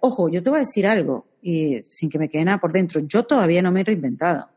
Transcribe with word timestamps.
Ojo, 0.00 0.28
yo 0.30 0.42
te 0.42 0.50
voy 0.50 0.58
a 0.58 0.60
decir 0.60 0.86
algo, 0.86 1.26
y 1.42 1.82
sin 1.86 2.08
que 2.08 2.18
me 2.18 2.28
quede 2.28 2.44
nada 2.44 2.58
por 2.58 2.72
dentro, 2.72 3.00
yo 3.00 3.24
todavía 3.24 3.60
no 3.60 3.70
me 3.70 3.80
he 3.80 3.84
reinventado. 3.84 4.48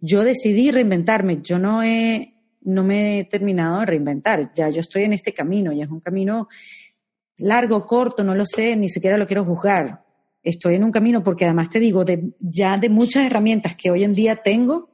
Yo 0.00 0.22
decidí 0.22 0.70
reinventarme, 0.70 1.40
yo 1.42 1.58
no 1.58 1.82
he, 1.82 2.34
no 2.62 2.84
me 2.84 3.20
he 3.20 3.24
terminado 3.24 3.80
de 3.80 3.86
reinventar, 3.86 4.52
ya 4.52 4.68
yo 4.68 4.80
estoy 4.80 5.04
en 5.04 5.14
este 5.14 5.32
camino, 5.32 5.72
y 5.72 5.80
es 5.80 5.88
un 5.88 6.00
camino 6.00 6.48
largo, 7.38 7.86
corto, 7.86 8.22
no 8.22 8.34
lo 8.34 8.44
sé, 8.44 8.76
ni 8.76 8.88
siquiera 8.88 9.16
lo 9.16 9.26
quiero 9.26 9.44
juzgar. 9.44 10.04
Estoy 10.42 10.74
en 10.74 10.84
un 10.84 10.90
camino 10.90 11.22
porque 11.22 11.44
además 11.44 11.70
te 11.70 11.80
digo, 11.80 12.04
de, 12.04 12.34
ya 12.40 12.76
de 12.76 12.90
muchas 12.90 13.24
herramientas 13.24 13.76
que 13.76 13.90
hoy 13.90 14.04
en 14.04 14.14
día 14.14 14.36
tengo, 14.36 14.90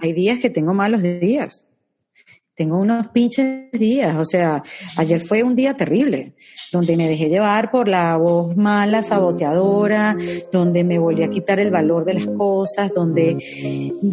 hay 0.00 0.12
días 0.12 0.38
que 0.38 0.50
tengo 0.50 0.72
malos 0.72 1.02
días 1.02 1.67
tengo 2.58 2.80
unos 2.80 3.06
pinches 3.08 3.70
días, 3.70 4.16
o 4.16 4.24
sea, 4.24 4.64
ayer 4.96 5.20
fue 5.20 5.44
un 5.44 5.54
día 5.54 5.74
terrible, 5.74 6.32
donde 6.72 6.96
me 6.96 7.08
dejé 7.08 7.28
llevar 7.28 7.70
por 7.70 7.86
la 7.86 8.16
voz 8.16 8.56
mala, 8.56 9.00
saboteadora, 9.04 10.16
donde 10.52 10.82
me 10.82 10.98
volví 10.98 11.22
a 11.22 11.30
quitar 11.30 11.60
el 11.60 11.70
valor 11.70 12.04
de 12.04 12.14
las 12.14 12.26
cosas, 12.26 12.90
donde 12.92 13.38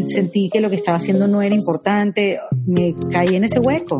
sentí 0.10 0.52
que 0.54 0.62
lo 0.62 0.70
que 0.70 0.76
estaba 0.76 0.98
haciendo 0.98 1.28
no 1.28 1.42
era 1.42 1.56
importante, 1.56 2.40
me 2.68 2.94
caí 3.12 3.36
en 3.36 3.46
ese 3.46 3.60
hueco. 3.60 4.00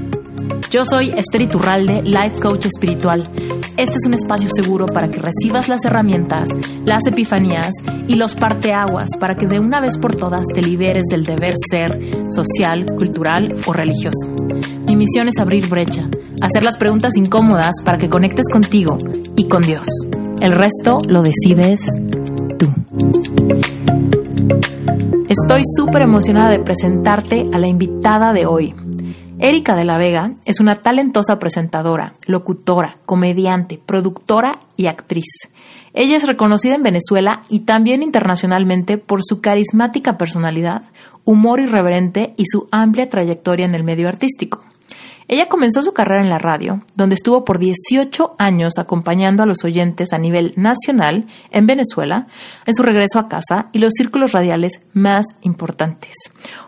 Yo 0.71 0.85
soy 0.85 1.09
Esther 1.09 1.41
Iturralde, 1.41 2.01
Life 2.01 2.39
Coach 2.41 2.67
Espiritual. 2.67 3.29
Este 3.75 3.93
es 3.93 4.05
un 4.05 4.13
espacio 4.13 4.47
seguro 4.55 4.85
para 4.85 5.09
que 5.09 5.19
recibas 5.19 5.67
las 5.67 5.83
herramientas, 5.83 6.47
las 6.85 7.05
epifanías 7.05 7.71
y 8.07 8.13
los 8.13 8.35
parteaguas 8.35 9.09
para 9.19 9.35
que 9.35 9.47
de 9.47 9.59
una 9.59 9.81
vez 9.81 9.97
por 9.97 10.15
todas 10.15 10.43
te 10.55 10.61
liberes 10.61 11.03
del 11.11 11.25
deber 11.25 11.55
ser 11.69 11.99
social, 12.29 12.85
cultural 12.97 13.49
o 13.67 13.73
religioso. 13.73 14.29
Mi 14.87 14.95
misión 14.95 15.27
es 15.27 15.39
abrir 15.39 15.67
brecha, 15.67 16.07
hacer 16.39 16.63
las 16.63 16.77
preguntas 16.77 17.17
incómodas 17.17 17.75
para 17.83 17.97
que 17.97 18.09
conectes 18.09 18.45
contigo 18.49 18.97
y 19.35 19.49
con 19.49 19.63
Dios. 19.63 19.89
El 20.39 20.53
resto 20.53 20.99
lo 21.05 21.21
decides 21.21 21.81
tú. 22.57 22.71
Estoy 25.27 25.63
súper 25.75 26.03
emocionada 26.03 26.49
de 26.49 26.59
presentarte 26.59 27.45
a 27.51 27.57
la 27.57 27.67
invitada 27.67 28.31
de 28.31 28.45
hoy. 28.45 28.73
Erika 29.43 29.75
de 29.75 29.85
la 29.85 29.97
Vega 29.97 30.35
es 30.45 30.59
una 30.59 30.75
talentosa 30.75 31.39
presentadora, 31.39 32.13
locutora, 32.27 32.99
comediante, 33.07 33.81
productora 33.83 34.59
y 34.77 34.85
actriz. 34.85 35.49
Ella 35.95 36.15
es 36.15 36.27
reconocida 36.27 36.75
en 36.75 36.83
Venezuela 36.83 37.41
y 37.49 37.61
también 37.61 38.03
internacionalmente 38.03 38.99
por 38.99 39.23
su 39.23 39.41
carismática 39.41 40.15
personalidad, 40.15 40.83
humor 41.25 41.59
irreverente 41.59 42.35
y 42.37 42.43
su 42.45 42.67
amplia 42.71 43.09
trayectoria 43.09 43.65
en 43.65 43.73
el 43.73 43.83
medio 43.83 44.09
artístico. 44.09 44.63
Ella 45.27 45.49
comenzó 45.49 45.81
su 45.81 45.91
carrera 45.91 46.21
en 46.21 46.29
la 46.29 46.37
radio, 46.37 46.83
donde 46.93 47.15
estuvo 47.15 47.43
por 47.43 47.57
18 47.57 48.35
años 48.37 48.77
acompañando 48.77 49.41
a 49.41 49.47
los 49.47 49.63
oyentes 49.63 50.13
a 50.13 50.19
nivel 50.19 50.53
nacional 50.55 51.25
en 51.49 51.65
Venezuela, 51.65 52.27
en 52.67 52.75
su 52.75 52.83
regreso 52.83 53.17
a 53.17 53.27
casa 53.27 53.69
y 53.71 53.79
los 53.79 53.93
círculos 53.93 54.33
radiales 54.33 54.81
más 54.93 55.25
importantes. 55.41 56.13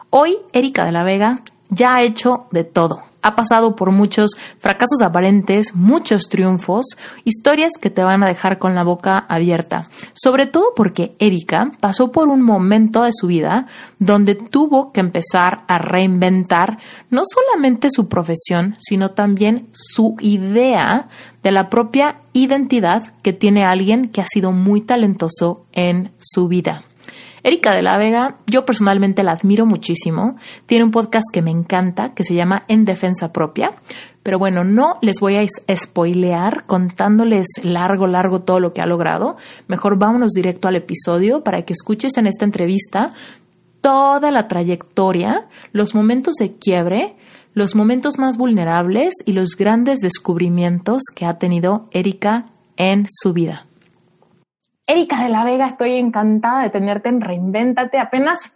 Hoy, 0.10 0.38
Erika 0.54 0.86
de 0.86 0.92
la 0.92 1.04
Vega 1.04 1.44
ya 1.74 1.96
ha 1.96 2.04
hecho 2.04 2.48
de 2.52 2.64
todo. 2.64 3.02
Ha 3.26 3.36
pasado 3.36 3.74
por 3.78 3.92
muchos 3.92 4.32
fracasos 4.60 5.02
aparentes, 5.02 5.74
muchos 5.76 6.24
triunfos, 6.24 6.86
historias 7.24 7.72
que 7.80 7.90
te 7.90 8.04
van 8.04 8.22
a 8.22 8.28
dejar 8.28 8.60
con 8.60 8.76
la 8.76 8.84
boca 8.84 9.18
abierta. 9.18 9.84
Sobre 10.14 10.46
todo 10.46 10.74
porque 10.76 11.16
Erika 11.20 11.72
pasó 11.80 12.12
por 12.12 12.28
un 12.28 12.42
momento 12.42 13.02
de 13.04 13.12
su 13.14 13.28
vida 13.28 13.68
donde 13.98 14.36
tuvo 14.36 14.92
que 14.92 15.00
empezar 15.00 15.64
a 15.70 15.78
reinventar 15.78 16.80
no 17.10 17.24
solamente 17.26 17.88
su 17.90 18.10
profesión, 18.10 18.76
sino 18.80 19.12
también 19.12 19.70
su 19.72 20.18
idea 20.20 21.08
de 21.44 21.52
la 21.52 21.70
propia 21.70 22.20
identidad 22.34 23.04
que 23.22 23.32
tiene 23.32 23.64
alguien 23.64 24.10
que 24.10 24.20
ha 24.20 24.28
sido 24.28 24.52
muy 24.52 24.82
talentoso 24.82 25.66
en 25.72 26.12
su 26.18 26.50
vida. 26.50 26.84
Erika 27.44 27.76
de 27.76 27.82
la 27.82 27.98
Vega, 27.98 28.38
yo 28.48 28.66
personalmente 28.66 29.22
la 29.22 29.34
admiro 29.34 29.66
muchísimo. 29.66 30.38
Tiene 30.66 30.86
un 30.86 30.92
podcast 30.92 31.26
que 31.32 31.42
me 31.42 31.52
encanta, 31.52 32.14
que 32.14 32.24
se 32.24 32.36
llama 32.36 32.64
En 32.70 32.86
Defensa 32.86 33.34
Propia. 33.34 33.74
Pero 34.24 34.40
bueno, 34.40 34.64
no 34.64 34.98
les 35.02 35.20
voy 35.20 35.36
a 35.36 35.46
spoilear 35.76 36.66
contándoles 36.66 37.46
largo, 37.62 38.08
largo 38.08 38.42
todo 38.42 38.62
lo 38.62 38.74
que 38.74 38.82
ha 38.82 38.86
logrado. 38.86 39.36
Mejor 39.68 39.98
vámonos 39.98 40.32
directo 40.32 40.70
al 40.70 40.78
episodio 40.78 41.44
para 41.44 41.64
que 41.64 41.74
escuches 41.74 42.18
en 42.18 42.28
esta 42.28 42.46
entrevista 42.46 43.14
toda 43.82 44.32
la 44.32 44.48
trayectoria, 44.48 45.50
los 45.74 45.94
momentos 45.94 46.36
de 46.36 46.56
quiebre, 46.56 47.18
los 47.54 47.76
momentos 47.76 48.18
más 48.18 48.38
vulnerables 48.38 49.16
y 49.26 49.34
los 49.34 49.58
grandes 49.58 50.00
descubrimientos 50.00 51.04
que 51.14 51.26
ha 51.26 51.38
tenido 51.38 51.90
Erika 51.92 52.46
en 52.78 53.06
su 53.10 53.34
vida. 53.34 53.68
Erika 54.86 55.24
de 55.24 55.30
la 55.30 55.46
Vega, 55.46 55.68
estoy 55.68 55.94
encantada 55.94 56.64
de 56.64 56.70
tenerte 56.70 57.08
en 57.08 57.22
Reinvéntate. 57.22 58.00
Apenas 58.00 58.54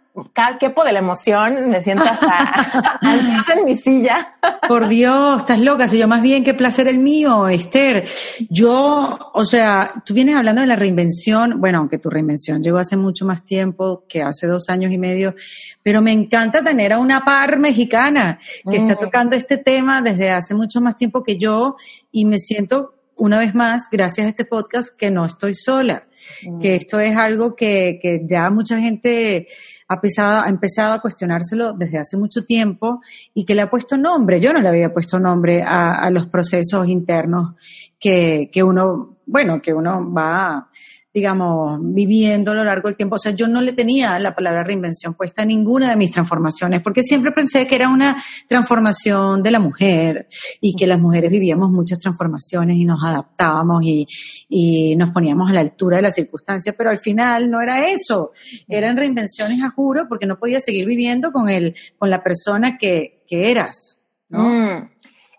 quepo 0.58 0.84
de 0.84 0.92
la 0.92 0.98
emoción, 0.98 1.68
me 1.68 1.80
siento 1.80 2.04
hasta 2.04 2.98
en 3.56 3.64
mi 3.64 3.74
silla. 3.74 4.34
Por 4.68 4.88
Dios, 4.88 5.38
estás 5.38 5.60
loca. 5.60 5.88
Si 5.88 5.98
yo 5.98 6.08
más 6.08 6.22
bien, 6.22 6.44
qué 6.44 6.54
placer 6.54 6.88
el 6.88 6.98
mío, 6.98 7.48
Esther. 7.48 8.06
Yo, 8.50 9.18
o 9.32 9.44
sea, 9.44 10.02
tú 10.04 10.14
vienes 10.14 10.36
hablando 10.36 10.60
de 10.60 10.66
la 10.66 10.76
reinvención. 10.76 11.60
Bueno, 11.60 11.78
aunque 11.78 11.98
tu 11.98 12.10
reinvención 12.10 12.62
llegó 12.62 12.78
hace 12.78 12.96
mucho 12.96 13.24
más 13.24 13.44
tiempo 13.44 14.04
que 14.08 14.22
hace 14.22 14.46
dos 14.46 14.68
años 14.68 14.92
y 14.92 14.98
medio, 14.98 15.34
pero 15.82 16.02
me 16.02 16.12
encanta 16.12 16.62
tener 16.62 16.92
a 16.92 16.98
una 16.98 17.24
par 17.24 17.58
mexicana 17.58 18.38
que 18.68 18.76
está 18.76 18.94
mm. 18.94 18.98
tocando 18.98 19.36
este 19.36 19.58
tema 19.58 20.02
desde 20.02 20.30
hace 20.30 20.54
mucho 20.54 20.80
más 20.80 20.96
tiempo 20.96 21.22
que 21.22 21.38
yo 21.38 21.76
y 22.12 22.24
me 22.24 22.38
siento 22.38 22.97
una 23.18 23.38
vez 23.38 23.54
más, 23.54 23.88
gracias 23.90 24.26
a 24.26 24.30
este 24.30 24.44
podcast, 24.44 24.96
que 24.96 25.10
no 25.10 25.26
estoy 25.26 25.54
sola, 25.54 26.06
mm. 26.46 26.60
que 26.60 26.76
esto 26.76 27.00
es 27.00 27.16
algo 27.16 27.54
que, 27.54 27.98
que 28.00 28.22
ya 28.24 28.48
mucha 28.50 28.78
gente 28.78 29.48
ha, 29.88 30.00
ha 30.44 30.48
empezado 30.48 30.94
a 30.94 31.00
cuestionárselo 31.00 31.72
desde 31.72 31.98
hace 31.98 32.16
mucho 32.16 32.44
tiempo 32.44 33.00
y 33.34 33.44
que 33.44 33.54
le 33.54 33.62
ha 33.62 33.70
puesto 33.70 33.96
nombre. 33.96 34.40
Yo 34.40 34.52
no 34.52 34.60
le 34.60 34.68
había 34.68 34.92
puesto 34.92 35.18
nombre 35.18 35.62
a, 35.62 35.94
a 35.94 36.10
los 36.10 36.26
procesos 36.26 36.88
internos 36.88 37.54
que, 37.98 38.50
que 38.52 38.62
uno, 38.62 39.18
bueno, 39.26 39.60
que 39.60 39.74
uno 39.74 40.12
va 40.12 40.68
digamos, 41.12 41.80
viviendo 41.82 42.50
a 42.50 42.54
lo 42.54 42.64
largo 42.64 42.88
del 42.88 42.96
tiempo. 42.96 43.16
O 43.16 43.18
sea, 43.18 43.32
yo 43.32 43.48
no 43.48 43.60
le 43.60 43.72
tenía 43.72 44.18
la 44.18 44.34
palabra 44.34 44.62
reinvención 44.62 45.14
puesta 45.14 45.42
a 45.42 45.44
ninguna 45.44 45.90
de 45.90 45.96
mis 45.96 46.10
transformaciones, 46.10 46.80
porque 46.80 47.02
siempre 47.02 47.32
pensé 47.32 47.66
que 47.66 47.74
era 47.74 47.88
una 47.88 48.22
transformación 48.46 49.42
de 49.42 49.50
la 49.50 49.58
mujer 49.58 50.28
y 50.60 50.74
que 50.76 50.86
las 50.86 50.98
mujeres 50.98 51.30
vivíamos 51.30 51.70
muchas 51.70 51.98
transformaciones 51.98 52.76
y 52.76 52.84
nos 52.84 53.02
adaptábamos 53.02 53.82
y, 53.84 54.06
y 54.48 54.96
nos 54.96 55.10
poníamos 55.10 55.50
a 55.50 55.54
la 55.54 55.60
altura 55.60 55.96
de 55.96 56.02
las 56.02 56.14
circunstancias, 56.14 56.74
pero 56.76 56.90
al 56.90 56.98
final 56.98 57.50
no 57.50 57.60
era 57.60 57.88
eso. 57.88 58.32
Eran 58.68 58.96
reinvenciones 58.96 59.62
a 59.62 59.70
juro 59.70 60.06
porque 60.08 60.26
no 60.26 60.38
podías 60.38 60.64
seguir 60.64 60.86
viviendo 60.86 61.32
con, 61.32 61.48
el, 61.48 61.74
con 61.98 62.10
la 62.10 62.22
persona 62.22 62.76
que, 62.78 63.24
que 63.26 63.50
eras. 63.50 63.98
¿no? 64.28 64.48
Mm. 64.48 64.90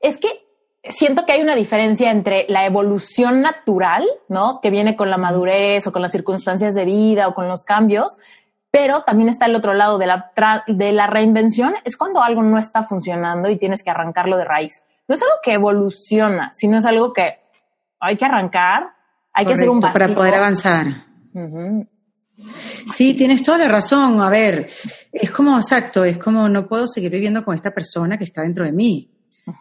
Es 0.01 0.17
que 0.17 0.48
siento 0.83 1.25
que 1.25 1.33
hay 1.33 1.41
una 1.41 1.55
diferencia 1.55 2.11
entre 2.11 2.45
la 2.47 2.65
evolución 2.65 3.41
natural, 3.41 4.05
¿no? 4.27 4.61
Que 4.61 4.69
viene 4.69 4.95
con 4.95 5.09
la 5.09 5.17
madurez 5.17 5.85
o 5.87 5.91
con 5.91 6.01
las 6.01 6.11
circunstancias 6.11 6.73
de 6.75 6.85
vida 6.85 7.27
o 7.27 7.33
con 7.33 7.47
los 7.47 7.63
cambios, 7.63 8.17
pero 8.71 9.03
también 9.03 9.29
está 9.29 9.47
el 9.47 9.55
otro 9.55 9.73
lado 9.73 9.97
de 9.97 10.07
la, 10.07 10.31
de 10.67 10.91
la 10.93 11.07
reinvención, 11.07 11.73
es 11.83 11.97
cuando 11.97 12.21
algo 12.21 12.43
no 12.43 12.57
está 12.57 12.83
funcionando 12.83 13.49
y 13.49 13.57
tienes 13.57 13.83
que 13.83 13.89
arrancarlo 13.89 14.37
de 14.37 14.45
raíz. 14.45 14.83
No 15.07 15.15
es 15.15 15.21
algo 15.21 15.35
que 15.43 15.53
evoluciona, 15.53 16.51
sino 16.53 16.77
es 16.77 16.85
algo 16.85 17.13
que 17.13 17.39
hay 17.99 18.15
que 18.15 18.25
arrancar, 18.25 18.91
hay 19.33 19.45
que 19.45 19.53
hacer 19.53 19.69
un 19.69 19.79
vacío. 19.79 19.99
Para 19.99 20.13
poder 20.15 20.35
avanzar. 20.35 20.85
Sí, 22.93 23.15
tienes 23.15 23.43
toda 23.43 23.57
la 23.57 23.67
razón. 23.67 24.21
A 24.21 24.29
ver, 24.29 24.69
es 25.11 25.31
como, 25.31 25.57
exacto, 25.57 26.05
es 26.05 26.17
como 26.17 26.47
no 26.47 26.67
puedo 26.67 26.87
seguir 26.87 27.11
viviendo 27.11 27.43
con 27.43 27.55
esta 27.55 27.71
persona 27.71 28.17
que 28.17 28.23
está 28.23 28.43
dentro 28.43 28.63
de 28.65 28.71
mí 28.71 29.09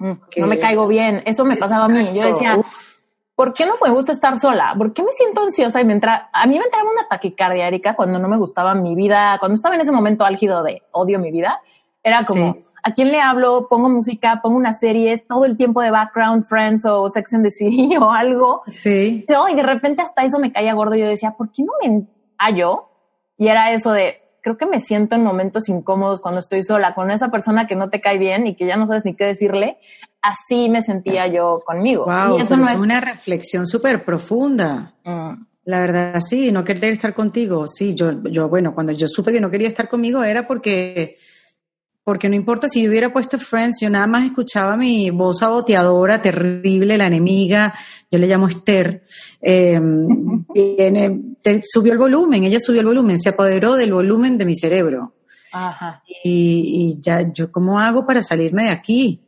no 0.00 0.46
me 0.46 0.58
caigo 0.58 0.86
bien. 0.86 1.22
Eso 1.26 1.44
me 1.44 1.56
pasaba 1.56 1.86
a 1.86 1.88
mí. 1.88 2.10
Yo 2.12 2.26
decía, 2.26 2.58
¿por 3.34 3.52
qué 3.52 3.66
no 3.66 3.74
me 3.82 3.90
gusta 3.90 4.12
estar 4.12 4.38
sola? 4.38 4.74
¿Por 4.76 4.92
qué 4.92 5.02
me 5.02 5.12
siento 5.12 5.42
ansiosa 5.42 5.80
y 5.80 5.84
me 5.84 5.92
entra, 5.92 6.28
a 6.32 6.46
mí 6.46 6.58
me 6.58 6.64
entraba 6.64 6.90
una 6.90 7.06
taquicardia, 7.08 7.68
Erika, 7.68 7.94
cuando 7.94 8.18
no 8.18 8.28
me 8.28 8.36
gustaba 8.36 8.74
mi 8.74 8.94
vida, 8.94 9.36
cuando 9.38 9.54
estaba 9.54 9.74
en 9.76 9.80
ese 9.80 9.92
momento 9.92 10.24
álgido 10.24 10.62
de 10.62 10.82
odio 10.92 11.18
mi 11.18 11.30
vida? 11.30 11.60
Era 12.02 12.22
como, 12.24 12.56
¿a 12.82 12.94
quién 12.94 13.12
le 13.12 13.20
hablo? 13.20 13.68
Pongo 13.68 13.88
música, 13.88 14.40
pongo 14.42 14.56
una 14.56 14.72
serie, 14.72 15.18
todo 15.28 15.44
el 15.44 15.56
tiempo 15.56 15.82
de 15.82 15.90
background, 15.90 16.46
Friends 16.46 16.84
o 16.84 17.08
Sex 17.10 17.34
and 17.34 17.44
the 17.44 17.50
City 17.50 17.96
o 18.00 18.10
algo. 18.10 18.62
Sí. 18.70 19.24
y 19.28 19.54
de 19.54 19.62
repente 19.62 20.02
hasta 20.02 20.24
eso 20.24 20.38
me 20.38 20.52
caía 20.52 20.74
gordo. 20.74 20.96
Yo 20.96 21.06
decía, 21.06 21.34
¿por 21.36 21.52
qué 21.52 21.62
no 21.62 21.72
me 21.80 22.06
hallo? 22.38 22.88
Y 23.36 23.48
era 23.48 23.72
eso 23.72 23.92
de, 23.92 24.20
creo 24.42 24.56
que 24.56 24.66
me 24.66 24.80
siento 24.80 25.16
en 25.16 25.24
momentos 25.24 25.68
incómodos 25.68 26.20
cuando 26.20 26.40
estoy 26.40 26.62
sola 26.62 26.94
con 26.94 27.10
esa 27.10 27.30
persona 27.30 27.66
que 27.66 27.76
no 27.76 27.90
te 27.90 28.00
cae 28.00 28.18
bien 28.18 28.46
y 28.46 28.54
que 28.54 28.66
ya 28.66 28.76
no 28.76 28.86
sabes 28.86 29.04
ni 29.04 29.14
qué 29.14 29.24
decirle. 29.24 29.78
Así 30.20 30.68
me 30.68 30.82
sentía 30.82 31.26
yo 31.26 31.62
conmigo. 31.64 32.06
Wow, 32.06 32.38
eso 32.38 32.56
no 32.56 32.68
es 32.68 32.78
una 32.78 33.00
reflexión 33.00 33.66
súper 33.66 34.04
profunda. 34.04 34.94
Mm. 35.04 35.32
La 35.64 35.80
verdad, 35.80 36.20
sí, 36.20 36.50
no 36.50 36.64
querer 36.64 36.92
estar 36.92 37.14
contigo. 37.14 37.66
Sí, 37.66 37.94
yo, 37.94 38.22
yo, 38.24 38.48
bueno, 38.48 38.74
cuando 38.74 38.92
yo 38.92 39.06
supe 39.06 39.32
que 39.32 39.40
no 39.40 39.50
quería 39.50 39.68
estar 39.68 39.88
conmigo 39.88 40.24
era 40.24 40.46
porque 40.46 41.18
porque 42.08 42.30
no 42.30 42.36
importa 42.36 42.68
si 42.68 42.82
yo 42.82 42.88
hubiera 42.88 43.12
puesto 43.12 43.38
Friends, 43.38 43.82
yo 43.82 43.90
nada 43.90 44.06
más 44.06 44.24
escuchaba 44.24 44.78
mi 44.78 45.10
voz 45.10 45.40
saboteadora, 45.40 46.22
terrible, 46.22 46.96
la 46.96 47.04
enemiga, 47.04 47.74
yo 48.10 48.18
le 48.18 48.26
llamo 48.26 48.48
Esther, 48.48 49.04
em, 49.42 50.46
subió 51.70 51.92
el 51.92 51.98
volumen, 51.98 52.44
ella 52.44 52.60
subió 52.60 52.80
el 52.80 52.86
volumen, 52.86 53.18
se 53.18 53.28
apoderó 53.28 53.74
del 53.74 53.92
volumen 53.92 54.38
de 54.38 54.46
mi 54.46 54.54
cerebro. 54.54 55.16
Ajá. 55.52 56.02
Y, 56.24 56.98
ya, 57.02 57.30
¿yo 57.30 57.52
cómo 57.52 57.78
hago 57.78 58.06
para 58.06 58.22
salirme 58.22 58.62
de 58.64 58.70
aquí? 58.70 59.20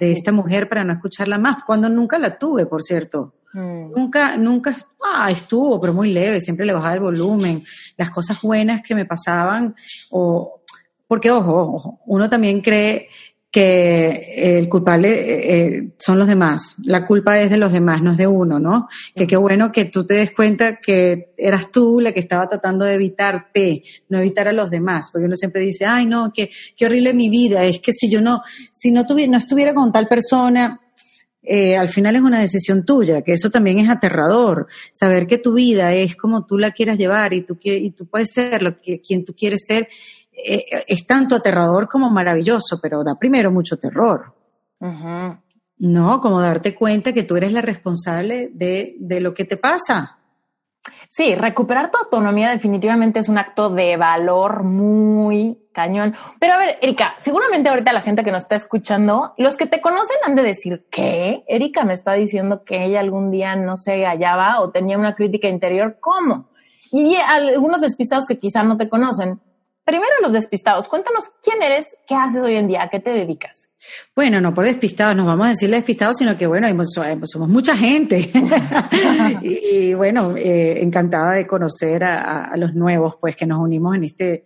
De 0.00 0.12
esta 0.12 0.32
mujer 0.32 0.70
para 0.70 0.84
no 0.84 0.94
escucharla 0.94 1.38
más, 1.38 1.64
cuando 1.66 1.90
nunca 1.90 2.18
la 2.18 2.38
tuve, 2.38 2.64
por 2.64 2.82
cierto. 2.82 3.34
Mm. 3.52 3.92
Nunca, 3.94 4.38
nunca 4.38 4.74
ah, 5.04 5.30
estuvo, 5.30 5.78
pero 5.78 5.92
muy 5.92 6.10
leve, 6.14 6.40
siempre 6.40 6.64
le 6.64 6.72
bajaba 6.72 6.94
el 6.94 7.00
volumen. 7.00 7.62
Las 7.98 8.08
cosas 8.08 8.40
buenas 8.40 8.80
que 8.80 8.94
me 8.94 9.04
pasaban, 9.04 9.74
o, 10.12 10.62
porque, 11.06 11.30
ojo, 11.30 12.00
uno 12.06 12.28
también 12.28 12.60
cree 12.60 13.08
que 13.56 14.58
el 14.58 14.68
culpable 14.68 15.08
eh, 15.08 15.92
son 15.98 16.18
los 16.18 16.28
demás. 16.28 16.76
La 16.84 17.06
culpa 17.06 17.40
es 17.40 17.48
de 17.48 17.56
los 17.56 17.72
demás, 17.72 18.02
no 18.02 18.10
es 18.10 18.18
de 18.18 18.26
uno, 18.26 18.58
¿no? 18.58 18.86
Que 19.14 19.26
qué 19.26 19.36
bueno 19.36 19.72
que 19.72 19.86
tú 19.86 20.04
te 20.04 20.12
des 20.12 20.32
cuenta 20.32 20.76
que 20.76 21.32
eras 21.38 21.70
tú 21.70 21.98
la 22.00 22.12
que 22.12 22.20
estaba 22.20 22.50
tratando 22.50 22.84
de 22.84 22.94
evitarte, 22.94 23.82
no 24.10 24.18
evitar 24.18 24.46
a 24.46 24.52
los 24.52 24.68
demás. 24.68 25.08
Porque 25.10 25.24
uno 25.24 25.36
siempre 25.36 25.62
dice, 25.62 25.86
ay, 25.86 26.04
no, 26.04 26.32
qué, 26.34 26.50
qué 26.76 26.84
horrible 26.84 27.14
mi 27.14 27.30
vida. 27.30 27.64
Es 27.64 27.80
que 27.80 27.94
si 27.94 28.10
yo 28.10 28.20
no, 28.20 28.42
si 28.72 28.90
no, 28.90 29.06
tuviera, 29.06 29.32
no 29.32 29.38
estuviera 29.38 29.72
con 29.72 29.90
tal 29.90 30.06
persona, 30.06 30.78
eh, 31.42 31.76
al 31.76 31.88
final 31.88 32.16
es 32.16 32.22
una 32.22 32.40
decisión 32.40 32.84
tuya, 32.84 33.22
que 33.22 33.32
eso 33.32 33.50
también 33.50 33.78
es 33.78 33.88
aterrador, 33.88 34.66
saber 34.92 35.28
que 35.28 35.38
tu 35.38 35.54
vida 35.54 35.94
es 35.94 36.16
como 36.16 36.44
tú 36.44 36.58
la 36.58 36.72
quieras 36.72 36.98
llevar 36.98 37.32
y 37.32 37.42
tú, 37.42 37.56
y 37.62 37.92
tú 37.92 38.06
puedes 38.06 38.32
ser 38.34 38.62
lo 38.62 38.80
que, 38.80 39.00
quien 39.00 39.24
tú 39.24 39.32
quieres 39.32 39.64
ser 39.64 39.88
eh, 40.36 40.64
es 40.86 41.06
tanto 41.06 41.36
aterrador 41.36 41.88
como 41.88 42.10
maravilloso, 42.10 42.78
pero 42.80 43.02
da 43.02 43.14
primero 43.18 43.50
mucho 43.50 43.78
terror. 43.78 44.34
No, 45.78 46.20
como 46.20 46.40
darte 46.40 46.74
cuenta 46.74 47.12
que 47.12 47.22
tú 47.22 47.36
eres 47.36 47.52
la 47.52 47.62
responsable 47.62 48.50
de, 48.52 48.96
de 48.98 49.20
lo 49.20 49.34
que 49.34 49.44
te 49.44 49.56
pasa. 49.56 50.18
Sí, 51.08 51.34
recuperar 51.34 51.90
tu 51.90 51.98
autonomía 51.98 52.50
definitivamente 52.50 53.20
es 53.20 53.28
un 53.28 53.38
acto 53.38 53.70
de 53.70 53.96
valor 53.96 54.64
muy 54.64 55.58
cañón. 55.72 56.14
Pero 56.38 56.54
a 56.54 56.58
ver, 56.58 56.78
Erika, 56.82 57.14
seguramente 57.18 57.68
ahorita 57.68 57.92
la 57.92 58.02
gente 58.02 58.24
que 58.24 58.32
nos 58.32 58.42
está 58.42 58.56
escuchando, 58.56 59.34
los 59.38 59.56
que 59.56 59.66
te 59.66 59.80
conocen 59.80 60.16
han 60.24 60.34
de 60.34 60.42
decir, 60.42 60.86
¿qué? 60.90 61.44
Erika 61.48 61.84
me 61.84 61.94
está 61.94 62.12
diciendo 62.12 62.64
que 62.64 62.84
ella 62.84 63.00
algún 63.00 63.30
día 63.30 63.56
no 63.56 63.76
se 63.76 64.04
hallaba 64.04 64.60
o 64.60 64.70
tenía 64.70 64.98
una 64.98 65.14
crítica 65.14 65.48
interior. 65.48 65.98
¿Cómo? 66.00 66.50
Y 66.90 67.16
algunos 67.16 67.80
despistados 67.80 68.26
que 68.26 68.38
quizá 68.38 68.62
no 68.62 68.76
te 68.76 68.88
conocen, 68.88 69.40
primero 69.86 70.10
los 70.20 70.32
despistados, 70.32 70.88
cuéntanos 70.88 71.26
quién 71.40 71.62
eres, 71.62 71.96
qué 72.08 72.16
haces 72.16 72.42
hoy 72.42 72.56
en 72.56 72.66
día, 72.66 72.82
a 72.82 72.90
qué 72.90 72.98
te 72.98 73.10
dedicas. 73.10 73.70
Bueno, 74.16 74.40
no 74.40 74.52
por 74.52 74.64
despistados, 74.64 75.14
nos 75.14 75.26
vamos 75.26 75.46
a 75.46 75.50
decir 75.50 75.70
despistados, 75.70 76.16
sino 76.16 76.36
que 76.36 76.46
bueno, 76.48 76.66
somos 77.24 77.48
mucha 77.48 77.76
gente. 77.76 78.18
y, 79.42 79.94
bueno, 79.94 80.36
eh, 80.36 80.82
encantada 80.82 81.34
de 81.34 81.46
conocer 81.46 82.02
a, 82.02 82.56
los 82.56 82.74
nuevos, 82.74 83.14
pues 83.20 83.36
que 83.36 83.46
nos 83.46 83.60
unimos 83.60 83.94
en 83.94 84.04
este 84.04 84.44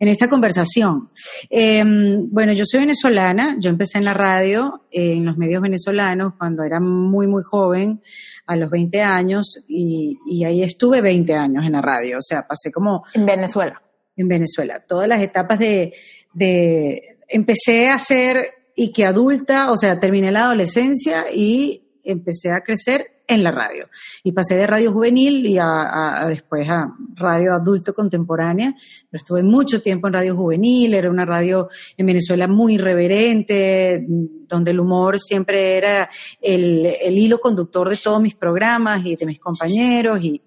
en 0.00 0.08
esta 0.08 0.28
conversación. 0.28 1.10
Em, 1.50 2.30
bueno, 2.30 2.52
yo 2.52 2.64
soy 2.64 2.80
venezolana, 2.80 3.56
yo 3.58 3.68
empecé 3.68 3.98
en 3.98 4.04
la 4.04 4.14
radio, 4.14 4.84
en 4.92 5.24
los 5.24 5.36
medios 5.36 5.60
venezolanos, 5.60 6.34
cuando 6.38 6.62
era 6.62 6.78
muy, 6.78 7.26
muy 7.26 7.42
joven, 7.42 8.00
a 8.46 8.54
los 8.54 8.70
20 8.70 9.02
años, 9.02 9.64
y, 9.66 10.16
y 10.24 10.44
ahí 10.44 10.62
estuve 10.62 11.00
20 11.00 11.34
años 11.34 11.66
en 11.66 11.72
la 11.72 11.82
radio, 11.82 12.18
o 12.18 12.22
sea, 12.22 12.46
pasé 12.46 12.70
como... 12.70 13.02
En 13.12 13.26
Venezuela 13.26 13.82
en 14.18 14.28
Venezuela. 14.28 14.84
Todas 14.86 15.08
las 15.08 15.22
etapas 15.22 15.58
de, 15.58 15.94
de, 16.34 17.16
empecé 17.28 17.88
a 17.88 17.98
ser 17.98 18.50
y 18.74 18.92
que 18.92 19.06
adulta, 19.06 19.72
o 19.72 19.76
sea, 19.76 19.98
terminé 19.98 20.30
la 20.30 20.44
adolescencia 20.44 21.26
y 21.34 21.82
empecé 22.04 22.50
a 22.50 22.60
crecer 22.60 23.22
en 23.26 23.42
la 23.44 23.50
radio. 23.50 23.88
Y 24.22 24.32
pasé 24.32 24.56
de 24.56 24.66
radio 24.66 24.92
juvenil 24.92 25.46
y 25.46 25.58
a, 25.60 26.24
después 26.28 26.68
a 26.68 26.94
radio 27.14 27.52
adulto 27.54 27.92
contemporánea. 27.92 28.74
Pero 29.10 29.18
estuve 29.18 29.42
mucho 29.42 29.82
tiempo 29.82 30.06
en 30.06 30.14
radio 30.14 30.34
juvenil, 30.34 30.94
era 30.94 31.10
una 31.10 31.26
radio 31.26 31.68
en 31.96 32.06
Venezuela 32.06 32.48
muy 32.48 32.74
irreverente, 32.74 34.04
donde 34.08 34.70
el 34.70 34.80
humor 34.80 35.18
siempre 35.20 35.76
era 35.76 36.08
el, 36.40 36.86
el 37.02 37.18
hilo 37.18 37.38
conductor 37.38 37.90
de 37.90 37.96
todos 37.96 38.22
mis 38.22 38.34
programas 38.34 39.04
y 39.04 39.16
de 39.16 39.26
mis 39.26 39.38
compañeros 39.38 40.22
y, 40.22 40.40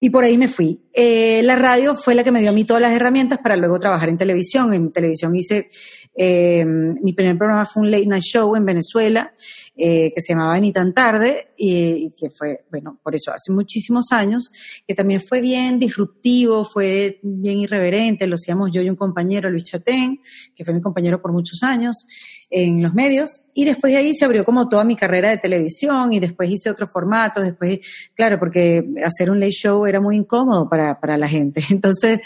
y 0.00 0.10
por 0.10 0.24
ahí 0.24 0.38
me 0.38 0.48
fui. 0.48 0.80
Eh, 0.92 1.42
la 1.42 1.56
radio 1.56 1.94
fue 1.94 2.14
la 2.14 2.22
que 2.22 2.30
me 2.30 2.40
dio 2.40 2.50
a 2.50 2.52
mí 2.52 2.64
todas 2.64 2.80
las 2.80 2.92
herramientas 2.92 3.40
para 3.42 3.56
luego 3.56 3.78
trabajar 3.78 4.08
en 4.08 4.16
televisión. 4.16 4.72
En 4.72 4.92
televisión 4.92 5.34
hice, 5.34 5.68
eh, 6.16 6.64
mi 6.64 7.12
primer 7.12 7.36
programa 7.36 7.64
fue 7.64 7.82
un 7.82 7.90
late 7.90 8.06
night 8.06 8.22
show 8.22 8.54
en 8.54 8.64
Venezuela 8.64 9.32
eh, 9.80 10.12
que 10.12 10.20
se 10.20 10.32
llamaba 10.32 10.58
Ni 10.58 10.72
tan 10.72 10.92
tarde 10.92 11.50
y, 11.56 12.12
que 12.16 12.30
fue, 12.30 12.64
bueno, 12.68 12.98
por 13.00 13.14
eso 13.14 13.30
hace 13.32 13.52
muchísimos 13.52 14.06
años, 14.10 14.50
que 14.86 14.94
también 14.94 15.20
fue 15.20 15.40
bien 15.40 15.78
disruptivo, 15.78 16.64
fue 16.64 17.20
bien 17.22 17.60
irreverente. 17.60 18.26
Lo 18.26 18.34
hacíamos 18.34 18.70
yo 18.72 18.82
y 18.82 18.90
un 18.90 18.96
compañero, 18.96 19.48
Luis 19.50 19.62
Chatén, 19.62 20.20
que 20.56 20.64
fue 20.64 20.74
mi 20.74 20.80
compañero 20.80 21.22
por 21.22 21.32
muchos 21.32 21.62
años 21.62 22.06
en 22.50 22.82
los 22.82 22.92
medios. 22.92 23.42
Y 23.54 23.64
después 23.64 23.92
de 23.92 23.98
ahí 23.98 24.14
se 24.14 24.24
abrió 24.24 24.44
como 24.44 24.68
toda 24.68 24.84
mi 24.84 24.96
carrera 24.96 25.30
de 25.30 25.38
televisión 25.38 26.12
y 26.12 26.20
después 26.20 26.50
hice 26.50 26.70
otros 26.70 26.90
formatos. 26.92 27.44
Después, 27.44 27.80
claro, 28.14 28.38
porque 28.38 28.84
hacer 29.04 29.30
un 29.30 29.38
late 29.38 29.52
show 29.52 29.86
era 29.86 30.00
muy 30.00 30.16
incómodo 30.16 30.68
para, 30.68 30.98
para 31.00 31.16
la 31.16 31.28
gente. 31.28 31.62
Entonces, 31.70 32.20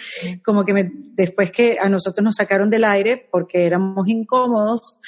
como 0.45 0.65
que 0.65 0.73
me, 0.75 0.91
después 1.15 1.51
que 1.51 1.79
a 1.79 1.89
nosotros 1.89 2.25
nos 2.25 2.35
sacaron 2.37 2.71
del 2.71 2.85
aire 2.85 3.29
porque 3.31 3.67
éramos 3.67 4.09
incómodos. 4.09 4.99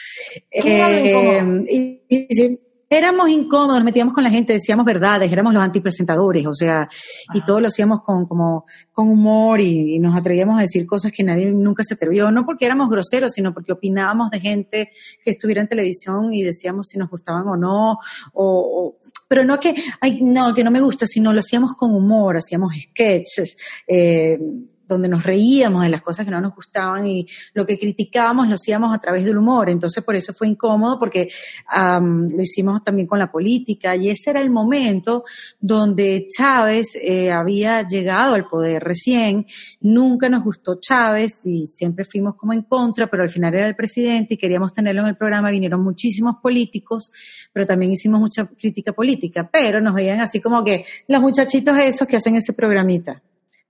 Eh, 0.50 1.42
y, 1.70 2.03
y, 2.14 2.58
éramos 2.96 3.28
incómodos, 3.28 3.76
nos 3.76 3.84
metíamos 3.84 4.14
con 4.14 4.24
la 4.24 4.30
gente, 4.30 4.52
decíamos 4.52 4.84
verdades, 4.84 5.30
éramos 5.32 5.54
los 5.54 5.62
antipresentadores, 5.62 6.46
o 6.46 6.54
sea, 6.54 6.88
y 7.32 7.42
todo 7.44 7.60
lo 7.60 7.68
hacíamos 7.68 8.02
con, 8.02 8.26
como, 8.26 8.66
con 8.92 9.08
humor 9.08 9.60
y, 9.60 9.98
nos 9.98 10.14
atrevíamos 10.16 10.58
a 10.58 10.62
decir 10.62 10.86
cosas 10.86 11.12
que 11.12 11.24
nadie 11.24 11.50
nunca 11.50 11.82
se 11.82 11.94
atrevió, 11.94 12.30
no 12.30 12.44
porque 12.44 12.66
éramos 12.66 12.90
groseros, 12.90 13.32
sino 13.32 13.52
porque 13.52 13.72
opinábamos 13.72 14.30
de 14.30 14.40
gente 14.40 14.90
que 15.24 15.30
estuviera 15.30 15.60
en 15.60 15.68
televisión 15.68 16.32
y 16.32 16.42
decíamos 16.42 16.88
si 16.88 16.98
nos 16.98 17.10
gustaban 17.10 17.46
o 17.48 17.56
no, 17.56 17.98
o, 18.32 18.96
pero 19.28 19.44
no 19.44 19.58
que, 19.58 19.74
ay, 20.00 20.22
no, 20.22 20.54
que 20.54 20.62
no 20.62 20.70
me 20.70 20.80
gusta, 20.80 21.06
sino 21.06 21.32
lo 21.32 21.40
hacíamos 21.40 21.74
con 21.74 21.94
humor, 21.94 22.36
hacíamos 22.36 22.72
sketches, 22.74 23.56
eh, 23.86 24.38
donde 24.86 25.08
nos 25.08 25.24
reíamos 25.24 25.82
de 25.82 25.88
las 25.88 26.02
cosas 26.02 26.24
que 26.24 26.30
no 26.30 26.40
nos 26.40 26.54
gustaban 26.54 27.06
y 27.06 27.26
lo 27.54 27.66
que 27.66 27.78
criticábamos 27.78 28.48
lo 28.48 28.54
hacíamos 28.54 28.94
a 28.94 28.98
través 28.98 29.24
del 29.24 29.38
humor. 29.38 29.70
Entonces, 29.70 30.02
por 30.04 30.16
eso 30.16 30.32
fue 30.32 30.48
incómodo 30.48 30.98
porque 30.98 31.28
lo 31.74 32.40
hicimos 32.40 32.82
también 32.84 33.06
con 33.06 33.18
la 33.18 33.30
política 33.30 33.96
y 33.96 34.10
ese 34.10 34.30
era 34.30 34.40
el 34.40 34.50
momento 34.50 35.24
donde 35.60 36.28
Chávez 36.28 36.96
eh, 37.00 37.30
había 37.30 37.86
llegado 37.86 38.34
al 38.34 38.46
poder 38.46 38.82
recién. 38.82 39.46
Nunca 39.80 40.28
nos 40.28 40.44
gustó 40.44 40.78
Chávez 40.80 41.40
y 41.44 41.66
siempre 41.66 42.04
fuimos 42.04 42.34
como 42.36 42.52
en 42.52 42.62
contra, 42.62 43.06
pero 43.08 43.22
al 43.22 43.30
final 43.30 43.54
era 43.54 43.66
el 43.66 43.76
presidente 43.76 44.34
y 44.34 44.36
queríamos 44.36 44.72
tenerlo 44.72 45.02
en 45.02 45.08
el 45.08 45.16
programa. 45.16 45.50
Vinieron 45.50 45.82
muchísimos 45.82 46.36
políticos, 46.42 47.10
pero 47.52 47.66
también 47.66 47.92
hicimos 47.92 48.20
mucha 48.20 48.46
crítica 48.46 48.92
política, 48.92 49.48
pero 49.50 49.80
nos 49.80 49.94
veían 49.94 50.20
así 50.20 50.40
como 50.40 50.64
que 50.64 50.84
los 51.08 51.20
muchachitos 51.20 51.76
esos 51.78 52.06
que 52.06 52.16
hacen 52.16 52.36
ese 52.36 52.52
programita 52.52 53.22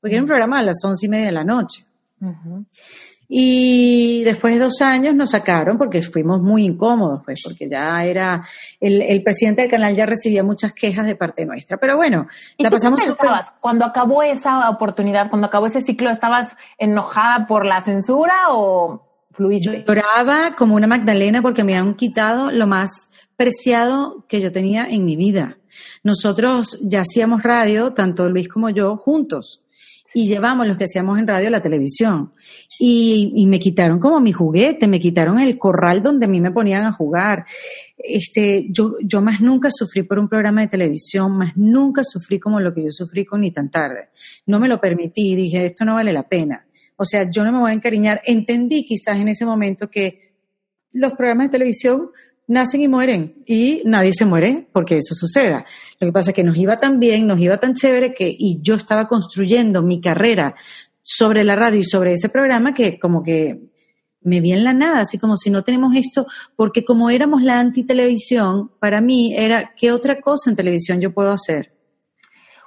porque 0.05 0.17
era 0.17 0.23
un 0.23 0.29
programa 0.29 0.59
a 0.59 0.63
las 0.63 0.85
once 0.85 1.07
y 1.07 1.09
media 1.09 1.25
de 1.25 1.33
la 1.33 1.45
noche. 1.45 1.87
Y 3.27 4.23
después 4.23 4.53
de 4.53 4.61
dos 4.61 4.83
años 4.83 5.15
nos 5.15 5.31
sacaron 5.31 5.79
porque 5.79 6.03
fuimos 6.03 6.43
muy 6.43 6.63
incómodos, 6.63 7.23
pues, 7.25 7.41
porque 7.43 7.71
ya 7.71 8.05
era, 8.05 8.47
el, 8.81 9.23
presidente 9.23 9.63
del 9.63 9.71
canal 9.71 9.97
ya 9.97 10.05
recibía 10.05 10.45
muchas 10.45 10.75
quejas 10.75 11.07
de 11.07 11.17
parte 11.17 11.47
nuestra. 11.47 11.79
Pero 11.79 11.97
bueno, 11.97 12.27
la 12.59 12.69
pasamos 12.69 13.03
súper. 13.03 13.31
Cuando 13.61 13.87
acabó 13.87 14.23
esa 14.23 14.69
oportunidad, 14.69 15.31
cuando 15.31 15.47
acabó 15.47 15.69
ese 15.69 15.81
ciclo, 15.81 16.11
¿estabas 16.11 16.55
enojada 16.77 17.47
por 17.47 17.65
la 17.65 17.81
censura 17.81 18.35
o 18.51 19.09
fluiste? 19.33 19.87
lloraba 19.89 20.55
como 20.55 20.75
una 20.75 20.87
Magdalena 20.87 21.41
porque 21.41 21.65
me 21.65 21.79
han 21.79 21.95
quitado 21.95 22.51
lo 22.51 22.67
más 22.67 23.09
preciado 23.39 24.27
que 24.29 24.43
yo 24.43 24.53
tenía 24.53 24.85
en 24.85 25.07
mi 25.07 25.17
vida. 25.17 25.57
Nosotros 26.03 26.79
ya 26.83 27.01
hacíamos 27.01 27.43
radio, 27.43 27.95
tanto 27.95 28.29
Luis 28.29 28.49
como 28.49 28.69
yo, 28.69 28.99
juntos 28.99 29.63
y 30.17 30.29
llevamos 30.29 30.69
los 30.69 30.77
que 30.77 30.85
hacíamos 30.85 31.19
en 31.19 31.27
radio 31.27 31.51
la 31.51 31.61
televisión. 31.61 32.33
Y, 32.79 33.45
me 33.49 33.59
quitaron 33.59 33.99
como 33.99 34.21
mi 34.21 34.33
juguete, 34.33 34.87
me 34.87 35.01
quitaron 35.01 35.41
el 35.41 35.59
corral 35.59 36.01
donde 36.01 36.27
a 36.27 36.29
mí 36.29 36.41
me 36.41 36.53
ponían 36.53 36.85
a 36.85 36.93
jugar. 36.93 37.45
Este, 37.99 38.67
yo, 38.71 38.95
yo 39.03 39.21
más 39.21 39.41
nunca 39.41 39.71
sufrí 39.73 40.05
por 40.05 40.21
un 40.21 40.29
programa 40.29 40.61
de 40.61 40.69
televisión, 40.69 41.37
más 41.37 41.57
nunca 41.57 42.03
sufrí 42.05 42.39
como 42.39 42.61
lo 42.61 42.73
que 42.73 42.85
yo 42.85 42.93
sufrí 42.93 43.25
con 43.25 43.41
Ni 43.41 43.51
tan 43.51 43.71
tarde. 43.71 44.11
No 44.47 44.61
me 44.61 44.69
lo 44.69 44.81
permití, 44.81 45.35
dije, 45.35 45.67
esto 45.67 45.85
no 45.85 45.95
vale 45.95 46.13
la 46.13 46.29
pena. 46.29 46.65
O 46.97 47.05
sea, 47.05 47.29
yo 47.29 47.43
no 47.43 47.51
me 47.51 47.59
voy 47.59 47.73
a 47.73 47.75
encariñar. 47.75 48.23
Entendí 48.25 48.85
quizás 48.85 49.19
en 49.19 49.27
ese 49.27 49.45
momento 49.45 49.91
que 49.91 50.37
los 50.93 51.15
programas 51.15 51.49
de 51.49 51.59
televisión 51.59 52.11
nacen 52.47 52.81
y 52.83 52.89
mueren 52.89 53.43
y 53.47 53.83
nadie 53.85 54.13
se 54.13 54.27
muere 54.27 54.69
porque 54.73 54.99
eso 54.99 55.15
suceda. 55.15 55.65
Lo 56.01 56.07
que 56.07 56.13
pasa 56.13 56.31
es 56.31 56.37
que 56.37 56.45
nos 56.45 56.57
iba 56.57 56.79
tan 56.81 57.01
bien, 57.01 57.27
nos 57.27 57.41
iba 57.41 57.59
tan 57.59 57.75
chévere 57.75 58.15
que 58.15 58.35
y 58.37 58.61
yo 58.63 58.75
estaba 58.75 59.09
construyendo 59.09 59.83
mi 59.83 60.01
carrera 60.01 60.55
sobre 61.03 61.45
la 61.45 61.57
radio 61.57 61.81
y 61.81 61.85
sobre 61.85 62.13
ese 62.13 62.29
programa 62.29 62.75
que 62.75 62.99
como 62.99 63.23
que 63.23 63.71
me 64.25 64.41
vi 64.41 64.53
en 64.53 64.65
la 64.65 64.73
nada, 64.73 65.01
así 65.01 65.19
como 65.19 65.37
si 65.37 65.51
no 65.51 65.63
tenemos 65.63 65.95
esto, 65.95 66.27
porque 66.57 66.85
como 66.85 67.11
éramos 67.11 67.43
la 67.43 67.61
antitelevisión, 67.61 68.71
para 68.81 69.01
mí 69.03 69.35
era 69.37 69.75
qué 69.77 69.93
otra 69.93 70.21
cosa 70.21 70.51
en 70.51 70.57
televisión 70.57 71.01
yo 71.01 71.13
puedo 71.13 71.31
hacer. 71.31 71.75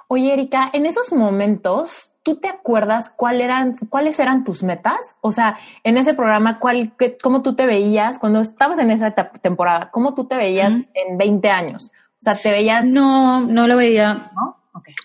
Oye, 0.06 0.32
Erika, 0.32 0.70
en 0.72 0.86
esos 0.86 1.12
momentos, 1.12 2.12
¿tú 2.28 2.36
te 2.36 2.48
acuerdas 2.48 3.10
cuál 3.16 3.40
eran, 3.40 3.74
cuáles 3.88 4.20
eran 4.20 4.44
tus 4.44 4.62
metas? 4.62 5.16
O 5.22 5.32
sea, 5.32 5.56
en 5.82 5.96
ese 5.96 6.12
programa, 6.12 6.58
¿cuál, 6.58 6.92
¿cómo 7.22 7.40
tú 7.40 7.56
te 7.56 7.64
veías 7.64 8.18
cuando 8.18 8.42
estabas 8.42 8.78
en 8.80 8.90
esa 8.90 9.14
temporada? 9.40 9.88
¿Cómo 9.90 10.12
tú 10.12 10.26
te 10.26 10.36
veías 10.36 10.74
en 10.92 11.16
20 11.16 11.48
años? 11.48 11.90
O 12.20 12.22
sea, 12.22 12.34
¿te 12.34 12.50
veías...? 12.50 12.84
No, 12.84 13.40
no 13.40 13.66
lo 13.66 13.78
veía. 13.78 14.30
¿No? 14.34 14.58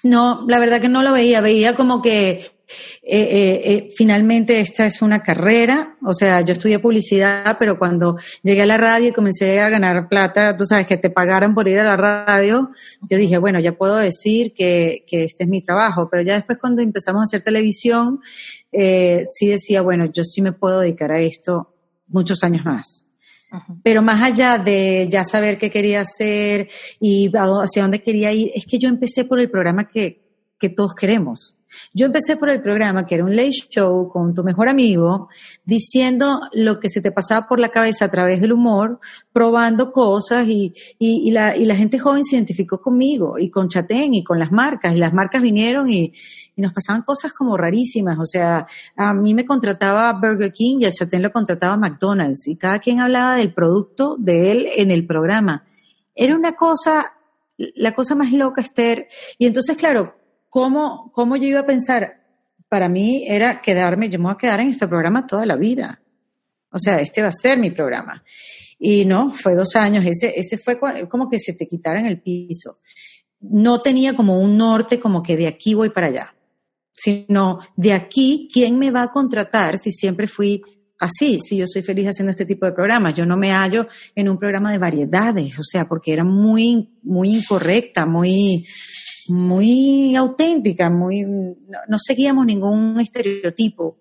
No, 0.04 0.44
la 0.50 0.60
verdad 0.60 0.82
que 0.82 0.90
no 0.90 1.02
lo 1.02 1.14
veía. 1.14 1.40
Veía 1.40 1.78
como 1.78 2.02
que 2.02 2.46
eh, 3.02 3.22
eh, 3.22 3.62
eh, 3.66 3.90
finalmente 3.96 4.60
esta 4.60 4.86
es 4.86 5.02
una 5.02 5.22
carrera, 5.22 5.98
o 6.04 6.14
sea, 6.14 6.42
yo 6.42 6.54
estudié 6.54 6.80
publicidad, 6.80 7.58
pero 7.60 7.78
cuando 7.78 8.16
llegué 8.42 8.62
a 8.62 8.66
la 8.66 8.78
radio 8.78 9.10
y 9.10 9.12
comencé 9.12 9.60
a 9.60 9.70
ganar 9.70 10.08
plata, 10.08 10.56
tú 10.56 10.66
sabes, 10.66 10.88
que 10.88 10.98
te 10.98 11.10
pagaran 11.10 11.54
por 11.54 11.68
ir 11.68 11.80
a 11.80 11.84
la 11.84 11.98
radio, 11.98 12.70
yo 13.02 13.18
dije, 13.18 13.38
bueno, 13.38 13.60
ya 13.60 13.74
puedo 13.74 13.98
decir 13.98 14.54
que, 14.54 15.06
que 15.08 15.26
este 15.26 15.44
es 15.44 15.50
mi 15.50 15.62
trabajo, 15.62 16.08
pero 16.10 16.24
ya 16.24 16.36
después 16.36 16.58
cuando 16.60 16.82
empezamos 16.82 17.22
a 17.22 17.24
hacer 17.24 17.44
televisión, 17.44 18.20
sí 18.72 19.48
decía, 19.48 19.82
bueno, 19.82 20.06
yo 20.06 20.24
sí 20.24 20.42
me 20.42 20.52
puedo 20.54 20.80
dedicar 20.80 21.12
a 21.12 21.20
esto 21.20 21.76
muchos 22.08 22.44
años 22.44 22.66
más. 22.66 23.06
Pero 23.84 24.02
más 24.02 24.20
allá 24.20 24.58
de 24.58 25.08
ya 25.12 25.24
saber 25.24 25.60
qué 25.60 25.70
quería 25.70 26.02
hacer 26.02 26.70
y 27.00 27.32
hacia 27.36 27.84
dónde 27.84 28.02
quería 28.02 28.32
ir, 28.32 28.52
es 28.56 28.66
que 28.66 28.80
yo 28.80 28.90
empecé 28.90 29.26
por 29.26 29.40
el 29.40 29.52
programa 29.52 29.88
que, 29.88 30.24
que 30.60 30.70
todos 30.70 30.96
queremos. 30.96 31.56
Yo 31.94 32.06
empecé 32.06 32.38
por 32.38 32.50
el 32.50 32.62
programa, 32.62 33.06
que 33.06 33.16
era 33.16 33.24
un 33.24 33.36
late 33.36 33.52
show 33.52 34.10
con 34.10 34.34
tu 34.34 34.44
mejor 34.44 34.70
amigo, 34.70 35.30
diciendo 35.66 36.42
lo 36.54 36.80
que 36.80 36.90
se 36.90 37.02
te 37.02 37.12
pasaba 37.12 37.48
por 37.48 37.60
la 37.60 37.70
cabeza 37.70 38.06
a 38.06 38.12
través 38.12 38.42
del 38.42 38.54
humor, 38.54 39.00
probando 39.32 39.92
cosas 39.92 40.48
y, 40.48 40.74
y, 41.00 41.32
la, 41.32 41.56
y 41.56 41.66
la, 41.66 41.76
gente 41.76 42.00
joven 42.00 42.24
se 42.24 42.36
identificó 42.36 42.82
conmigo 42.82 43.38
y 43.38 43.50
con 43.50 43.68
Chatén 43.68 44.14
y 44.14 44.24
con 44.24 44.40
las 44.40 44.52
marcas. 44.52 44.96
Y 44.96 45.00
las 45.00 45.14
marcas 45.14 45.42
vinieron 45.42 45.90
y, 45.90 46.14
nos 46.56 46.72
pasaban 46.72 47.02
cosas 47.02 47.34
como 47.34 47.58
rarísimas. 47.58 48.18
O 48.20 48.26
sea, 48.26 48.68
a 48.96 49.14
mí 49.14 49.34
me 49.34 49.46
contrataba 49.46 50.14
Burger 50.14 50.54
King 50.54 50.78
y 50.82 50.86
a 50.86 50.92
Chatén 50.92 51.22
lo 51.22 51.32
contrataba 51.32 51.78
McDonald's 51.78 52.48
y 52.48 52.56
cada 52.58 52.80
quien 52.80 53.00
hablaba 53.00 53.38
del 53.38 53.54
producto 53.54 54.16
de 54.20 54.52
él 54.52 54.68
en 54.76 54.92
el 54.92 55.08
programa. 55.08 55.66
Era 56.16 56.36
una 56.36 56.56
cosa, 56.56 57.14
la 57.58 57.96
cosa 57.96 58.16
más 58.16 58.32
loca, 58.32 58.62
Esther. 58.62 59.08
Y 59.38 59.48
entonces, 59.48 59.76
claro, 59.78 60.16
¿cómo, 60.54 61.12
cómo 61.12 61.36
yo 61.36 61.48
iba 61.48 61.62
a 61.62 61.66
pensar? 61.66 62.22
Para 62.70 62.88
mí 62.88 63.26
era 63.28 63.60
quedarme, 63.60 64.12
yo 64.12 64.20
me 64.20 64.26
voy 64.26 64.34
a 64.34 64.38
quedar 64.38 64.60
en 64.60 64.68
este 64.68 64.88
programa 64.88 65.26
toda 65.26 65.48
la 65.48 65.56
vida. 65.56 66.00
O 66.70 66.78
sea, 66.78 67.00
este 67.02 67.24
va 67.24 67.30
a 67.30 67.32
ser 67.32 67.58
mi 67.58 67.72
programa. 67.72 68.24
Y 68.78 69.04
no, 69.04 69.32
fue 69.32 69.56
dos 69.56 69.76
años, 69.76 70.06
ese, 70.06 70.32
ese 70.40 70.60
fue 70.60 70.78
como 71.10 71.28
que 71.28 71.40
se 71.40 71.54
te 71.54 71.66
quitaran 71.66 72.06
el 72.06 72.22
piso. 72.22 72.82
No 73.40 73.82
tenía 73.82 74.16
como 74.16 74.40
un 74.40 74.56
norte 74.56 75.00
como 75.00 75.24
que 75.24 75.36
de 75.38 75.48
aquí 75.48 75.74
voy 75.74 75.90
para 75.90 76.08
allá, 76.08 76.36
sino 76.92 77.58
de 77.76 77.94
aquí, 77.94 78.48
¿quién 78.54 78.78
me 78.78 78.92
va 78.92 79.04
a 79.04 79.12
contratar 79.12 79.80
si 79.80 79.92
siempre 79.92 80.28
fui 80.28 80.62
así, 81.00 81.40
si 81.40 81.58
yo 81.58 81.66
soy 81.68 81.82
feliz 81.82 82.10
haciendo 82.10 82.30
este 82.30 82.46
tipo 82.46 82.68
de 82.68 82.74
programas? 82.74 83.16
Yo 83.16 83.26
no 83.26 83.38
me 83.38 83.52
hallo 83.52 83.88
en 84.14 84.30
un 84.30 84.38
programa 84.38 84.72
de 84.72 84.78
variedades, 84.78 85.58
o 85.58 85.64
sea, 85.64 85.88
porque 85.88 86.14
era 86.14 86.24
muy, 86.24 87.00
muy 87.02 87.38
incorrecta, 87.38 88.06
muy, 88.06 88.68
muy 89.30 90.16
auténtica, 90.16 90.90
muy, 90.90 91.24
no, 91.24 91.98
seguíamos 91.98 92.46
ningún 92.46 93.00
estereotipo. 93.00 93.98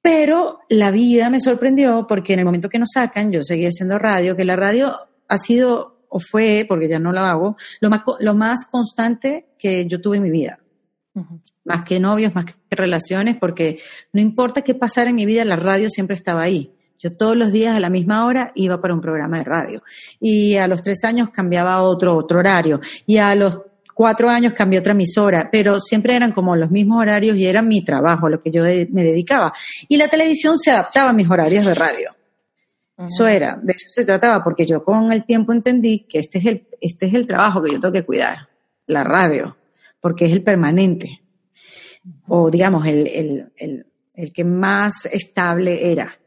Pero 0.00 0.60
la 0.68 0.90
vida 0.90 1.28
me 1.30 1.40
sorprendió 1.40 2.06
porque 2.06 2.34
en 2.34 2.40
el 2.40 2.44
momento 2.44 2.68
que 2.68 2.78
nos 2.78 2.90
sacan, 2.94 3.32
yo 3.32 3.42
seguía 3.42 3.68
haciendo 3.68 3.98
radio, 3.98 4.36
que 4.36 4.44
la 4.44 4.56
radio 4.56 4.94
ha 5.28 5.38
sido 5.38 5.98
o 6.08 6.20
fue, 6.20 6.64
porque 6.66 6.88
ya 6.88 6.98
no 6.98 7.12
la 7.12 7.30
hago, 7.30 7.56
lo 7.80 7.90
más, 7.90 8.02
lo 8.20 8.34
más 8.34 8.66
constante 8.70 9.48
que 9.58 9.86
yo 9.86 10.00
tuve 10.00 10.16
en 10.16 10.22
mi 10.22 10.30
vida. 10.30 10.58
Más 11.64 11.82
que 11.82 12.00
novios, 12.00 12.34
más 12.34 12.46
que 12.46 12.54
relaciones, 12.70 13.36
porque 13.36 13.78
no 14.12 14.20
importa 14.20 14.62
qué 14.62 14.74
pasara 14.74 15.10
en 15.10 15.16
mi 15.16 15.26
vida, 15.26 15.44
la 15.44 15.56
radio 15.56 15.90
siempre 15.90 16.16
estaba 16.16 16.42
ahí. 16.42 16.72
Yo 16.98 17.16
todos 17.16 17.36
los 17.36 17.52
días 17.52 17.76
a 17.76 17.80
la 17.80 17.90
misma 17.90 18.24
hora 18.24 18.52
iba 18.54 18.80
para 18.80 18.94
un 18.94 19.00
programa 19.00 19.38
de 19.38 19.44
radio. 19.44 19.82
Y 20.18 20.56
a 20.56 20.66
los 20.66 20.82
tres 20.82 21.04
años 21.04 21.30
cambiaba 21.30 21.74
a 21.74 21.82
otro, 21.82 22.16
otro 22.16 22.40
horario. 22.40 22.80
Y 23.06 23.18
a 23.18 23.34
los 23.34 23.62
cuatro 23.98 24.30
años 24.30 24.52
cambié 24.52 24.78
otra 24.78 24.92
emisora, 24.92 25.48
pero 25.50 25.80
siempre 25.80 26.14
eran 26.14 26.30
como 26.30 26.54
los 26.54 26.70
mismos 26.70 27.00
horarios 27.00 27.36
y 27.36 27.44
era 27.44 27.62
mi 27.62 27.84
trabajo, 27.84 28.28
lo 28.28 28.40
que 28.40 28.52
yo 28.52 28.62
me 28.62 29.02
dedicaba. 29.02 29.52
Y 29.88 29.96
la 29.96 30.06
televisión 30.06 30.56
se 30.56 30.70
adaptaba 30.70 31.10
a 31.10 31.12
mis 31.12 31.28
horarios 31.28 31.66
de 31.66 31.74
radio. 31.74 32.14
Eso 32.96 33.26
era, 33.26 33.58
de 33.60 33.72
eso 33.72 33.88
se 33.90 34.04
trataba, 34.04 34.44
porque 34.44 34.64
yo 34.66 34.84
con 34.84 35.12
el 35.12 35.24
tiempo 35.24 35.52
entendí 35.52 36.06
que 36.08 36.20
este 36.20 36.38
es 36.38 36.46
el, 36.46 36.68
este 36.80 37.06
es 37.06 37.14
el 37.14 37.26
trabajo 37.26 37.60
que 37.60 37.72
yo 37.72 37.80
tengo 37.80 37.92
que 37.92 38.04
cuidar, 38.04 38.48
la 38.86 39.02
radio, 39.02 39.56
porque 39.98 40.26
es 40.26 40.32
el 40.32 40.44
permanente, 40.44 41.20
o 42.28 42.52
digamos, 42.52 42.86
el, 42.86 43.50
que 44.32 44.44
más 44.44 45.06
estable 45.06 45.90
era. 45.90 46.20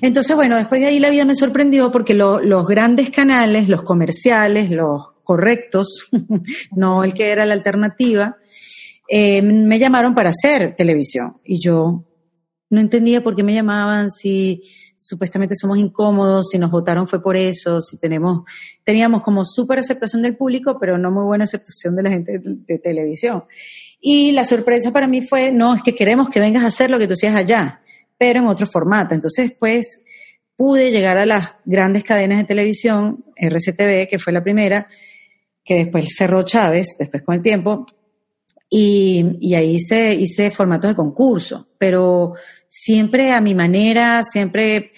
Entonces, 0.00 0.34
bueno, 0.34 0.56
después 0.56 0.80
de 0.80 0.86
ahí 0.86 0.98
la 0.98 1.10
vida 1.10 1.26
me 1.26 1.34
sorprendió 1.34 1.92
porque 1.92 2.14
los 2.14 2.66
grandes 2.66 3.10
canales, 3.10 3.68
los 3.68 3.82
comerciales, 3.82 4.70
los 4.70 5.11
correctos, 5.32 6.08
no 6.76 7.04
el 7.04 7.14
que 7.14 7.30
era 7.30 7.46
la 7.46 7.54
alternativa, 7.54 8.36
eh, 9.08 9.40
me 9.40 9.78
llamaron 9.78 10.14
para 10.14 10.28
hacer 10.28 10.76
televisión 10.76 11.38
y 11.42 11.58
yo 11.58 12.04
no 12.68 12.80
entendía 12.80 13.22
por 13.22 13.34
qué 13.34 13.42
me 13.42 13.54
llamaban, 13.54 14.10
si 14.10 14.62
supuestamente 14.94 15.54
somos 15.56 15.78
incómodos, 15.78 16.48
si 16.50 16.58
nos 16.58 16.70
votaron 16.70 17.08
fue 17.08 17.22
por 17.22 17.34
eso, 17.34 17.80
si 17.80 17.98
tenemos, 17.98 18.42
teníamos 18.84 19.22
como 19.22 19.42
súper 19.46 19.78
aceptación 19.78 20.20
del 20.20 20.36
público, 20.36 20.76
pero 20.78 20.98
no 20.98 21.10
muy 21.10 21.24
buena 21.24 21.44
aceptación 21.44 21.96
de 21.96 22.02
la 22.02 22.10
gente 22.10 22.38
de, 22.38 22.78
televisión. 22.78 23.44
Y 24.00 24.32
la 24.32 24.44
sorpresa 24.44 24.92
para 24.92 25.06
mí 25.06 25.22
fue, 25.22 25.50
no, 25.50 25.74
es 25.74 25.82
que 25.82 25.94
queremos 25.94 26.28
que 26.28 26.40
vengas 26.40 26.62
a 26.62 26.68
hacer 26.68 26.90
lo 26.90 26.98
que 26.98 27.06
tú 27.06 27.14
hacías 27.14 27.34
allá, 27.34 27.80
pero 28.18 28.40
en 28.40 28.46
otro 28.46 28.66
formato. 28.66 29.14
Entonces, 29.14 29.52
pues, 29.58 30.04
pude 30.56 30.90
llegar 30.90 31.18
a 31.18 31.26
las 31.26 31.54
grandes 31.64 32.04
cadenas 32.04 32.38
de 32.38 32.44
televisión, 32.44 33.24
RCTV, 33.36 34.08
que 34.08 34.18
fue 34.18 34.32
la 34.32 34.42
primera, 34.44 34.88
que 35.64 35.74
después 35.76 36.14
cerró 36.16 36.42
Chávez, 36.42 36.96
después 36.98 37.22
con 37.22 37.34
el 37.34 37.42
tiempo, 37.42 37.86
y, 38.74 39.54
ahí 39.54 39.74
hice, 39.74 40.14
hice 40.14 40.50
formatos 40.50 40.90
de 40.90 40.96
concurso, 40.96 41.68
pero 41.76 42.32
siempre 42.68 43.30
a 43.30 43.40
mi 43.42 43.54
manera, 43.54 44.22
siempre 44.22 44.92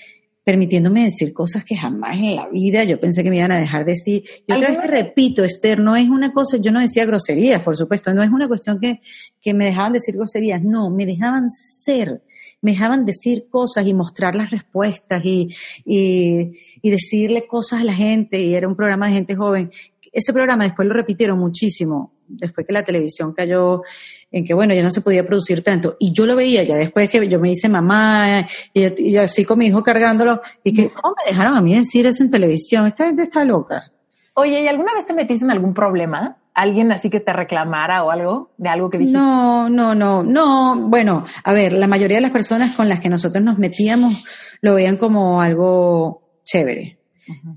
permitiéndome 0.45 1.05
decir 1.05 1.33
cosas 1.33 1.65
que 1.65 1.75
jamás 1.75 2.19
en 2.19 2.37
la 2.37 2.49
vida 2.49 2.85
yo 2.85 3.01
pensé 3.01 3.25
que 3.25 3.31
me 3.31 3.39
iban 3.39 3.51
a 3.51 3.59
dejar 3.59 3.85
decir. 3.85 4.23
Y 4.47 4.53
otra 4.53 4.69
vez 4.69 4.79
te 4.79 4.87
repito, 4.87 5.43
Esther, 5.43 5.81
no 5.81 5.97
es 5.97 6.09
una 6.09 6.33
cosa, 6.33 6.59
yo 6.59 6.71
no 6.71 6.79
decía 6.79 7.05
groserías, 7.05 7.63
por 7.63 7.77
supuesto, 7.77 8.15
no 8.15 8.23
es 8.23 8.31
una 8.31 8.47
cuestión 8.47 8.79
que, 8.79 9.01
que 9.41 9.55
me 9.55 9.65
dejaban 9.65 9.95
decir 9.95 10.15
groserías, 10.15 10.63
no, 10.63 10.91
me 10.91 11.05
dejaban 11.05 11.51
ser, 11.51 12.23
me 12.61 12.73
dejaban 12.73 13.05
decir 13.05 13.49
cosas 13.51 13.87
y 13.87 13.95
mostrar 13.95 14.37
las 14.37 14.53
respuestas 14.53 15.25
y, 15.25 15.49
y, 15.85 16.53
y 16.81 16.91
decirle 16.91 17.49
cosas 17.49 17.81
a 17.81 17.85
la 17.85 17.95
gente, 17.95 18.41
y 18.41 18.55
era 18.55 18.69
un 18.69 18.77
programa 18.77 19.09
de 19.09 19.15
gente 19.15 19.35
joven 19.35 19.73
ese 20.15 20.33
programa 20.33 20.65
después 20.65 20.87
lo 20.87 20.95
repitieron 20.95 21.39
muchísimo, 21.39 22.13
después 22.29 22.67
que 22.67 22.73
la 22.73 22.85
televisión 22.85 23.35
cayó 23.35 23.83
en 24.31 24.45
que, 24.45 24.55
bueno, 24.55 24.73
ya 24.75 24.83
no 24.83 24.91
se 24.91 25.01
podía 25.01 25.27
producir 25.27 25.63
tanto. 25.63 25.97
Y 25.99 26.13
yo 26.13 26.25
lo 26.25 26.37
veía 26.37 26.63
ya 26.63 26.77
después 26.77 27.11
que 27.11 27.29
yo 27.29 27.41
me 27.41 27.51
hice 27.51 27.69
mamá 27.69 28.47
y, 28.73 29.17
así 29.17 29.45
con 29.45 29.59
mi 29.59 29.67
hijo 29.67 29.83
cargándolo, 29.83 30.41
y 30.63 30.73
que, 30.73 30.91
¿cómo 30.91 31.15
me 31.17 31.31
dejaron 31.31 31.57
a 31.57 31.61
mí 31.61 31.77
decir 31.77 32.07
eso 32.07 32.23
en 32.23 32.31
televisión? 32.31 32.87
Esta 32.87 33.07
gente 33.07 33.23
está 33.23 33.45
loca. 33.45 33.91
Oye, 34.37 34.63
¿y 34.63 34.69
alguna 34.69 34.95
vez 34.95 35.07
te 35.07 35.15
metiste 35.15 35.45
en 35.45 35.51
algún 35.51 35.75
problema? 35.75 36.39
¿Alguien 36.55 36.93
así 36.93 37.11
que 37.11 37.21
te 37.21 37.33
reclamara 37.33 38.05
o 38.05 38.11
algo 38.11 38.53
de 38.57 38.69
algo 38.69 38.91
que 38.91 38.99
dijiste? 38.99 39.19
No, 39.19 39.69
no, 39.69 39.95
no, 39.95 40.23
no. 40.23 40.89
Bueno, 40.89 41.25
a 41.43 41.53
ver, 41.53 41.73
la 41.73 41.89
mayoría 41.89 42.19
de 42.19 42.23
las 42.23 42.31
personas 42.31 42.75
con 42.75 42.89
las 42.89 43.01
que 43.01 43.09
nosotros 43.09 43.43
nos 43.43 43.59
metíamos 43.59 44.25
lo 44.61 44.75
veían 44.75 44.97
como 44.97 45.41
algo 45.41 46.23
chévere. 46.45 46.99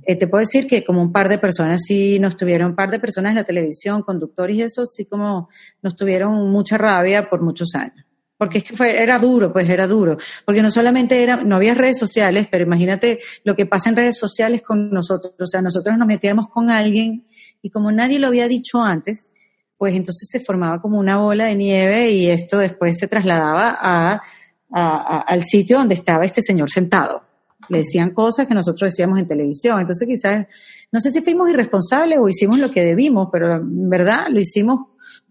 Eh, 0.04 0.16
te 0.16 0.28
puedo 0.28 0.42
decir 0.42 0.68
que 0.68 0.84
como 0.84 1.02
un 1.02 1.12
par 1.12 1.30
de 1.30 1.38
personas 1.38 1.82
sí 1.86 2.20
nos 2.20 2.38
tuvieron, 2.38 2.72
un 2.72 2.76
par 2.76 2.90
de 2.90 3.00
personas 3.00 3.32
en 3.32 3.38
la 3.38 3.44
televisión, 3.44 4.02
conductores 4.02 4.56
y 4.56 4.62
eso, 4.62 4.86
sí 4.86 5.06
como 5.06 5.50
nos 5.82 5.96
tuvieron 5.96 6.50
mucha 6.52 6.78
rabia 6.78 7.30
por 7.30 7.42
muchos 7.42 7.76
años. 7.76 8.06
Porque 8.38 8.60
es 8.60 8.64
que 8.64 8.76
fue, 8.76 9.02
era 9.02 9.18
duro, 9.18 9.52
pues 9.52 9.68
era 9.68 9.88
duro. 9.88 10.18
Porque 10.46 10.62
no 10.62 10.70
solamente 10.70 11.24
era, 11.24 11.38
no 11.38 11.56
había 11.56 11.74
redes 11.74 11.98
sociales, 11.98 12.48
pero 12.52 12.64
imagínate 12.66 13.20
lo 13.44 13.56
que 13.56 13.66
pasa 13.66 13.90
en 13.90 13.96
redes 13.96 14.18
sociales 14.18 14.62
con 14.62 14.92
nosotros. 14.92 15.34
O 15.40 15.46
sea, 15.48 15.62
nosotros 15.62 15.98
nos 15.98 16.08
metíamos 16.08 16.48
con 16.50 16.70
alguien 16.70 17.26
y 17.62 17.72
como 17.72 17.92
nadie 17.92 18.20
lo 18.20 18.28
había 18.28 18.48
dicho 18.48 18.80
antes, 18.82 19.34
pues 19.76 19.96
entonces 19.96 20.30
se 20.32 20.40
formaba 20.40 20.82
como 20.82 21.00
una 21.00 21.18
bola 21.18 21.46
de 21.46 21.56
nieve 21.56 22.12
y 22.12 22.28
esto 22.28 22.60
después 22.60 22.98
se 22.98 23.08
trasladaba 23.08 23.78
a 23.80 24.22
al 24.70 25.44
sitio 25.44 25.78
donde 25.78 25.96
estaba 25.96 26.26
este 26.26 26.42
señor 26.42 26.70
sentado. 26.70 27.24
Le 27.70 27.80
decían 27.80 28.12
cosas 28.12 28.48
que 28.48 28.54
nosotros 28.54 28.92
decíamos 28.92 29.20
en 29.20 29.28
televisión. 29.28 29.80
Entonces 29.80 30.08
quizás, 30.08 30.48
no 30.92 31.00
sé 31.00 31.12
si 31.12 31.22
fuimos 31.22 31.50
irresponsables 31.50 32.20
o 32.20 32.30
hicimos 32.30 32.60
lo 32.60 32.72
que 32.72 32.84
debimos, 32.84 33.30
pero 33.32 33.56
en 33.56 33.90
verdad 33.90 34.28
lo 34.30 34.40
hicimos 34.40 34.88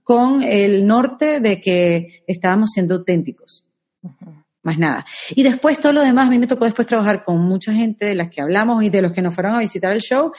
con 0.07 0.43
el 0.43 0.87
norte 0.87 1.41
de 1.41 1.61
que 1.61 2.23
estábamos 2.29 2.71
siendo 2.73 2.95
auténticos. 2.95 3.65
Más 4.63 4.79
nada. 4.79 5.05
Y 5.31 5.43
después 5.43 5.81
todo 5.81 5.93
lo 5.93 6.01
demás, 6.01 6.29
a 6.29 6.31
mí 6.31 6.39
me 6.39 6.47
tocó 6.47 6.65
después 6.65 6.87
trabajar 6.87 7.25
con 7.25 7.41
mucha 7.41 7.73
gente 7.73 8.07
de 8.07 8.15
las 8.15 8.31
que 8.31 8.41
hablamos 8.41 8.85
y 8.85 8.91
de 8.91 9.03
los 9.03 9.13
que 9.13 9.23
nos 9.23 9.35
fueron 9.35 9.55
a 9.55 9.59
visitar 9.59 9.93
el 9.93 10.01
show. 10.01 10.33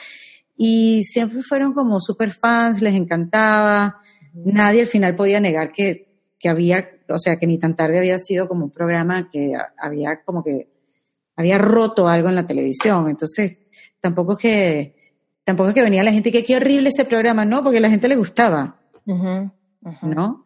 Y 0.56 1.04
siempre 1.04 1.42
fueron 1.42 1.72
como 1.72 2.00
super 2.00 2.32
fans, 2.32 2.80
les 2.80 2.94
encantaba. 2.94 3.98
Nadie 4.32 4.80
al 4.80 4.86
final 4.86 5.14
podía 5.16 5.38
negar 5.38 5.72
que, 5.72 6.08
que 6.38 6.48
había, 6.48 6.88
o 7.08 7.18
sea, 7.18 7.36
que 7.36 7.46
ni 7.46 7.58
tan 7.58 7.76
tarde 7.76 7.98
había 7.98 8.18
sido 8.18 8.48
como 8.48 8.64
un 8.64 8.70
programa 8.70 9.28
que 9.30 9.52
había 9.76 10.22
como 10.24 10.42
que 10.42 10.68
había 11.38 11.56
roto 11.56 12.08
algo 12.08 12.28
en 12.28 12.34
la 12.34 12.46
televisión. 12.46 13.08
Entonces, 13.08 13.58
tampoco 14.00 14.32
es 14.32 14.38
que, 14.40 14.94
tampoco 15.44 15.68
es 15.68 15.74
que 15.74 15.84
venía 15.84 16.02
la 16.02 16.12
gente 16.12 16.30
y 16.30 16.32
que 16.32 16.44
qué 16.44 16.56
horrible 16.56 16.88
ese 16.88 17.04
programa, 17.04 17.44
no, 17.44 17.62
porque 17.62 17.78
a 17.78 17.80
la 17.80 17.90
gente 17.90 18.08
le 18.08 18.16
gustaba. 18.16 18.80
¿No? 19.06 20.44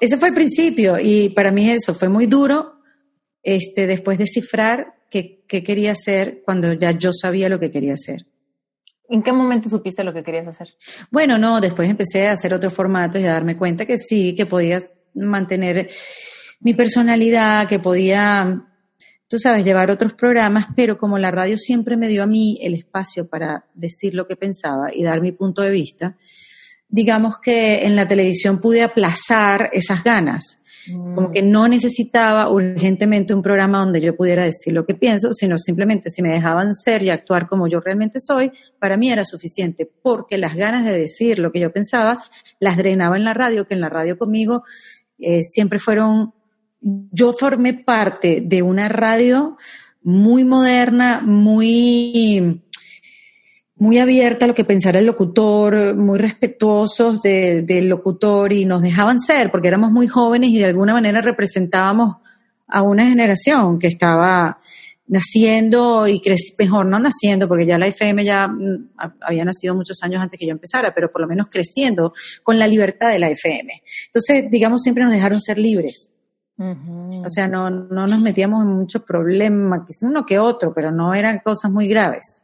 Ese 0.00 0.16
fue 0.16 0.28
el 0.28 0.34
principio 0.34 0.98
y 0.98 1.28
para 1.28 1.52
mí 1.52 1.70
eso 1.70 1.92
fue 1.92 2.08
muy 2.08 2.26
duro 2.26 2.80
este, 3.42 3.86
después 3.86 4.16
descifrar 4.16 4.94
qué, 5.10 5.44
qué 5.46 5.62
quería 5.62 5.92
hacer 5.92 6.40
cuando 6.44 6.72
ya 6.72 6.92
yo 6.92 7.12
sabía 7.12 7.50
lo 7.50 7.60
que 7.60 7.70
quería 7.70 7.92
hacer. 7.92 8.26
¿En 9.10 9.22
qué 9.22 9.32
momento 9.32 9.68
supiste 9.68 10.02
lo 10.02 10.14
que 10.14 10.24
querías 10.24 10.48
hacer? 10.48 10.74
Bueno, 11.10 11.36
no, 11.36 11.60
después 11.60 11.90
empecé 11.90 12.26
a 12.26 12.32
hacer 12.32 12.54
otros 12.54 12.72
formatos 12.72 13.20
y 13.20 13.26
a 13.26 13.34
darme 13.34 13.58
cuenta 13.58 13.84
que 13.84 13.98
sí, 13.98 14.34
que 14.34 14.46
podía 14.46 14.80
mantener 15.14 15.90
mi 16.60 16.72
personalidad, 16.72 17.68
que 17.68 17.78
podía 17.78 18.65
tú 19.28 19.38
sabes, 19.38 19.64
llevar 19.64 19.90
otros 19.90 20.14
programas, 20.14 20.66
pero 20.76 20.98
como 20.98 21.18
la 21.18 21.30
radio 21.30 21.58
siempre 21.58 21.96
me 21.96 22.08
dio 22.08 22.22
a 22.22 22.26
mí 22.26 22.58
el 22.62 22.74
espacio 22.74 23.28
para 23.28 23.66
decir 23.74 24.14
lo 24.14 24.26
que 24.26 24.36
pensaba 24.36 24.94
y 24.94 25.02
dar 25.02 25.20
mi 25.20 25.32
punto 25.32 25.62
de 25.62 25.70
vista, 25.70 26.16
digamos 26.88 27.38
que 27.40 27.84
en 27.84 27.96
la 27.96 28.06
televisión 28.06 28.60
pude 28.60 28.82
aplazar 28.82 29.70
esas 29.72 30.04
ganas. 30.04 30.60
Como 30.88 31.32
que 31.32 31.42
no 31.42 31.66
necesitaba 31.66 32.48
urgentemente 32.48 33.34
un 33.34 33.42
programa 33.42 33.80
donde 33.80 34.00
yo 34.00 34.14
pudiera 34.14 34.44
decir 34.44 34.72
lo 34.72 34.86
que 34.86 34.94
pienso, 34.94 35.32
sino 35.32 35.58
simplemente 35.58 36.10
si 36.10 36.22
me 36.22 36.30
dejaban 36.30 36.74
ser 36.74 37.02
y 37.02 37.10
actuar 37.10 37.48
como 37.48 37.66
yo 37.66 37.80
realmente 37.80 38.20
soy, 38.20 38.52
para 38.78 38.96
mí 38.96 39.10
era 39.10 39.24
suficiente, 39.24 39.90
porque 40.00 40.38
las 40.38 40.54
ganas 40.54 40.84
de 40.84 40.96
decir 40.96 41.40
lo 41.40 41.50
que 41.50 41.58
yo 41.58 41.72
pensaba 41.72 42.22
las 42.60 42.76
drenaba 42.76 43.16
en 43.16 43.24
la 43.24 43.34
radio, 43.34 43.66
que 43.66 43.74
en 43.74 43.80
la 43.80 43.88
radio 43.88 44.16
conmigo 44.16 44.62
eh, 45.18 45.42
siempre 45.42 45.80
fueron 45.80 46.35
yo 46.80 47.32
formé 47.32 47.74
parte 47.74 48.42
de 48.44 48.62
una 48.62 48.88
radio 48.88 49.56
muy 50.02 50.44
moderna, 50.44 51.20
muy, 51.24 52.62
muy 53.74 53.98
abierta 53.98 54.44
a 54.44 54.48
lo 54.48 54.54
que 54.54 54.64
pensara 54.64 54.98
el 54.98 55.06
locutor, 55.06 55.96
muy 55.96 56.18
respetuosos 56.18 57.22
del 57.22 57.88
locutor 57.88 58.52
y 58.52 58.64
nos 58.64 58.82
dejaban 58.82 59.18
ser 59.18 59.50
porque 59.50 59.68
éramos 59.68 59.90
muy 59.90 60.06
jóvenes 60.06 60.50
y 60.50 60.58
de 60.58 60.66
alguna 60.66 60.92
manera 60.92 61.20
representábamos 61.20 62.16
a 62.68 62.82
una 62.82 63.08
generación 63.08 63.78
que 63.78 63.88
estaba 63.88 64.60
naciendo 65.08 66.08
y 66.08 66.20
mejor 66.58 66.86
no 66.86 66.98
naciendo, 66.98 67.46
porque 67.46 67.66
ya 67.66 67.78
la 67.78 67.86
FM 67.86 68.24
ya 68.24 68.48
mm, 68.48 68.90
había 69.20 69.44
nacido 69.44 69.74
muchos 69.74 70.02
años 70.02 70.20
antes 70.20 70.38
que 70.38 70.46
yo 70.46 70.52
empezara, 70.52 70.94
pero 70.94 71.10
por 71.12 71.20
lo 71.20 71.28
menos 71.28 71.48
creciendo 71.48 72.12
con 72.42 72.58
la 72.58 72.66
libertad 72.66 73.10
de 73.10 73.18
la 73.18 73.30
FM. 73.30 73.82
Entonces, 74.06 74.46
digamos, 74.50 74.82
siempre 74.82 75.04
nos 75.04 75.12
dejaron 75.12 75.40
ser 75.40 75.58
libres. 75.58 76.12
O 76.58 77.30
sea, 77.30 77.48
no, 77.48 77.68
no 77.68 78.06
nos 78.06 78.20
metíamos 78.20 78.64
en 78.64 78.72
muchos 78.72 79.02
problemas, 79.02 79.82
quizás 79.86 80.04
uno 80.04 80.24
que 80.24 80.38
otro, 80.38 80.72
pero 80.72 80.90
no 80.90 81.14
eran 81.14 81.40
cosas 81.40 81.70
muy 81.70 81.86
graves. 81.86 82.42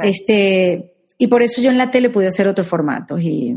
Este, 0.00 0.94
y 1.18 1.26
por 1.28 1.42
eso 1.42 1.62
yo 1.62 1.70
en 1.70 1.78
la 1.78 1.90
tele 1.90 2.10
pude 2.10 2.26
hacer 2.26 2.48
otros 2.48 2.66
formatos 2.66 3.20
y, 3.20 3.56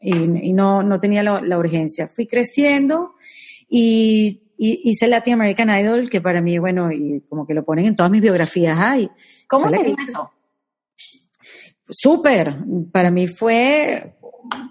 y, 0.00 0.52
no, 0.52 0.82
no 0.82 1.00
tenía 1.00 1.22
la, 1.22 1.58
urgencia. 1.58 2.08
Fui 2.08 2.26
creciendo 2.26 3.14
y, 3.68 4.42
hice 4.58 5.08
Latin 5.08 5.34
American 5.34 5.70
Idol, 5.70 6.10
que 6.10 6.20
para 6.20 6.40
mí, 6.40 6.58
bueno, 6.58 6.92
y 6.92 7.22
como 7.28 7.46
que 7.46 7.54
lo 7.54 7.64
ponen 7.64 7.86
en 7.86 7.96
todas 7.96 8.12
mis 8.12 8.20
biografías. 8.20 8.78
Ay, 8.78 9.10
¿Cómo 9.48 9.68
se 9.68 9.76
eso? 10.06 10.30
Súper. 11.88 12.56
Para 12.92 13.10
mí 13.10 13.26
fue 13.26 14.14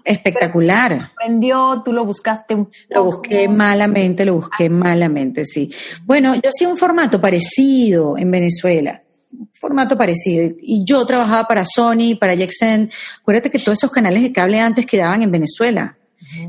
espectacular. 0.04 1.10
Aprendió, 1.12 1.82
tú 1.84 1.92
lo 1.92 2.04
buscaste 2.04 2.54
un 2.54 2.70
Lo 2.90 3.04
busqué 3.04 3.48
malamente, 3.48 4.24
lo 4.24 4.34
busqué 4.34 4.68
malamente, 4.68 5.44
sí. 5.44 5.70
Bueno, 6.04 6.34
yo 6.34 6.48
hacía 6.48 6.68
un 6.68 6.76
formato 6.76 7.20
parecido 7.20 8.16
en 8.18 8.30
Venezuela, 8.30 9.02
un 9.32 9.48
formato 9.52 9.96
parecido. 9.96 10.54
Y 10.60 10.84
yo 10.84 11.04
trabajaba 11.06 11.46
para 11.46 11.64
Sony, 11.64 12.16
para 12.18 12.34
Jackson. 12.34 12.90
Acuérdate 13.20 13.50
que 13.50 13.58
todos 13.58 13.78
esos 13.78 13.90
canales 13.90 14.22
de 14.22 14.32
cable 14.32 14.60
antes 14.60 14.86
quedaban 14.86 15.22
en 15.22 15.30
Venezuela 15.30 15.96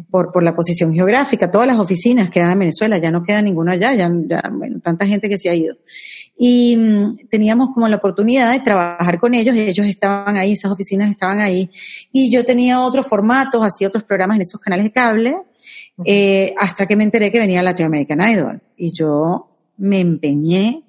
por, 0.10 0.32
por 0.32 0.44
la 0.44 0.56
posición 0.56 0.94
geográfica. 0.94 1.50
Todas 1.52 1.68
las 1.68 1.80
oficinas 1.80 2.30
quedan 2.30 2.52
en 2.52 2.60
Venezuela, 2.60 2.98
ya 2.98 3.12
no 3.12 3.24
queda 3.24 3.42
ninguno 3.42 3.72
allá, 3.72 3.94
ya, 3.94 4.10
bueno, 4.52 4.80
tanta 4.82 5.06
gente 5.06 5.30
que 5.30 5.38
se 5.38 5.50
ha 5.50 5.56
ido. 5.56 5.76
Y 6.38 6.76
mm, 6.76 7.28
teníamos 7.30 7.70
como 7.74 7.88
la 7.88 7.98
oportunidad 7.98 8.52
de 8.52 8.60
trabajar 8.60 9.20
con 9.20 9.34
ellos, 9.34 9.56
ellos 9.56 9.88
estaban 9.88 10.38
ahí, 10.38 10.54
esas 10.54 10.72
oficinas 10.72 11.10
estaban 11.10 11.40
ahí, 11.40 11.70
y 12.12 12.32
yo 12.32 12.46
tenía 12.46 12.82
otros 12.82 13.08
formatos, 13.08 13.62
hacía 13.62 13.88
otros 13.88 14.04
programas 14.04 14.36
en 14.36 14.42
esos 14.42 14.60
canales 14.60 14.86
de 14.86 14.92
cable, 14.92 15.38
eh, 16.06 16.54
hasta 16.58 16.86
que 16.86 16.96
me 16.96 17.04
enteré 17.04 17.32
que 17.32 17.40
venía 17.40 17.62
Latin 17.62 17.86
American 17.86 18.22
Idol. 18.22 18.62
Y 18.78 18.92
yo 18.94 19.50
me 19.78 20.00
empeñé. 20.00 20.84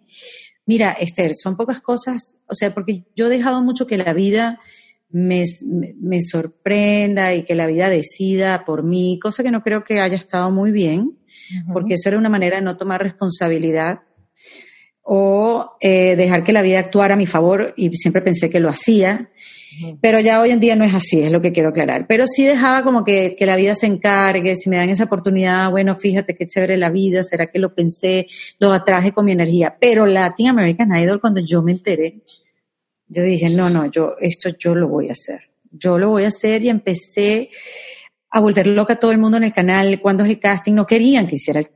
Mira, 0.67 0.93
Esther, 0.93 1.35
son 1.35 1.57
pocas 1.57 1.81
cosas, 1.81 2.37
o 2.49 2.55
sea, 2.55 2.73
porque 2.73 3.05
yo 3.15 3.27
he 3.27 3.31
dejado 3.31 3.63
mucho 3.63 3.87
que 3.87 3.99
la 3.99 4.13
vida 4.15 4.61
me, 5.11 5.45
me, 6.01 6.21
sorprenda 6.23 7.35
y 7.35 7.45
que 7.45 7.55
la 7.55 7.67
vida 7.67 7.89
decida 7.89 8.65
por 8.65 8.83
mí, 8.83 9.19
cosa 9.23 9.43
que 9.43 9.51
no 9.51 9.63
creo 9.63 9.85
que 9.85 10.01
haya 10.01 10.17
estado 10.17 10.51
muy 10.51 10.73
bien, 10.73 11.19
porque 11.73 11.95
eso 11.95 12.09
era 12.09 12.19
una 12.19 12.29
manera 12.29 12.57
de 12.57 12.63
no 12.63 12.77
tomar 12.77 13.03
responsabilidad 13.03 14.01
o 15.03 15.77
eh, 15.81 16.17
dejar 16.17 16.43
que 16.43 16.53
la 16.53 16.63
vida 16.63 16.79
actuara 16.79 17.15
a 17.15 17.19
mi 17.19 17.27
favor 17.27 17.75
y 17.77 17.95
siempre 17.95 18.23
pensé 18.23 18.49
que 18.49 18.59
lo 18.59 18.71
hacía, 18.71 19.31
pero 20.01 20.19
ya 20.21 20.41
hoy 20.41 20.51
en 20.51 20.61
día 20.61 20.77
no 20.77 20.85
es 20.85 20.95
así, 20.95 21.21
es 21.21 21.31
lo 21.31 21.43
que 21.43 21.53
quiero 21.53 21.69
aclarar. 21.69 22.07
Pero 22.07 22.27
sí 22.27 22.45
dejaba 22.45 22.83
como 22.83 23.05
que, 23.05 23.37
que 23.39 23.45
la 23.45 23.57
vida 23.57 23.75
se 23.75 23.87
encargue, 23.87 24.57
si 24.57 24.71
me 24.71 24.77
dan 24.77 24.89
esa 24.89 25.05
oportunidad, 25.05 25.71
bueno, 25.71 25.95
fíjate 25.97 26.35
qué 26.35 26.47
chévere 26.47 26.77
la 26.77 26.91
vida, 26.91 27.23
será 27.23 27.51
que 27.51 27.59
lo 27.59 27.75
pensé, 27.75 28.27
lo 28.59 28.73
atraje 28.73 29.13
con 29.13 29.27
mi 29.27 29.33
energía. 29.33 29.77
Pero 29.79 30.07
Latin 30.07 30.49
American 30.49 30.97
Idol, 30.97 31.21
cuando 31.21 31.41
yo 31.45 31.63
me 31.63 31.73
enteré, 31.73 32.23
yo 33.07 33.23
dije, 33.23 33.51
no, 33.51 33.71
no, 33.71 33.91
yo 33.91 34.15
esto 34.21 34.51
yo 34.59 34.75
lo 34.75 34.89
voy 34.89 35.09
a 35.09 35.13
hacer. 35.13 35.51
Yo 35.71 35.99
lo 35.99 36.11
voy 36.11 36.25
a 36.25 36.29
hacer 36.29 36.63
y 36.63 36.69
empecé 36.69 37.51
a 38.31 38.41
volver 38.41 38.67
loca 38.67 38.95
a 38.95 38.99
todo 38.99 39.13
el 39.13 39.19
mundo 39.19 39.37
en 39.37 39.45
el 39.45 39.53
canal. 39.53 40.01
Cuando 40.01 40.25
es 40.25 40.31
el 40.31 40.41
casting, 40.41 40.73
no 40.73 40.87
querían 40.87 41.27
que 41.27 41.37
hiciera 41.37 41.61
el 41.61 41.71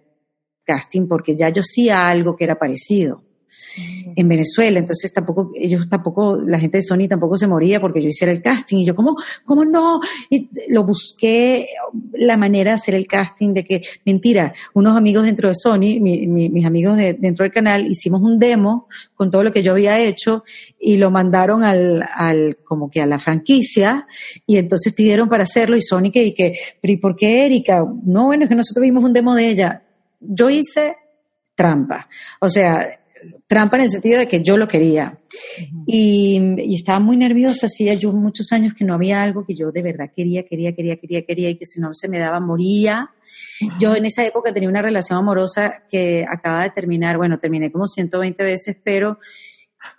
casting 0.65 1.07
porque 1.09 1.37
ya 1.37 1.49
yo 1.49 1.63
hacía 1.63 2.09
algo 2.09 2.37
que 2.37 2.45
era 2.45 2.59
parecido 2.59 3.25
en 4.17 4.29
Venezuela, 4.29 4.79
entonces 4.79 5.13
tampoco, 5.13 5.53
ellos 5.55 5.89
tampoco, 5.89 6.37
la 6.37 6.59
gente 6.59 6.79
de 6.79 6.83
Sony 6.83 7.09
tampoco 7.09 7.37
se 7.37 7.47
moría 7.47 7.81
porque 7.81 8.03
yo 8.03 8.09
hiciera 8.09 8.33
el 8.33 8.43
casting, 8.43 8.79
y 8.79 8.85
yo, 8.85 8.95
¿cómo, 8.95 9.17
cómo 9.45 9.65
no? 9.65 10.01
Y 10.31 10.49
lo 10.69 10.85
busqué 10.85 11.69
la 12.13 12.37
manera 12.37 12.73
de 12.73 12.75
hacer 12.77 12.95
el 12.95 13.07
casting 13.07 13.55
de 13.55 13.65
que, 13.65 13.83
mentira, 14.05 14.53
unos 14.75 14.97
amigos 14.97 15.25
dentro 15.25 15.49
de 15.49 15.55
Sony, 15.55 16.01
mis 16.01 16.67
amigos 16.67 16.97
de, 16.97 17.15
dentro 17.15 17.45
del 17.45 17.53
canal, 17.53 17.87
hicimos 17.87 18.23
un 18.23 18.39
demo 18.39 18.89
con 19.15 19.31
todo 19.31 19.43
lo 19.43 19.53
que 19.53 19.63
yo 19.63 19.73
había 19.73 20.01
hecho 20.01 20.45
y 20.79 20.97
lo 20.97 21.11
mandaron 21.11 21.63
al, 21.63 22.05
al 22.15 22.59
como 22.65 22.91
que 22.91 23.01
a 23.01 23.07
la 23.07 23.19
franquicia 23.19 24.07
y 24.47 24.57
entonces 24.57 24.95
pidieron 24.95 25.29
para 25.29 25.45
hacerlo 25.45 25.77
y 25.77 25.83
Sony 25.83 26.11
que, 26.13 26.25
y 26.25 26.35
que, 26.35 26.55
pero 26.81 26.93
¿y 26.93 26.97
por 26.97 27.17
qué 27.17 27.47
Erika? 27.47 27.85
No, 28.05 28.27
bueno, 28.27 28.45
es 28.45 28.49
que 28.49 28.55
nosotros 28.55 28.83
vimos 28.83 29.05
un 29.05 29.13
demo 29.13 29.35
de 29.35 29.49
ella. 29.49 29.83
Yo 30.21 30.51
hice 30.51 30.97
trampa. 31.55 32.09
O 32.41 32.49
sea, 32.49 32.87
trampa 33.49 33.79
en 33.79 33.85
el 33.85 33.91
sentido 33.91 34.19
de 34.19 34.29
que 34.29 34.43
yo 34.43 34.57
lo 34.57 34.69
quería. 34.69 35.19
y, 35.87 36.75
estaba 36.75 37.01
muy 37.01 37.17
nerviosa, 37.17 37.67
hacía 37.67 37.95
yo 37.95 38.13
muchos 38.13 38.53
años 38.53 38.75
que 38.75 38.85
no 38.85 38.95
había 38.95 39.23
algo 39.23 39.45
que 39.45 39.57
yo 39.57 39.73
de 39.73 39.83
verdad 39.83 40.11
quería, 40.15 40.45
quería, 40.45 40.75
quería, 40.75 40.97
quería, 40.97 41.23
quería, 41.23 41.51
y 41.51 41.57
que 41.57 41.65
si 41.65 41.81
no 41.81 41.91
se 41.95 42.09
me 42.09 42.19
daba, 42.19 42.39
moría. 42.39 43.11
Yo 43.81 43.97
en 43.97 44.05
esa 44.05 44.25
época 44.25 44.53
tenía 44.53 44.69
una 44.69 44.83
relación 44.83 45.19
amorosa 45.19 45.83
que 45.91 46.25
acaba 46.29 46.63
de 46.63 46.71
terminar, 46.71 47.17
bueno, 47.17 47.39
terminé 47.39 47.73
como 47.73 47.87
120 47.87 48.45
veces, 48.45 48.77
pero 48.85 49.19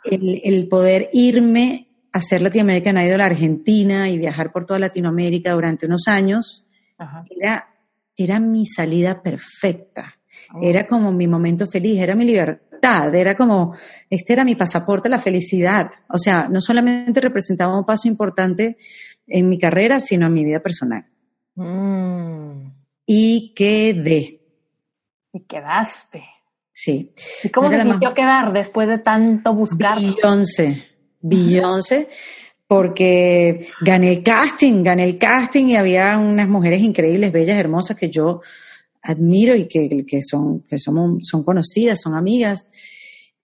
el, 0.05 0.67
poder 0.69 1.09
irme 1.11 1.89
a 2.13 2.19
hacer 2.19 2.41
Latinoamérica 2.41 2.91
Idol 3.03 3.17
la 3.17 3.25
Argentina 3.25 4.09
y 4.09 4.17
viajar 4.17 4.51
por 4.51 4.65
toda 4.65 4.79
Latinoamérica 4.79 5.53
durante 5.53 5.87
unos 5.87 6.07
años, 6.07 6.65
era, 7.29 7.67
era 8.15 8.39
mi 8.39 8.65
salida 8.65 9.23
perfecta. 9.23 10.15
Oh. 10.53 10.59
Era 10.61 10.85
como 10.87 11.11
mi 11.11 11.27
momento 11.27 11.65
feliz, 11.67 11.99
era 11.99 12.15
mi 12.15 12.25
libertad 12.25 12.68
era 12.81 13.35
como, 13.35 13.75
este 14.09 14.33
era 14.33 14.43
mi 14.43 14.55
pasaporte 14.55 15.07
a 15.07 15.11
la 15.11 15.19
felicidad. 15.19 15.91
O 16.09 16.17
sea, 16.17 16.47
no 16.49 16.61
solamente 16.61 17.21
representaba 17.21 17.77
un 17.77 17.85
paso 17.85 18.07
importante 18.07 18.77
en 19.27 19.49
mi 19.49 19.59
carrera, 19.59 19.99
sino 19.99 20.27
en 20.27 20.33
mi 20.33 20.45
vida 20.45 20.59
personal. 20.59 21.05
Mm. 21.55 22.71
Y 23.05 23.53
quedé. 23.55 24.41
Y 25.33 25.39
quedaste. 25.41 26.23
Sí. 26.71 27.13
¿Y 27.43 27.49
cómo 27.49 27.69
se 27.69 27.81
sintió 27.81 28.13
quedar 28.13 28.53
después 28.53 28.87
de 28.87 28.99
tanto 28.99 29.53
buscar? 29.53 29.99
Beyoncé, 29.99 30.87
Beyoncé, 31.19 32.07
porque 32.67 33.67
gané 33.81 34.11
el 34.11 34.23
casting, 34.23 34.83
gané 34.83 35.03
el 35.03 35.17
casting 35.17 35.65
y 35.65 35.75
había 35.75 36.17
unas 36.17 36.47
mujeres 36.47 36.79
increíbles, 36.79 37.31
bellas, 37.33 37.57
hermosas 37.57 37.97
que 37.97 38.09
yo 38.09 38.41
admiro 39.01 39.55
y 39.55 39.67
que, 39.67 40.05
que 40.05 40.21
son, 40.21 40.61
que 40.61 40.77
somos, 40.77 41.19
son 41.21 41.43
conocidas, 41.43 41.99
son 42.01 42.15
amigas. 42.15 42.67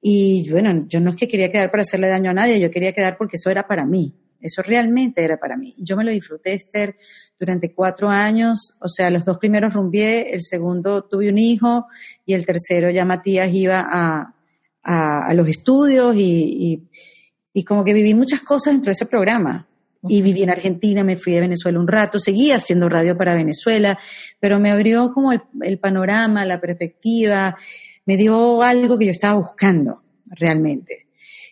Y 0.01 0.49
bueno, 0.49 0.85
yo 0.87 0.99
no 0.99 1.11
es 1.11 1.15
que 1.15 1.27
quería 1.27 1.51
quedar 1.51 1.71
para 1.71 1.81
hacerle 1.81 2.07
daño 2.07 2.31
a 2.31 2.33
nadie, 2.33 2.59
yo 2.59 2.69
quería 2.69 2.93
quedar 2.93 3.17
porque 3.17 3.37
eso 3.37 3.49
era 3.49 3.67
para 3.67 3.85
mí. 3.85 4.15
Eso 4.39 4.61
realmente 4.61 5.23
era 5.23 5.37
para 5.37 5.57
mí. 5.57 5.73
Yo 5.79 5.97
me 5.97 6.03
lo 6.03 6.11
disfruté, 6.11 6.53
Esther, 6.53 6.95
durante 7.39 7.73
cuatro 7.73 8.09
años. 8.09 8.75
O 8.79 8.87
sea, 8.87 9.09
los 9.09 9.25
dos 9.25 9.39
primeros 9.39 9.73
rumbié, 9.73 10.33
el 10.33 10.43
segundo 10.43 11.03
tuve 11.05 11.29
un 11.29 11.39
hijo 11.39 11.87
y 12.25 12.33
el 12.35 12.45
tercero 12.45 12.91
ya 12.91 13.05
Matías 13.05 13.51
iba 13.51 13.83
a, 13.83 14.35
a, 14.83 15.33
los 15.33 15.49
estudios 15.49 16.15
y, 16.15 16.87
y, 17.53 17.63
como 17.63 17.83
que 17.83 17.93
viví 17.93 18.13
muchas 18.13 18.41
cosas 18.41 18.73
dentro 18.73 18.89
de 18.89 18.93
ese 18.93 19.07
programa. 19.07 19.67
Y 20.07 20.21
viví 20.21 20.43
en 20.43 20.49
Argentina, 20.49 21.03
me 21.03 21.17
fui 21.17 21.33
de 21.33 21.41
Venezuela 21.41 21.79
un 21.79 21.87
rato, 21.87 22.19
seguía 22.19 22.57
haciendo 22.57 22.89
radio 22.89 23.17
para 23.17 23.33
Venezuela, 23.33 23.97
pero 24.39 24.59
me 24.59 24.71
abrió 24.71 25.13
como 25.13 25.31
el, 25.31 25.79
panorama, 25.79 26.45
la 26.45 26.61
perspectiva, 26.61 27.57
me 28.05 28.17
dio 28.17 28.61
algo 28.61 28.97
que 28.97 29.05
yo 29.05 29.11
estaba 29.11 29.39
buscando 29.39 30.03
realmente 30.25 31.07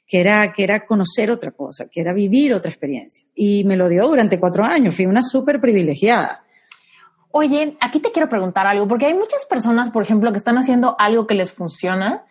que 0.05 0.19
era, 0.19 0.53
que 0.53 0.63
era 0.63 0.85
conocer 0.85 1.31
otra 1.31 1.51
cosa, 1.51 1.87
que 1.89 2.01
era 2.01 2.13
vivir 2.13 2.53
otra 2.53 2.69
experiencia. 2.69 3.25
Y 3.33 3.63
me 3.63 3.75
lo 3.75 3.89
dio 3.89 4.07
durante 4.07 4.39
cuatro 4.39 4.63
años, 4.63 4.93
fui 4.95 5.07
una 5.07 5.23
súper 5.23 5.59
privilegiada. 5.59 6.43
Oye, 7.31 7.75
aquí 7.79 7.99
te 7.99 8.11
quiero 8.11 8.29
preguntar 8.29 8.67
algo, 8.67 8.87
porque 8.87 9.07
hay 9.07 9.15
muchas 9.15 9.45
personas, 9.45 9.89
por 9.89 10.03
ejemplo, 10.03 10.31
que 10.31 10.37
están 10.37 10.59
haciendo 10.59 10.95
algo 10.99 11.25
que 11.25 11.33
les 11.33 11.51
funciona 11.51 12.25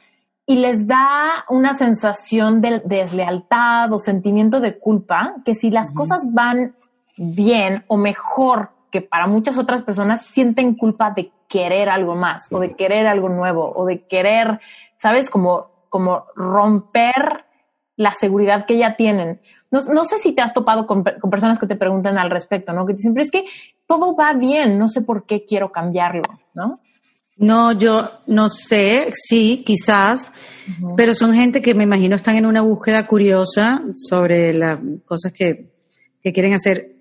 y 0.52 0.56
les 0.56 0.86
da 0.86 1.46
una 1.48 1.72
sensación 1.72 2.60
de 2.60 2.82
deslealtad 2.84 3.90
o 3.90 3.98
sentimiento 3.98 4.60
de 4.60 4.78
culpa, 4.78 5.36
que 5.46 5.54
si 5.54 5.70
las 5.70 5.94
cosas 5.94 6.28
van 6.30 6.76
bien 7.16 7.84
o 7.86 7.96
mejor 7.96 8.68
que 8.90 9.00
para 9.00 9.26
muchas 9.26 9.56
otras 9.56 9.82
personas, 9.82 10.26
sienten 10.26 10.74
culpa 10.74 11.10
de 11.10 11.32
querer 11.48 11.88
algo 11.88 12.16
más 12.16 12.48
o 12.50 12.60
de 12.60 12.76
querer 12.76 13.06
algo 13.06 13.30
nuevo 13.30 13.72
o 13.74 13.86
de 13.86 14.06
querer, 14.06 14.60
¿sabes? 14.98 15.30
Como, 15.30 15.70
como 15.88 16.26
romper 16.34 17.46
la 17.96 18.12
seguridad 18.12 18.66
que 18.66 18.76
ya 18.76 18.94
tienen. 18.96 19.40
No, 19.70 20.04
sé 20.04 20.18
si 20.18 20.32
te 20.32 20.42
has 20.42 20.52
topado 20.52 20.86
con, 20.86 21.02
personas 21.02 21.58
que 21.58 21.66
te 21.66 21.76
preguntan 21.76 22.18
al 22.18 22.28
respecto, 22.28 22.74
¿no? 22.74 22.84
Que 22.84 22.94
pero 22.94 23.22
es 23.22 23.30
que 23.30 23.46
todo 23.86 24.14
va 24.14 24.34
bien, 24.34 24.78
no 24.78 24.88
sé 24.88 25.00
por 25.00 25.24
qué 25.24 25.46
quiero 25.46 25.72
cambiarlo, 25.72 26.24
¿no? 26.52 26.80
No, 27.42 27.72
yo 27.72 28.08
no 28.28 28.48
sé, 28.48 29.10
sí, 29.14 29.64
quizás, 29.66 30.32
pero 30.96 31.12
son 31.12 31.34
gente 31.34 31.60
que 31.60 31.74
me 31.74 31.82
imagino 31.82 32.14
están 32.14 32.36
en 32.36 32.46
una 32.46 32.60
búsqueda 32.60 33.04
curiosa 33.08 33.82
sobre 33.96 34.54
las 34.54 34.78
cosas 35.04 35.32
que, 35.32 35.72
quieren 36.22 36.52
hacer. 36.52 36.94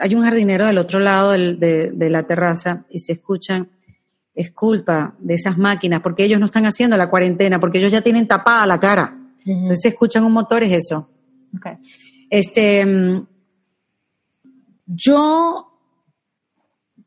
hay 0.00 0.14
un 0.14 0.22
jardinero 0.22 0.64
del 0.64 0.78
otro 0.78 1.00
lado 1.00 1.32
de, 1.32 1.90
de 1.92 2.08
la 2.08 2.22
terraza 2.22 2.84
y 2.88 3.00
se 3.00 3.14
escuchan, 3.14 3.68
es 4.32 4.52
culpa 4.52 5.16
de 5.18 5.34
esas 5.34 5.58
máquinas, 5.58 6.00
porque 6.02 6.22
ellos 6.22 6.38
no 6.38 6.46
están 6.46 6.66
haciendo 6.66 6.96
la 6.96 7.10
cuarentena, 7.10 7.58
porque 7.58 7.78
ellos 7.78 7.90
ya 7.90 8.00
tienen 8.00 8.28
tapada 8.28 8.66
la 8.68 8.78
cara. 8.78 9.18
Entonces, 9.44 9.80
si 9.82 9.88
escuchan 9.88 10.22
un 10.22 10.32
motor, 10.32 10.62
es 10.62 10.72
eso. 10.72 11.08
Este, 12.30 12.86
mm, 12.86 13.26
yo, 14.86 15.66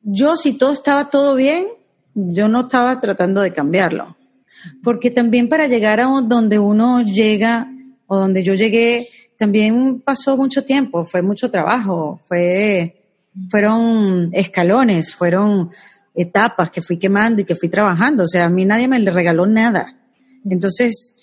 yo, 0.02 0.36
si 0.36 0.58
todo 0.58 0.74
estaba 0.74 1.10
todo 1.10 1.36
bien, 1.36 1.68
yo 2.16 2.48
no 2.48 2.62
estaba 2.62 3.00
tratando 3.00 3.42
de 3.42 3.54
cambiarlo. 3.54 4.16
Porque 4.84 5.12
también 5.12 5.50
para 5.50 5.68
llegar 5.68 6.00
a 6.00 6.06
donde 6.06 6.60
uno 6.60 7.02
llega, 7.02 7.68
o 8.08 8.18
donde 8.18 8.44
yo 8.44 8.54
llegué, 8.54 9.08
también 9.38 10.02
pasó 10.02 10.38
mucho 10.38 10.64
tiempo, 10.64 11.06
fue 11.06 11.22
mucho 11.22 11.50
trabajo, 11.50 12.22
fue, 12.26 13.02
fueron 13.50 14.30
escalones, 14.34 15.14
fueron 15.14 15.72
etapas 16.16 16.70
que 16.70 16.82
fui 16.82 16.98
quemando 16.98 17.42
y 17.42 17.46
que 17.46 17.56
fui 17.56 17.70
trabajando. 17.70 18.24
O 18.24 18.28
sea, 18.28 18.46
a 18.46 18.50
mí 18.50 18.66
nadie 18.66 18.88
me 18.88 19.00
le 19.00 19.12
regaló 19.12 19.46
nada. 19.46 19.98
Entonces, 20.46 21.16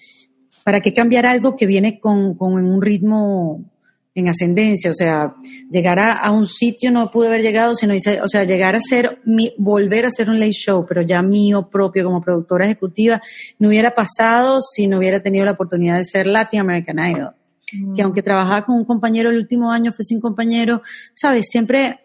¿Para 0.64 0.80
qué 0.80 0.92
cambiar 0.92 1.26
algo 1.26 1.56
que 1.56 1.66
viene 1.66 2.00
con, 2.00 2.36
un 2.38 2.82
ritmo 2.82 3.64
en 4.14 4.28
ascendencia? 4.28 4.90
O 4.90 4.94
sea, 4.94 5.34
llegar 5.70 5.98
a, 5.98 6.30
un 6.30 6.46
sitio 6.46 6.90
no 6.90 7.10
pude 7.10 7.28
haber 7.28 7.42
llegado, 7.42 7.74
sino, 7.74 7.94
o 7.94 8.28
sea, 8.28 8.44
llegar 8.44 8.76
a 8.76 8.80
ser, 8.80 9.20
mi, 9.24 9.52
volver 9.58 10.06
a 10.06 10.10
ser 10.10 10.30
un 10.30 10.40
late 10.40 10.52
show, 10.52 10.84
pero 10.88 11.02
ya 11.02 11.22
mío 11.22 11.68
propio 11.68 12.04
como 12.04 12.20
productora 12.20 12.66
ejecutiva, 12.66 13.20
no 13.58 13.68
hubiera 13.68 13.94
pasado 13.94 14.60
si 14.60 14.86
no 14.86 14.98
hubiera 14.98 15.20
tenido 15.20 15.44
la 15.44 15.52
oportunidad 15.52 15.96
de 15.96 16.04
ser 16.04 16.26
Latin 16.26 16.60
American 16.60 16.98
Idol. 16.98 17.34
Mm. 17.72 17.94
Que 17.94 18.02
aunque 18.02 18.22
trabajaba 18.22 18.66
con 18.66 18.76
un 18.76 18.84
compañero 18.84 19.30
el 19.30 19.36
último 19.36 19.70
año, 19.70 19.92
fue 19.92 20.04
sin 20.04 20.20
compañero, 20.20 20.82
sabes, 21.14 21.46
siempre 21.48 22.00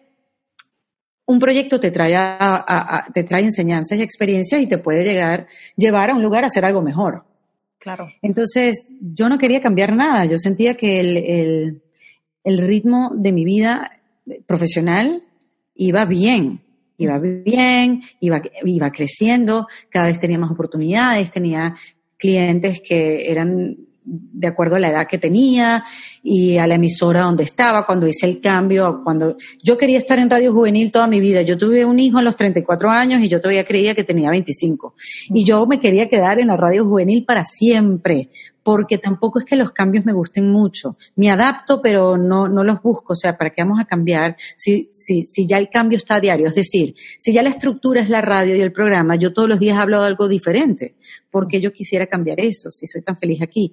un 1.26 1.40
proyecto 1.40 1.80
te 1.80 1.90
trae, 1.90 2.16
te 3.12 3.24
trae 3.24 3.42
enseñanzas 3.42 3.98
y 3.98 4.02
experiencias 4.02 4.62
y 4.62 4.68
te 4.68 4.78
puede 4.78 5.04
llegar, 5.04 5.48
llevar 5.76 6.10
a 6.10 6.14
un 6.14 6.22
lugar 6.22 6.44
a 6.44 6.46
hacer 6.46 6.64
algo 6.64 6.82
mejor. 6.82 7.24
Entonces, 8.22 8.92
yo 9.00 9.28
no 9.28 9.38
quería 9.38 9.60
cambiar 9.60 9.94
nada. 9.94 10.24
Yo 10.24 10.38
sentía 10.38 10.76
que 10.76 11.00
el, 11.00 11.16
el, 11.16 11.82
ritmo 12.46 13.12
de 13.14 13.32
mi 13.32 13.44
vida 13.44 13.90
profesional 14.46 15.22
iba 15.74 16.04
bien, 16.04 16.62
iba 16.98 17.18
bien, 17.18 18.02
iba, 18.20 18.40
iba 18.64 18.90
creciendo, 18.90 19.66
cada 19.90 20.06
vez 20.06 20.18
tenía 20.18 20.38
más 20.38 20.50
oportunidades, 20.50 21.30
tenía 21.30 21.74
clientes 22.16 22.80
que 22.80 23.30
eran 23.30 23.76
de 24.06 24.46
acuerdo 24.46 24.76
a 24.76 24.78
la 24.78 24.90
edad 24.90 25.08
que 25.08 25.18
tenía 25.18 25.84
y 26.22 26.58
a 26.58 26.66
la 26.66 26.76
emisora 26.76 27.22
donde 27.22 27.42
estaba, 27.42 27.84
cuando 27.84 28.06
hice 28.06 28.26
el 28.26 28.40
cambio, 28.40 29.00
cuando 29.02 29.36
yo 29.62 29.76
quería 29.76 29.98
estar 29.98 30.18
en 30.18 30.30
Radio 30.30 30.52
Juvenil 30.52 30.92
toda 30.92 31.08
mi 31.08 31.18
vida. 31.18 31.42
Yo 31.42 31.58
tuve 31.58 31.84
un 31.84 31.98
hijo 31.98 32.18
a 32.18 32.22
los 32.22 32.36
34 32.36 32.88
años 32.88 33.20
y 33.20 33.28
yo 33.28 33.40
todavía 33.40 33.64
creía 33.64 33.94
que 33.94 34.04
tenía 34.04 34.30
25. 34.30 34.94
Y 35.30 35.44
yo 35.44 35.66
me 35.66 35.80
quería 35.80 36.08
quedar 36.08 36.38
en 36.38 36.48
la 36.48 36.56
Radio 36.56 36.84
Juvenil 36.84 37.24
para 37.24 37.44
siempre, 37.44 38.30
porque 38.66 38.98
tampoco 38.98 39.38
es 39.38 39.44
que 39.44 39.54
los 39.54 39.70
cambios 39.70 40.04
me 40.04 40.12
gusten 40.12 40.50
mucho. 40.50 40.96
Me 41.14 41.30
adapto, 41.30 41.80
pero 41.80 42.18
no, 42.18 42.48
no 42.48 42.64
los 42.64 42.82
busco. 42.82 43.12
O 43.12 43.16
sea, 43.16 43.38
¿para 43.38 43.50
qué 43.50 43.62
vamos 43.62 43.78
a 43.78 43.84
cambiar 43.84 44.36
si, 44.56 44.90
si, 44.92 45.22
si 45.22 45.46
ya 45.46 45.56
el 45.58 45.70
cambio 45.70 45.96
está 45.96 46.16
a 46.16 46.20
diario? 46.20 46.48
Es 46.48 46.56
decir, 46.56 46.96
si 47.16 47.32
ya 47.32 47.44
la 47.44 47.50
estructura 47.50 48.00
es 48.00 48.10
la 48.10 48.22
radio 48.22 48.56
y 48.56 48.60
el 48.60 48.72
programa, 48.72 49.14
yo 49.14 49.32
todos 49.32 49.48
los 49.48 49.60
días 49.60 49.78
hablo 49.78 50.00
de 50.00 50.08
algo 50.08 50.26
diferente, 50.26 50.96
porque 51.30 51.60
yo 51.60 51.72
quisiera 51.72 52.08
cambiar 52.08 52.40
eso, 52.40 52.72
si 52.72 52.88
soy 52.88 53.02
tan 53.02 53.16
feliz 53.16 53.40
aquí. 53.40 53.72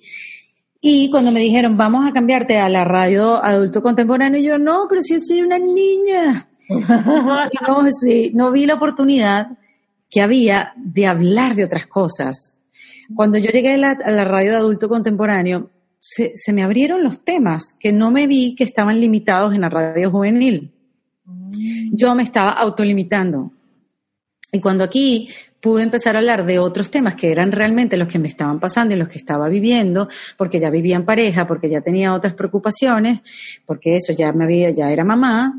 Y 0.79 1.09
cuando 1.09 1.31
me 1.31 1.39
dijeron, 1.39 1.75
vamos 1.75 2.07
a 2.07 2.13
cambiarte 2.13 2.59
a 2.59 2.69
la 2.69 2.83
radio 2.83 3.43
adulto 3.43 3.81
contemporáneo, 3.81 4.39
yo, 4.43 4.59
no, 4.59 4.85
pero 4.87 5.01
si 5.01 5.15
yo 5.15 5.19
soy 5.19 5.41
una 5.41 5.57
niña. 5.57 6.49
no, 6.69 7.91
sí, 7.99 8.29
no 8.35 8.51
vi 8.51 8.67
la 8.67 8.75
oportunidad 8.75 9.57
que 10.11 10.21
había 10.21 10.73
de 10.77 11.07
hablar 11.07 11.55
de 11.55 11.63
otras 11.63 11.87
cosas. 11.87 12.57
Cuando 13.15 13.37
yo 13.37 13.51
llegué 13.51 13.73
a 13.73 13.77
la, 13.77 14.25
radio 14.25 14.51
de 14.51 14.57
adulto 14.57 14.89
contemporáneo, 14.89 15.69
se, 15.97 16.33
se, 16.35 16.53
me 16.53 16.63
abrieron 16.63 17.03
los 17.03 17.23
temas 17.23 17.75
que 17.79 17.91
no 17.91 18.11
me 18.11 18.27
vi 18.27 18.55
que 18.55 18.63
estaban 18.63 18.99
limitados 18.99 19.53
en 19.53 19.61
la 19.61 19.69
radio 19.69 20.11
juvenil. 20.11 20.71
Mm. 21.25 21.95
Yo 21.95 22.15
me 22.15 22.23
estaba 22.23 22.51
autolimitando. 22.51 23.51
Y 24.51 24.59
cuando 24.59 24.83
aquí 24.83 25.29
pude 25.63 25.81
empezar 25.81 26.15
a 26.15 26.19
hablar 26.19 26.45
de 26.45 26.59
otros 26.59 26.91
temas 26.91 27.15
que 27.15 27.31
eran 27.31 27.53
realmente 27.53 27.95
los 27.95 28.09
que 28.09 28.19
me 28.19 28.27
estaban 28.27 28.59
pasando 28.59 28.93
y 28.93 28.97
los 28.97 29.07
que 29.07 29.17
estaba 29.17 29.47
viviendo, 29.47 30.09
porque 30.37 30.59
ya 30.59 30.69
vivía 30.69 30.97
en 30.97 31.05
pareja, 31.05 31.47
porque 31.47 31.69
ya 31.69 31.79
tenía 31.79 32.13
otras 32.13 32.33
preocupaciones, 32.33 33.21
porque 33.65 33.95
eso 33.95 34.11
ya 34.11 34.33
me 34.33 34.43
había, 34.43 34.71
ya 34.71 34.91
era 34.91 35.05
mamá, 35.05 35.53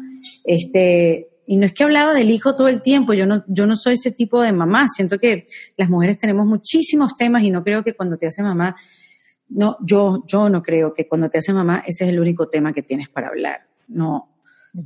este, 0.44 1.28
y 1.46 1.56
no 1.56 1.66
es 1.66 1.72
que 1.72 1.84
hablaba 1.84 2.14
del 2.14 2.30
hijo 2.30 2.54
todo 2.56 2.68
el 2.68 2.82
tiempo, 2.82 3.12
yo 3.12 3.26
no, 3.26 3.44
yo 3.48 3.66
no 3.66 3.76
soy 3.76 3.94
ese 3.94 4.10
tipo 4.10 4.40
de 4.40 4.52
mamá, 4.52 4.86
siento 4.88 5.18
que 5.18 5.46
las 5.76 5.90
mujeres 5.90 6.18
tenemos 6.18 6.46
muchísimos 6.46 7.16
temas 7.16 7.42
y 7.42 7.50
no 7.50 7.62
creo 7.62 7.82
que 7.84 7.94
cuando 7.94 8.16
te 8.16 8.26
hace 8.26 8.42
mamá, 8.42 8.76
no, 9.48 9.76
yo, 9.84 10.24
yo 10.26 10.48
no 10.48 10.62
creo 10.62 10.94
que 10.94 11.06
cuando 11.06 11.28
te 11.28 11.38
hace 11.38 11.52
mamá 11.52 11.82
ese 11.86 12.04
es 12.04 12.10
el 12.10 12.20
único 12.20 12.48
tema 12.48 12.72
que 12.72 12.82
tienes 12.82 13.08
para 13.08 13.28
hablar, 13.28 13.66
no, 13.88 14.34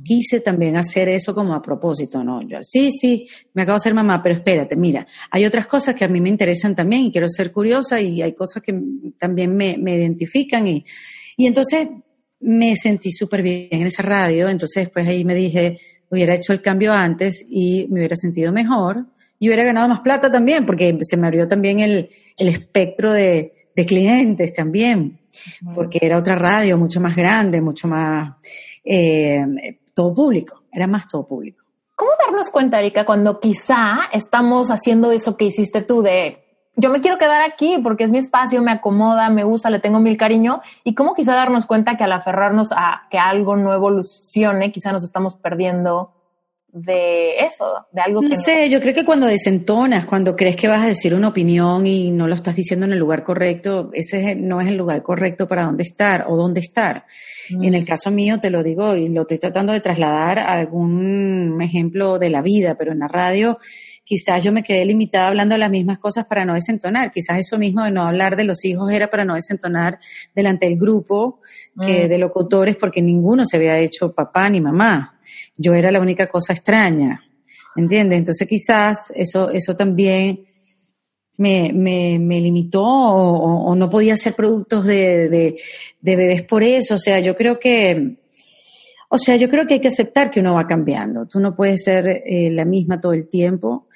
quise 0.03 0.41
también 0.41 0.77
hacer 0.77 1.09
eso 1.09 1.33
como 1.33 1.53
a 1.53 1.61
propósito, 1.61 2.23
¿no? 2.23 2.41
Yo, 2.47 2.57
sí, 2.61 2.91
sí, 2.91 3.27
me 3.53 3.63
acabo 3.63 3.77
de 3.77 3.83
ser 3.83 3.93
mamá, 3.93 4.21
pero 4.21 4.35
espérate, 4.35 4.75
mira, 4.75 5.07
hay 5.31 5.45
otras 5.45 5.65
cosas 5.67 5.95
que 5.95 6.05
a 6.05 6.07
mí 6.07 6.21
me 6.21 6.29
interesan 6.29 6.75
también 6.75 7.03
y 7.03 7.11
quiero 7.11 7.27
ser 7.29 7.51
curiosa 7.51 7.99
y 7.99 8.21
hay 8.21 8.33
cosas 8.33 8.61
que 8.61 8.79
también 9.17 9.55
me, 9.55 9.77
me 9.77 9.95
identifican 9.95 10.67
y, 10.67 10.85
y 11.37 11.47
entonces 11.47 11.87
me 12.41 12.75
sentí 12.75 13.11
súper 13.11 13.41
bien 13.41 13.67
en 13.71 13.87
esa 13.87 14.03
radio, 14.03 14.47
entonces 14.47 14.85
después 14.85 15.07
ahí 15.07 15.25
me 15.25 15.35
dije, 15.35 15.79
hubiera 16.09 16.35
hecho 16.35 16.53
el 16.53 16.61
cambio 16.61 16.93
antes 16.93 17.45
y 17.49 17.87
me 17.89 17.99
hubiera 17.99 18.15
sentido 18.15 18.51
mejor 18.51 19.05
y 19.39 19.47
hubiera 19.47 19.63
ganado 19.63 19.87
más 19.87 20.01
plata 20.01 20.31
también, 20.31 20.65
porque 20.65 20.97
se 21.01 21.17
me 21.17 21.27
abrió 21.27 21.47
también 21.47 21.79
el, 21.79 22.09
el 22.37 22.47
espectro 22.47 23.13
de, 23.13 23.69
de 23.75 23.85
clientes 23.85 24.53
también, 24.53 25.19
porque 25.73 25.99
era 26.01 26.17
otra 26.17 26.35
radio 26.35 26.77
mucho 26.77 26.99
más 26.99 27.15
grande, 27.15 27.61
mucho 27.61 27.87
más 27.87 28.35
eh, 28.83 29.45
todo 29.93 30.13
público, 30.13 30.63
era 30.71 30.87
más 30.87 31.07
todo 31.07 31.25
público. 31.25 31.63
¿Cómo 31.95 32.11
darnos 32.19 32.49
cuenta, 32.49 32.79
Erika, 32.79 33.05
cuando 33.05 33.39
quizá 33.39 33.99
estamos 34.11 34.69
haciendo 34.71 35.11
eso 35.11 35.37
que 35.37 35.45
hiciste 35.45 35.81
tú 35.81 36.01
de 36.01 36.48
yo 36.79 36.89
me 36.89 37.01
quiero 37.01 37.17
quedar 37.17 37.41
aquí 37.41 37.77
porque 37.83 38.05
es 38.05 38.11
mi 38.11 38.19
espacio, 38.19 38.61
me 38.61 38.71
acomoda, 38.71 39.29
me 39.29 39.43
gusta, 39.43 39.69
le 39.69 39.79
tengo 39.79 39.99
mil 39.99 40.17
cariño 40.17 40.61
y 40.83 40.95
cómo 40.95 41.13
quizá 41.13 41.33
darnos 41.33 41.65
cuenta 41.65 41.97
que 41.97 42.05
al 42.05 42.11
aferrarnos 42.13 42.71
a 42.71 43.07
que 43.11 43.17
algo 43.17 43.57
no 43.57 43.73
evolucione, 43.73 44.71
quizá 44.71 44.91
nos 44.91 45.03
estamos 45.03 45.35
perdiendo 45.35 46.13
de 46.71 47.39
eso, 47.39 47.87
de 47.91 48.01
algo 48.01 48.21
que... 48.21 48.29
No 48.29 48.35
sé, 48.35 48.69
yo 48.69 48.79
creo 48.79 48.93
que 48.93 49.03
cuando 49.03 49.25
desentonas, 49.25 50.05
cuando 50.05 50.35
crees 50.35 50.55
que 50.55 50.67
vas 50.67 50.83
a 50.83 50.87
decir 50.87 51.15
una 51.15 51.29
opinión 51.29 51.85
y 51.85 52.11
no 52.11 52.27
lo 52.27 52.35
estás 52.35 52.55
diciendo 52.55 52.85
en 52.85 52.93
el 52.93 52.99
lugar 52.99 53.23
correcto, 53.23 53.89
ese 53.93 54.35
no 54.35 54.61
es 54.61 54.67
el 54.67 54.77
lugar 54.77 55.01
correcto 55.01 55.47
para 55.47 55.63
dónde 55.63 55.83
estar 55.83 56.25
o 56.27 56.37
dónde 56.37 56.61
estar. 56.61 57.05
Mm. 57.49 57.63
En 57.63 57.73
el 57.73 57.85
caso 57.85 58.11
mío, 58.11 58.39
te 58.39 58.51
lo 58.51 58.63
digo 58.63 58.95
y 58.95 59.09
lo 59.09 59.21
estoy 59.21 59.39
tratando 59.39 59.73
de 59.73 59.81
trasladar 59.81 60.39
a 60.39 60.53
algún 60.53 61.59
ejemplo 61.61 62.19
de 62.19 62.29
la 62.29 62.41
vida, 62.41 62.75
pero 62.75 62.91
en 62.91 62.99
la 62.99 63.07
radio 63.07 63.57
quizás 64.09 64.43
yo 64.43 64.51
me 64.51 64.63
quedé 64.63 64.83
limitada 64.85 65.27
hablando 65.27 65.53
de 65.53 65.59
las 65.59 65.69
mismas 65.69 65.99
cosas 65.99 66.25
para 66.25 66.43
no 66.43 66.55
desentonar. 66.55 67.11
Quizás 67.11 67.37
eso 67.37 67.59
mismo 67.59 67.83
de 67.83 67.91
no 67.91 68.01
hablar 68.01 68.35
de 68.35 68.43
los 68.43 68.65
hijos 68.65 68.91
era 68.91 69.11
para 69.11 69.23
no 69.23 69.35
desentonar 69.35 69.99
delante 70.33 70.65
del 70.65 70.79
grupo 70.79 71.41
que 71.79 72.05
mm. 72.05 72.09
de 72.09 72.17
locutores 72.17 72.75
porque 72.75 73.03
ninguno 73.03 73.45
se 73.45 73.57
había 73.57 73.77
hecho 73.77 74.11
papá 74.11 74.49
ni 74.49 74.61
mamá. 74.61 75.19
Yo 75.55 75.75
era 75.75 75.91
la 75.91 76.01
única 76.01 76.27
cosa 76.27 76.53
extraña. 76.53 77.23
¿Entiendes? 77.75 78.17
Entonces 78.17 78.47
quizás 78.47 79.13
eso, 79.13 79.51
eso 79.51 79.75
también 79.75 80.43
me, 81.37 81.71
me, 81.71 82.17
me 82.17 82.41
limitó 82.41 82.83
o, 82.83 83.75
no 83.75 83.91
podía 83.91 84.15
hacer 84.15 84.33
productos 84.33 84.85
de, 84.85 85.29
de, 85.29 85.55
de 86.01 86.15
bebés 86.15 86.41
por 86.41 86.63
eso. 86.63 86.95
O 86.95 86.99
sea, 86.99 87.19
yo 87.19 87.35
creo 87.35 87.59
que 87.59 88.17
o 89.11 89.17
sea, 89.17 89.35
yo 89.37 89.49
creo 89.49 89.65
que 89.65 89.75
hay 89.75 89.79
que 89.79 89.87
aceptar 89.87 90.29
que 90.29 90.39
uno 90.39 90.53
va 90.53 90.67
cambiando. 90.67 91.25
Tú 91.25 91.39
no 91.39 91.55
puedes 91.55 91.83
ser 91.83 92.07
eh, 92.07 92.51
la 92.51 92.63
misma 92.63 93.01
todo 93.01 93.13
el 93.13 93.27
tiempo. 93.27 93.87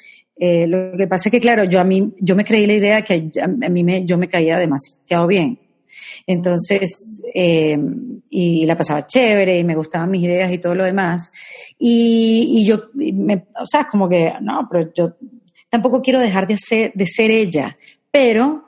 Eh, 0.45 0.67
lo 0.67 0.97
que 0.97 1.07
pasa 1.07 1.29
es 1.29 1.31
que, 1.31 1.39
claro, 1.39 1.63
yo 1.63 1.79
a 1.79 1.85
mí, 1.85 2.15
yo 2.19 2.35
me 2.35 2.43
creí 2.43 2.65
la 2.67 2.73
idea 2.73 3.01
que 3.01 3.31
a, 3.41 3.47
mí 3.47 3.81
me, 3.81 4.03
yo 4.03 4.17
me 4.17 4.27
caía 4.27 4.59
demasiado 4.59 5.25
bien. 5.25 5.57
Entonces, 6.27 7.21
eh, 7.33 7.77
y 8.29 8.65
la 8.65 8.77
pasaba 8.77 9.07
chévere 9.07 9.57
y 9.57 9.63
me 9.63 9.73
gustaban 9.73 10.11
mis 10.11 10.21
ideas 10.23 10.51
y 10.51 10.57
todo 10.57 10.75
lo 10.75 10.83
demás. 10.83 11.31
Y, 11.79 12.57
y 12.57 12.65
yo, 12.65 12.89
me, 12.93 13.45
o 13.57 13.65
sea, 13.65 13.87
como 13.89 14.09
que, 14.09 14.33
no, 14.41 14.67
pero 14.69 14.91
yo 14.93 15.15
tampoco 15.69 16.01
quiero 16.01 16.19
dejar 16.19 16.45
de 16.45 16.57
ser, 16.57 16.91
de 16.93 17.05
ser 17.05 17.31
ella, 17.31 17.77
pero 18.11 18.65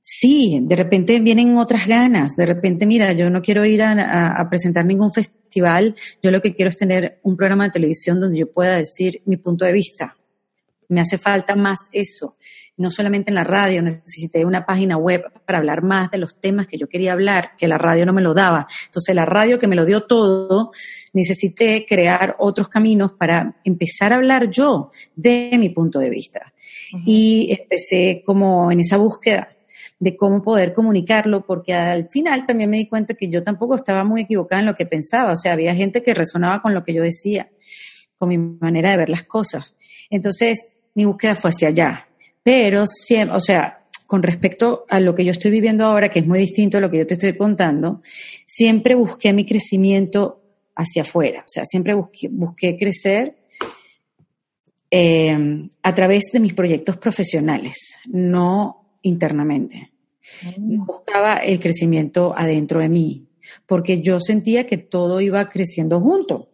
sí, 0.00 0.58
de 0.62 0.74
repente 0.74 1.20
vienen 1.20 1.58
otras 1.58 1.86
ganas, 1.86 2.34
de 2.34 2.46
repente, 2.46 2.86
mira, 2.86 3.12
yo 3.12 3.28
no 3.28 3.42
quiero 3.42 3.66
ir 3.66 3.82
a, 3.82 4.46
presentar 4.48 4.86
ningún 4.86 5.12
festival, 5.12 5.96
yo 6.22 6.30
lo 6.30 6.40
que 6.40 6.54
quiero 6.54 6.70
es 6.70 6.76
tener 6.76 7.20
un 7.24 7.36
programa 7.36 7.64
de 7.64 7.72
televisión 7.72 8.20
donde 8.20 8.38
yo 8.38 8.50
pueda 8.50 8.78
decir 8.78 9.20
mi 9.26 9.36
punto 9.36 9.66
de 9.66 9.72
vista. 9.72 10.16
Me 10.92 11.00
hace 11.00 11.16
falta 11.16 11.56
más 11.56 11.78
eso, 11.90 12.36
no 12.76 12.90
solamente 12.90 13.30
en 13.30 13.34
la 13.34 13.44
radio, 13.44 13.80
necesité 13.80 14.44
una 14.44 14.66
página 14.66 14.98
web 14.98 15.22
para 15.46 15.56
hablar 15.56 15.82
más 15.82 16.10
de 16.10 16.18
los 16.18 16.38
temas 16.38 16.66
que 16.66 16.76
yo 16.76 16.86
quería 16.86 17.14
hablar, 17.14 17.52
que 17.56 17.66
la 17.66 17.78
radio 17.78 18.04
no 18.04 18.12
me 18.12 18.20
lo 18.20 18.34
daba. 18.34 18.66
Entonces 18.84 19.14
la 19.14 19.24
radio 19.24 19.58
que 19.58 19.66
me 19.66 19.74
lo 19.74 19.86
dio 19.86 20.02
todo, 20.02 20.70
necesité 21.14 21.86
crear 21.88 22.36
otros 22.38 22.68
caminos 22.68 23.12
para 23.12 23.56
empezar 23.64 24.12
a 24.12 24.16
hablar 24.16 24.50
yo 24.50 24.90
de 25.16 25.56
mi 25.58 25.70
punto 25.70 25.98
de 25.98 26.10
vista. 26.10 26.52
Y 27.06 27.56
empecé 27.58 28.22
como 28.26 28.70
en 28.70 28.80
esa 28.80 28.98
búsqueda 28.98 29.48
de 29.98 30.14
cómo 30.14 30.42
poder 30.42 30.74
comunicarlo, 30.74 31.46
porque 31.46 31.72
al 31.72 32.10
final 32.10 32.44
también 32.44 32.68
me 32.68 32.76
di 32.76 32.86
cuenta 32.86 33.14
que 33.14 33.30
yo 33.30 33.42
tampoco 33.42 33.76
estaba 33.76 34.04
muy 34.04 34.22
equivocada 34.22 34.60
en 34.60 34.66
lo 34.66 34.74
que 34.74 34.84
pensaba, 34.84 35.32
o 35.32 35.36
sea, 35.36 35.54
había 35.54 35.74
gente 35.74 36.02
que 36.02 36.12
resonaba 36.12 36.60
con 36.60 36.74
lo 36.74 36.84
que 36.84 36.92
yo 36.92 37.02
decía, 37.02 37.50
con 38.18 38.28
mi 38.28 38.36
manera 38.36 38.90
de 38.90 38.98
ver 38.98 39.08
las 39.08 39.24
cosas. 39.24 39.74
Entonces, 40.10 40.76
mi 40.94 41.04
búsqueda 41.04 41.36
fue 41.36 41.50
hacia 41.50 41.68
allá, 41.68 42.08
pero 42.42 42.86
siempre, 42.86 43.36
o 43.36 43.40
sea, 43.40 43.84
con 44.06 44.22
respecto 44.22 44.84
a 44.88 45.00
lo 45.00 45.14
que 45.14 45.24
yo 45.24 45.32
estoy 45.32 45.50
viviendo 45.50 45.84
ahora, 45.84 46.10
que 46.10 46.18
es 46.18 46.26
muy 46.26 46.38
distinto 46.38 46.78
a 46.78 46.80
lo 46.80 46.90
que 46.90 46.98
yo 46.98 47.06
te 47.06 47.14
estoy 47.14 47.36
contando, 47.36 48.02
siempre 48.46 48.94
busqué 48.94 49.32
mi 49.32 49.46
crecimiento 49.46 50.42
hacia 50.76 51.02
afuera, 51.02 51.40
o 51.40 51.48
sea, 51.48 51.64
siempre 51.64 51.94
busqué, 51.94 52.28
busqué 52.28 52.76
crecer 52.76 53.36
eh, 54.90 55.68
a 55.82 55.94
través 55.94 56.24
de 56.32 56.40
mis 56.40 56.52
proyectos 56.52 56.98
profesionales, 56.98 57.98
no 58.10 58.98
internamente. 59.00 59.92
Mm. 60.58 60.84
Buscaba 60.84 61.36
el 61.36 61.58
crecimiento 61.60 62.34
adentro 62.36 62.80
de 62.80 62.90
mí, 62.90 63.26
porque 63.66 64.02
yo 64.02 64.20
sentía 64.20 64.66
que 64.66 64.76
todo 64.76 65.22
iba 65.22 65.48
creciendo 65.48 66.00
junto. 66.00 66.50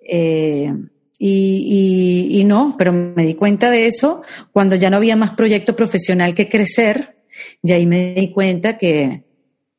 Eh, 0.00 0.72
y, 1.18 2.44
no, 2.46 2.76
pero 2.78 2.92
me 2.92 3.24
di 3.24 3.34
cuenta 3.34 3.70
de 3.70 3.86
eso 3.86 4.22
cuando 4.52 4.76
ya 4.76 4.88
no 4.88 4.98
había 4.98 5.16
más 5.16 5.32
proyecto 5.32 5.74
profesional 5.74 6.34
que 6.34 6.48
crecer, 6.48 7.16
y 7.62 7.72
ahí 7.72 7.86
me 7.86 8.14
di 8.14 8.30
cuenta 8.32 8.78
que, 8.78 9.24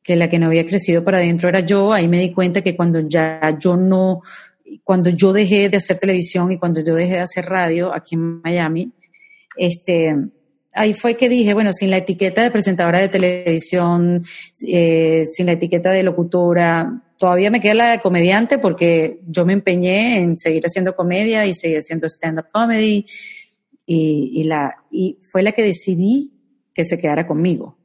que 0.02 0.16
la 0.16 0.28
que 0.28 0.38
no 0.38 0.46
había 0.46 0.66
crecido 0.66 1.04
para 1.04 1.18
adentro 1.18 1.48
era 1.48 1.60
yo, 1.60 1.92
ahí 1.92 2.08
me 2.08 2.18
di 2.18 2.32
cuenta 2.32 2.62
que 2.62 2.76
cuando 2.76 3.00
ya 3.00 3.56
yo 3.58 3.76
no, 3.76 4.20
cuando 4.84 5.10
yo 5.10 5.32
dejé 5.32 5.68
de 5.68 5.78
hacer 5.78 5.98
televisión 5.98 6.52
y 6.52 6.58
cuando 6.58 6.80
yo 6.80 6.94
dejé 6.94 7.14
de 7.14 7.20
hacer 7.20 7.46
radio 7.46 7.94
aquí 7.94 8.14
en 8.14 8.40
Miami, 8.42 8.92
este, 9.56 10.14
ahí 10.72 10.94
fue 10.94 11.16
que 11.16 11.28
dije, 11.28 11.54
bueno, 11.54 11.72
sin 11.72 11.90
la 11.90 11.98
etiqueta 11.98 12.42
de 12.42 12.50
presentadora 12.50 12.98
de 12.98 13.08
televisión, 13.08 14.22
eh, 14.66 15.24
sin 15.30 15.46
la 15.46 15.52
etiqueta 15.52 15.90
de 15.90 16.02
locutora, 16.02 17.02
todavía 17.20 17.50
me 17.50 17.60
queda 17.60 17.74
la 17.74 17.90
de 17.90 18.00
comediante 18.00 18.58
porque 18.58 19.20
yo 19.26 19.44
me 19.44 19.52
empeñé 19.52 20.20
en 20.20 20.38
seguir 20.38 20.64
haciendo 20.64 20.96
comedia 20.96 21.44
y 21.44 21.52
seguir 21.52 21.76
haciendo 21.76 22.08
stand-up 22.08 22.46
comedy 22.50 23.04
y, 23.84 24.42
la, 24.44 24.84
y 24.90 25.18
fue 25.30 25.42
la 25.42 25.52
que 25.52 25.62
decidí 25.62 26.32
que 26.72 26.86
se 26.86 26.96
quedara 26.96 27.26
conmigo. 27.26 27.76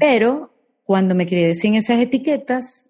Pero 0.00 0.52
cuando 0.82 1.14
me 1.14 1.26
quedé 1.26 1.54
sin 1.54 1.76
esas 1.76 2.00
etiquetas, 2.00 2.86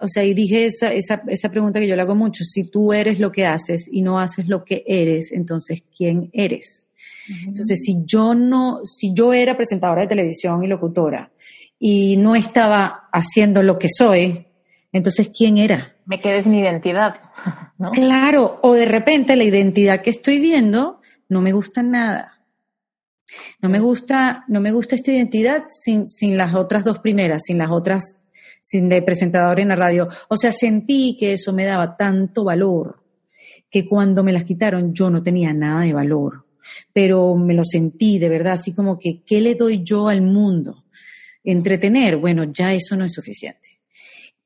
o 0.00 0.08
sea, 0.08 0.24
y 0.24 0.34
dije 0.34 0.66
esa, 0.66 0.92
esa, 0.92 1.22
esa 1.28 1.50
pregunta 1.52 1.78
que 1.78 1.86
yo 1.86 1.94
le 1.94 2.02
hago 2.02 2.16
mucho, 2.16 2.42
si 2.42 2.68
tú 2.68 2.92
eres 2.92 3.20
lo 3.20 3.30
que 3.30 3.46
haces 3.46 3.88
y 3.92 4.02
no 4.02 4.18
haces 4.18 4.48
lo 4.48 4.64
que 4.64 4.82
eres, 4.88 5.30
entonces, 5.30 5.84
¿quién 5.96 6.30
eres? 6.32 6.86
Entonces, 7.46 7.80
si 7.84 8.02
yo 8.04 8.34
no, 8.34 8.80
si 8.84 9.14
yo 9.14 9.32
era 9.32 9.56
presentadora 9.56 10.02
de 10.02 10.08
televisión 10.08 10.64
y 10.64 10.66
locutora 10.66 11.30
y 11.78 12.16
no 12.16 12.34
estaba 12.34 13.08
haciendo 13.12 13.62
lo 13.62 13.78
que 13.78 13.88
soy, 13.88 14.46
entonces, 14.92 15.30
¿quién 15.36 15.58
era? 15.58 15.96
Me 16.06 16.18
quedé 16.18 16.42
sin 16.42 16.54
identidad, 16.54 17.20
¿no? 17.78 17.92
Claro, 17.92 18.58
o 18.62 18.74
de 18.74 18.86
repente 18.86 19.36
la 19.36 19.44
identidad 19.44 20.02
que 20.02 20.10
estoy 20.10 20.38
viendo 20.38 21.00
no 21.28 21.40
me 21.40 21.52
gusta 21.52 21.82
nada. 21.82 22.44
No 23.62 23.68
me 23.68 23.78
gusta, 23.78 24.44
no 24.48 24.60
me 24.60 24.72
gusta 24.72 24.96
esta 24.96 25.12
identidad 25.12 25.64
sin, 25.68 26.06
sin 26.06 26.36
las 26.36 26.54
otras 26.54 26.84
dos 26.84 26.98
primeras, 26.98 27.42
sin 27.44 27.58
las 27.58 27.70
otras, 27.70 28.16
sin 28.60 28.88
de 28.88 29.02
presentador 29.02 29.60
en 29.60 29.68
la 29.68 29.76
radio. 29.76 30.08
O 30.28 30.36
sea, 30.36 30.50
sentí 30.50 31.16
que 31.18 31.34
eso 31.34 31.52
me 31.52 31.64
daba 31.64 31.96
tanto 31.96 32.42
valor 32.42 33.04
que 33.70 33.86
cuando 33.86 34.24
me 34.24 34.32
las 34.32 34.44
quitaron 34.44 34.92
yo 34.92 35.10
no 35.10 35.22
tenía 35.22 35.52
nada 35.52 35.82
de 35.82 35.92
valor 35.92 36.44
pero 36.92 37.34
me 37.36 37.54
lo 37.54 37.64
sentí 37.64 38.18
de 38.18 38.28
verdad, 38.28 38.54
así 38.54 38.72
como 38.72 38.98
que, 38.98 39.22
¿qué 39.24 39.40
le 39.40 39.54
doy 39.54 39.82
yo 39.84 40.08
al 40.08 40.22
mundo? 40.22 40.84
Entretener, 41.44 42.16
bueno, 42.16 42.44
ya 42.44 42.74
eso 42.74 42.96
no 42.96 43.04
es 43.04 43.12
suficiente. 43.12 43.79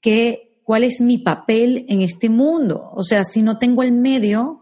¿Qué, 0.04 0.60
¿Cuál 0.64 0.84
es 0.84 1.00
mi 1.00 1.16
papel 1.16 1.86
en 1.88 2.02
este 2.02 2.28
mundo? 2.28 2.90
O 2.92 3.02
sea, 3.02 3.24
si 3.24 3.40
no 3.40 3.56
tengo 3.56 3.82
el 3.82 3.92
medio, 3.92 4.60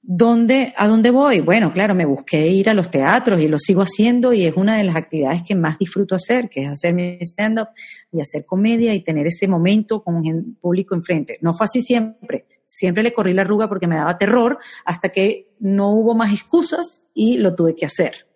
¿dónde, 0.00 0.72
¿a 0.74 0.88
dónde 0.88 1.10
voy? 1.10 1.40
Bueno, 1.40 1.70
claro, 1.74 1.94
me 1.94 2.06
busqué 2.06 2.48
ir 2.48 2.70
a 2.70 2.72
los 2.72 2.90
teatros 2.90 3.42
y 3.42 3.48
lo 3.48 3.58
sigo 3.58 3.82
haciendo 3.82 4.32
y 4.32 4.46
es 4.46 4.56
una 4.56 4.78
de 4.78 4.84
las 4.84 4.96
actividades 4.96 5.42
que 5.42 5.54
más 5.54 5.76
disfruto 5.76 6.14
hacer, 6.14 6.48
que 6.48 6.62
es 6.62 6.68
hacer 6.70 6.94
mi 6.94 7.18
stand-up 7.20 7.68
y 8.10 8.22
hacer 8.22 8.46
comedia 8.46 8.94
y 8.94 9.00
tener 9.00 9.26
ese 9.26 9.46
momento 9.48 10.02
con 10.02 10.14
un 10.14 10.56
público 10.58 10.94
enfrente. 10.94 11.36
No 11.42 11.52
fue 11.52 11.66
así 11.66 11.82
siempre, 11.82 12.46
siempre 12.64 13.02
le 13.02 13.12
corrí 13.12 13.34
la 13.34 13.42
arruga 13.42 13.68
porque 13.68 13.86
me 13.86 13.96
daba 13.96 14.16
terror 14.16 14.60
hasta 14.86 15.10
que 15.10 15.52
no 15.58 15.90
hubo 15.90 16.14
más 16.14 16.32
excusas 16.32 17.02
y 17.12 17.36
lo 17.36 17.54
tuve 17.54 17.74
que 17.74 17.84
hacer. 17.84 18.26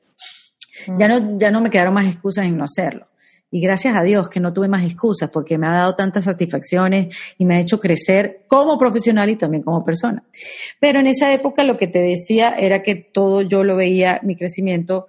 Ya 0.98 1.09
no, 1.09 1.38
ya 1.38 1.50
no 1.50 1.62
me 1.62 1.70
quedaron 1.70 1.94
más 1.94 2.04
excusas 2.04 2.44
en 2.44 2.59
no 2.59 2.64
hacerlo. 2.64 3.07
Y 3.54 3.60
gracias 3.60 3.94
a 3.94 4.02
Dios 4.02 4.28
que 4.28 4.40
no 4.40 4.52
tuve 4.52 4.66
más 4.66 4.82
excusas 4.82 5.30
porque 5.30 5.58
me 5.58 5.68
ha 5.68 5.70
dado 5.70 5.94
tantas 5.94 6.24
satisfacciones 6.24 7.16
y 7.38 7.44
me 7.44 7.54
ha 7.54 7.60
hecho 7.60 7.78
crecer 7.78 8.40
como 8.48 8.76
profesional 8.80 9.30
y 9.30 9.36
también 9.36 9.62
como 9.62 9.84
persona. 9.84 10.24
Pero 10.80 10.98
en 10.98 11.06
esa 11.06 11.32
época 11.32 11.62
lo 11.62 11.76
que 11.76 11.86
te 11.86 12.00
decía 12.00 12.56
era 12.58 12.82
que 12.82 12.96
todo 12.96 13.42
yo 13.42 13.62
lo 13.62 13.76
veía, 13.76 14.18
mi 14.24 14.34
crecimiento 14.34 15.06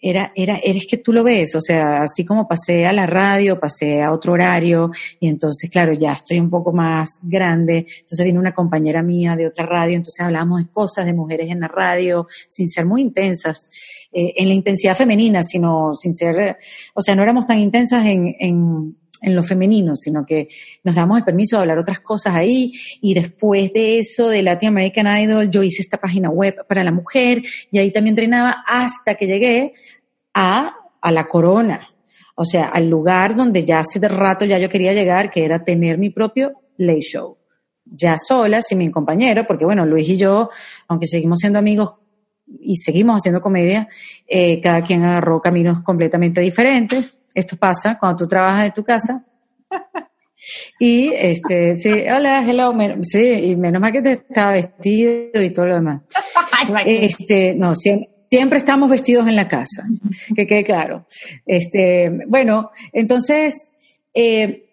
era, 0.00 0.32
era, 0.34 0.60
eres 0.62 0.86
que 0.86 0.98
tú 0.98 1.12
lo 1.12 1.24
ves, 1.24 1.54
o 1.56 1.60
sea, 1.60 2.02
así 2.02 2.24
como 2.24 2.46
pasé 2.46 2.86
a 2.86 2.92
la 2.92 3.06
radio, 3.06 3.58
pasé 3.58 4.02
a 4.02 4.12
otro 4.12 4.34
horario, 4.34 4.90
y 5.18 5.28
entonces, 5.28 5.70
claro, 5.70 5.92
ya 5.92 6.12
estoy 6.12 6.38
un 6.38 6.50
poco 6.50 6.72
más 6.72 7.18
grande, 7.22 7.78
entonces 7.78 8.24
vino 8.24 8.38
una 8.38 8.54
compañera 8.54 9.02
mía 9.02 9.34
de 9.34 9.46
otra 9.46 9.66
radio, 9.66 9.96
entonces 9.96 10.24
hablamos 10.24 10.64
de 10.64 10.70
cosas 10.70 11.04
de 11.04 11.14
mujeres 11.14 11.50
en 11.50 11.60
la 11.60 11.68
radio, 11.68 12.28
sin 12.48 12.68
ser 12.68 12.86
muy 12.86 13.02
intensas, 13.02 13.70
eh, 14.12 14.34
en 14.36 14.48
la 14.48 14.54
intensidad 14.54 14.96
femenina, 14.96 15.42
sino 15.42 15.92
sin 15.94 16.14
ser, 16.14 16.58
o 16.94 17.02
sea, 17.02 17.16
no 17.16 17.22
éramos 17.22 17.46
tan 17.46 17.58
intensas 17.58 18.06
en, 18.06 18.36
en, 18.38 18.96
en 19.22 19.34
lo 19.34 19.42
femenino, 19.42 19.96
sino 19.96 20.24
que 20.24 20.48
nos 20.84 20.94
damos 20.94 21.18
el 21.18 21.24
permiso 21.24 21.56
de 21.56 21.62
hablar 21.62 21.78
otras 21.78 22.00
cosas 22.00 22.34
ahí. 22.34 22.72
Y 23.00 23.14
después 23.14 23.72
de 23.72 23.98
eso, 23.98 24.28
de 24.28 24.42
Latin 24.42 24.68
American 24.68 25.06
Idol, 25.20 25.50
yo 25.50 25.62
hice 25.62 25.82
esta 25.82 25.98
página 25.98 26.30
web 26.30 26.66
para 26.68 26.84
la 26.84 26.92
mujer 26.92 27.42
y 27.70 27.78
ahí 27.78 27.90
también 27.90 28.12
entrenaba 28.12 28.64
hasta 28.66 29.14
que 29.14 29.26
llegué 29.26 29.72
a, 30.34 30.76
a 31.00 31.12
la 31.12 31.26
corona. 31.26 31.88
O 32.34 32.44
sea, 32.44 32.66
al 32.66 32.88
lugar 32.88 33.34
donde 33.34 33.64
ya 33.64 33.80
hace 33.80 33.98
de 33.98 34.08
rato 34.08 34.44
ya 34.44 34.58
yo 34.58 34.68
quería 34.68 34.92
llegar, 34.92 35.30
que 35.30 35.44
era 35.44 35.64
tener 35.64 35.98
mi 35.98 36.10
propio 36.10 36.52
late 36.76 37.00
show. 37.00 37.36
Ya 37.84 38.16
sola, 38.18 38.62
sin 38.62 38.78
mi 38.78 38.90
compañero, 38.90 39.46
porque 39.46 39.64
bueno, 39.64 39.84
Luis 39.86 40.08
y 40.08 40.18
yo, 40.18 40.50
aunque 40.86 41.06
seguimos 41.06 41.40
siendo 41.40 41.58
amigos 41.58 41.94
y 42.60 42.76
seguimos 42.76 43.16
haciendo 43.16 43.40
comedia, 43.40 43.88
eh, 44.26 44.60
cada 44.60 44.82
quien 44.82 45.02
agarró 45.04 45.40
caminos 45.40 45.80
completamente 45.80 46.40
diferentes 46.40 47.17
esto 47.38 47.56
pasa 47.56 47.98
cuando 47.98 48.24
tú 48.24 48.28
trabajas 48.28 48.66
en 48.66 48.72
tu 48.72 48.84
casa. 48.84 49.24
Y 50.78 51.12
este, 51.14 51.76
sí, 51.78 51.90
hola, 51.90 52.44
hello, 52.48 52.72
sí, 53.02 53.50
y 53.50 53.56
menos 53.56 53.80
mal 53.80 53.92
que 53.92 54.02
te 54.02 54.12
estaba 54.12 54.52
vestido 54.52 55.42
y 55.42 55.50
todo 55.50 55.66
lo 55.66 55.74
demás. 55.76 56.02
Este, 56.84 57.54
no, 57.54 57.74
siempre, 57.74 58.58
estamos 58.58 58.90
vestidos 58.90 59.26
en 59.26 59.36
la 59.36 59.48
casa, 59.48 59.84
que 60.34 60.46
quede 60.46 60.64
claro. 60.64 61.06
Este, 61.46 62.10
bueno, 62.26 62.70
entonces, 62.92 63.72
eh, 64.12 64.67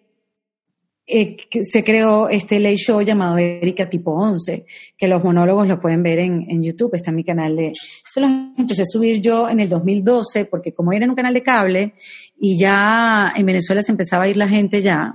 eh, 1.06 1.36
se 1.62 1.84
creó 1.84 2.28
este 2.28 2.58
late 2.58 2.76
show 2.76 3.00
llamado 3.00 3.38
Erika 3.38 3.88
Tipo 3.88 4.12
11, 4.12 4.66
que 4.96 5.08
los 5.08 5.22
monólogos 5.22 5.68
lo 5.68 5.80
pueden 5.80 6.02
ver 6.02 6.18
en, 6.18 6.46
en 6.48 6.62
YouTube, 6.62 6.94
está 6.94 7.10
en 7.10 7.16
mi 7.16 7.24
canal 7.24 7.54
de... 7.54 7.68
Eso 7.68 8.20
lo 8.20 8.26
empecé 8.26 8.82
a 8.82 8.86
subir 8.86 9.20
yo 9.20 9.48
en 9.48 9.60
el 9.60 9.68
2012, 9.68 10.46
porque 10.46 10.72
como 10.72 10.92
era 10.92 11.04
en 11.04 11.10
un 11.10 11.16
canal 11.16 11.34
de 11.34 11.42
cable 11.42 11.94
y 12.38 12.58
ya 12.58 13.32
en 13.36 13.46
Venezuela 13.46 13.82
se 13.82 13.92
empezaba 13.92 14.24
a 14.24 14.28
ir 14.28 14.36
la 14.36 14.48
gente 14.48 14.82
ya, 14.82 15.14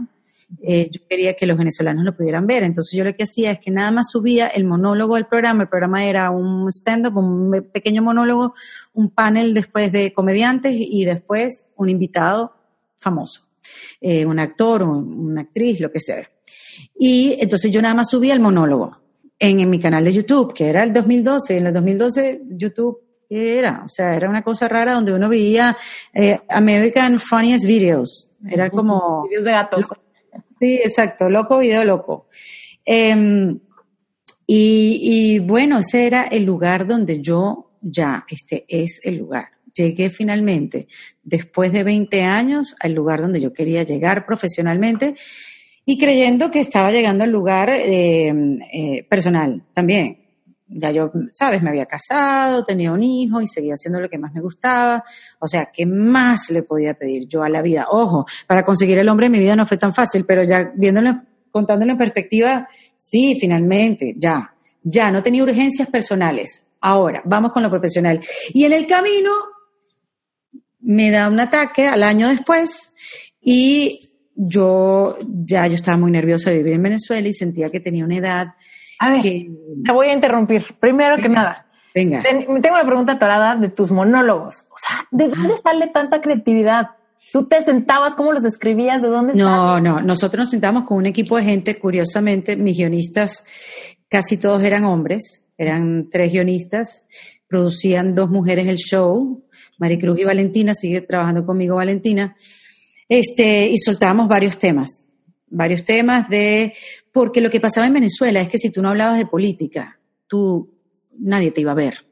eh, 0.62 0.90
yo 0.92 1.02
quería 1.10 1.34
que 1.34 1.46
los 1.46 1.58
venezolanos 1.58 2.04
lo 2.04 2.16
pudieran 2.16 2.48
ver. 2.48 2.64
Entonces 2.64 2.98
yo 2.98 3.04
lo 3.04 3.14
que 3.14 3.24
hacía 3.24 3.52
es 3.52 3.60
que 3.60 3.72
nada 3.72 3.92
más 3.92 4.12
subía 4.12 4.48
el 4.48 4.66
monólogo 4.66 5.16
del 5.16 5.28
programa. 5.28 5.64
El 5.64 5.70
programa 5.70 6.06
era 6.06 6.30
un 6.32 6.70
stand-up, 6.70 7.18
un 7.18 7.70
pequeño 7.72 8.02
monólogo, 8.02 8.54
un 8.94 9.10
panel 9.10 9.54
después 9.54 9.92
de 9.92 10.14
comediantes 10.14 10.74
y 10.76 11.06
después 11.06 11.66
un 11.76 11.90
invitado 11.90 12.54
famoso. 12.98 13.51
Eh, 14.00 14.26
un 14.26 14.40
actor, 14.40 14.84
o 14.84 14.90
una 14.90 15.42
actriz, 15.42 15.80
lo 15.80 15.92
que 15.92 16.00
sea. 16.00 16.30
Y 16.98 17.38
entonces 17.40 17.72
yo 17.72 17.82
nada 17.82 17.94
más 17.94 18.10
subí 18.10 18.32
el 18.32 18.40
monólogo 18.40 18.98
en, 19.40 19.70
mi 19.70 19.80
canal 19.80 20.04
de 20.04 20.14
YouTube, 20.14 20.54
que 20.54 20.70
era 20.70 20.84
el 20.84 20.94
2012. 20.94 21.58
En 21.58 21.68
el 21.68 21.74
2012 21.74 22.42
YouTube 22.50 23.00
era, 23.30 23.84
o 23.86 23.90
sea, 23.90 24.16
era 24.16 24.30
una 24.30 24.44
cosa 24.44 24.68
rara 24.68 24.94
donde 24.94 25.14
uno 25.14 25.30
veía 25.30 25.78
eh, 26.14 26.40
American 26.50 27.20
Funniest 27.20 27.66
Videos. 27.66 28.30
Era 28.48 28.70
como... 28.70 29.24
Videos 29.28 29.46
de 29.46 29.52
gatos. 29.52 29.86
sí, 30.60 30.76
exacto, 30.76 31.30
loco, 31.30 31.60
video 31.60 31.84
loco. 31.86 32.28
Em, 32.84 33.60
y, 34.48 35.00
y, 35.02 35.40
bueno, 35.40 35.80
ese 35.80 36.06
era 36.06 36.24
el 36.24 36.44
lugar 36.44 36.86
donde 36.86 37.22
yo 37.22 37.72
ya, 37.82 38.26
este 38.28 38.66
es 38.68 39.00
el 39.04 39.18
lugar 39.18 39.46
llegué 39.74 40.10
finalmente, 40.10 40.88
después 41.24 41.72
de 41.72 41.84
20 41.84 42.24
años, 42.24 42.76
al 42.80 42.94
lugar 42.94 43.22
donde 43.22 43.42
yo 43.42 43.54
quería 43.54 43.84
llegar 43.84 44.26
profesionalmente 44.26 45.16
y 45.86 45.98
creyendo 45.98 46.52
que 46.52 46.60
estaba 46.60 46.92
llegando 46.92 47.24
al 47.24 47.32
lugar 47.32 47.70
eh, 47.70 48.34
eh, 48.74 49.06
personal 49.10 49.64
también. 49.74 50.20
Ya 50.74 50.90
yo, 50.92 51.12
sabes, 51.34 51.62
me 51.62 51.70
había 51.70 51.86
casado, 51.86 52.64
tenía 52.64 52.94
un 52.94 53.04
hijo 53.04 53.42
y 53.42 53.48
seguía 53.48 53.74
haciendo 53.74 54.00
lo 54.00 54.10
que 54.10 54.18
más 54.18 54.34
me 54.34 54.40
gustaba. 54.40 55.04
O 55.40 55.48
sea, 55.48 55.66
¿qué 55.66 55.86
más 55.86 56.50
le 56.50 56.64
podía 56.64 56.94
pedir 56.94 57.28
yo 57.28 57.44
a 57.44 57.50
la 57.50 57.62
vida? 57.62 57.88
Ojo, 57.90 58.26
para 58.48 58.64
conseguir 58.64 58.98
el 58.98 59.10
hombre 59.10 59.26
en 59.26 59.34
mi 59.34 59.40
vida 59.40 59.58
no 59.58 59.66
fue 59.66 59.78
tan 59.78 59.94
fácil, 59.94 60.24
pero 60.26 60.44
ya 60.44 60.72
viéndolo, 60.74 61.24
contándolo 61.52 61.92
en 61.92 61.98
perspectiva, 61.98 62.70
sí, 62.96 63.38
finalmente, 63.38 64.16
ya, 64.18 64.54
ya, 64.82 65.12
no 65.12 65.22
tenía 65.22 65.44
urgencias 65.44 65.90
personales. 65.90 66.64
Ahora, 66.80 67.22
vamos 67.26 67.52
con 67.52 67.64
lo 67.64 67.70
profesional. 67.70 68.22
Y 68.54 68.64
en 68.64 68.72
el 68.72 68.88
camino 68.88 69.32
me 70.82 71.12
da 71.12 71.28
un 71.30 71.40
ataque 71.40 71.88
al 71.88 72.04
año 72.04 72.30
después 72.30 72.94
y 73.42 74.12
yo 74.36 75.18
ya 75.24 75.68
yo 75.68 75.76
estaba 75.76 75.98
muy 75.98 76.12
nerviosa 76.12 76.50
de 76.50 76.58
vivir 76.58 76.74
en 76.74 76.84
Venezuela 76.84 77.28
y 77.28 77.34
sentía 77.34 77.70
que 77.70 77.80
tenía 77.80 78.06
una 78.06 78.18
edad. 78.18 78.48
A 79.00 79.12
ver, 79.12 79.22
te 79.22 79.92
voy 79.92 80.08
a 80.08 80.14
interrumpir. 80.14 80.64
Primero 80.80 81.18
que 81.18 81.30
nada, 81.30 81.66
venga. 81.94 82.22
tengo 82.22 82.52
una 82.52 82.86
pregunta 82.86 83.14
atorada 83.14 83.56
de 83.56 83.70
tus 83.70 83.92
monólogos. 83.92 84.66
O 84.70 84.78
sea, 84.78 85.08
¿de 85.12 85.28
dónde 85.30 85.56
sale 85.58 85.88
tanta 85.88 86.22
creatividad? 86.22 86.92
¿Tú 87.32 87.48
te 87.48 87.64
sentabas? 87.64 88.16
¿Cómo 88.16 88.32
los 88.32 88.46
escribías? 88.46 89.02
¿De 89.02 89.08
dónde 89.08 89.34
No, 89.36 89.80
no. 89.80 90.02
Nosotros 90.02 90.46
nos 90.46 90.50
sentamos 90.50 90.86
con 90.86 90.98
un 90.98 91.06
equipo 91.06 91.38
de 91.38 91.44
gente. 91.44 91.80
Curiosamente, 91.80 92.56
mis 92.58 92.78
guionistas 92.78 93.46
casi 94.10 94.38
todos 94.38 94.62
eran 94.64 94.84
hombres. 94.86 95.41
Eran 95.62 96.10
tres 96.10 96.32
guionistas. 96.32 97.06
Producían 97.48 98.16
dos 98.16 98.30
mujeres 98.30 98.68
el 98.68 98.78
show. 98.78 99.44
Maricruz 99.82 100.20
y 100.20 100.24
Valentina, 100.24 100.76
sigue 100.76 101.02
trabajando 101.02 101.44
conmigo 101.44 101.76
Valentina, 101.76 102.36
este, 103.10 103.68
y 103.68 103.80
soltábamos 103.80 104.28
varios 104.28 104.60
temas, 104.60 105.08
varios 105.48 105.84
temas 105.84 106.30
de, 106.30 106.74
porque 107.12 107.42
lo 107.42 107.50
que 107.50 107.60
pasaba 107.60 107.88
en 107.88 107.94
Venezuela 107.94 108.42
es 108.42 108.48
que 108.48 108.60
si 108.60 108.70
tú 108.70 108.84
no 108.84 108.90
hablabas 108.90 109.18
de 109.18 109.26
política, 109.26 110.00
tú, 110.28 110.76
nadie 111.18 111.50
te 111.50 111.62
iba 111.62 111.72
a 111.72 111.76
ver. 111.76 112.06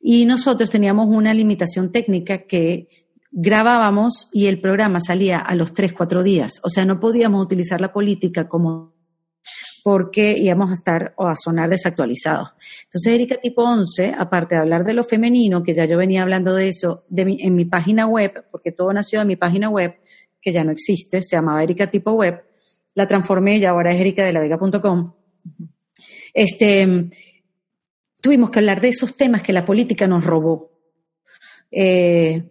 Y 0.00 0.24
nosotros 0.24 0.70
teníamos 0.70 1.08
una 1.08 1.34
limitación 1.34 1.92
técnica 1.92 2.38
que 2.38 2.88
grabábamos 3.30 4.28
y 4.32 4.46
el 4.46 4.58
programa 4.60 5.00
salía 5.00 5.38
a 5.38 5.54
los 5.54 5.74
tres, 5.74 5.92
cuatro 5.92 6.22
días. 6.22 6.52
O 6.62 6.70
sea, 6.70 6.86
no 6.86 7.00
podíamos 7.00 7.44
utilizar 7.44 7.82
la 7.82 7.92
política 7.92 8.48
como 8.48 8.94
porque 9.82 10.36
íbamos 10.36 10.70
a 10.70 10.74
estar 10.74 11.14
o 11.16 11.26
a 11.26 11.36
sonar 11.36 11.70
desactualizados. 11.70 12.50
Entonces, 12.84 13.12
Erika 13.12 13.36
Tipo 13.36 13.62
11, 13.62 14.14
aparte 14.18 14.54
de 14.54 14.60
hablar 14.60 14.84
de 14.84 14.94
lo 14.94 15.04
femenino, 15.04 15.62
que 15.62 15.74
ya 15.74 15.84
yo 15.84 15.96
venía 15.96 16.22
hablando 16.22 16.54
de 16.54 16.68
eso 16.68 17.04
en 17.14 17.54
mi 17.54 17.64
página 17.64 18.06
web, 18.06 18.44
porque 18.50 18.72
todo 18.72 18.92
nació 18.92 19.20
en 19.22 19.28
mi 19.28 19.36
página 19.36 19.68
web, 19.68 19.96
que 20.40 20.52
ya 20.52 20.64
no 20.64 20.72
existe, 20.72 21.22
se 21.22 21.36
llamaba 21.36 21.62
Erika 21.62 21.88
Tipo 21.88 22.12
Web, 22.12 22.44
la 22.94 23.06
transformé 23.06 23.58
y 23.58 23.64
ahora 23.64 23.92
es 23.92 24.00
ericadelavega.com. 24.00 25.14
Este, 26.34 27.10
tuvimos 28.20 28.50
que 28.50 28.58
hablar 28.58 28.80
de 28.80 28.88
esos 28.88 29.16
temas 29.16 29.42
que 29.42 29.52
la 29.52 29.64
política 29.64 30.06
nos 30.06 30.24
robó. 30.24 30.72
Eh, 31.70 32.42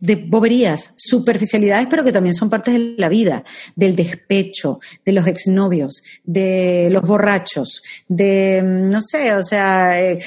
de 0.00 0.16
boberías, 0.16 0.94
superficialidades, 0.96 1.86
pero 1.88 2.02
que 2.02 2.12
también 2.12 2.34
son 2.34 2.50
partes 2.50 2.74
de 2.74 2.94
la 2.96 3.08
vida, 3.08 3.44
del 3.76 3.94
despecho, 3.94 4.80
de 5.04 5.12
los 5.12 5.26
exnovios, 5.26 6.02
de 6.24 6.88
los 6.90 7.02
borrachos, 7.02 7.82
de, 8.08 8.62
mm, 8.64 8.90
no 8.90 9.02
sé, 9.02 9.34
o 9.34 9.42
sea, 9.42 10.02
eh, 10.02 10.18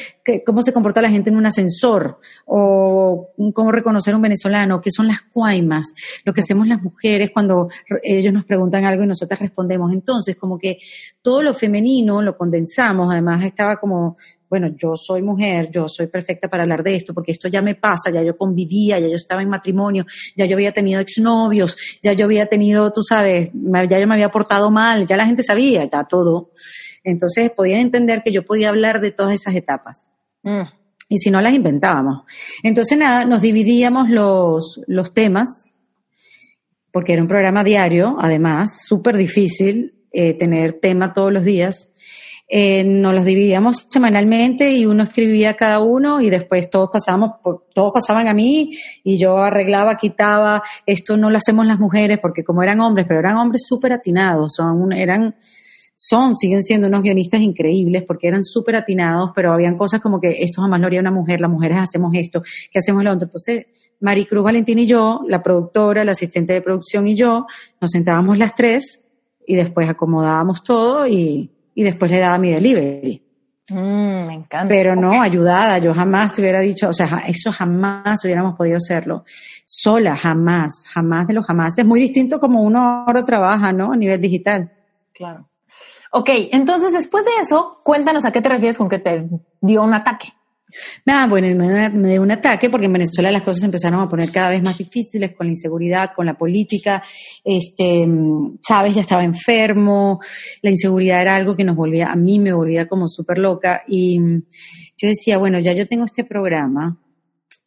cómo 0.46 0.62
se 0.62 0.74
comporta 0.74 1.02
la 1.02 1.10
gente 1.10 1.30
en 1.30 1.38
un 1.38 1.46
ascensor, 1.46 2.20
o 2.46 3.30
cómo 3.54 3.72
reconocer 3.72 4.14
a 4.14 4.18
un 4.18 4.24
venezolano, 4.24 4.82
qué 4.82 4.92
son 4.92 5.08
las 5.08 5.22
cuaimas, 5.22 5.94
lo 6.24 6.34
que 6.34 6.42
hacemos 6.42 6.68
las 6.68 6.82
mujeres 6.82 7.32
cuando 7.32 7.70
ellos 8.04 8.34
nos 8.34 8.46
preguntan 8.46 8.86
algo 8.86 9.04
y 9.04 9.08
nosotras 9.08 9.40
respondemos. 9.40 9.92
Entonces, 9.92 10.36
como 10.36 10.58
que 10.58 10.78
todo 11.22 11.44
lo 11.44 11.54
femenino 11.54 12.22
lo 12.22 12.38
condensamos, 12.38 13.12
además 13.12 13.44
estaba 13.44 13.78
como 13.78 14.18
bueno, 14.54 14.68
yo 14.78 14.96
soy 14.96 15.24
mujer, 15.24 15.72
yo 15.72 15.88
soy 15.88 16.06
perfecta 16.06 16.48
para 16.48 16.62
hablar 16.62 16.84
de 16.84 16.96
esto, 16.96 17.12
porque 17.12 17.32
esto 17.32 17.48
ya 17.48 17.64
me 17.64 17.74
pasa, 17.74 18.12
ya 18.12 18.22
yo 18.22 18.38
convivía, 18.38 19.00
ya 19.00 19.08
yo 19.08 19.16
estaba 19.16 19.42
en 19.42 19.50
matrimonio, 19.50 20.06
ya 20.36 20.46
yo 20.46 20.56
había 20.56 20.72
tenido 20.72 21.02
exnovios, 21.02 21.98
ya 22.04 22.14
yo 22.14 22.26
había 22.26 22.46
tenido, 22.46 22.92
tú 22.92 23.02
sabes, 23.02 23.50
ya 23.52 24.00
yo 24.00 24.06
me 24.06 24.14
había 24.14 24.30
portado 24.30 24.70
mal, 24.70 25.08
ya 25.08 25.18
la 25.18 25.26
gente 25.26 25.42
sabía, 25.42 25.86
ya 25.86 26.04
todo. 26.04 26.52
Entonces 27.04 27.52
podía 27.52 27.80
entender 27.80 28.24
que 28.24 28.32
yo 28.32 28.46
podía 28.46 28.70
hablar 28.70 29.02
de 29.02 29.12
todas 29.12 29.34
esas 29.34 29.56
etapas. 29.56 30.12
Mm. 30.44 30.64
Y 31.10 31.18
si 31.18 31.32
no, 31.32 31.42
las 31.42 31.54
inventábamos. 31.54 32.24
Entonces, 32.64 32.98
nada, 32.98 33.26
nos 33.26 33.42
dividíamos 33.42 34.10
los, 34.10 34.82
los 34.88 35.14
temas, 35.14 35.66
porque 36.92 37.14
era 37.14 37.22
un 37.22 37.28
programa 37.28 37.64
diario, 37.64 38.16
además, 38.20 38.86
súper 38.86 39.18
difícil 39.18 40.06
eh, 40.12 40.34
tener 40.34 40.74
tema 40.74 41.14
todos 41.14 41.32
los 41.32 41.44
días 41.44 41.90
eh, 42.56 42.84
nos 42.84 43.16
los 43.16 43.26
dividíamos 43.26 43.88
semanalmente 43.90 44.74
y 44.74 44.86
uno 44.86 45.02
escribía 45.02 45.56
cada 45.56 45.80
uno 45.80 46.22
y 46.22 46.30
después 46.30 46.70
todos 46.70 46.90
pasábamos, 46.92 47.32
todos 47.74 47.92
pasaban 47.92 48.28
a 48.28 48.36
mí 48.36 48.78
y 49.04 49.18
yo 49.18 49.38
arreglaba, 49.38 49.98
quitaba, 49.98 50.62
esto 50.86 51.18
no 51.18 51.32
lo 51.32 51.38
hacemos 51.38 51.66
las 51.66 51.80
mujeres 51.80 52.20
porque 52.22 52.44
como 52.44 52.62
eran 52.62 52.80
hombres, 52.80 53.08
pero 53.08 53.22
eran 53.22 53.38
hombres 53.38 53.64
súper 53.68 53.94
atinados, 53.94 54.54
son, 54.56 54.94
eran, 54.94 55.36
son, 56.06 56.36
siguen 56.36 56.64
siendo 56.64 56.88
unos 56.88 57.02
guionistas 57.02 57.40
increíbles 57.40 58.04
porque 58.04 58.28
eran 58.28 58.44
súper 58.44 58.76
atinados, 58.76 59.32
pero 59.34 59.54
habían 59.54 59.78
cosas 59.78 60.02
como 60.02 60.20
que 60.20 60.44
esto 60.44 60.62
jamás 60.62 60.82
lo 60.82 60.88
haría 60.88 61.00
una 61.00 61.12
mujer, 61.12 61.40
las 61.40 61.50
mujeres 61.50 61.78
hacemos 61.78 62.14
esto, 62.16 62.44
que 62.72 62.80
hacemos 62.80 63.06
lo 63.06 63.12
otro. 63.12 63.28
Entonces, 63.28 63.68
Maricruz 64.02 64.44
Valentín 64.44 64.80
y 64.80 64.86
yo, 64.86 65.22
la 65.30 65.42
productora, 65.42 66.04
la 66.04 66.12
asistente 66.12 66.52
de 66.52 66.62
producción 66.62 67.08
y 67.08 67.16
yo, 67.16 67.48
nos 67.80 67.92
sentábamos 67.92 68.38
las 68.38 68.54
tres 68.54 69.00
y 69.48 69.56
después 69.56 69.88
acomodábamos 69.88 70.62
todo 70.62 71.08
y, 71.08 71.50
y 71.74 71.84
después 71.84 72.12
le 72.12 72.20
daba 72.20 72.38
mi 72.38 72.52
delivery. 72.52 73.24
Mm, 73.70 74.28
me 74.28 74.34
encanta. 74.34 74.68
Pero 74.68 74.98
no, 74.98 75.22
ayudada, 75.22 75.78
yo 75.78 75.94
jamás 75.94 76.34
te 76.34 76.42
hubiera 76.42 76.60
dicho, 76.60 76.90
o 76.90 76.94
sea, 76.94 77.24
eso 77.28 77.50
jamás 77.54 78.26
hubiéramos 78.26 78.58
podido 78.58 78.76
hacerlo. 78.76 79.24
Sola, 79.66 80.18
jamás, 80.18 80.84
jamás 80.94 81.28
de 81.28 81.34
los 81.34 81.46
jamás. 81.46 81.78
Es 81.78 81.86
muy 81.86 82.02
distinto 82.02 82.42
como 82.42 82.62
uno 82.62 83.06
ahora 83.08 83.24
trabaja, 83.24 83.72
¿no? 83.72 83.94
A 83.94 83.96
nivel 83.96 84.20
digital. 84.20 84.70
Claro. 85.14 85.48
Ok, 86.16 86.30
entonces 86.52 86.92
después 86.94 87.26
de 87.26 87.32
eso, 87.42 87.80
cuéntanos 87.84 88.24
a 88.24 88.32
qué 88.32 88.40
te 88.40 88.48
refieres 88.48 88.78
con 88.78 88.88
que 88.88 89.00
te 89.00 89.28
dio 89.62 89.82
un 89.82 89.96
ataque. 89.96 90.32
Ah, 91.08 91.26
bueno, 91.28 91.48
me, 91.56 92.10
dio 92.10 92.22
un 92.22 92.30
ataque 92.30 92.70
porque 92.70 92.86
en 92.86 92.94
Venezuela 92.94 93.32
las 93.32 93.42
cosas 93.42 93.64
empezaron 93.64 94.00
a 94.00 94.08
poner 94.08 94.32
cada 94.32 94.52
vez 94.52 94.62
más 94.62 94.78
difíciles 94.78 95.34
con 95.34 95.48
la 95.48 95.54
inseguridad, 95.54 96.12
con 96.16 96.28
la 96.28 96.36
política. 96.36 97.02
Este, 97.44 98.08
Chávez 98.62 98.94
ya 98.94 99.02
estaba 99.02 99.24
enfermo, 99.24 100.20
la 100.62 100.70
inseguridad 100.70 101.20
era 101.20 101.36
algo 101.36 101.56
que 101.56 101.64
nos 101.64 101.76
volvía, 101.76 102.12
a 102.12 102.16
mí 102.16 102.38
me 102.38 102.54
volvía 102.54 102.88
como 102.88 103.08
súper 103.08 103.40
loca. 103.40 103.82
Y 103.88 104.20
yo 104.20 105.08
decía, 105.08 105.40
bueno, 105.40 105.58
ya 105.58 105.74
yo 105.74 105.88
tengo 105.88 106.06
este 106.06 106.24
programa, 106.24 107.02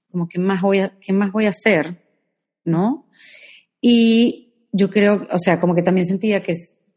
como 0.08 0.28
qué 0.28 0.38
más 0.38 0.62
voy 0.62 0.78
a, 0.78 0.96
qué 1.00 1.12
más 1.12 1.32
voy 1.32 1.46
a 1.46 1.50
hacer, 1.50 2.00
¿no? 2.64 3.08
Y 3.80 4.54
yo 4.70 4.88
creo, 4.88 5.26
o 5.32 5.38
sea, 5.38 5.58
como 5.58 5.74
que 5.74 5.82
también 5.82 6.06
sentía 6.06 6.44
que, 6.44 6.54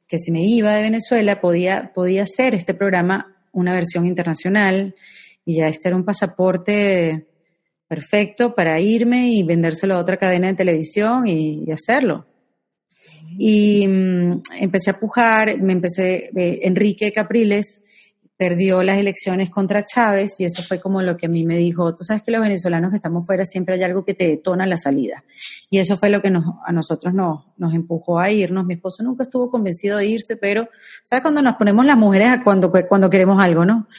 que 0.10 0.18
si 0.18 0.32
me 0.32 0.44
iba 0.44 0.76
de 0.76 0.82
Venezuela 0.82 1.40
podía, 1.40 1.94
podía 1.94 2.24
hacer 2.24 2.56
este 2.56 2.74
programa 2.74 3.38
una 3.52 3.74
versión 3.74 4.08
internacional 4.08 4.96
y 5.46 5.58
ya 5.58 5.70
este 5.70 5.88
era 5.88 5.96
un 5.96 6.04
pasaporte 6.04 7.28
perfecto 7.88 8.56
para 8.56 8.80
irme 8.80 9.30
y 9.32 9.44
vendérselo 9.44 9.94
a 9.94 10.00
otra 10.00 10.18
cadena 10.18 10.48
de 10.48 10.56
televisión 10.56 11.28
y, 11.28 11.72
hacerlo. 11.72 12.26
Y 13.38 13.88
mm, 13.88 14.42
empecé 14.60 14.92
a 14.92 15.00
pujar, 15.00 15.62
me 15.62 15.74
empecé, 15.74 16.32
eh, 16.36 16.60
Enrique 16.64 17.12
Capriles 17.12 17.82
perdió 18.40 18.84
las 18.84 18.98
elecciones 18.98 19.50
contra 19.50 19.84
Chávez 19.84 20.40
y 20.40 20.46
eso 20.46 20.64
fue 20.64 20.80
como 20.80 21.02
lo 21.02 21.18
que 21.18 21.26
a 21.26 21.30
mí 21.30 21.46
me 21.46 21.58
dijo, 21.58 21.94
tú 21.94 22.06
sabes 22.06 22.24
que 22.24 22.32
los 22.32 22.40
venezolanos 22.42 22.90
que 22.90 22.96
estamos 22.96 23.28
fuera 23.28 23.44
siempre 23.44 23.76
hay 23.76 23.84
algo 23.84 24.06
que 24.06 24.14
te 24.14 24.26
detona 24.26 24.66
la 24.66 24.78
salida. 24.78 25.26
Y 25.70 25.80
eso 25.80 25.98
fue 25.98 26.10
lo 26.10 26.22
que 26.22 26.30
nos, 26.30 26.46
a 26.66 26.72
nosotros 26.72 27.14
nos, 27.14 27.50
nos 27.58 27.74
empujó 27.74 28.18
a 28.18 28.32
irnos. 28.32 28.66
Mi 28.66 28.76
esposo 28.76 29.04
nunca 29.04 29.24
estuvo 29.24 29.52
convencido 29.52 29.98
de 29.98 30.06
irse, 30.06 30.38
pero 30.38 30.70
¿sabes 31.04 31.22
cuando 31.22 31.42
nos 31.42 31.58
ponemos 31.58 31.86
las 31.86 31.98
mujeres 31.98 32.40
cuando, 32.42 32.72
cuando 32.88 33.10
queremos 33.10 33.44
algo, 33.44 33.66
no? 33.66 33.90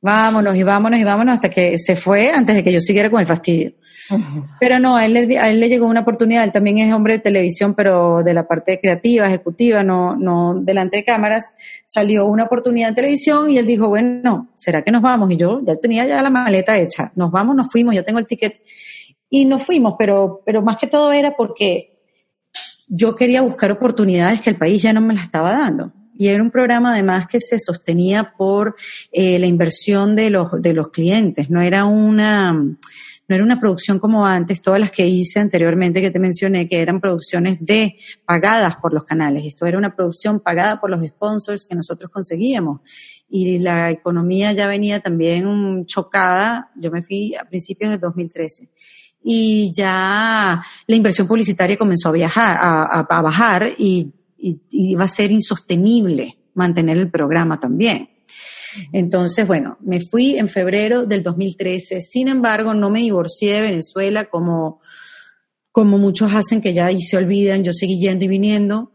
Vámonos 0.00 0.56
y 0.56 0.62
vámonos 0.62 1.00
y 1.00 1.04
vámonos 1.04 1.34
hasta 1.34 1.50
que 1.50 1.76
se 1.78 1.96
fue 1.96 2.30
antes 2.30 2.54
de 2.54 2.62
que 2.62 2.72
yo 2.72 2.80
siguiera 2.80 3.10
con 3.10 3.20
el 3.20 3.26
fastidio. 3.26 3.72
Pero 4.60 4.78
no, 4.78 4.96
a 4.96 5.04
él, 5.04 5.12
le, 5.12 5.38
a 5.38 5.50
él 5.50 5.60
le 5.60 5.68
llegó 5.68 5.86
una 5.86 6.00
oportunidad, 6.00 6.44
él 6.44 6.52
también 6.52 6.78
es 6.78 6.92
hombre 6.92 7.14
de 7.14 7.18
televisión, 7.18 7.74
pero 7.74 8.22
de 8.22 8.32
la 8.32 8.46
parte 8.46 8.80
creativa, 8.80 9.26
ejecutiva, 9.26 9.82
no, 9.82 10.16
no 10.16 10.54
delante 10.60 10.98
de 10.98 11.04
cámaras, 11.04 11.54
salió 11.86 12.26
una 12.26 12.44
oportunidad 12.44 12.90
en 12.90 12.94
televisión 12.94 13.50
y 13.50 13.58
él 13.58 13.66
dijo, 13.66 13.88
bueno, 13.88 14.50
¿será 14.54 14.82
que 14.82 14.92
nos 14.92 15.02
vamos? 15.02 15.30
Y 15.30 15.36
yo 15.36 15.60
ya 15.64 15.76
tenía 15.76 16.06
ya 16.06 16.22
la 16.22 16.30
maleta 16.30 16.78
hecha, 16.78 17.12
nos 17.16 17.30
vamos, 17.30 17.56
nos 17.56 17.70
fuimos, 17.70 17.94
ya 17.94 18.02
tengo 18.02 18.18
el 18.18 18.26
ticket 18.26 18.62
y 19.28 19.44
nos 19.44 19.62
fuimos, 19.62 19.94
pero, 19.98 20.42
pero 20.46 20.62
más 20.62 20.78
que 20.78 20.86
todo 20.86 21.12
era 21.12 21.36
porque 21.36 21.98
yo 22.88 23.14
quería 23.14 23.42
buscar 23.42 23.70
oportunidades 23.70 24.40
que 24.40 24.50
el 24.50 24.56
país 24.56 24.82
ya 24.82 24.92
no 24.92 25.00
me 25.00 25.14
las 25.14 25.24
estaba 25.24 25.52
dando. 25.52 25.92
Y 26.18 26.28
era 26.28 26.42
un 26.42 26.50
programa 26.50 26.92
además 26.94 27.28
que 27.28 27.38
se 27.38 27.60
sostenía 27.60 28.32
por 28.36 28.74
eh, 29.12 29.38
la 29.38 29.46
inversión 29.46 30.16
de 30.16 30.30
los, 30.30 30.50
de 30.60 30.74
los 30.74 30.90
clientes, 30.90 31.48
no 31.48 31.60
era 31.60 31.84
una, 31.84 32.52
no 32.52 32.76
era 33.28 33.44
una 33.44 33.60
producción 33.60 34.00
como 34.00 34.26
antes, 34.26 34.60
todas 34.60 34.80
las 34.80 34.90
que 34.90 35.06
hice 35.06 35.38
anteriormente 35.38 36.00
que 36.00 36.10
te 36.10 36.18
mencioné, 36.18 36.68
que 36.68 36.82
eran 36.82 37.00
producciones 37.00 37.64
de 37.64 37.96
pagadas 38.24 38.76
por 38.76 38.92
los 38.92 39.04
canales. 39.04 39.44
Esto 39.46 39.64
era 39.64 39.78
una 39.78 39.94
producción 39.94 40.40
pagada 40.40 40.80
por 40.80 40.90
los 40.90 41.06
sponsors 41.06 41.64
que 41.64 41.76
nosotros 41.76 42.10
conseguíamos. 42.10 42.80
Y 43.30 43.58
la 43.58 43.90
economía 43.92 44.52
ya 44.52 44.66
venía 44.66 44.98
también 44.98 45.86
chocada. 45.86 46.72
Yo 46.74 46.90
me 46.90 47.04
fui 47.04 47.36
a 47.36 47.44
principios 47.44 47.92
de 47.92 47.98
2013 47.98 48.70
y 49.22 49.72
ya 49.72 50.60
la 50.86 50.96
inversión 50.96 51.28
publicitaria 51.28 51.76
comenzó 51.76 52.08
a 52.08 52.12
viajar, 52.12 52.56
a, 52.60 53.00
a 53.00 53.22
bajar 53.22 53.72
y 53.78 54.14
y, 54.38 54.60
iba 54.70 55.04
a 55.04 55.08
ser 55.08 55.30
insostenible 55.30 56.38
mantener 56.54 56.96
el 56.96 57.10
programa 57.10 57.60
también. 57.60 58.10
Entonces, 58.92 59.46
bueno, 59.46 59.78
me 59.80 60.00
fui 60.00 60.38
en 60.38 60.48
febrero 60.48 61.06
del 61.06 61.22
2013. 61.22 62.00
Sin 62.00 62.28
embargo, 62.28 62.74
no 62.74 62.90
me 62.90 63.00
divorcié 63.00 63.54
de 63.54 63.62
Venezuela 63.62 64.26
como, 64.26 64.80
como 65.72 65.98
muchos 65.98 66.32
hacen 66.34 66.60
que 66.60 66.74
ya 66.74 66.90
se 66.98 67.16
olvidan. 67.16 67.64
Yo 67.64 67.72
seguí 67.72 67.98
yendo 67.98 68.24
y 68.24 68.28
viniendo. 68.28 68.92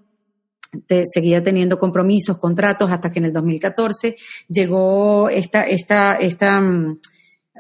seguía 1.12 1.44
teniendo 1.44 1.78
compromisos, 1.78 2.38
contratos, 2.38 2.91
hasta 2.91 3.12
que 3.12 3.20
en 3.20 3.26
el 3.26 3.34
2014 3.34 4.16
llegó 4.48 5.30
esta, 5.30 5.64
esta, 5.64 6.16
esta, 6.16 6.62
mm, 6.62 7.00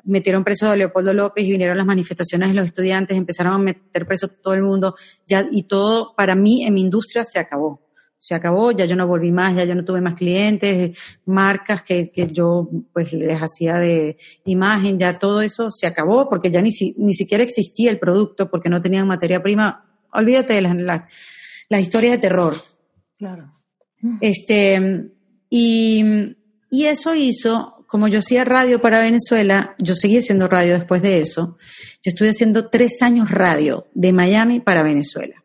metieron 0.03 0.43
preso 0.43 0.69
a 0.69 0.75
Leopoldo 0.75 1.13
López 1.13 1.45
y 1.45 1.51
vinieron 1.51 1.77
las 1.77 1.85
manifestaciones 1.85 2.49
de 2.49 2.55
los 2.55 2.65
estudiantes, 2.65 3.17
empezaron 3.17 3.53
a 3.53 3.57
meter 3.57 4.05
preso 4.05 4.27
todo 4.27 4.53
el 4.53 4.63
mundo, 4.63 4.95
ya, 5.25 5.47
y 5.51 5.63
todo 5.63 6.13
para 6.15 6.35
mí 6.35 6.65
en 6.65 6.73
mi 6.73 6.81
industria 6.81 7.23
se 7.25 7.39
acabó. 7.39 7.81
Se 8.19 8.33
acabó, 8.33 8.71
ya 8.71 8.85
yo 8.85 8.95
no 8.95 9.05
volví 9.05 9.33
más, 9.33 9.53
ya 9.53 9.65
yo 9.65 9.75
no 9.75 9.83
tuve 9.83 9.99
más 9.99 10.15
clientes, 10.15 10.97
marcas 11.25 11.83
que, 11.83 12.09
que 12.09 12.25
yo 12.27 12.69
pues 12.93 13.11
les 13.11 13.37
hacía 13.37 13.79
de 13.79 14.15
imagen, 14.45 14.97
ya 14.97 15.19
todo 15.19 15.41
eso 15.41 15.69
se 15.69 15.87
acabó 15.87 16.29
porque 16.29 16.49
ya 16.49 16.61
ni, 16.61 16.69
ni 16.95 17.13
siquiera 17.13 17.43
existía 17.43 17.91
el 17.91 17.99
producto 17.99 18.49
porque 18.49 18.69
no 18.69 18.79
tenían 18.79 19.07
materia 19.07 19.43
prima. 19.43 19.85
Olvídate 20.13 20.53
de 20.53 20.61
las, 20.61 20.75
las, 20.77 21.01
las 21.67 21.81
historias 21.81 22.13
de 22.13 22.19
terror. 22.19 22.53
Claro. 23.17 23.59
Este, 24.21 25.11
y, 25.49 26.03
y 26.69 26.85
eso 26.85 27.13
hizo 27.15 27.82
como 27.93 28.07
yo 28.07 28.17
hacía 28.17 28.43
radio 28.43 28.81
para 28.81 29.01
Venezuela, 29.01 29.75
yo 29.77 29.93
seguí 29.93 30.17
haciendo 30.17 30.47
radio 30.47 30.73
después 30.73 31.03
de 31.03 31.19
eso. 31.19 31.59
Yo 32.01 32.09
estuve 32.09 32.29
haciendo 32.29 32.69
tres 32.69 33.03
años 33.03 33.29
radio 33.29 33.85
de 33.93 34.11
Miami 34.11 34.61
para 34.61 34.81
Venezuela. 34.81 35.42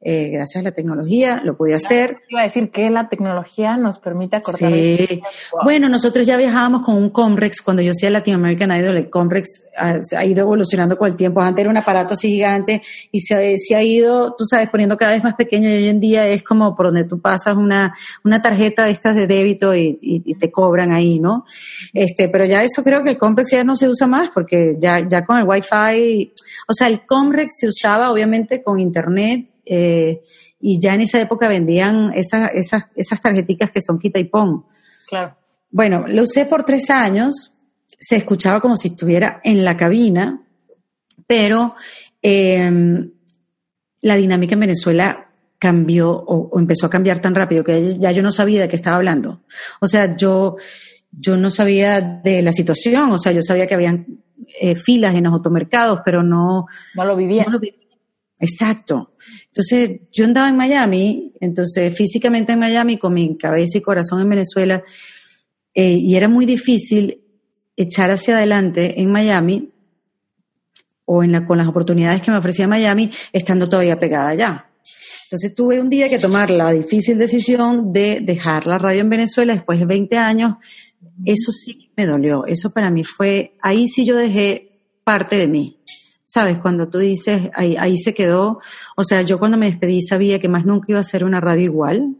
Eh, 0.00 0.28
gracias 0.28 0.60
a 0.60 0.62
la 0.62 0.70
tecnología 0.70 1.42
lo 1.44 1.56
pude 1.56 1.74
hacer. 1.74 2.18
Iba 2.28 2.42
a 2.42 2.44
decir 2.44 2.70
que 2.70 2.88
la 2.88 3.08
tecnología 3.08 3.76
nos 3.76 3.98
permite 3.98 4.36
acortar. 4.36 4.70
Sí. 4.70 5.20
Bueno, 5.64 5.88
nosotros 5.88 6.24
ya 6.24 6.36
viajábamos 6.36 6.82
con 6.82 6.94
un 6.94 7.10
Comrex. 7.10 7.60
Cuando 7.62 7.82
yo 7.82 7.90
hacía 7.90 8.08
Latin 8.08 8.34
American 8.34 8.70
Idol, 8.70 8.96
el 8.96 9.10
Comrex 9.10 9.64
ha, 9.76 10.24
ido 10.24 10.42
evolucionando 10.42 10.96
con 10.96 11.08
el 11.08 11.16
tiempo. 11.16 11.40
Antes 11.40 11.62
era 11.62 11.70
un 11.70 11.76
aparato 11.76 12.14
así 12.14 12.28
gigante 12.28 12.80
y 13.10 13.20
se, 13.20 13.56
se, 13.56 13.74
ha 13.74 13.82
ido, 13.82 14.36
tú 14.38 14.44
sabes, 14.44 14.68
poniendo 14.70 14.96
cada 14.96 15.12
vez 15.12 15.24
más 15.24 15.34
pequeño. 15.34 15.68
Y 15.68 15.72
hoy 15.72 15.88
en 15.88 15.98
día 15.98 16.28
es 16.28 16.44
como 16.44 16.76
por 16.76 16.86
donde 16.86 17.04
tú 17.04 17.20
pasas 17.20 17.56
una, 17.56 17.92
una 18.22 18.40
tarjeta 18.40 18.84
de 18.84 18.92
estas 18.92 19.16
de 19.16 19.26
débito 19.26 19.74
y, 19.74 19.98
y, 20.00 20.34
te 20.36 20.52
cobran 20.52 20.92
ahí, 20.92 21.18
¿no? 21.18 21.44
Este, 21.92 22.28
pero 22.28 22.44
ya 22.44 22.62
eso 22.62 22.84
creo 22.84 23.02
que 23.02 23.10
el 23.10 23.18
Comrex 23.18 23.50
ya 23.50 23.64
no 23.64 23.74
se 23.74 23.88
usa 23.88 24.06
más 24.06 24.30
porque 24.30 24.76
ya, 24.78 25.00
ya 25.08 25.24
con 25.24 25.38
el 25.38 25.44
Wi-Fi, 25.44 26.32
o 26.68 26.72
sea, 26.72 26.86
el 26.86 27.04
Comrex 27.04 27.54
se 27.58 27.66
usaba 27.66 28.12
obviamente 28.12 28.62
con 28.62 28.78
Internet 28.78 29.48
eh, 29.68 30.22
y 30.60 30.80
ya 30.80 30.94
en 30.94 31.02
esa 31.02 31.20
época 31.20 31.48
vendían 31.48 32.12
esas, 32.14 32.50
esas, 32.54 32.86
esas 32.96 33.20
tarjeticas 33.20 33.70
que 33.70 33.80
son 33.80 33.98
quita 33.98 34.18
y 34.18 34.24
pon. 34.24 34.64
Claro. 35.08 35.36
Bueno, 35.70 36.04
lo 36.08 36.22
usé 36.22 36.46
por 36.46 36.64
tres 36.64 36.90
años, 36.90 37.54
se 37.86 38.16
escuchaba 38.16 38.60
como 38.60 38.76
si 38.76 38.88
estuviera 38.88 39.40
en 39.44 39.64
la 39.64 39.76
cabina, 39.76 40.42
pero 41.26 41.74
em, 42.22 43.10
la 44.00 44.16
dinámica 44.16 44.54
en 44.54 44.60
Venezuela 44.60 45.30
cambió 45.58 46.10
o, 46.10 46.58
empezó 46.58 46.86
a 46.86 46.90
cambiar 46.90 47.20
tan 47.20 47.34
rápido 47.34 47.64
que 47.64 47.98
ya 47.98 48.12
yo 48.12 48.22
no 48.22 48.32
sabía 48.32 48.62
de 48.62 48.68
qué 48.68 48.76
estaba 48.76 48.96
hablando. 48.96 49.42
O 49.80 49.88
sea, 49.88 50.16
yo, 50.16 50.56
yo 51.10 51.36
no 51.36 51.50
sabía 51.50 52.00
de 52.00 52.42
la 52.42 52.52
situación, 52.52 53.10
o 53.10 53.18
sea, 53.18 53.32
yo 53.32 53.42
sabía 53.42 53.66
que 53.66 53.74
habían 53.74 54.06
eh, 54.60 54.74
filas 54.74 55.14
en 55.14 55.24
los 55.24 55.32
automercados, 55.32 56.00
pero 56.04 56.22
no... 56.22 56.66
No 56.94 57.04
lo 57.04 57.16
vivía. 57.16 57.44
No 57.44 57.52
lo 57.52 57.58
vivía. 57.58 57.87
Exacto. 58.40 59.14
Entonces, 59.46 60.00
yo 60.12 60.24
andaba 60.24 60.48
en 60.48 60.56
Miami, 60.56 61.32
entonces 61.40 61.94
físicamente 61.94 62.52
en 62.52 62.58
Miami, 62.58 62.96
con 62.96 63.14
mi 63.14 63.36
cabeza 63.36 63.78
y 63.78 63.82
corazón 63.82 64.20
en 64.20 64.28
Venezuela, 64.28 64.84
eh, 65.74 65.92
y 65.92 66.16
era 66.16 66.28
muy 66.28 66.46
difícil 66.46 67.22
echar 67.76 68.10
hacia 68.10 68.36
adelante 68.36 69.00
en 69.00 69.10
Miami 69.10 69.70
o 71.04 71.22
en 71.22 71.32
la, 71.32 71.44
con 71.44 71.58
las 71.58 71.68
oportunidades 71.68 72.20
que 72.20 72.30
me 72.30 72.36
ofrecía 72.36 72.68
Miami, 72.68 73.10
estando 73.32 73.68
todavía 73.68 73.98
pegada 73.98 74.28
allá. 74.28 74.66
Entonces 75.24 75.54
tuve 75.54 75.80
un 75.80 75.90
día 75.90 76.08
que 76.08 76.18
tomar 76.18 76.50
la 76.50 76.72
difícil 76.72 77.18
decisión 77.18 77.92
de 77.92 78.20
dejar 78.20 78.66
la 78.66 78.78
radio 78.78 79.02
en 79.02 79.10
Venezuela 79.10 79.54
después 79.54 79.78
de 79.78 79.84
20 79.84 80.16
años. 80.16 80.56
Eso 81.24 81.52
sí 81.52 81.90
me 81.96 82.06
dolió. 82.06 82.46
Eso 82.46 82.70
para 82.70 82.90
mí 82.90 83.04
fue, 83.04 83.54
ahí 83.60 83.88
sí 83.88 84.06
yo 84.06 84.16
dejé 84.16 84.70
parte 85.04 85.36
de 85.36 85.46
mí. 85.46 85.78
¿Sabes? 86.28 86.58
Cuando 86.58 86.90
tú 86.90 86.98
dices, 86.98 87.50
ahí, 87.54 87.74
ahí 87.78 87.96
se 87.96 88.12
quedó, 88.12 88.60
o 88.96 89.02
sea, 89.02 89.22
yo 89.22 89.38
cuando 89.38 89.56
me 89.56 89.64
despedí 89.64 90.02
sabía 90.02 90.38
que 90.38 90.48
más 90.48 90.66
nunca 90.66 90.92
iba 90.92 91.00
a 91.00 91.04
ser 91.04 91.24
una 91.24 91.40
radio 91.40 91.64
igual 91.64 92.16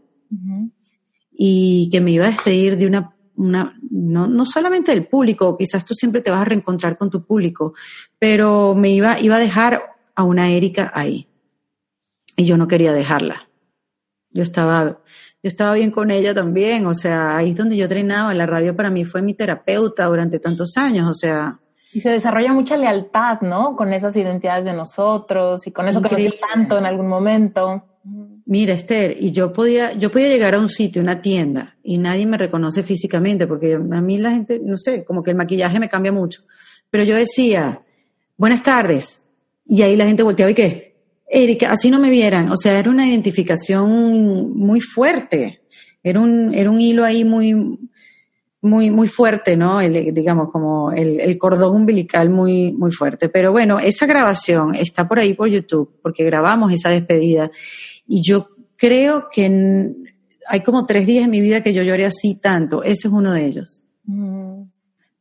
y 1.31 1.89
que 1.91 2.01
me 2.01 2.11
iba 2.11 2.25
a 2.25 2.31
despedir 2.31 2.75
de 2.77 2.87
una, 2.87 3.15
una 3.35 3.79
no, 3.91 4.27
no 4.27 4.45
solamente 4.47 4.91
del 4.91 5.05
público, 5.05 5.55
quizás 5.55 5.85
tú 5.85 5.93
siempre 5.93 6.21
te 6.21 6.31
vas 6.31 6.41
a 6.41 6.45
reencontrar 6.45 6.97
con 6.97 7.11
tu 7.11 7.23
público, 7.23 7.75
pero 8.17 8.73
me 8.73 8.89
iba, 8.89 9.19
iba 9.19 9.35
a 9.35 9.39
dejar 9.39 9.83
a 10.15 10.23
una 10.23 10.49
Erika 10.49 10.91
ahí 10.95 11.27
y 12.35 12.45
yo 12.45 12.57
no 12.57 12.67
quería 12.67 12.93
dejarla. 12.93 13.47
Yo 14.31 14.41
estaba 14.41 15.01
yo 15.41 15.47
estaba 15.47 15.75
bien 15.75 15.91
con 15.91 16.09
ella 16.09 16.33
también, 16.33 16.87
o 16.87 16.95
sea, 16.95 17.37
ahí 17.37 17.51
es 17.51 17.55
donde 17.55 17.77
yo 17.77 17.83
entrenaba, 17.83 18.33
la 18.33 18.47
radio 18.47 18.75
para 18.75 18.89
mí 18.89 19.05
fue 19.05 19.21
mi 19.21 19.35
terapeuta 19.35 20.05
durante 20.07 20.39
tantos 20.39 20.75
años, 20.77 21.07
o 21.07 21.13
sea. 21.13 21.59
Y 21.93 22.01
se 22.01 22.11
desarrolla 22.11 22.53
mucha 22.53 22.77
lealtad, 22.77 23.41
¿no? 23.41 23.75
Con 23.75 23.93
esas 23.93 24.15
identidades 24.15 24.65
de 24.65 24.73
nosotros 24.73 25.65
y 25.65 25.71
con 25.71 25.87
eso 25.87 26.01
que 26.01 26.15
nos 26.15 26.39
tanto 26.39 26.77
en 26.77 26.85
algún 26.85 27.07
momento. 27.07 27.83
Mira, 28.45 28.73
Esther, 28.73 29.17
y 29.19 29.31
yo 29.31 29.53
podía, 29.53 29.93
yo 29.93 30.11
podía 30.11 30.27
llegar 30.27 30.55
a 30.55 30.59
un 30.59 30.69
sitio, 30.69 31.01
una 31.01 31.21
tienda, 31.21 31.77
y 31.83 31.97
nadie 31.97 32.25
me 32.25 32.37
reconoce 32.37 32.83
físicamente, 32.83 33.45
porque 33.45 33.75
a 33.75 34.01
mí 34.01 34.17
la 34.17 34.31
gente, 34.31 34.59
no 34.63 34.77
sé, 34.77 35.03
como 35.03 35.21
que 35.21 35.31
el 35.31 35.37
maquillaje 35.37 35.79
me 35.79 35.89
cambia 35.89 36.11
mucho. 36.11 36.43
Pero 36.89 37.03
yo 37.03 37.15
decía, 37.15 37.81
buenas 38.37 38.63
tardes, 38.63 39.21
y 39.65 39.81
ahí 39.83 39.95
la 39.95 40.05
gente 40.05 40.23
volteaba 40.23 40.51
y 40.51 40.55
qué, 40.55 40.89
Erika, 41.29 41.71
así 41.71 41.91
no 41.91 41.99
me 41.99 42.09
vieran. 42.09 42.49
O 42.49 42.57
sea, 42.57 42.79
era 42.79 42.89
una 42.89 43.07
identificación 43.07 44.57
muy 44.57 44.81
fuerte. 44.81 45.61
Era 46.01 46.19
un, 46.19 46.53
era 46.55 46.71
un 46.71 46.81
hilo 46.81 47.05
ahí 47.05 47.23
muy, 47.23 47.53
muy, 48.61 48.89
muy 48.89 49.07
fuerte, 49.07 49.55
¿no? 49.55 49.79
El, 49.79 50.13
digamos, 50.13 50.51
como 50.51 50.91
el, 50.91 51.19
el, 51.19 51.37
cordón 51.37 51.75
umbilical 51.75 52.29
muy, 52.29 52.73
muy 52.73 52.91
fuerte. 52.91 53.29
Pero 53.29 53.51
bueno, 53.51 53.79
esa 53.79 54.05
grabación 54.05 54.75
está 54.75 55.07
por 55.07 55.19
ahí 55.19 55.33
por 55.33 55.47
YouTube, 55.47 55.97
porque 56.01 56.25
grabamos 56.25 56.71
esa 56.73 56.89
despedida. 56.89 57.49
Y 58.05 58.21
yo 58.21 58.47
creo 58.75 59.27
que 59.31 59.93
hay 60.47 60.59
como 60.61 60.85
tres 60.85 61.05
días 61.05 61.25
en 61.25 61.31
mi 61.31 61.41
vida 61.41 61.63
que 61.63 61.73
yo 61.73 61.83
lloré 61.83 62.05
así 62.05 62.35
tanto. 62.35 62.83
Ese 62.83 63.07
es 63.07 63.13
uno 63.13 63.31
de 63.31 63.45
ellos. 63.45 63.85
Mm. 64.05 64.63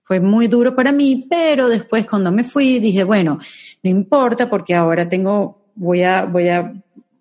Fue 0.03 0.21
muy 0.21 0.49
duro 0.49 0.75
para 0.75 0.91
mí, 0.91 1.27
pero 1.29 1.69
después 1.69 2.07
cuando 2.07 2.33
me 2.33 2.43
fui 2.43 2.79
dije, 2.79 3.05
bueno, 3.05 3.39
no 3.83 3.91
importa 3.91 4.49
porque 4.49 4.75
ahora 4.75 5.07
tengo, 5.07 5.67
voy 5.75 6.03
a, 6.03 6.25
voy 6.25 6.49
a 6.49 6.73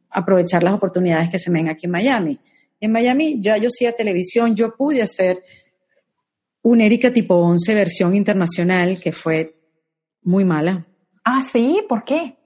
aprovechar 0.09 0.63
las 0.63 0.74
oportunidades 0.74 1.30
que 1.30 1.38
se 1.38 1.51
me 1.51 1.59
ven 1.59 1.70
aquí 1.70 1.86
en 1.86 1.91
Miami. 1.91 2.39
En 2.80 2.91
Miami 2.93 3.41
ya 3.41 3.57
yo 3.57 3.68
hacía 3.68 3.91
televisión, 3.91 4.55
yo 4.55 4.74
pude 4.74 5.01
hacer 5.01 5.43
un 6.61 6.81
Erika 6.81 7.11
tipo 7.13 7.35
11 7.35 7.75
versión 7.75 8.15
internacional 8.15 8.99
que 8.99 9.11
fue 9.11 9.55
muy 10.21 10.45
mala. 10.45 10.85
Ah, 11.23 11.41
sí, 11.43 11.81
¿por 11.87 12.03
qué? 12.03 12.37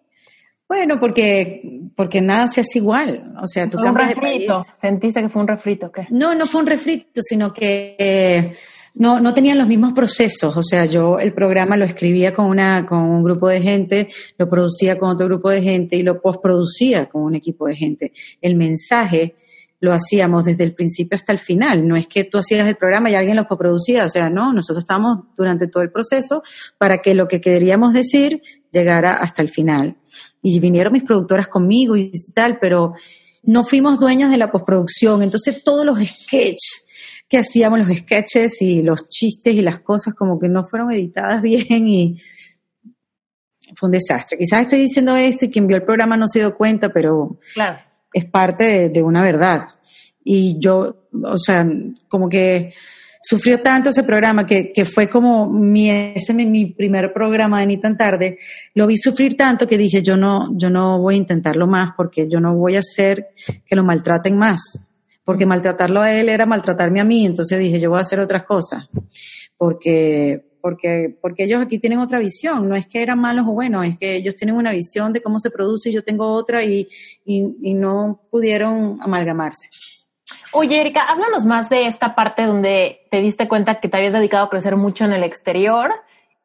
Bueno, 0.68 1.02
porque, 1.02 1.82
porque 1.98 2.22
nada 2.22 2.48
se 2.48 2.62
hace 2.62 2.80
igual. 2.80 3.34
O 3.42 3.46
sea, 3.46 3.70
tú 3.70 3.78
cambias 3.78 4.16
un 4.16 4.22
refrito. 4.22 4.64
¿Sentiste 4.80 5.22
que 5.22 5.28
fue 5.28 5.42
un 5.42 5.48
refrito? 5.50 5.92
¿qué? 5.92 6.08
No, 6.12 6.34
no 6.34 6.46
fue 6.46 6.62
un 6.62 6.68
refrito, 6.68 7.22
sino 7.22 7.52
que 7.52 8.54
no, 8.96 9.20
no 9.20 9.34
tenían 9.34 9.58
los 9.58 9.68
mismos 9.68 9.94
procesos. 9.94 10.56
O 10.56 10.64
sea, 10.64 10.86
yo 10.86 11.20
el 11.20 11.34
programa 11.34 11.76
lo 11.76 11.84
escribía 11.84 12.34
con, 12.34 12.46
una, 12.46 12.86
con 12.86 13.00
un 13.00 13.22
grupo 13.22 13.50
de 13.50 13.62
gente, 13.62 14.08
lo 14.38 14.50
producía 14.50 14.98
con 14.98 15.10
otro 15.10 15.28
grupo 15.28 15.50
de 15.50 15.62
gente 15.62 15.98
y 15.98 16.04
lo 16.04 16.22
postproducía 16.22 17.10
con 17.10 17.24
un 17.24 17.36
equipo 17.36 17.68
de 17.68 17.76
gente. 17.76 18.14
El 18.40 18.56
mensaje 18.56 19.36
lo 19.82 19.92
hacíamos 19.92 20.46
desde 20.46 20.64
el 20.64 20.74
principio 20.74 21.16
hasta 21.16 21.34
el 21.34 21.40
final. 21.40 21.88
No 21.88 21.98
es 21.98 22.08
que 22.08 22.24
tú 22.24 22.38
hacías 22.38 22.68
el 22.68 22.78
programa 22.78 23.10
y 23.10 23.16
alguien 23.16 23.36
lo 23.36 23.48
postproducía. 23.48 24.06
O 24.06 24.10
sea, 24.10 24.30
no, 24.30 24.54
nosotros 24.54 24.84
estábamos 24.84 25.26
durante 25.36 25.68
todo 25.68 25.84
el 25.84 25.92
proceso 25.92 26.44
para 26.78 27.02
que 27.02 27.16
lo 27.16 27.28
que 27.28 27.42
queríamos 27.42 27.92
decir 27.92 28.42
llegara 28.72 29.14
hasta 29.14 29.42
el 29.42 29.50
final. 29.50 29.98
Y 30.42 30.60
vinieron 30.60 30.94
mis 30.94 31.04
productoras 31.04 31.48
conmigo 31.48 31.98
y 31.98 32.12
tal, 32.34 32.60
pero 32.60 32.94
no 33.44 33.64
fuimos 33.64 34.00
dueñas 34.00 34.30
de 34.30 34.38
la 34.38 34.52
postproducción. 34.52 35.24
Entonces 35.24 35.64
todos 35.64 35.84
los 35.84 35.98
sketches 36.00 36.88
que 37.28 37.40
hacíamos 37.40 37.80
los 37.80 37.98
sketches 37.98 38.62
y 38.62 38.84
los 38.84 39.10
chistes 39.10 39.56
y 39.56 39.62
las 39.62 39.80
cosas 39.80 40.14
como 40.14 40.40
que 40.40 40.48
no 40.48 40.64
fueron 40.64 40.92
editadas 40.92 41.42
bien 41.42 41.88
y 41.88 42.18
fue 43.76 43.88
un 43.88 43.94
desastre. 43.94 44.38
Quizás 44.38 44.62
estoy 44.62 44.80
diciendo 44.80 45.16
esto 45.16 45.46
y 45.46 45.50
quien 45.50 45.66
vio 45.66 45.78
el 45.78 45.84
programa 45.84 46.18
no 46.18 46.28
se 46.28 46.40
dio 46.40 46.56
cuenta, 46.56 46.90
pero 46.90 47.40
es 48.14 48.26
parte 48.26 48.90
de, 48.90 49.04
una 49.04 49.22
verdad. 49.22 49.68
Y 50.24 50.60
yo, 50.60 51.08
o 51.24 51.38
sea, 51.38 51.68
como 52.08 52.30
que 52.30 52.74
sufrió 53.22 53.62
tanto 53.62 53.90
ese 53.90 54.04
programa 54.04 54.46
que, 54.46 54.72
que 54.72 54.86
fue 54.86 55.10
como 55.10 55.52
mi, 55.52 55.90
ese 55.90 56.34
mi 56.34 56.68
primer 56.68 57.14
programa 57.14 57.60
de 57.60 57.68
Ni 57.68 57.78
tan 57.78 57.98
tarde, 57.98 58.40
lo 58.74 58.88
vi 58.88 58.98
sufrir 58.98 59.36
tanto 59.36 59.68
que 59.68 59.78
dije, 59.78 60.02
yo 60.02 60.18
no, 60.18 60.58
yo 60.58 60.70
no 60.70 61.00
voy 61.00 61.16
a 61.16 61.18
intentarlo 61.18 61.68
más 61.68 61.92
porque 61.96 62.28
yo 62.30 62.40
no 62.40 62.56
voy 62.56 62.76
a 62.76 62.80
hacer 62.80 63.30
que 63.66 63.76
lo 63.76 63.84
maltraten 63.84 64.38
más 64.38 64.80
porque 65.24 65.46
maltratarlo 65.46 66.02
a 66.02 66.14
él 66.14 66.30
era 66.30 66.46
maltratarme 66.46 67.00
a 67.00 67.06
mí, 67.06 67.26
entonces 67.26 67.60
dije, 67.60 67.80
yo 67.80 67.90
voy 67.90 68.00
a 68.00 68.02
hacer 68.02 68.20
otras 68.20 68.44
cosas, 68.44 68.90
porque, 69.58 70.51
porque, 70.62 71.18
porque 71.22 71.44
ellos 71.44 71.62
aquí 71.62 71.80
tienen 71.80 72.00
otra 72.00 72.20
visión, 72.20 72.70
no 72.70 72.76
es 72.76 72.86
que 72.86 73.02
eran 73.02 73.20
malos 73.20 73.46
o 73.48 73.54
buenos, 73.54 73.86
es 73.86 73.98
que 73.98 74.16
ellos 74.16 74.36
tienen 74.36 74.56
una 74.56 74.72
visión 74.72 75.12
de 75.12 75.22
cómo 75.22 75.40
se 75.40 75.52
produce 75.52 75.90
y 75.90 75.94
yo 75.94 76.04
tengo 76.04 76.28
otra 76.32 76.64
y, 76.64 76.88
y, 77.26 77.74
no 77.74 78.22
pudieron 78.30 79.00
amalgamarse. 79.02 79.70
Oye, 80.54 80.80
Erika, 80.80 81.04
háblanos 81.04 81.46
más 81.46 81.70
de 81.70 81.88
esta 81.88 82.16
parte 82.16 82.46
donde 82.46 83.02
te 83.10 83.22
diste 83.22 83.48
cuenta 83.48 83.80
que 83.80 83.90
te 83.90 83.98
habías 83.98 84.14
dedicado 84.14 84.46
a 84.46 84.50
crecer 84.50 84.76
mucho 84.76 85.06
en 85.06 85.14
el 85.14 85.24
exterior 85.24 85.92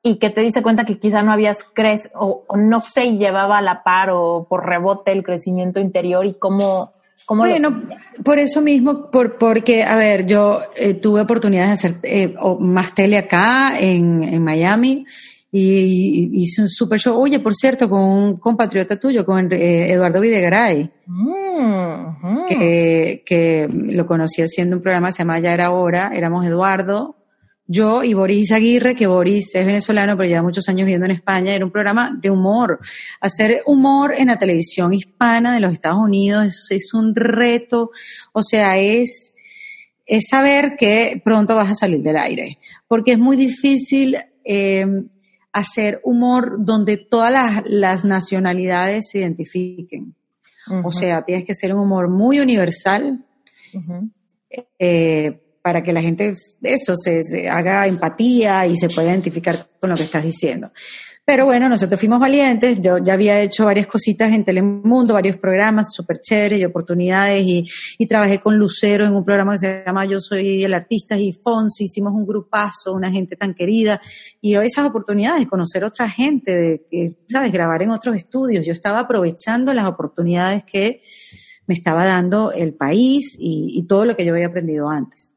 y 0.03 0.19
que 0.19 0.31
te 0.31 0.41
diste 0.41 0.63
cuenta 0.63 0.85
que 0.85 0.99
quizá 0.99 1.23
no 1.23 1.33
habías 1.33 1.65
crecido 1.65 2.19
o, 2.19 2.45
o, 2.47 2.57
no 2.57 2.81
sé, 2.81 3.17
llevaba 3.17 3.59
a 3.59 3.63
la 3.63 3.83
par 3.83 4.11
o 4.11 4.47
por 4.49 4.65
rebote 4.65 5.13
el 5.13 5.23
crecimiento 5.25 5.81
interior 5.81 6.25
y 6.25 6.35
cómo, 6.35 6.93
bueno, 7.29 7.83
por 8.23 8.39
eso 8.39 8.61
mismo, 8.61 9.11
por, 9.11 9.37
porque, 9.37 9.83
a 9.83 9.97
ver, 9.97 10.27
yo 10.27 10.61
eh, 10.77 10.95
tuve 10.95 11.21
oportunidades 11.21 11.69
de 11.69 11.89
hacer 11.89 12.01
eh, 12.03 12.35
más 12.61 12.95
tele 12.95 13.19
acá 13.19 13.79
en, 13.79 14.23
en 14.23 14.43
Miami 14.43 15.05
y, 15.51 16.31
hice 16.41 16.63
un 16.63 16.69
super 16.69 16.99
show. 16.99 17.21
Oye, 17.21 17.41
por 17.41 17.55
cierto, 17.55 17.89
con 17.89 18.01
un 18.01 18.37
compatriota 18.37 18.97
tuyo, 18.97 19.25
con 19.25 19.53
eh, 19.53 19.91
Eduardo 19.91 20.21
Videgaray, 20.21 20.91
mm, 21.07 22.47
que, 22.49 23.23
que, 23.27 23.69
lo 23.71 24.07
conocí 24.07 24.43
haciendo 24.43 24.77
un 24.77 24.83
programa 24.83 25.11
se 25.13 25.19
llama 25.19 25.41
Ya 25.41 25.53
era 25.53 25.71
hora, 25.71 26.13
éramos 26.15 26.45
Eduardo, 26.45 27.17
yo 27.69 28.05
y 28.05 28.15
Boris 28.15 28.53
Aguirre, 28.53 28.95
que 28.95 29.07
Boris 29.07 29.55
es 29.55 29.67
venezolano, 29.67 30.17
pero 30.17 30.29
lleva 30.29 30.43
muchos 30.43 30.69
años 30.69 30.87
viviendo 30.87 31.07
en 31.07 31.13
España, 31.13 31.55
era 31.55 31.65
un 31.65 31.71
programa 31.71 32.17
de 32.21 32.31
humor. 32.31 32.79
Hacer 33.21 33.63
humor 33.67 34.15
en 34.17 34.29
la 34.29 34.39
televisión 34.39 34.93
hispana 34.93 35.53
de 35.55 35.61
los 35.61 35.73
Estados 35.73 35.99
Unidos 35.99 36.71
es, 36.71 36.95
un 36.95 37.15
reto, 37.15 37.91
o 38.33 38.43
sea, 38.43 38.79
es, 38.79 39.35
es 40.07 40.29
saber 40.29 40.77
que 40.79 41.21
pronto 41.25 41.57
vas 41.57 41.71
a 41.71 41.75
salir 41.75 42.03
del 42.03 42.17
aire, 42.17 42.59
porque 42.87 43.13
es 43.13 43.19
muy 43.19 43.37
difícil 43.37 44.17
eh, 44.45 44.87
hacer 45.53 46.01
humor 46.05 46.59
donde 46.61 46.97
todas 46.99 47.65
las, 47.67 48.05
nacionalidades 48.05 49.07
se 49.11 49.19
identifiquen. 49.19 50.15
O 50.85 50.91
sea, 50.91 51.23
tienes 51.23 51.45
que 51.45 51.55
ser 51.55 51.73
un 51.73 51.81
humor 51.81 52.11
muy 52.11 52.41
universal 52.41 53.25
para 55.67 55.83
que 55.83 55.93
la 55.93 56.01
gente 56.01 56.33
eso 56.63 56.95
se, 56.95 57.49
haga 57.49 57.89
empatía 57.89 58.69
y 58.69 58.77
se 58.77 58.89
pueda 58.89 59.09
identificar 59.09 59.57
con 59.81 59.91
lo 59.91 59.97
que 59.97 60.05
estás 60.05 60.23
diciendo. 60.23 60.71
Pero 61.25 61.45
bueno, 61.45 61.69
nosotros 61.69 61.99
fuimos 61.99 62.21
valientes, 62.21 62.81
yo 62.81 62.99
ya 62.99 63.15
había 63.15 63.41
hecho 63.41 63.65
varias 63.65 63.89
cositas 63.89 64.33
en 64.33 64.45
Telemundo, 64.45 65.15
varios 65.15 65.39
programas 65.39 65.89
súper 65.93 66.21
chéveres 66.21 66.61
y 66.61 66.65
oportunidades 66.65 67.45
y, 67.45 68.07
trabajé 68.07 68.39
con 68.39 68.57
Lucero 68.57 69.07
en 69.07 69.17
un 69.17 69.25
programa 69.25 69.55
que 69.55 69.59
se 69.59 69.83
llama 69.85 70.07
Yo 70.07 70.21
Soy 70.21 70.63
el 70.63 70.73
Artista 70.73 71.19
y 71.19 71.33
Fonsi, 71.33 71.87
hicimos 71.87 72.13
un 72.13 72.25
grupazo, 72.25 72.93
una 72.93 73.11
gente 73.11 73.35
tan 73.35 73.53
querida 73.53 74.01
y 74.41 74.55
esas 74.55 74.87
oportunidades 74.87 75.41
de 75.41 75.49
conocer 75.49 75.83
otra 75.83 76.09
gente, 76.09 76.55
de, 76.93 77.17
¿sabes?, 77.29 77.51
grabar 77.53 77.83
en 77.83 77.91
otros 77.91 78.15
estudios. 78.15 78.65
Yo 78.65 78.73
estaba 78.73 79.01
aprovechando 79.01 79.75
las 79.75 79.87
oportunidades 79.87 80.63
que 80.63 81.01
me 81.67 81.75
estaba 81.75 82.05
dando 82.05 82.53
el 82.53 82.73
país 82.73 83.37
y 83.37 83.85
todo 83.89 84.05
lo 84.05 84.15
que 84.15 84.25
yo 84.25 84.33
había 84.33 84.47
aprendido 84.47 84.89
antes. 84.89 85.33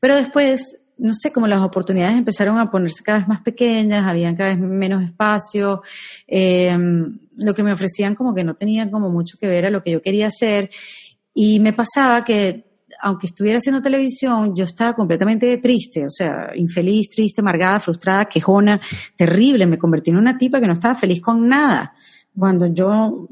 Pero 0.00 0.14
después, 0.16 0.80
no 0.98 1.14
sé, 1.14 1.32
como 1.32 1.46
las 1.46 1.62
oportunidades 1.62 2.16
empezaron 2.16 2.58
a 2.58 2.70
ponerse 2.70 3.02
cada 3.02 3.18
vez 3.18 3.28
más 3.28 3.40
pequeñas, 3.42 4.06
habían 4.06 4.36
cada 4.36 4.50
vez 4.50 4.58
menos 4.58 5.02
espacio, 5.02 5.82
em, 6.26 7.18
lo 7.36 7.54
que 7.54 7.62
me 7.62 7.72
ofrecían 7.72 8.14
como 8.14 8.34
que 8.34 8.44
no 8.44 8.54
tenía 8.54 8.90
como 8.90 9.10
mucho 9.10 9.38
que 9.38 9.46
ver 9.46 9.66
a 9.66 9.70
lo 9.70 9.82
que 9.82 9.92
yo 9.92 10.02
quería 10.02 10.26
hacer. 10.26 10.70
Y 11.32 11.60
me 11.60 11.72
pasaba 11.72 12.24
que 12.24 12.70
aunque 13.02 13.26
estuviera 13.26 13.58
haciendo 13.58 13.80
televisión, 13.80 14.54
yo 14.54 14.64
estaba 14.64 14.94
completamente 14.94 15.56
triste, 15.58 16.04
o 16.04 16.10
sea, 16.10 16.50
infeliz, 16.54 17.08
triste, 17.08 17.40
amargada, 17.40 17.80
frustrada, 17.80 18.26
quejona, 18.26 18.80
terrible. 19.16 19.66
Me 19.66 19.78
convertí 19.78 20.10
en 20.10 20.16
una 20.16 20.36
tipa 20.36 20.60
que 20.60 20.66
no 20.66 20.74
estaba 20.74 20.94
feliz 20.94 21.20
con 21.20 21.48
nada. 21.48 21.94
Cuando 22.36 22.66
yo, 22.66 23.28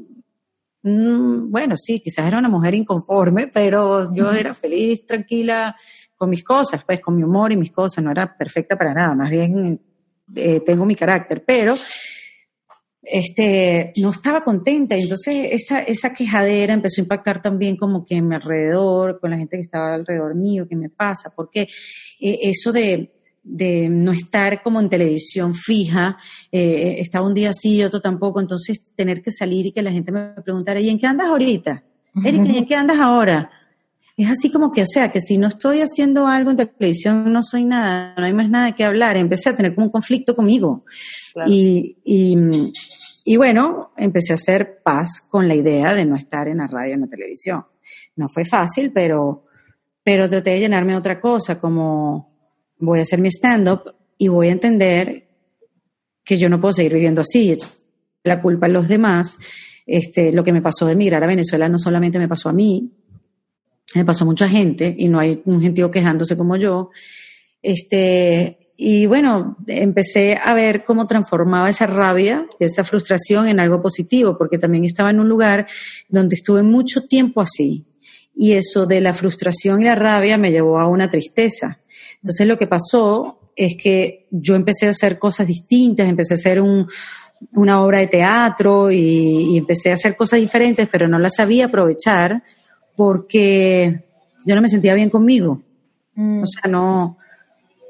mm, 0.83 1.51
bueno, 1.51 1.75
sí, 1.77 1.99
quizás 1.99 2.25
era 2.27 2.39
una 2.39 2.49
mujer 2.49 2.75
inconforme, 2.75 3.47
pero 3.47 4.13
yo 4.13 4.31
era 4.31 4.53
feliz, 4.53 5.05
tranquila, 5.05 5.75
con 6.15 6.29
mis 6.29 6.43
cosas, 6.43 6.83
pues 6.85 6.99
con 7.01 7.15
mi 7.15 7.23
humor 7.23 7.51
y 7.51 7.57
mis 7.57 7.71
cosas, 7.71 8.03
no 8.03 8.11
era 8.11 8.37
perfecta 8.37 8.77
para 8.77 8.93
nada, 8.93 9.15
más 9.15 9.29
bien 9.29 9.79
eh, 10.35 10.59
tengo 10.61 10.85
mi 10.85 10.95
carácter, 10.95 11.43
pero 11.45 11.75
este, 13.01 13.91
no 13.97 14.11
estaba 14.11 14.43
contenta, 14.43 14.95
y 14.95 15.01
entonces 15.01 15.49
esa, 15.51 15.81
esa 15.81 16.13
quejadera 16.13 16.73
empezó 16.73 17.01
a 17.01 17.03
impactar 17.03 17.41
también 17.41 17.75
como 17.75 18.05
que 18.05 18.15
en 18.15 18.27
mi 18.27 18.35
alrededor, 18.35 19.19
con 19.19 19.31
la 19.31 19.37
gente 19.37 19.57
que 19.57 19.63
estaba 19.63 19.95
alrededor 19.95 20.35
mío, 20.35 20.67
qué 20.69 20.75
me 20.75 20.89
pasa, 20.89 21.33
porque 21.35 21.61
eh, 22.19 22.39
eso 22.41 22.71
de, 22.71 23.18
de 23.49 23.89
no 23.89 24.11
estar 24.11 24.61
como 24.61 24.79
en 24.79 24.89
televisión 24.89 25.55
fija, 25.55 26.17
eh, 26.51 26.97
estaba 26.99 27.25
un 27.25 27.33
día 27.33 27.51
sí 27.53 27.77
y 27.77 27.83
otro 27.83 27.99
tampoco, 27.99 28.39
entonces 28.39 28.93
tener 28.95 29.21
que 29.21 29.31
salir 29.31 29.65
y 29.65 29.71
que 29.71 29.81
la 29.81 29.91
gente 29.91 30.11
me 30.11 30.29
preguntara, 30.43 30.79
¿y 30.79 30.89
en 30.89 30.99
qué 30.99 31.07
andas 31.07 31.27
ahorita? 31.27 31.83
Erika, 32.23 32.51
¿y 32.51 32.57
en 32.57 32.65
qué 32.65 32.75
andas 32.75 32.99
ahora? 32.99 33.49
es 34.23 34.29
así 34.29 34.51
como 34.51 34.69
que, 34.71 34.81
o 34.81 34.85
sea, 34.85 35.11
que 35.11 35.21
si 35.21 35.37
no 35.37 35.47
estoy 35.47 35.79
haciendo 35.79 36.27
algo 36.27 36.51
en 36.51 36.57
televisión, 36.57 37.31
no 37.31 37.41
soy 37.41 37.63
nada, 37.63 38.13
no 38.17 38.25
hay 38.25 38.33
más 38.33 38.49
nada 38.49 38.75
que 38.75 38.83
hablar. 38.83 39.15
Empecé 39.15 39.49
a 39.49 39.55
tener 39.55 39.73
como 39.73 39.87
un 39.87 39.91
conflicto 39.93 40.35
conmigo. 40.35 40.83
Y, 41.47 41.99
y, 42.03 42.37
y, 43.23 43.37
bueno, 43.37 43.93
empecé 43.95 44.33
a 44.33 44.35
hacer 44.35 44.81
paz 44.83 45.25
con 45.29 45.47
la 45.47 45.55
idea 45.55 45.93
de 45.93 46.03
no 46.03 46.15
estar 46.15 46.49
en 46.49 46.57
la 46.57 46.67
radio, 46.67 46.95
en 46.95 47.01
la 47.01 47.07
televisión. 47.07 47.65
No 48.17 48.27
fue 48.27 48.43
fácil, 48.43 48.91
pero, 48.91 49.45
pero 50.03 50.27
traté 50.27 50.49
de 50.49 50.59
llenarme 50.59 50.91
de 50.91 50.97
otra 50.97 51.21
cosa, 51.21 51.57
como 51.57 52.28
voy 52.79 52.99
a 52.99 53.03
hacer 53.03 53.19
mi 53.19 53.29
stand-up 53.29 53.93
y 54.17 54.27
voy 54.27 54.49
a 54.49 54.51
entender 54.51 55.27
que 56.23 56.37
yo 56.37 56.49
no 56.49 56.59
puedo 56.59 56.73
seguir 56.73 56.93
viviendo 56.93 57.21
así, 57.21 57.55
la 58.23 58.41
culpa 58.41 58.65
a 58.65 58.69
los 58.69 58.87
demás. 58.87 59.37
Este, 59.85 60.31
lo 60.31 60.43
que 60.43 60.53
me 60.53 60.61
pasó 60.61 60.85
de 60.85 60.93
emigrar 60.93 61.23
a 61.23 61.27
Venezuela 61.27 61.67
no 61.67 61.79
solamente 61.79 62.19
me 62.19 62.27
pasó 62.27 62.49
a 62.49 62.53
mí, 62.53 62.91
me 63.95 64.05
pasó 64.05 64.23
a 64.23 64.27
mucha 64.27 64.47
gente 64.47 64.95
y 64.97 65.07
no 65.07 65.19
hay 65.19 65.41
un 65.45 65.61
gentío 65.61 65.89
quejándose 65.89 66.37
como 66.37 66.55
yo. 66.57 66.91
Este, 67.61 68.73
y 68.77 69.07
bueno, 69.07 69.57
empecé 69.67 70.39
a 70.41 70.53
ver 70.53 70.85
cómo 70.85 71.07
transformaba 71.07 71.69
esa 71.69 71.87
rabia, 71.87 72.47
esa 72.59 72.83
frustración 72.83 73.47
en 73.47 73.59
algo 73.59 73.81
positivo, 73.81 74.37
porque 74.37 74.57
también 74.57 74.85
estaba 74.85 75.09
en 75.09 75.19
un 75.19 75.27
lugar 75.27 75.67
donde 76.07 76.35
estuve 76.35 76.63
mucho 76.63 77.01
tiempo 77.07 77.41
así. 77.41 77.85
Y 78.35 78.53
eso 78.53 78.85
de 78.85 79.01
la 79.01 79.13
frustración 79.13 79.81
y 79.81 79.85
la 79.85 79.95
rabia 79.95 80.37
me 80.37 80.51
llevó 80.51 80.79
a 80.79 80.87
una 80.87 81.09
tristeza. 81.09 81.79
Entonces 82.21 82.47
lo 82.47 82.57
que 82.57 82.67
pasó 82.67 83.51
es 83.55 83.75
que 83.75 84.27
yo 84.31 84.55
empecé 84.55 84.87
a 84.87 84.91
hacer 84.91 85.19
cosas 85.19 85.47
distintas, 85.47 86.07
empecé 86.07 86.33
a 86.33 86.35
hacer 86.35 86.61
un, 86.61 86.87
una 87.53 87.83
obra 87.83 87.99
de 87.99 88.07
teatro 88.07 88.91
y, 88.91 89.53
y, 89.53 89.57
empecé 89.57 89.91
a 89.91 89.95
hacer 89.95 90.15
cosas 90.15 90.39
diferentes, 90.39 90.87
pero 90.89 91.07
no 91.07 91.19
las 91.19 91.35
sabía 91.35 91.65
aprovechar 91.65 92.43
porque 92.95 94.05
yo 94.45 94.55
no 94.55 94.61
me 94.61 94.69
sentía 94.69 94.93
bien 94.93 95.09
conmigo. 95.09 95.61
Mm. 96.15 96.43
O 96.43 96.45
sea, 96.45 96.69
no, 96.69 97.17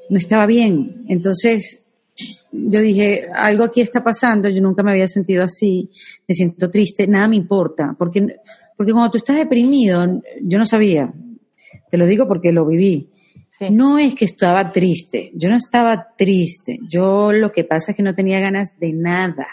no 0.10 0.18
estaba 0.18 0.46
bien. 0.46 1.06
Entonces, 1.08 1.84
yo 2.52 2.82
dije, 2.82 3.28
algo 3.34 3.64
aquí 3.64 3.82
está 3.82 4.04
pasando, 4.04 4.50
yo 4.50 4.62
nunca 4.62 4.84
me 4.84 4.92
había 4.92 5.08
sentido 5.08 5.44
así, 5.44 5.90
me 6.28 6.36
siento 6.36 6.70
triste, 6.70 7.08
nada 7.08 7.28
me 7.28 7.36
importa, 7.36 7.96
porque, 7.98 8.38
porque 8.76 8.92
cuando 8.92 9.12
tú 9.12 9.18
estás 9.18 9.38
deprimido, 9.38 10.22
yo 10.42 10.58
no 10.58 10.66
sabía, 10.66 11.14
te 11.90 11.98
lo 11.98 12.06
digo 12.06 12.28
porque 12.28 12.52
lo 12.52 12.66
viví. 12.66 13.10
No 13.70 13.98
es 13.98 14.16
que 14.16 14.26
estaba 14.26 14.72
triste, 14.72 15.32
yo 15.34 15.50
no 15.50 15.58
estaba 15.58 16.16
triste, 16.18 16.80
yo 16.90 17.32
lo 17.32 17.52
que 17.52 17.66
pasa 17.66 17.92
es 17.92 17.98
que 17.98 18.04
no 18.04 18.14
tenía 18.14 18.40
ganas 18.40 18.78
de 18.80 18.94
nada. 18.94 19.48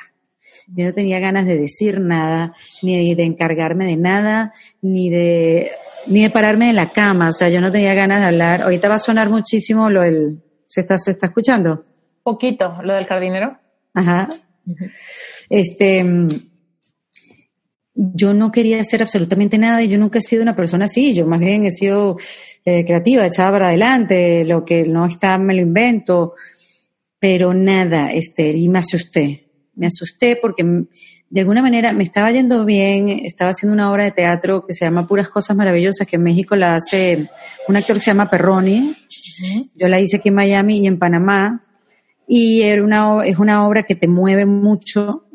Yo 0.68 0.84
no 0.86 0.94
tenía 0.94 1.20
ganas 1.20 1.46
de 1.46 1.56
decir 1.56 2.00
nada, 2.00 2.52
ni 2.82 3.14
de 3.14 3.24
encargarme 3.24 3.86
de 3.86 3.96
nada, 3.96 4.52
ni 4.82 5.10
de, 5.10 5.70
ni 6.06 6.22
de 6.22 6.30
pararme 6.30 6.66
de 6.66 6.72
la 6.72 6.90
cama. 6.90 7.28
O 7.28 7.32
sea, 7.32 7.48
yo 7.48 7.60
no 7.60 7.70
tenía 7.70 7.94
ganas 7.94 8.20
de 8.20 8.26
hablar. 8.26 8.62
Ahorita 8.62 8.88
va 8.88 8.96
a 8.96 9.00
sonar 9.00 9.30
muchísimo 9.30 9.90
lo 9.90 10.02
del... 10.02 10.42
¿Se 10.66 10.80
está, 10.80 10.98
se 10.98 11.12
está 11.12 11.26
escuchando? 11.26 11.84
Poquito, 12.24 12.78
lo 12.82 12.94
del 12.94 13.06
jardinero. 13.06 13.58
Ajá. 13.94 14.28
Este, 15.48 16.04
yo 17.96 18.34
no 18.34 18.52
quería 18.52 18.80
hacer 18.80 19.02
absolutamente 19.02 19.58
nada 19.58 19.82
y 19.82 19.88
yo 19.88 19.98
nunca 19.98 20.18
he 20.18 20.22
sido 20.22 20.42
una 20.42 20.54
persona 20.54 20.84
así. 20.84 21.14
Yo 21.14 21.26
más 21.26 21.40
bien 21.40 21.64
he 21.64 21.70
sido 21.70 22.16
eh, 22.64 22.84
creativa, 22.84 23.26
echada 23.26 23.52
para 23.52 23.68
adelante, 23.68 24.44
lo 24.44 24.64
que 24.64 24.84
no 24.84 25.06
está 25.06 25.38
me 25.38 25.54
lo 25.54 25.62
invento, 25.62 26.34
pero 27.18 27.54
nada, 27.54 28.12
Esther, 28.12 28.54
y 28.54 28.68
me 28.68 28.80
asusté 28.80 29.46
me 29.76 29.86
asusté 29.86 30.36
porque 30.40 30.64
de 31.28 31.40
alguna 31.40 31.62
manera 31.62 31.92
me 31.92 32.02
estaba 32.02 32.32
yendo 32.32 32.64
bien, 32.64 33.08
estaba 33.08 33.50
haciendo 33.50 33.74
una 33.74 33.92
obra 33.92 34.04
de 34.04 34.10
teatro 34.10 34.64
que 34.66 34.72
se 34.72 34.84
llama 34.84 35.06
Puras 35.06 35.28
Cosas 35.28 35.56
Maravillosas, 35.56 36.06
que 36.06 36.16
en 36.16 36.22
México 36.22 36.56
la 36.56 36.74
hace 36.74 37.28
un 37.68 37.76
actor 37.76 37.96
que 37.96 38.00
se 38.00 38.10
llama 38.10 38.30
Perroni, 38.30 38.96
yo 39.74 39.88
la 39.88 40.00
hice 40.00 40.16
aquí 40.16 40.30
en 40.30 40.34
Miami 40.34 40.78
y 40.78 40.86
en 40.86 40.98
Panamá, 40.98 41.62
y 42.26 42.62
era 42.62 42.82
una, 42.82 43.24
es 43.24 43.38
una 43.38 43.68
obra 43.68 43.84
que 43.84 43.94
te 43.94 44.08
mueve 44.08 44.46
mucho, 44.46 45.25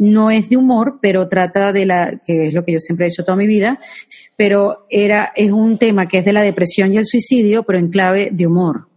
no 0.00 0.30
es 0.30 0.48
de 0.48 0.56
humor, 0.56 0.98
pero 1.02 1.28
trata 1.28 1.74
de 1.74 1.84
la, 1.84 2.22
que 2.24 2.46
es 2.46 2.54
lo 2.54 2.64
que 2.64 2.72
yo 2.72 2.78
siempre 2.78 3.04
he 3.04 3.08
hecho 3.10 3.22
toda 3.22 3.36
mi 3.36 3.46
vida, 3.46 3.78
pero 4.34 4.86
era, 4.88 5.30
es 5.36 5.52
un 5.52 5.76
tema 5.76 6.08
que 6.08 6.18
es 6.18 6.24
de 6.24 6.32
la 6.32 6.40
depresión 6.40 6.94
y 6.94 6.96
el 6.96 7.04
suicidio, 7.04 7.64
pero 7.64 7.78
en 7.78 7.90
clave 7.90 8.30
de 8.32 8.46
humor 8.46 8.88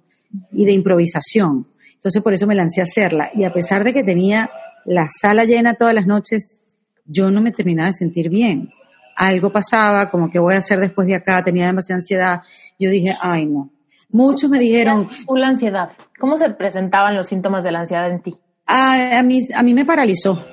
y 0.54 0.64
de 0.64 0.72
improvisación. 0.72 1.68
Entonces 1.96 2.24
por 2.24 2.34
eso 2.34 2.48
me 2.48 2.56
lancé 2.56 2.80
a 2.80 2.86
hacerla. 2.86 3.32
Y 3.36 3.44
a 3.44 3.52
pesar 3.52 3.84
de 3.84 3.94
que 3.94 4.06
tenía 4.06 4.50
la 4.86 5.10
sala 5.10 5.44
llena 5.44 5.74
todas 5.74 5.94
las 5.94 6.08
noches, 6.08 6.62
yo 7.06 7.32
no 7.32 7.42
me 7.42 7.52
terminaba 7.52 7.88
de 7.88 7.96
sentir 7.96 8.30
bien. 8.30 8.70
Algo 9.18 9.52
pasaba, 9.52 10.10
como 10.10 10.32
que 10.32 10.40
voy 10.40 10.56
a 10.56 10.60
hacer 10.60 10.80
después 10.80 11.06
de 11.06 11.16
acá, 11.16 11.44
tenía 11.44 11.66
demasiada 11.66 11.98
ansiedad. 11.98 12.42
Yo 12.80 12.90
dije, 12.90 13.14
ay 13.22 13.46
no. 13.46 13.72
Muchos 14.08 14.50
me 14.50 14.58
dijeron... 14.58 15.10
La 15.36 15.50
ansiedad. 15.50 15.90
¿Cómo 16.18 16.38
se 16.38 16.50
presentaban 16.52 17.14
los 17.14 17.28
síntomas 17.28 17.66
de 17.66 17.74
la 17.74 17.80
ansiedad 17.82 18.10
en 18.10 18.22
ti? 18.22 18.36
A, 18.68 19.20
a, 19.20 19.24
mí, 19.24 19.40
a 19.54 19.64
mí 19.64 19.74
me 19.74 19.84
paralizó. 19.84 20.53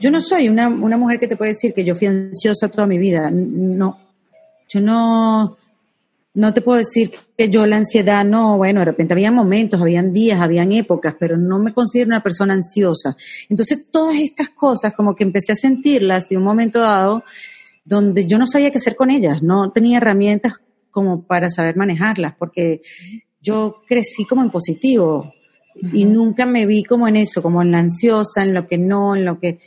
Yo 0.00 0.10
no 0.10 0.20
soy 0.20 0.48
una, 0.48 0.68
una 0.68 0.96
mujer 0.96 1.20
que 1.20 1.28
te 1.28 1.36
puede 1.36 1.52
decir 1.52 1.74
que 1.74 1.84
yo 1.84 1.94
fui 1.94 2.06
ansiosa 2.06 2.68
toda 2.68 2.86
mi 2.86 2.98
vida. 2.98 3.30
No. 3.30 3.98
Yo 4.68 4.80
no, 4.80 5.56
no 6.34 6.54
te 6.54 6.60
puedo 6.60 6.78
decir 6.78 7.10
que 7.36 7.50
yo 7.50 7.66
la 7.66 7.76
ansiedad, 7.76 8.24
no, 8.24 8.56
bueno, 8.56 8.80
de 8.80 8.86
repente 8.86 9.14
había 9.14 9.32
momentos, 9.32 9.80
habían 9.80 10.12
días, 10.12 10.40
habían 10.40 10.72
épocas, 10.72 11.16
pero 11.18 11.36
no 11.36 11.58
me 11.58 11.74
considero 11.74 12.08
una 12.08 12.22
persona 12.22 12.54
ansiosa. 12.54 13.16
Entonces, 13.48 13.86
todas 13.90 14.16
estas 14.16 14.50
cosas 14.50 14.94
como 14.94 15.14
que 15.14 15.24
empecé 15.24 15.52
a 15.52 15.56
sentirlas 15.56 16.28
de 16.28 16.36
un 16.36 16.44
momento 16.44 16.80
dado 16.80 17.24
donde 17.84 18.26
yo 18.26 18.38
no 18.38 18.46
sabía 18.46 18.70
qué 18.70 18.78
hacer 18.78 18.94
con 18.94 19.10
ellas, 19.10 19.42
no 19.42 19.72
tenía 19.72 19.98
herramientas 19.98 20.54
como 20.90 21.26
para 21.26 21.50
saber 21.50 21.76
manejarlas, 21.76 22.34
porque 22.38 22.80
yo 23.40 23.82
crecí 23.86 24.24
como 24.24 24.42
en 24.42 24.50
positivo 24.50 25.32
y 25.92 26.04
nunca 26.04 26.46
me 26.46 26.66
vi 26.66 26.84
como 26.84 27.08
en 27.08 27.16
eso, 27.16 27.42
como 27.42 27.62
en 27.62 27.72
la 27.72 27.78
ansiosa, 27.78 28.42
en 28.42 28.54
lo 28.54 28.66
que 28.66 28.78
no, 28.78 29.16
en 29.16 29.24
lo 29.24 29.38
que... 29.40 29.58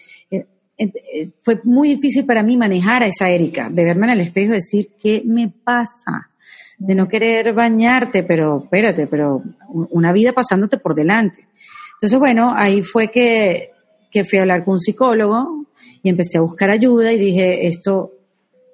Eh, 0.77 0.91
eh, 1.13 1.29
fue 1.41 1.61
muy 1.63 1.89
difícil 1.95 2.25
para 2.25 2.43
mí 2.43 2.57
manejar 2.57 3.03
a 3.03 3.07
esa 3.07 3.29
Erika, 3.29 3.69
de 3.69 3.85
verme 3.85 4.07
en 4.07 4.13
el 4.13 4.21
espejo 4.21 4.51
y 4.51 4.55
decir, 4.55 4.91
¿qué 4.99 5.21
me 5.25 5.49
pasa? 5.49 6.29
de 6.77 6.95
no 6.95 7.07
querer 7.07 7.53
bañarte, 7.53 8.23
pero 8.23 8.63
espérate, 8.63 9.07
pero 9.07 9.41
una 9.69 10.11
vida 10.11 10.33
pasándote 10.33 10.77
por 10.77 10.95
delante. 10.95 11.47
Entonces, 11.93 12.19
bueno, 12.19 12.53
ahí 12.55 12.81
fue 12.81 13.09
que, 13.09 13.71
que 14.11 14.25
fui 14.25 14.39
a 14.39 14.41
hablar 14.41 14.63
con 14.63 14.73
un 14.73 14.79
psicólogo 14.79 15.65
y 16.01 16.09
empecé 16.09 16.37
a 16.37 16.41
buscar 16.41 16.69
ayuda 16.69 17.13
y 17.13 17.19
dije, 17.19 17.67
esto, 17.67 18.11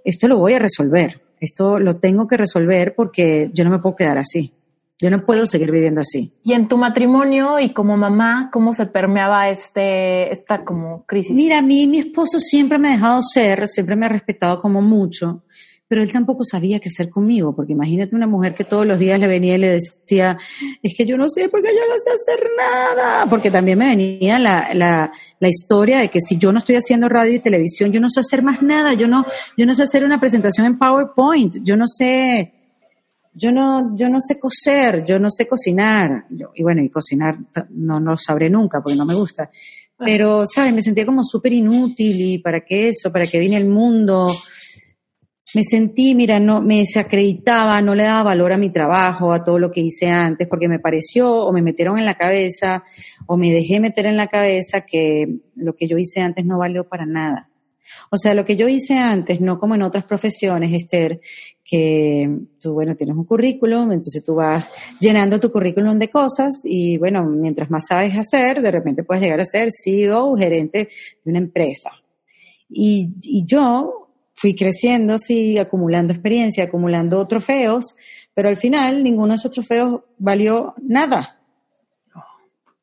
esto 0.04 0.28
lo 0.28 0.38
voy 0.38 0.54
a 0.54 0.60
resolver, 0.60 1.22
esto 1.40 1.80
lo 1.80 1.98
tengo 1.98 2.28
que 2.28 2.38
resolver 2.38 2.96
porque 2.96 3.52
yo 3.54 3.64
no 3.64 3.70
me 3.70 3.80
puedo 3.80 3.96
quedar 3.96 4.18
así. 4.18 4.54
Yo 5.02 5.10
no 5.10 5.26
puedo 5.26 5.48
seguir 5.48 5.72
viviendo 5.72 6.02
así. 6.02 6.34
Y 6.44 6.54
en 6.54 6.68
tu 6.68 6.78
matrimonio 6.78 7.60
y 7.60 7.74
como 7.74 7.96
mamá, 7.96 8.50
¿cómo 8.52 8.74
se 8.74 8.86
permeaba 8.86 9.50
este, 9.50 10.32
esta 10.32 10.66
como 10.66 11.06
crisis? 11.06 11.32
Mira, 11.32 11.60
a 11.60 11.62
mí 11.62 11.88
mi 11.88 12.00
esposo 12.00 12.40
siempre 12.40 12.78
me 12.78 12.90
ha 12.90 12.92
dejado 12.92 13.22
ser, 13.22 13.68
siempre 13.68 13.96
me 13.96 14.06
ha 14.06 14.10
respetado 14.10 14.60
como 14.60 14.82
mucho 14.82 15.44
pero 15.90 16.04
él 16.04 16.12
tampoco 16.12 16.46
sabía 16.46 16.80
qué 16.80 16.88
hacer 16.88 17.10
conmigo, 17.10 17.56
porque 17.56 17.74
imagínate 17.74 18.16
una 18.16 18.28
mujer 18.28 18.54
que 18.54 18.64
todos 18.64 18.86
los 18.86 19.00
días 19.00 19.20
le 19.20 19.26
venía 19.26 19.56
y 19.56 19.58
le 19.58 19.72
decía, 19.72 20.38
es 20.84 20.94
que 20.96 21.04
yo 21.04 21.18
no 21.18 21.28
sé 21.30 21.50
porque 21.50 21.70
yo 21.70 21.82
no 21.90 21.96
sé 22.00 22.12
hacer 22.12 22.48
nada, 22.56 23.26
porque 23.28 23.50
también 23.50 23.80
me 23.80 23.88
venía 23.88 24.38
la, 24.38 24.70
la, 24.76 25.12
la, 25.40 25.50
historia 25.50 25.98
de 25.98 26.10
que 26.10 26.20
si 26.20 26.38
yo 26.38 26.52
no 26.52 26.60
estoy 26.60 26.76
haciendo 26.76 27.10
radio 27.10 27.34
y 27.34 27.40
televisión, 27.40 27.92
yo 27.92 28.00
no 28.00 28.08
sé 28.12 28.20
hacer 28.20 28.44
más 28.44 28.62
nada, 28.62 28.94
yo 28.94 29.08
no, 29.08 29.26
yo 29.58 29.66
no 29.66 29.74
sé 29.74 29.82
hacer 29.82 30.04
una 30.04 30.20
presentación 30.20 30.68
en 30.68 30.78
PowerPoint, 30.78 31.56
yo 31.64 31.76
no 31.76 31.88
sé, 31.88 32.54
yo 33.40 33.52
no, 33.52 33.96
yo 33.96 34.10
no 34.10 34.20
sé 34.20 34.38
coser, 34.38 35.06
yo 35.06 35.18
no 35.18 35.30
sé 35.30 35.48
cocinar, 35.48 36.26
y 36.54 36.62
bueno, 36.62 36.82
y 36.82 36.90
cocinar 36.90 37.38
no, 37.70 38.00
no 38.00 38.12
lo 38.12 38.18
sabré 38.18 38.50
nunca 38.50 38.82
porque 38.82 38.98
no 38.98 39.06
me 39.06 39.16
gusta, 39.16 39.50
pero, 39.98 40.46
¿sabes? 40.46 40.74
Me 40.74 40.82
sentía 40.82 41.06
como 41.06 41.24
súper 41.24 41.54
inútil 41.54 42.20
y 42.20 42.38
para 42.40 42.62
qué 42.62 42.90
eso, 42.90 43.12
para 43.12 43.28
qué 43.28 43.40
vine 43.40 43.58
el 43.58 43.68
mundo, 43.68 44.28
me 45.54 45.64
sentí, 45.64 46.16
mira, 46.16 46.40
no, 46.40 46.62
me 46.62 46.80
desacreditaba, 46.80 47.82
no 47.82 47.96
le 47.96 48.04
daba 48.04 48.24
valor 48.24 48.54
a 48.54 48.58
mi 48.58 48.70
trabajo, 48.70 49.34
a 49.34 49.44
todo 49.44 49.58
lo 49.58 49.72
que 49.72 49.82
hice 49.82 50.10
antes, 50.10 50.48
porque 50.48 50.68
me 50.68 50.80
pareció 50.80 51.32
o 51.32 51.52
me 51.52 51.62
metieron 51.62 51.98
en 51.98 52.06
la 52.06 52.18
cabeza 52.18 52.84
o 53.26 53.38
me 53.38 53.52
dejé 53.52 53.80
meter 53.80 54.06
en 54.06 54.18
la 54.18 54.28
cabeza 54.28 54.82
que 54.82 55.40
lo 55.56 55.76
que 55.76 55.88
yo 55.88 55.98
hice 55.98 56.22
antes 56.22 56.46
no 56.46 56.60
valió 56.60 56.88
para 56.88 57.06
nada. 57.06 57.50
O 58.12 58.18
sea, 58.18 58.34
lo 58.34 58.46
que 58.46 58.56
yo 58.56 58.68
hice 58.68 58.98
antes, 58.98 59.42
no 59.42 59.60
como 59.60 59.76
en 59.76 59.82
otras 59.82 60.04
profesiones, 60.04 60.72
Esther, 60.74 61.20
que 61.70 62.28
tú, 62.60 62.74
bueno, 62.74 62.96
tienes 62.96 63.16
un 63.16 63.26
currículum, 63.26 63.92
entonces 63.92 64.24
tú 64.24 64.36
vas 64.36 64.68
llenando 65.00 65.40
tu 65.40 65.52
currículum 65.52 66.00
de 66.00 66.10
cosas 66.10 66.62
y, 66.64 66.98
bueno, 66.98 67.24
mientras 67.26 67.70
más 67.70 67.86
sabes 67.88 68.18
hacer, 68.18 68.62
de 68.62 68.72
repente 68.72 69.04
puedes 69.04 69.22
llegar 69.22 69.40
a 69.40 69.46
ser 69.46 69.70
CEO 69.72 70.36
gerente 70.36 70.90
de 71.24 71.30
una 71.30 71.40
empresa. 71.40 71.92
Y, 72.70 73.14
y 73.22 73.46
yo 73.46 74.10
fui 74.34 74.56
creciendo 74.56 75.14
así, 75.14 75.58
acumulando 75.58 76.14
experiencia, 76.14 76.64
acumulando 76.64 77.28
trofeos, 77.28 77.96
pero 78.34 78.50
al 78.50 78.58
final 78.58 79.04
ninguno 79.04 79.30
de 79.30 79.36
esos 79.36 79.52
trofeos 79.52 80.02
valió 80.18 80.74
nada. 80.82 81.40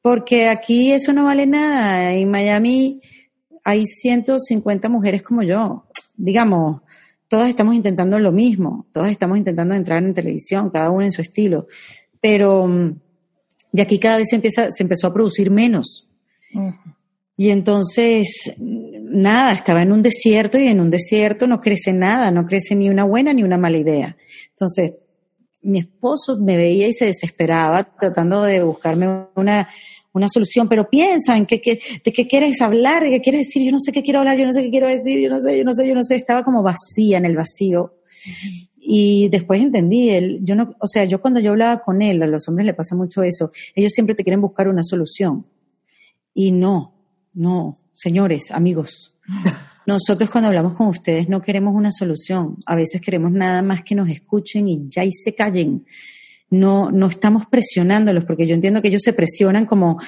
Porque 0.01 0.49
aquí 0.49 0.93
eso 0.93 1.13
no 1.13 1.25
vale 1.25 1.47
nada. 1.47 2.13
En 2.15 2.31
Miami 2.31 3.01
hay 3.65 3.85
150 3.85 4.89
mujeres 4.89 5.23
como 5.25 5.43
yo. 5.43 5.87
Digamos, 6.15 6.83
todas 7.29 7.49
estamos 7.49 7.75
intentando 7.75 8.19
lo 8.19 8.33
mismo, 8.33 8.87
todas 8.93 9.11
estamos 9.11 9.39
intentando 9.39 9.75
entrar 9.75 10.03
en 10.03 10.15
televisión, 10.15 10.71
cada 10.71 10.91
uno 10.91 11.05
en 11.05 11.13
su 11.13 11.23
estilo, 11.23 11.67
pero 12.21 12.67
mm, 12.67 13.01
y 13.77 13.81
aquí 13.81 13.99
cada 13.99 14.17
vez 14.17 14.29
se, 14.31 14.37
empieza, 14.37 14.71
se 14.71 14.83
empezó 14.83 15.09
a 15.09 15.13
producir 15.13 15.51
menos. 15.51 16.09
Y 17.37 17.51
entonces, 17.51 18.55
nada, 18.59 19.53
estaba 19.53 19.83
en 19.83 19.93
un 19.93 20.01
desierto 20.01 20.57
y 20.57 20.69
en 20.69 20.81
un 20.81 20.89
desierto 20.89 21.47
no 21.47 21.61
crece 21.61 21.93
nada, 21.93 22.31
no 22.31 22.47
crece 22.47 22.75
ni 22.75 22.89
una 22.89 23.05
buena 23.05 23.35
ni 23.35 23.43
una 23.43 23.59
mala 23.59 23.77
idea. 23.77 24.17
Entonces, 24.49 24.95
mi 25.61 25.81
esposo 25.81 26.41
me 26.41 26.57
veía 26.57 26.89
y 26.89 26.95
se 26.95 27.05
desesperaba 27.05 27.85
tratando 27.85 28.43
de 28.45 28.63
buscarme 28.63 29.27
una, 29.35 29.69
una 30.17 30.29
solución, 30.29 30.69
pero 30.69 30.89
piensa 30.89 31.37
en 31.37 31.47
qué, 31.47 31.61
de 32.05 32.13
qué 32.13 32.27
quieres 32.27 32.61
hablar, 32.63 33.03
de 33.03 33.11
qué 33.11 33.21
quieres 33.21 33.47
decir, 33.47 33.65
yo 33.65 33.73
no 33.73 33.79
sé 33.79 33.93
qué 33.93 34.03
quiero 34.03 34.21
hablar, 34.21 34.39
yo 34.39 34.47
no 34.47 34.53
sé 34.53 34.63
qué 34.63 34.71
quiero 34.71 34.89
decir, 34.89 35.21
yo 35.21 35.29
no 35.29 35.41
sé, 35.41 35.59
yo 35.59 35.65
no 35.65 35.73
sé, 35.73 35.87
yo 35.87 35.95
no 35.95 36.03
sé, 36.03 36.15
estaba 36.15 36.43
como 36.43 36.63
vacía 36.63 37.19
en 37.19 37.27
el 37.27 37.37
vacío. 37.37 37.95
Y 38.79 39.29
después 39.29 39.61
entendí, 39.61 40.11
él, 40.11 40.41
yo 40.43 40.55
no, 40.55 40.75
o 40.81 40.87
sea, 40.87 41.05
yo 41.05 41.21
cuando 41.21 41.41
yo 41.41 41.51
hablaba 41.51 41.83
con 41.83 42.03
él, 42.03 42.23
a 42.23 42.27
los 42.27 42.49
hombres 42.49 42.67
le 42.67 42.75
pasa 42.75 42.95
mucho 42.97 43.23
eso, 43.23 43.51
ellos 43.75 43.93
siempre 43.93 44.15
te 44.15 44.23
quieren 44.23 44.41
buscar 44.41 44.69
una 44.69 44.83
solución. 44.83 45.45
Y 46.33 46.53
no, 46.53 46.95
no, 47.35 47.79
señores, 47.95 48.51
amigos, 48.53 49.15
nosotros 49.87 50.31
cuando 50.31 50.49
hablamos 50.49 50.75
con 50.75 50.89
ustedes 50.89 51.29
no 51.29 51.43
queremos 51.43 51.75
una 51.75 51.93
solución, 51.93 52.57
a 52.65 52.75
veces 52.75 53.01
queremos 53.01 53.33
nada 53.33 53.61
más 53.63 53.83
que 53.83 53.95
nos 53.95 54.09
escuchen 54.09 54.69
y 54.69 54.87
ya 54.89 55.05
y 55.05 55.13
se 55.13 55.35
callen 55.35 55.85
no, 56.51 56.91
no 56.91 57.07
estamos 57.07 57.47
presionándolos, 57.47 58.25
porque 58.25 58.47
yo 58.47 58.55
entiendo 58.55 58.81
que 58.81 58.89
ellos 58.89 59.03
se 59.03 59.13
presionan 59.13 59.67
como, 59.67 59.99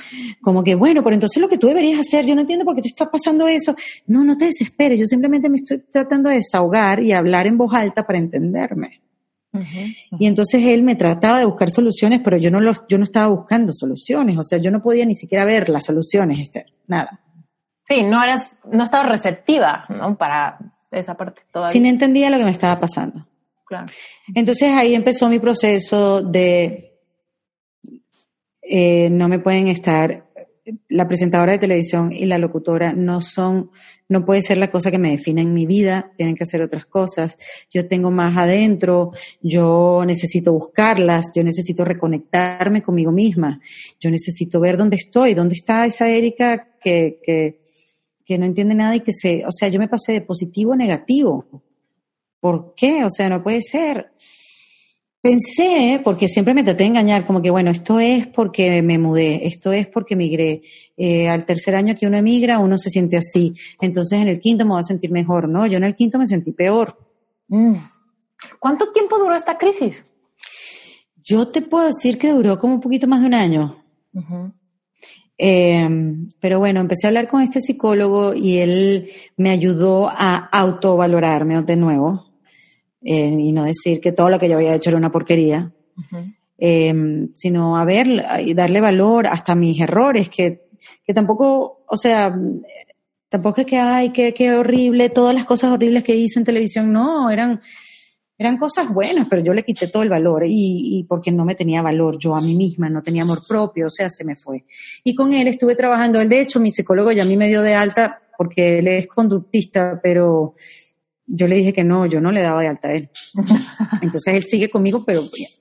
como 0.40 0.62
que, 0.62 0.74
bueno, 0.74 1.02
pero 1.02 1.14
entonces 1.14 1.40
lo 1.40 1.48
que 1.48 1.58
tú 1.58 1.66
deberías 1.66 2.00
hacer, 2.00 2.24
yo 2.24 2.34
no 2.34 2.42
entiendo 2.42 2.64
por 2.64 2.74
qué 2.76 2.82
te 2.82 2.88
está 2.88 3.10
pasando 3.10 3.48
eso. 3.48 3.74
No, 4.06 4.24
no 4.24 4.36
te 4.36 4.46
desesperes, 4.46 4.98
yo 4.98 5.06
simplemente 5.06 5.48
me 5.48 5.56
estoy 5.56 5.82
tratando 5.90 6.28
de 6.28 6.36
desahogar 6.36 7.02
y 7.02 7.12
hablar 7.12 7.46
en 7.46 7.58
voz 7.58 7.74
alta 7.74 8.06
para 8.06 8.18
entenderme. 8.18 9.02
Y 10.18 10.26
entonces 10.26 10.62
él 10.64 10.82
me 10.82 10.94
trataba 10.94 11.38
de 11.38 11.46
buscar 11.46 11.70
soluciones, 11.70 12.20
pero 12.22 12.36
yo 12.36 12.50
no, 12.50 12.60
los, 12.60 12.84
yo 12.88 12.98
no 12.98 13.04
estaba 13.04 13.28
buscando 13.28 13.72
soluciones, 13.72 14.36
o 14.38 14.44
sea, 14.44 14.58
yo 14.58 14.70
no 14.70 14.82
podía 14.82 15.04
ni 15.06 15.14
siquiera 15.14 15.44
ver 15.44 15.68
las 15.68 15.86
soluciones, 15.86 16.38
Esther, 16.38 16.66
nada. 16.86 17.20
Sí, 17.86 18.02
no 18.02 18.22
eras, 18.22 18.56
no 18.70 18.84
estaba 18.84 19.08
receptiva, 19.08 19.86
¿no? 19.88 20.16
Para 20.16 20.58
esa 20.90 21.16
parte 21.16 21.42
todavía. 21.50 21.72
Sí, 21.72 21.80
no 21.80 21.88
entendía 21.88 22.30
lo 22.30 22.36
que 22.36 22.44
me 22.44 22.50
estaba 22.50 22.78
pasando. 22.78 23.26
Entonces 24.34 24.70
ahí 24.72 24.94
empezó 24.94 25.28
mi 25.28 25.38
proceso 25.38 26.22
de 26.22 26.88
eh, 28.62 29.08
no 29.10 29.28
me 29.28 29.38
pueden 29.38 29.68
estar, 29.68 30.28
la 30.88 31.08
presentadora 31.08 31.52
de 31.52 31.58
televisión 31.58 32.12
y 32.12 32.26
la 32.26 32.36
locutora 32.36 32.92
no 32.92 33.22
son, 33.22 33.70
no 34.08 34.26
puede 34.26 34.42
ser 34.42 34.58
la 34.58 34.70
cosa 34.70 34.90
que 34.90 34.98
me 34.98 35.12
define 35.12 35.40
en 35.40 35.54
mi 35.54 35.64
vida, 35.64 36.12
tienen 36.16 36.34
que 36.34 36.44
hacer 36.44 36.60
otras 36.60 36.84
cosas. 36.84 37.38
Yo 37.70 37.86
tengo 37.86 38.10
más 38.10 38.36
adentro, 38.36 39.12
yo 39.40 40.04
necesito 40.06 40.52
buscarlas, 40.52 41.26
yo 41.34 41.42
necesito 41.42 41.84
reconectarme 41.84 42.82
conmigo 42.82 43.10
misma, 43.10 43.60
yo 43.98 44.10
necesito 44.10 44.60
ver 44.60 44.76
dónde 44.76 44.96
estoy, 44.96 45.32
dónde 45.32 45.54
está 45.54 45.86
esa 45.86 46.08
Erika 46.10 46.68
que, 46.78 47.20
que, 47.22 47.62
que 48.24 48.38
no 48.38 48.44
entiende 48.44 48.74
nada 48.74 48.96
y 48.96 49.00
que 49.00 49.12
se, 49.12 49.46
o 49.46 49.52
sea, 49.52 49.68
yo 49.68 49.78
me 49.78 49.88
pasé 49.88 50.12
de 50.12 50.20
positivo 50.20 50.74
a 50.74 50.76
negativo 50.76 51.62
¿por 52.40 52.74
qué? 52.74 53.04
O 53.04 53.10
sea, 53.10 53.28
no 53.28 53.42
puede 53.42 53.62
ser. 53.62 54.12
Pensé, 55.20 56.00
porque 56.04 56.28
siempre 56.28 56.54
me 56.54 56.62
traté 56.62 56.84
de 56.84 56.90
engañar, 56.90 57.26
como 57.26 57.42
que, 57.42 57.50
bueno, 57.50 57.72
esto 57.72 57.98
es 57.98 58.28
porque 58.28 58.82
me 58.82 58.98
mudé, 58.98 59.48
esto 59.48 59.72
es 59.72 59.88
porque 59.88 60.14
migré. 60.14 60.62
Eh, 60.96 61.28
al 61.28 61.44
tercer 61.44 61.74
año 61.74 61.96
que 61.96 62.06
uno 62.06 62.16
emigra, 62.16 62.60
uno 62.60 62.78
se 62.78 62.88
siente 62.88 63.16
así. 63.16 63.52
Entonces, 63.80 64.20
en 64.20 64.28
el 64.28 64.40
quinto 64.40 64.64
me 64.64 64.72
voy 64.72 64.80
a 64.80 64.84
sentir 64.84 65.10
mejor, 65.10 65.48
¿no? 65.48 65.66
Yo 65.66 65.76
en 65.76 65.84
el 65.84 65.96
quinto 65.96 66.18
me 66.18 66.26
sentí 66.26 66.52
peor. 66.52 66.96
Mm. 67.48 67.74
¿Cuánto 68.60 68.92
tiempo 68.92 69.18
duró 69.18 69.34
esta 69.34 69.58
crisis? 69.58 70.04
Yo 71.24 71.48
te 71.48 71.62
puedo 71.62 71.86
decir 71.86 72.16
que 72.16 72.30
duró 72.30 72.56
como 72.58 72.74
un 72.74 72.80
poquito 72.80 73.08
más 73.08 73.20
de 73.20 73.26
un 73.26 73.34
año. 73.34 73.84
Em, 75.36 76.28
pero 76.40 76.60
bueno, 76.60 76.80
empecé 76.80 77.06
a 77.06 77.10
hablar 77.10 77.26
con 77.26 77.42
este 77.42 77.60
psicólogo 77.60 78.34
y 78.34 78.58
él 78.58 79.10
me 79.36 79.50
ayudó 79.50 80.08
a 80.08 80.36
autovalorarme 80.36 81.60
de 81.62 81.76
nuevo 81.76 82.27
eh, 83.02 83.26
y 83.26 83.52
no 83.52 83.64
decir 83.64 84.00
que 84.00 84.12
todo 84.12 84.30
lo 84.30 84.38
que 84.38 84.48
yo 84.48 84.56
había 84.56 84.74
hecho 84.74 84.90
era 84.90 84.98
una 84.98 85.12
porquería, 85.12 85.72
em, 86.56 87.28
sino 87.34 87.76
a 87.76 87.84
ver 87.84 88.24
y 88.44 88.54
darle 88.54 88.80
valor 88.80 89.26
hasta 89.26 89.54
mis 89.54 89.80
errores, 89.80 90.28
que, 90.28 90.68
que 91.04 91.14
tampoco, 91.14 91.84
o 91.88 91.96
sea, 91.96 92.36
tampoco 93.28 93.60
es 93.60 93.66
que, 93.66 93.76
ay, 93.78 94.10
qué, 94.10 94.34
qué 94.34 94.52
horrible, 94.52 95.10
todas 95.10 95.34
las 95.34 95.44
cosas 95.44 95.72
horribles 95.72 96.02
que 96.02 96.16
hice 96.16 96.38
en 96.38 96.44
televisión, 96.44 96.92
no, 96.92 97.30
eran, 97.30 97.60
eran 98.36 98.56
cosas 98.56 98.92
buenas, 98.92 99.28
pero 99.28 99.42
yo 99.42 99.54
le 99.54 99.62
quité 99.62 99.88
todo 99.88 100.02
el 100.02 100.08
valor 100.08 100.44
y, 100.46 100.98
y, 100.98 101.04
porque 101.04 101.30
no 101.30 101.44
me 101.44 101.54
tenía 101.54 101.82
valor 101.82 102.18
yo 102.18 102.34
a 102.34 102.40
mí 102.40 102.54
misma, 102.54 102.88
no 102.88 103.02
tenía 103.02 103.22
amor 103.22 103.40
propio, 103.46 103.86
o 103.86 103.90
sea, 103.90 104.08
se 104.10 104.24
me 104.24 104.36
fue. 104.36 104.64
Y 105.04 105.14
con 105.14 105.32
él 105.34 105.48
estuve 105.48 105.76
trabajando, 105.76 106.20
él 106.20 106.28
de 106.28 106.40
hecho, 106.40 106.58
mi 106.58 106.70
psicólogo 106.70 107.12
ya 107.12 107.22
a 107.22 107.26
mí 107.26 107.36
me 107.36 107.48
dio 107.48 107.62
de 107.62 107.74
alta 107.74 108.22
porque 108.36 108.78
él 108.78 108.86
es 108.86 109.08
conductista, 109.08 109.98
pero 110.00 110.54
yo 111.28 111.46
le 111.46 111.56
dije 111.56 111.72
que 111.72 111.84
no, 111.84 112.06
yo 112.06 112.20
no 112.20 112.32
le 112.32 112.42
daba 112.42 112.62
de 112.62 112.68
alta 112.68 112.88
a 112.88 112.94
él. 112.94 113.10
Entonces 114.02 114.34
él 114.34 114.42
sigue 114.42 114.70
conmigo, 114.70 115.04
pero 115.04 115.20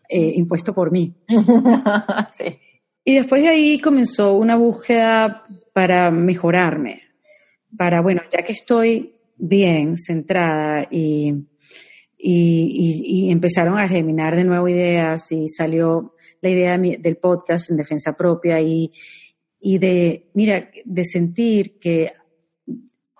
eh, 0.10 0.34
impuesto 0.36 0.74
por 0.74 0.92
mí. 0.92 1.14
sí. 2.38 2.58
Y 3.04 3.16
después 3.16 3.42
de 3.42 3.50
ahí 3.50 3.80
comenzó 3.80 4.34
una 4.34 4.56
búsqueda 4.56 5.46
para 5.74 6.12
mejorarme, 6.12 7.04
para, 7.78 8.02
bueno, 8.02 8.22
ya 8.32 8.44
que 8.44 8.52
estoy 8.52 9.14
bien, 9.38 9.96
centrada 9.98 10.88
y, 10.90 11.32
y, 12.18 13.28
y, 13.28 13.32
empezaron 13.32 13.78
a 13.78 13.88
germinar 13.88 14.36
de 14.36 14.44
nuevo 14.44 14.68
ideas 14.68 15.32
y 15.32 15.48
salió 15.48 16.16
la 16.42 16.50
idea 16.50 16.78
del 16.78 17.18
podcast 17.18 17.70
en 17.70 17.78
defensa 17.78 18.14
propia 18.14 18.60
y, 18.60 18.92
y 19.60 19.78
de, 19.78 20.30
mira, 20.34 20.70
de 20.84 21.06
sentir 21.06 21.80
que 21.80 22.12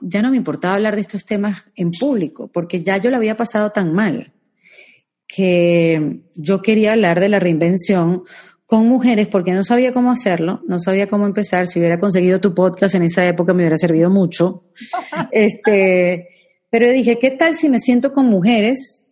ya 0.02 0.22
no 0.22 0.32
me 0.32 0.38
importaba 0.38 0.76
hablar 0.76 0.96
de 0.96 1.02
estos 1.02 1.26
temas 1.26 1.66
en 1.76 1.92
público, 1.92 2.50
porque 2.52 2.82
ya 2.82 2.98
yo 2.98 3.10
lo 3.10 3.18
había 3.18 3.38
pasado 3.38 3.72
tan 3.72 3.94
mal, 3.94 4.34
que 5.28 6.22
yo 6.36 6.62
quería 6.62 6.94
hablar 6.94 7.20
de 7.20 7.30
la 7.30 7.40
reinvención 7.40 8.24
con 8.66 8.88
mujeres 8.88 9.28
porque 9.28 9.54
no 9.54 9.64
sabía 9.64 9.94
cómo 9.94 10.12
hacerlo, 10.12 10.62
no 10.68 10.80
sabía 10.80 11.08
cómo 11.08 11.26
empezar. 11.26 11.68
Si 11.68 11.80
hubiera 11.80 12.00
conseguido 12.00 12.42
tu 12.42 12.54
podcast 12.54 12.96
en 12.96 13.04
esa 13.04 13.26
época 13.28 13.54
me 13.54 13.64
hubiera 13.64 13.78
servido 13.78 14.10
mucho. 14.10 14.66
este, 15.32 16.28
pero 16.70 16.90
dije, 16.90 17.18
¿qué 17.18 17.32
tal 17.32 17.56
si 17.56 17.70
me 17.70 17.80
siento 17.80 18.12
con 18.14 18.26
mujeres 18.28 19.06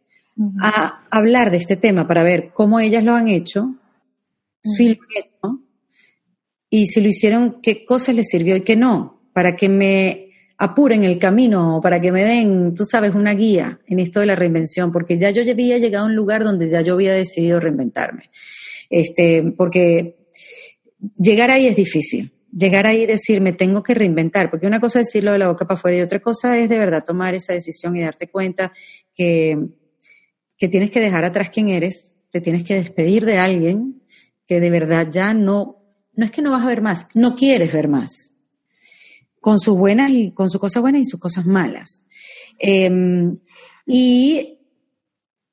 a 0.62 1.06
hablar 1.10 1.52
de 1.52 1.58
este 1.58 1.78
tema 1.78 2.08
para 2.08 2.24
ver 2.24 2.52
cómo 2.54 2.80
ellas 2.80 3.04
lo 3.04 3.14
han 3.16 3.30
hecho, 3.30 3.76
si 4.62 4.90
lo 4.90 5.02
han 5.02 5.24
hecho, 5.24 5.62
y 6.70 6.88
si 6.88 7.00
lo 7.00 7.08
hicieron, 7.08 7.62
qué 7.62 7.86
cosas 7.86 8.16
les 8.16 8.28
sirvió 8.28 8.58
y 8.58 8.62
qué 8.62 8.76
no, 8.76 9.22
para 9.34 9.56
que 9.56 9.70
me 9.70 10.25
apuren 10.58 11.04
el 11.04 11.20
camino, 11.20 11.80
para 11.82 12.00
que 12.00 12.12
me 12.12 12.24
den, 12.24 12.76
tú 12.76 12.86
sabes, 12.86 13.14
una 13.14 13.34
guía 13.34 13.80
en 13.88 14.00
esto 14.00 14.20
de 14.20 14.26
la 14.26 14.36
reinvención, 14.36 14.92
porque 14.92 15.18
ya 15.18 15.30
yo 15.32 15.42
había 15.42 15.78
llegado 15.78 16.06
a 16.06 16.08
un 16.08 16.16
lugar 16.16 16.44
donde 16.44 16.70
ya 16.70 16.82
yo 16.82 16.94
había 16.94 17.14
decidido 17.14 17.60
reinventarme. 17.60 18.30
Este, 18.90 19.54
porque 19.58 20.16
llegar 21.18 21.52
ahí 21.52 21.68
es 21.68 21.76
difícil. 21.76 22.32
Llegar 22.58 22.88
ahí 22.88 23.02
y 23.02 23.06
decir, 23.06 23.42
me 23.42 23.52
tengo 23.52 23.84
que 23.84 23.94
reinventar, 23.94 24.50
porque 24.50 24.66
una 24.66 24.80
cosa 24.80 25.02
es 25.02 25.08
decirlo 25.08 25.34
de 25.34 25.40
la 25.40 25.50
boca 25.50 25.68
para 25.68 25.78
afuera 25.78 25.98
y 25.98 26.02
otra 26.02 26.22
cosa 26.22 26.58
es 26.58 26.70
de 26.70 26.78
verdad 26.78 27.04
tomar 27.04 27.36
esa 27.36 27.52
decisión 27.52 27.98
y 27.98 28.02
darte 28.02 28.30
cuenta 28.30 28.72
que, 29.14 29.58
que 30.58 30.70
tienes 30.70 30.90
que 30.90 31.02
dejar 31.02 31.26
atrás 31.26 31.50
quién 31.50 31.68
eres, 31.68 32.14
te 32.30 32.40
tienes 32.40 32.64
que 32.64 32.76
despedir 32.76 33.26
de 33.26 33.40
alguien 33.40 34.02
que 34.48 34.62
de 34.62 34.70
verdad 34.70 35.10
ya 35.12 35.34
no, 35.34 35.84
no 36.14 36.24
es 36.24 36.32
que 36.32 36.42
no 36.42 36.52
vas 36.52 36.64
a 36.64 36.68
ver 36.68 36.82
más, 36.82 37.08
no 37.14 37.36
quieres 37.36 37.74
ver 37.74 37.90
más 37.90 38.35
con 39.46 39.60
sus 39.60 39.78
buenas 39.78 40.10
y 40.10 40.32
con 40.32 40.50
sus 40.50 40.60
cosas 40.60 40.82
buenas 40.82 41.04
y 41.04 41.06
sus 41.06 41.20
cosas 41.20 41.46
malas. 41.46 42.04
Em, 42.58 43.38
y 43.86 44.58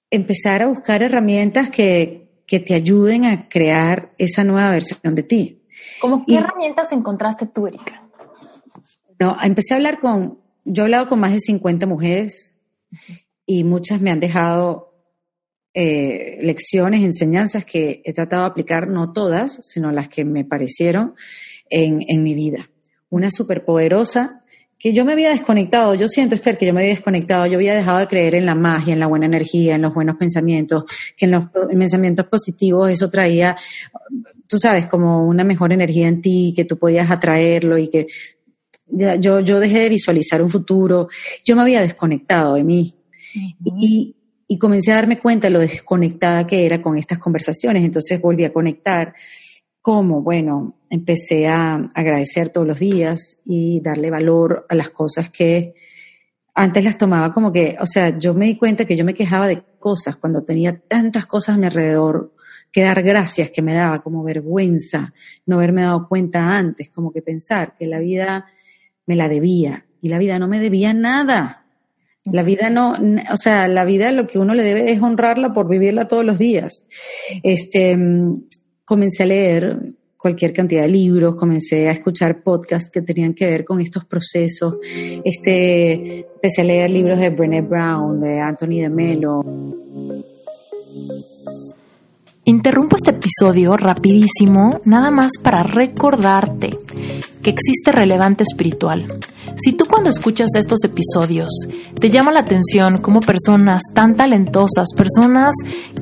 empezar 0.09 0.63
a 0.63 0.67
buscar 0.67 1.03
herramientas 1.03 1.69
que, 1.69 2.21
te 2.47 2.75
ayuden 2.75 3.25
a 3.25 3.49
crear 3.49 4.13
esa 4.19 4.45
nueva 4.45 4.71
versión 4.71 5.15
de 5.15 5.23
ti. 5.23 5.63
¿Cómo 6.03 6.23
qué 6.27 6.37
herramientas 6.37 6.93
encontraste 6.93 7.47
tú, 7.47 7.67
Erika? 7.67 8.07
No, 9.19 9.39
empecé 9.43 9.73
a 9.73 9.77
hablar 9.79 10.01
con, 10.01 10.39
yo 10.65 10.83
he 10.83 10.85
hablado 10.85 11.09
con 11.09 11.19
más 11.19 11.33
de 11.33 11.41
50 11.41 11.87
mujeres 11.87 12.55
y 13.47 13.65
muchas 13.65 14.03
me 14.03 14.11
han 14.11 14.21
dejado 14.21 14.95
eh, 15.73 16.39
lecciones, 16.43 17.03
enseñanzas 17.03 17.65
que 17.65 18.03
he 18.05 18.13
tratado 18.13 18.43
de 18.43 18.51
aplicar, 18.51 18.87
no 18.87 19.15
todas, 19.15 19.59
sino 19.63 19.91
las 19.91 20.11
que 20.11 20.27
me 20.27 20.45
parecieron 20.45 21.15
en, 21.71 22.05
en 22.07 22.23
mi 22.23 22.35
vida 22.35 22.69
una 23.13 23.31
superpoderosa 23.31 24.43
que 24.79 24.93
yo 24.93 25.05
me 25.05 25.13
había 25.13 25.31
desconectado, 25.31 25.95
yo 25.95 26.09
siento, 26.09 26.35
Esther, 26.35 26.59
que 26.59 26.67
yo 26.67 26.75
me 26.75 26.81
había 26.81 26.95
desconectado, 26.95 27.47
yo 27.47 27.55
había 27.55 27.75
dejado 27.75 27.99
de 27.99 28.09
creer 28.09 28.35
en 28.35 28.47
la 28.47 28.57
magia, 28.57 28.95
en 28.95 28.99
la 28.99 29.07
buena 29.07 29.27
energía, 29.27 29.77
en 29.77 29.83
los 29.83 29.95
buenos 29.95 30.17
pensamientos, 30.17 30.85
que 31.17 31.27
en 31.27 31.31
los 31.31 31.45
pensamientos 31.71 32.27
positivos 32.27 32.91
eso 32.91 33.09
traía, 33.09 33.57
tú 34.49 34.59
sabes, 34.59 34.87
como 34.87 35.29
una 35.29 35.45
mejor 35.45 35.73
energía 35.73 36.09
en 36.09 36.21
ti, 36.21 36.53
que 36.57 36.65
tú 36.65 36.79
podías 36.79 37.11
atraerlo 37.11 37.79
y 37.79 37.89
que 37.89 38.09
yo, 38.89 39.41
yo 39.41 39.61
dejé 39.61 39.81
de 39.81 39.89
visualizar 39.91 40.43
un 40.43 40.51
futuro, 40.51 41.09
yo 41.45 41.55
me 41.55 41.63
había 41.63 41.83
desconectado 41.83 42.55
de 42.55 42.65
mí. 42.65 42.97
y, 43.65 44.17
y 44.49 44.59
comencé 44.59 44.93
a 44.93 44.97
darme 44.97 45.19
cuenta 45.19 45.47
de 45.47 45.53
lo 45.53 45.61
desconectada 45.61 46.47
que 46.47 46.67
era 46.67 46.83
con 46.83 46.99
estas 46.99 47.19
conversaciones. 47.19 47.85
Entonces 47.85 48.21
volví 48.21 48.45
a 48.45 48.53
conectar 48.53 49.15
como, 49.83 50.23
bueno, 50.23 50.77
empecé 50.89 51.49
a 51.49 51.91
agradecer 51.95 52.51
todos 52.51 52.67
los 52.67 52.79
días 52.79 53.39
y 53.45 53.81
darle 53.81 54.11
valor 54.11 54.65
a 54.69 54.75
las 54.77 54.91
cosas 54.91 55.29
que 55.29 55.75
antes 56.55 56.85
las 56.85 56.99
tomaba 56.99 57.33
como 57.33 57.53
que, 57.53 57.77
o 57.81 57.87
sea, 57.87 58.17
yo 58.19 58.33
me 58.35 58.47
di 58.47 58.57
cuenta 58.57 58.85
que 58.85 58.97
yo 58.97 59.05
me 59.05 59.15
quejaba 59.15 59.49
de 59.49 59.63
cosas 59.79 60.17
cuando 60.17 60.45
tenía 60.45 60.79
tantas 60.79 61.27
cosas 61.27 61.57
a 61.57 61.59
mi 61.59 61.67
alrededor, 61.67 62.33
que 62.71 62.83
dar 62.83 63.03
gracias 63.03 63.51
que 63.51 63.61
me 63.61 63.75
daba 63.75 64.03
como 64.03 64.23
vergüenza 64.23 65.13
no 65.45 65.57
haberme 65.57 65.83
dado 65.83 66.09
cuenta 66.09 66.57
antes, 66.57 66.89
como 66.89 67.13
que 67.13 67.21
pensar 67.21 67.75
que 67.77 67.87
la 67.87 67.99
vida 67.99 68.47
me 69.05 69.17
la 69.17 69.29
debía 69.29 69.85
y 70.01 70.09
la 70.09 70.19
vida 70.19 70.39
no 70.39 70.49
me 70.49 70.61
debía 70.61 70.95
nada. 70.95 71.59
La 72.25 72.45
vida 72.45 72.71
no, 72.71 72.97
o 73.33 73.37
sea, 73.37 73.67
la 73.67 73.85
vida 73.85 74.13
lo 74.13 74.29
que 74.29 74.39
uno 74.39 74.55
le 74.55 74.63
debe 74.63 74.93
es 74.93 75.03
honrarla 75.03 75.53
por 75.53 75.69
vivirla 75.69 76.07
todos 76.07 76.25
los 76.25 76.39
días. 76.39 76.85
Este, 77.43 77.99
comencé 78.93 79.23
a 79.23 79.27
leer 79.27 79.79
cualquier 80.19 80.53
cantidad 80.53 80.83
de 80.83 80.89
libros, 80.89 81.35
comencé 81.35 81.89
a 81.89 81.93
escuchar 81.93 82.43
podcasts 82.43 82.91
que 82.91 83.01
tenían 83.01 83.33
que 83.33 83.47
ver 83.47 83.65
con 83.65 83.81
estos 83.81 84.05
procesos. 84.05 84.75
Este, 85.25 86.27
empecé 86.35 86.61
a 86.61 86.65
leer 86.65 86.91
libros 86.91 87.19
de 87.19 87.31
Brené 87.31 87.63
Brown, 87.63 88.21
de 88.21 88.39
Anthony 88.39 88.83
de 88.83 88.91
Melo. 88.91 89.43
Interrumpo 92.45 92.97
este 92.97 93.13
episodio 93.13 93.77
rapidísimo, 93.77 94.81
nada 94.85 95.13
más 95.13 95.35
para 95.41 95.63
recordarte 95.63 96.77
que 97.41 97.51
existe 97.51 97.93
relevante 97.93 98.43
espiritual. 98.43 99.07
Si 99.55 99.75
tú 99.75 99.85
cuando 99.85 100.11
escuchas 100.11 100.49
estos 100.57 100.81
episodios 100.83 101.51
te 102.01 102.11
llama 102.11 102.33
la 102.33 102.41
atención 102.41 102.99
como 102.99 103.21
personas 103.21 103.83
tan 103.95 104.17
talentosas, 104.17 104.89
personas 104.97 105.55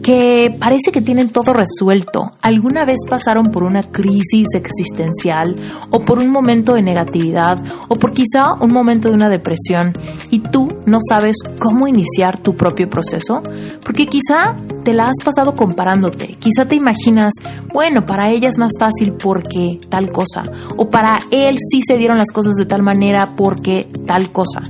que 0.02 0.56
parece 0.58 0.92
que 0.92 1.02
tienen 1.02 1.28
todo 1.28 1.52
resuelto, 1.52 2.30
alguna 2.40 2.86
vez 2.86 3.00
pasaron 3.06 3.46
por 3.46 3.62
una 3.62 3.82
crisis 3.82 4.48
existencial 4.54 5.56
o 5.90 6.00
por 6.00 6.20
un 6.20 6.30
momento 6.30 6.74
de 6.74 6.82
negatividad 6.82 7.62
o 7.88 7.96
por 7.96 8.12
quizá 8.12 8.54
un 8.54 8.72
momento 8.72 9.08
de 9.08 9.14
una 9.14 9.28
depresión 9.28 9.92
y 10.30 10.38
tú 10.38 10.68
no 10.86 11.00
sabes 11.06 11.36
cómo 11.58 11.86
iniciar 11.86 12.38
tu 12.38 12.56
propio 12.56 12.88
proceso, 12.88 13.42
porque 13.84 14.06
quizá 14.06 14.56
te 14.84 14.92
la 14.94 15.04
has 15.04 15.24
pasado 15.24 15.54
comparándote, 15.54 16.36
quizá 16.38 16.66
te 16.66 16.74
imaginas, 16.74 17.34
bueno, 17.72 18.06
para 18.06 18.30
ella 18.30 18.48
es 18.48 18.58
más 18.58 18.72
fácil 18.78 19.12
porque 19.12 19.78
tal 19.88 20.10
cosa, 20.10 20.42
o 20.76 20.88
para 20.90 21.18
él 21.30 21.56
sí 21.70 21.82
se 21.82 21.96
dieron 21.96 22.18
las 22.18 22.32
cosas 22.32 22.56
de 22.56 22.66
tal 22.66 22.82
manera 22.82 23.30
porque 23.36 23.88
tal 24.06 24.30
cosa. 24.30 24.62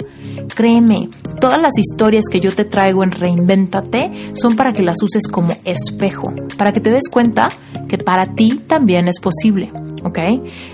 Créeme, 0.55 1.09
todas 1.41 1.61
las 1.61 1.77
historias 1.79 2.27
que 2.31 2.41
yo 2.41 2.51
te 2.51 2.65
traigo 2.65 3.03
en 3.03 3.11
Reinvéntate 3.11 4.33
son 4.35 4.57
para 4.57 4.73
que 4.73 4.83
las 4.83 5.03
uses 5.03 5.23
como 5.31 5.55
espejo, 5.65 6.33
para 6.57 6.73
que 6.73 6.81
te 6.81 6.91
des 6.91 7.09
cuenta 7.09 7.49
que 7.89 7.99
para 7.99 8.27
ti 8.35 8.63
también 8.67 9.09
es 9.09 9.19
posible. 9.21 9.73
¿ok? 10.05 10.19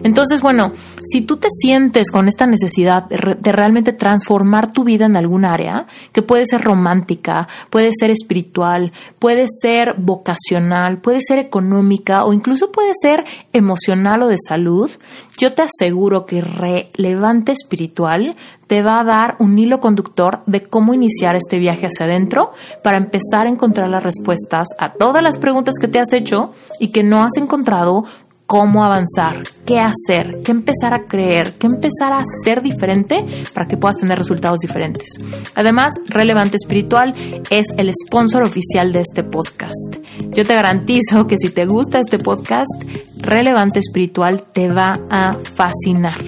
Entonces, 0.03 0.43
bueno, 0.43 0.73
si 1.03 1.23
tú 1.23 1.37
te 1.37 1.49
sientes 1.51 2.11
con 2.11 2.29
esta 2.29 2.47
necesidad 2.47 3.05
de, 3.05 3.17
realmente 3.53 3.93
transformar 3.93 4.73
tu 4.73 4.85
vida 4.85 5.07
en 5.07 5.17
algún 5.17 5.45
área, 5.45 5.87
que 6.13 6.23
puede 6.23 6.47
ser 6.47 6.63
romántica, 6.63 7.49
puede 7.71 7.91
ser 7.99 8.11
espiritual, 8.11 8.93
puede 9.19 9.47
ser 9.49 9.95
vocacional, 9.99 11.01
puede 11.01 11.21
ser 11.27 11.39
económica 11.39 12.25
o 12.25 12.33
incluso 12.33 12.73
puede 12.73 12.93
ser 13.01 13.25
emocional 13.53 14.23
o 14.23 14.29
de 14.29 14.39
salud, 14.39 14.91
yo 15.39 15.51
te 15.51 15.63
aseguro 15.63 16.27
que 16.27 16.41
relevante 16.41 17.53
espiritual 17.53 18.37
te 18.67 18.83
va 18.83 19.01
a 19.01 19.05
dar 19.05 19.37
un 19.39 19.59
hilo 19.59 19.81
conductor 19.81 20.43
de 20.47 20.56
cómo 20.63 20.95
iniciar 20.95 21.37
este 21.37 21.59
viaje 21.59 21.87
hacia 21.87 22.07
adentro 22.07 22.53
para 22.83 22.99
empezar 22.99 23.47
a 23.47 23.51
encontrar 23.51 23.89
las 23.89 24.03
respuestas 24.03 24.69
a 24.79 24.93
todas 24.93 25.23
las 25.23 25.39
preguntas 25.39 25.77
que 25.81 25.89
te 25.89 25.99
has 25.99 26.13
hecho 26.13 26.53
y 26.79 26.89
que 26.89 27.03
no 27.03 27.23
has 27.23 27.37
encontrado 27.37 28.05
cómo 28.47 28.85
avanzar, 28.85 29.43
qué 29.65 29.81
hacer, 29.81 30.39
qué 30.45 30.53
empezar 30.53 30.95
a 30.95 31.07
creer, 31.07 31.55
qué 31.55 31.67
empezar 31.67 32.13
a 32.13 32.19
hacer 32.19 32.63
diferente 32.63 33.25
para 33.53 33.67
que 33.67 33.77
puedas 33.77 33.97
tener 33.97 34.19
resultados 34.19 34.61
diferentes. 34.61 35.09
Además, 35.55 35.93
Relevante 36.07 36.57
Espiritual 36.57 37.15
es 37.51 37.67
el 37.77 37.93
sponsor 37.93 38.45
oficial 38.45 38.93
de 38.93 39.01
este 39.01 39.25
podcast. 39.25 39.97
Yo 40.31 40.45
te 40.45 40.55
garantizo 40.55 41.27
que 41.27 41.37
si 41.39 41.51
te 41.51 41.67
gusta 41.67 41.99
este 41.99 42.19
podcast, 42.19 42.71
Relevante 43.19 43.81
Espiritual 43.81 44.47
te 44.53 44.69
va 44.69 44.95
a 45.11 45.37
fascinar. 45.55 46.21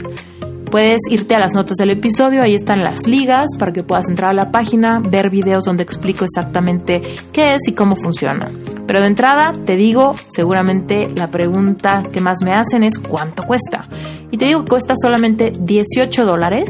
Puedes 0.71 1.01
irte 1.11 1.35
a 1.35 1.39
las 1.39 1.55
notas 1.55 1.79
del 1.79 1.91
episodio, 1.91 2.43
ahí 2.43 2.55
están 2.55 2.85
las 2.85 3.07
ligas 3.07 3.47
para 3.59 3.73
que 3.73 3.83
puedas 3.83 4.09
entrar 4.11 4.31
a 4.31 4.35
la 4.35 4.51
página, 4.51 5.01
ver 5.01 5.31
videos 5.31 5.65
donde 5.65 5.83
explico 5.83 6.27
exactamente 6.27 7.01
qué 7.33 7.55
es 7.55 7.63
y 7.69 7.73
cómo 7.73 7.97
funciona. 7.97 8.53
Pero 8.87 9.01
de 9.01 9.07
entrada, 9.07 9.53
te 9.65 9.77
digo, 9.77 10.15
seguramente 10.31 11.11
la 11.17 11.31
pregunta 11.31 12.03
que 12.13 12.21
más 12.21 12.43
me 12.45 12.53
hacen 12.53 12.83
es 12.83 12.99
¿cuánto 12.99 13.45
cuesta? 13.45 13.89
Y 14.31 14.37
te 14.37 14.45
digo 14.45 14.63
que 14.65 14.69
cuesta 14.69 14.93
solamente 15.01 15.53
18 15.59 16.27
dólares, 16.27 16.69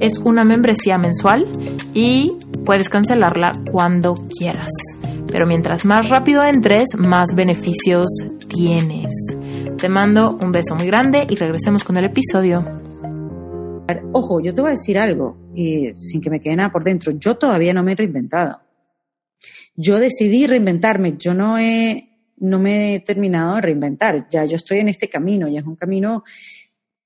es 0.00 0.18
una 0.18 0.44
membresía 0.44 0.98
mensual 0.98 1.46
y 1.94 2.32
puedes 2.64 2.88
cancelarla 2.88 3.52
cuando 3.70 4.14
quieras. 4.38 4.70
Pero 5.28 5.46
mientras 5.46 5.84
más 5.84 6.08
rápido 6.08 6.42
entres, 6.44 6.88
más 6.98 7.36
beneficios 7.36 8.06
tienes. 8.48 9.14
Te 9.76 9.88
mando 9.88 10.36
un 10.40 10.50
beso 10.50 10.74
muy 10.74 10.86
grande 10.86 11.26
y 11.28 11.36
regresemos 11.36 11.84
con 11.84 11.96
el 11.96 12.06
episodio. 12.06 12.79
Ojo, 14.12 14.40
yo 14.40 14.54
te 14.54 14.60
voy 14.60 14.68
a 14.68 14.72
decir 14.72 14.98
algo, 14.98 15.52
y 15.54 15.92
sin 15.94 16.20
que 16.20 16.30
me 16.30 16.40
quede 16.40 16.56
nada 16.56 16.72
por 16.72 16.84
dentro, 16.84 17.12
yo 17.12 17.36
todavía 17.36 17.74
no 17.74 17.82
me 17.82 17.92
he 17.92 17.96
reinventado. 17.96 18.60
Yo 19.74 19.98
decidí 19.98 20.46
reinventarme, 20.46 21.16
yo 21.18 21.34
no 21.34 21.58
he, 21.58 22.18
no 22.38 22.58
me 22.58 22.94
he 22.94 23.00
terminado 23.00 23.56
de 23.56 23.62
reinventar, 23.62 24.26
ya 24.28 24.44
yo 24.44 24.56
estoy 24.56 24.78
en 24.78 24.88
este 24.88 25.08
camino, 25.08 25.48
ya 25.48 25.60
es 25.60 25.66
un 25.66 25.76
camino 25.76 26.24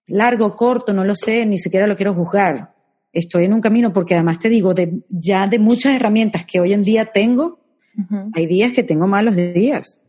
largo, 0.07 0.55
corto, 0.57 0.93
no 0.93 1.05
lo 1.05 1.14
sé, 1.14 1.47
ni 1.47 1.59
siquiera 1.59 1.87
lo 1.87 1.97
quiero 1.97 2.14
juzgar. 2.14 2.74
Estoy 3.12 3.45
en 3.45 3.55
un 3.55 3.61
camino 3.61 3.93
porque 3.93 4.14
además 4.14 4.41
te 4.41 4.49
digo, 4.49 4.74
de, 4.74 5.05
ya 5.09 5.47
de 5.47 5.59
muchas 5.59 5.95
herramientas 5.95 6.45
que 6.45 6.61
hoy 6.61 6.72
en 6.72 6.82
día 6.82 7.07
tengo, 7.07 7.61
hay 8.32 8.47
días 8.47 8.72
que 8.72 8.82
tengo 8.82 9.07
malos 9.07 9.37
días 9.37 10.03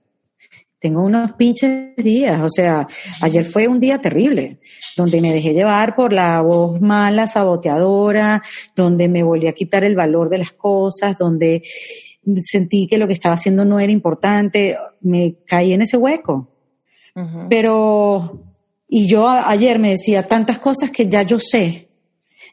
tengo 0.79 1.03
unos 1.03 1.31
pinches 1.33 1.95
días, 1.95 2.41
o 2.41 2.49
sea, 2.49 2.87
ayer 3.21 3.45
fue 3.45 3.67
un 3.67 3.79
día 3.79 3.99
terrible, 3.99 4.59
donde 4.97 5.21
me 5.21 5.33
dejé 5.33 5.53
llevar 5.53 5.95
por 5.95 6.11
la 6.11 6.41
voz 6.41 6.81
mala, 6.81 7.27
saboteadora, 7.27 8.43
donde 8.75 9.07
me 9.07 9.23
volví 9.23 9.47
a 9.47 9.53
quitar 9.53 9.83
el 9.83 9.95
valor 9.95 10.29
de 10.29 10.39
las 10.39 10.51
cosas, 10.51 11.17
donde 11.17 11.63
sentí 12.43 12.87
que 12.87 12.97
lo 12.97 13.07
que 13.07 13.13
estaba 13.13 13.35
haciendo 13.35 13.65
no 13.65 13.79
era 13.79 13.91
importante, 13.91 14.77
me 15.01 15.37
caí 15.45 15.73
en 15.73 15.81
ese 15.81 15.97
hueco. 15.97 16.51
Pero, 17.49 18.43
y 18.89 19.07
yo 19.07 19.29
ayer 19.29 19.79
me 19.79 19.91
decía 19.91 20.27
tantas 20.27 20.59
cosas 20.59 20.91
que 20.91 21.07
ya 21.07 21.21
yo 21.21 21.39
sé, 21.39 21.87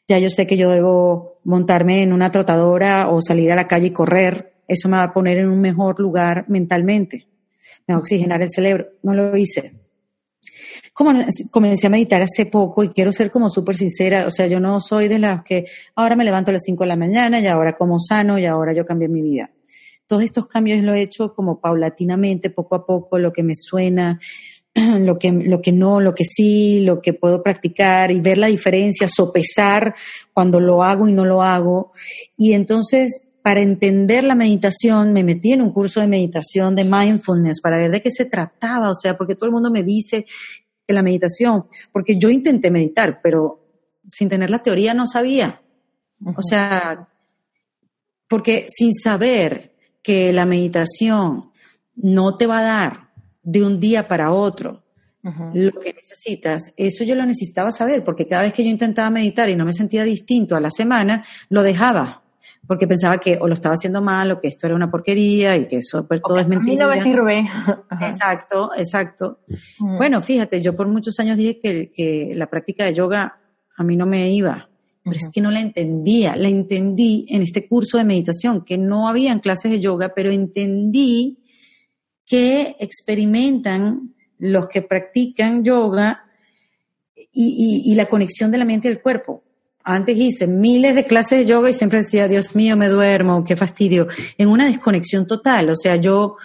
ya 0.07 0.21
yo 0.21 0.29
sé 0.29 0.47
que 0.47 0.57
yo 0.57 0.71
debo 0.71 1.41
montarme 1.43 2.03
en 2.03 2.13
una 2.13 2.31
trotadora 2.31 3.11
o 3.11 3.21
salir 3.21 3.51
a 3.51 3.57
la 3.57 3.67
calle 3.67 3.89
y 3.89 3.93
correr, 3.93 4.55
eso 4.69 4.89
me 4.89 4.99
va 4.99 5.03
a 5.03 5.13
poner 5.13 5.39
en 5.39 5.49
un 5.49 5.61
mejor 5.61 5.99
lugar 5.99 6.45
mentalmente 6.49 7.32
me 7.87 7.95
va 7.95 7.97
a 7.97 8.01
oxigenar 8.01 8.43
el 8.43 8.51
cerebro. 8.51 8.87
No 9.03 9.15
lo 9.15 9.37
hice. 9.37 9.73
Como 10.93 11.13
comencé 11.51 11.87
a 11.87 11.91
meditar 11.91 12.21
hace 12.21 12.47
poco 12.47 12.85
y 12.85 12.91
quiero 12.91 13.13
ser 13.13 13.31
como 13.31 13.49
súper 13.49 13.77
sincera, 13.77 14.27
o 14.27 14.31
sea, 14.31 14.47
yo 14.47 14.61
no 14.61 14.81
soy 14.81 15.09
de 15.09 15.19
las 15.19 15.43
que 15.43 15.65
ahora 15.95 16.17
me 16.17 16.25
levanto 16.25 16.51
a 16.51 16.55
las 16.55 16.65
5 16.65 16.85
de 16.85 16.89
la 16.89 16.97
mañana 16.97 17.41
y 17.41 17.47
ahora 17.47 17.73
como 17.75 17.99
sano 17.99 18.39
y 18.39 18.45
ahora 18.45 18.75
yo 18.75 18.85
cambié 18.85 19.09
mi 19.09 19.23
vida. 19.23 19.51
Todos 20.07 20.23
estos 20.25 20.47
cambios 20.47 20.83
lo 20.83 20.93
he 20.93 21.01
hecho 21.01 21.33
como 21.35 21.61
paulatinamente, 21.61 22.51
poco 22.51 22.75
a 22.75 22.85
poco, 22.85 23.19
lo 23.19 23.33
que 23.33 23.43
me 23.43 23.55
suena, 23.55 24.21
lo 24.75 25.19
que, 25.19 25.33
lo 25.33 25.63
que 25.63 25.73
no, 25.73 26.01
lo 26.01 26.15
que 26.15 26.25
sí, 26.25 26.81
lo 26.81 27.01
que 27.01 27.15
puedo 27.15 27.43
practicar 27.43 28.11
y 28.11 28.21
ver 28.21 28.37
la 28.37 28.49
diferencia, 28.49 29.09
sopesar 29.09 29.95
cuando 30.35 30.61
lo 30.61 30.83
hago 30.83 31.09
y 31.09 31.13
no 31.13 31.25
lo 31.25 31.43
hago. 31.43 31.93
Y 32.37 32.53
entonces 32.53 33.23
para 33.43 33.61
entender 33.61 34.25
la 34.25 34.35
meditación, 34.35 35.13
me 35.13 35.25
metí 35.25 35.53
en 35.53 35.63
un 35.63 35.73
curso 35.73 36.01
de 36.01 36.07
meditación, 36.07 36.77
de 36.77 36.85
mindfulness, 36.85 37.61
para 37.61 37.77
ver 37.77 37.91
de 37.91 38.01
qué 38.01 38.11
se 38.11 38.25
trataba, 38.25 38.89
o 38.89 38.95
sea, 38.95 39.17
porque 39.17 39.35
todo 39.35 39.47
el 39.47 39.53
mundo 39.53 39.71
me 39.71 39.83
dice 39.83 40.25
que 40.87 40.95
la 40.95 41.03
meditación, 41.03 41.67
porque 41.93 42.19
yo 42.19 42.31
intenté 42.31 42.71
meditar, 42.71 43.21
pero 43.23 43.61
sin 44.11 44.29
tener 44.29 44.51
la 44.51 44.63
teoría 44.63 44.95
no 44.95 45.07
sabía. 45.07 45.61
O 46.37 46.43
sea, 46.43 47.09
porque 48.29 48.67
sin 48.69 48.95
saber 48.95 49.75
que 50.03 50.33
la 50.33 50.47
meditación 50.47 51.51
no 51.97 52.37
te 52.37 52.47
va 52.47 52.61
a 52.61 52.63
dar 52.63 53.11
de 53.43 53.65
un 53.65 53.81
día 53.81 54.07
para 54.07 54.31
otro 54.31 54.81
lo 55.55 55.71
que 55.79 55.93
necesitas, 55.93 56.73
eso 56.77 57.05
yo 57.05 57.15
lo 57.15 57.25
necesitaba 57.25 57.71
saber, 57.71 58.03
porque 58.03 58.27
cada 58.27 58.43
vez 58.43 58.53
que 58.53 58.65
yo 58.65 58.71
intentaba 58.71 59.09
meditar 59.09 59.49
y 59.49 59.55
no 59.55 59.65
me 59.65 59.73
sentía 59.73 60.03
distinto 60.03 60.57
a 60.57 60.61
la 60.61 60.71
semana, 60.71 61.25
lo 61.49 61.63
dejaba 61.63 62.22
porque 62.67 62.87
pensaba 62.87 63.19
que 63.19 63.39
o 63.41 63.49
lo 63.49 63.55
estaba 63.55 63.75
haciendo 63.75 64.01
mal 64.01 64.31
o 64.31 64.41
que 64.41 64.49
esto 64.49 64.67
era 64.67 64.77
una 64.77 64.91
porquería 64.91 65.57
y 65.57 65.67
que 65.67 65.79
eso 65.79 66.07
pues, 66.07 66.21
todo 66.23 66.39
es 66.39 66.47
mentira. 66.47 66.87
A 66.87 66.89
mí 66.89 66.95
no 66.95 67.03
me 67.03 67.11
sirve. 67.11 67.45
Exacto, 68.01 68.71
exacto. 68.77 69.41
Mm. 69.79 69.97
Bueno, 69.97 70.21
fíjate, 70.21 70.63
yo 70.63 70.77
por 70.77 70.87
muchos 70.89 71.19
años 71.21 71.37
dije 71.37 71.59
que, 71.61 71.91
que, 71.93 72.33
la 72.35 72.47
práctica 72.47 72.85
de 72.85 72.95
yoga 72.95 73.39
a 73.77 73.85
mí 73.85 73.97
no 73.97 74.07
me 74.07 74.31
iba 74.31 74.69
pero 75.05 75.17
es 75.17 75.31
que 75.33 75.41
no 75.41 75.51
la 75.51 75.61
entendía. 75.61 76.37
La 76.37 76.49
entendí 76.49 77.27
en 77.29 77.43
este 77.43 77.67
curso 77.67 77.99
de 77.99 78.05
meditación, 78.05 78.65
que 78.65 78.79
no 78.79 79.09
habían 79.09 79.41
clases 79.41 79.73
de 79.73 79.81
yoga, 79.81 80.15
pero 80.15 80.31
entendí 80.31 81.39
que 82.25 82.77
experimentan 82.79 84.15
los 84.39 84.69
que 84.69 84.83
practican 84.83 85.65
yoga 85.65 86.25
y, 87.15 87.95
la 87.95 88.07
conexión 88.07 88.51
de 88.51 88.59
la 88.59 88.65
mente 88.65 88.89
y 88.89 88.93
el 88.93 89.03
cuerpo. 89.03 89.43
Antes 89.85 90.17
hice 90.19 90.47
miles 90.47 90.95
de 90.95 91.05
clases 91.05 91.41
de 91.41 91.47
yoga 91.47 91.71
y 91.71 91.73
siempre 91.75 91.99
decía, 91.99 92.29
Dios 92.29 92.55
mío, 92.55 92.77
me 92.77 92.89
duermo, 92.89 93.45
qué 93.45 93.57
fastidio, 93.57 94.09
en 94.39 94.49
una 94.49 94.67
desconexión 94.67 95.27
total. 95.27 95.71
O 95.71 95.77
sea, 95.77 95.97
yo 95.97 96.37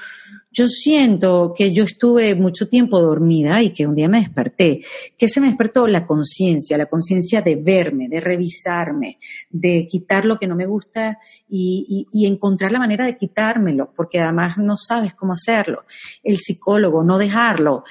yo 0.57 0.67
siento 0.67 1.53
que 1.55 1.71
yo 1.71 1.83
estuve 1.83 2.33
mucho 2.33 2.67
tiempo 2.67 2.99
dormida 2.99 3.61
y 3.61 3.69
que 3.69 3.85
un 3.85 3.93
día 3.93 4.09
me 4.09 4.21
desperté. 4.21 4.81
¿Qué 5.15 5.29
se 5.29 5.39
me 5.39 5.45
despertó? 5.45 5.85
La 5.85 6.03
conciencia, 6.03 6.79
la 6.79 6.87
conciencia 6.87 7.43
de 7.43 7.57
verme, 7.57 8.09
de 8.09 8.19
revisarme, 8.19 9.19
de 9.51 9.85
quitar 9.87 10.25
lo 10.25 10.39
que 10.39 10.47
no 10.47 10.55
me 10.55 10.65
gusta 10.65 11.19
y, 11.47 12.07
encontrar 12.25 12.71
la 12.71 12.79
manera 12.79 13.05
de 13.05 13.17
quitármelo, 13.17 13.93
porque 13.95 14.19
además 14.19 14.57
no 14.57 14.77
sabes 14.77 15.13
cómo 15.13 15.33
hacerlo. 15.33 15.83
El 16.23 16.37
psicólogo, 16.37 17.03
no 17.03 17.19
dejarlo, 17.19 17.83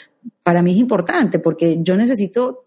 para 0.43 0.61
mí 0.61 0.73
es 0.73 0.79
importante 0.79 1.39
porque 1.39 1.79
yo 1.83 1.97
necesito 1.97 2.66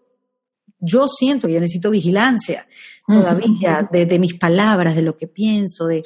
yo 0.80 1.06
siento 1.08 1.46
que 1.46 1.54
yo 1.54 1.60
necesito 1.60 1.90
vigilancia 1.90 2.66
todavía 3.06 3.88
de, 3.90 4.06
de, 4.06 4.18
mis 4.18 4.34
palabras, 4.34 4.94
de 4.94 5.02
lo 5.02 5.16
que 5.16 5.26
pienso, 5.26 5.86
de, 5.86 6.02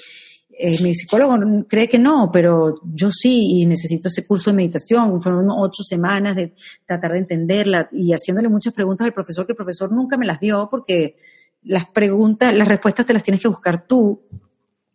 eh, 0.56 0.80
mi 0.82 0.94
psicólogo 0.94 1.66
cree 1.68 1.88
que 1.88 1.98
no, 1.98 2.30
pero 2.32 2.76
yo 2.84 3.10
sí 3.10 3.60
y 3.60 3.66
necesito 3.66 4.08
ese 4.08 4.26
curso 4.26 4.50
de 4.50 4.56
meditación. 4.56 5.20
Fueron 5.20 5.48
ocho 5.50 5.82
semanas 5.82 6.36
de 6.36 6.54
tratar 6.86 7.12
de 7.12 7.18
entenderla 7.18 7.88
y 7.90 8.12
haciéndole 8.12 8.48
muchas 8.48 8.72
preguntas 8.72 9.04
al 9.04 9.12
profesor 9.12 9.46
que 9.46 9.52
el 9.52 9.56
profesor 9.56 9.90
nunca 9.90 10.16
me 10.16 10.26
las 10.26 10.38
dio 10.38 10.68
porque 10.70 11.16
las 11.62 11.86
preguntas, 11.86 12.54
las 12.54 12.68
respuestas 12.68 13.06
te 13.06 13.12
las 13.12 13.22
tienes 13.22 13.40
que 13.40 13.48
buscar 13.48 13.86
tú. 13.86 14.22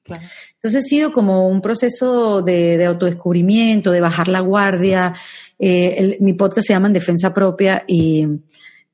Entonces 0.06 0.86
ha 0.86 0.88
sido 0.88 1.12
como 1.12 1.48
un 1.48 1.62
proceso 1.62 2.42
de, 2.42 2.84
autodescubrimiento, 2.86 3.92
de 3.92 4.02
bajar 4.02 4.28
la 4.28 4.40
guardia. 4.40 5.14
Eh, 5.58 6.18
mi 6.22 6.34
podcast 6.34 6.68
se 6.68 6.74
llama 6.74 6.88
En 6.88 6.94
Defensa 6.94 7.34
Propia 7.34 7.84
y 7.86 8.26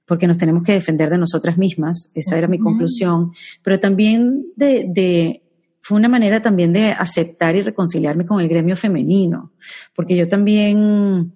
porque 0.06 0.28
nos 0.28 0.38
tenemos 0.38 0.64
que 0.64 0.74
defender 0.74 1.10
de 1.10 1.18
nosotras 1.18 1.58
mismas, 1.58 2.10
esa 2.14 2.38
era 2.38 2.48
mi 2.48 2.60
conclusión, 2.60 3.32
pero 3.64 3.80
también 3.80 4.46
de 4.56 5.42
fue 5.88 5.98
una 5.98 6.10
manera 6.10 6.42
también 6.42 6.74
de 6.74 6.88
aceptar 6.88 7.56
y 7.56 7.62
reconciliarme 7.62 8.26
con 8.26 8.40
el 8.42 8.48
gremio 8.48 8.76
femenino, 8.76 9.52
porque 9.94 10.16
yo 10.16 10.28
también 10.28 11.32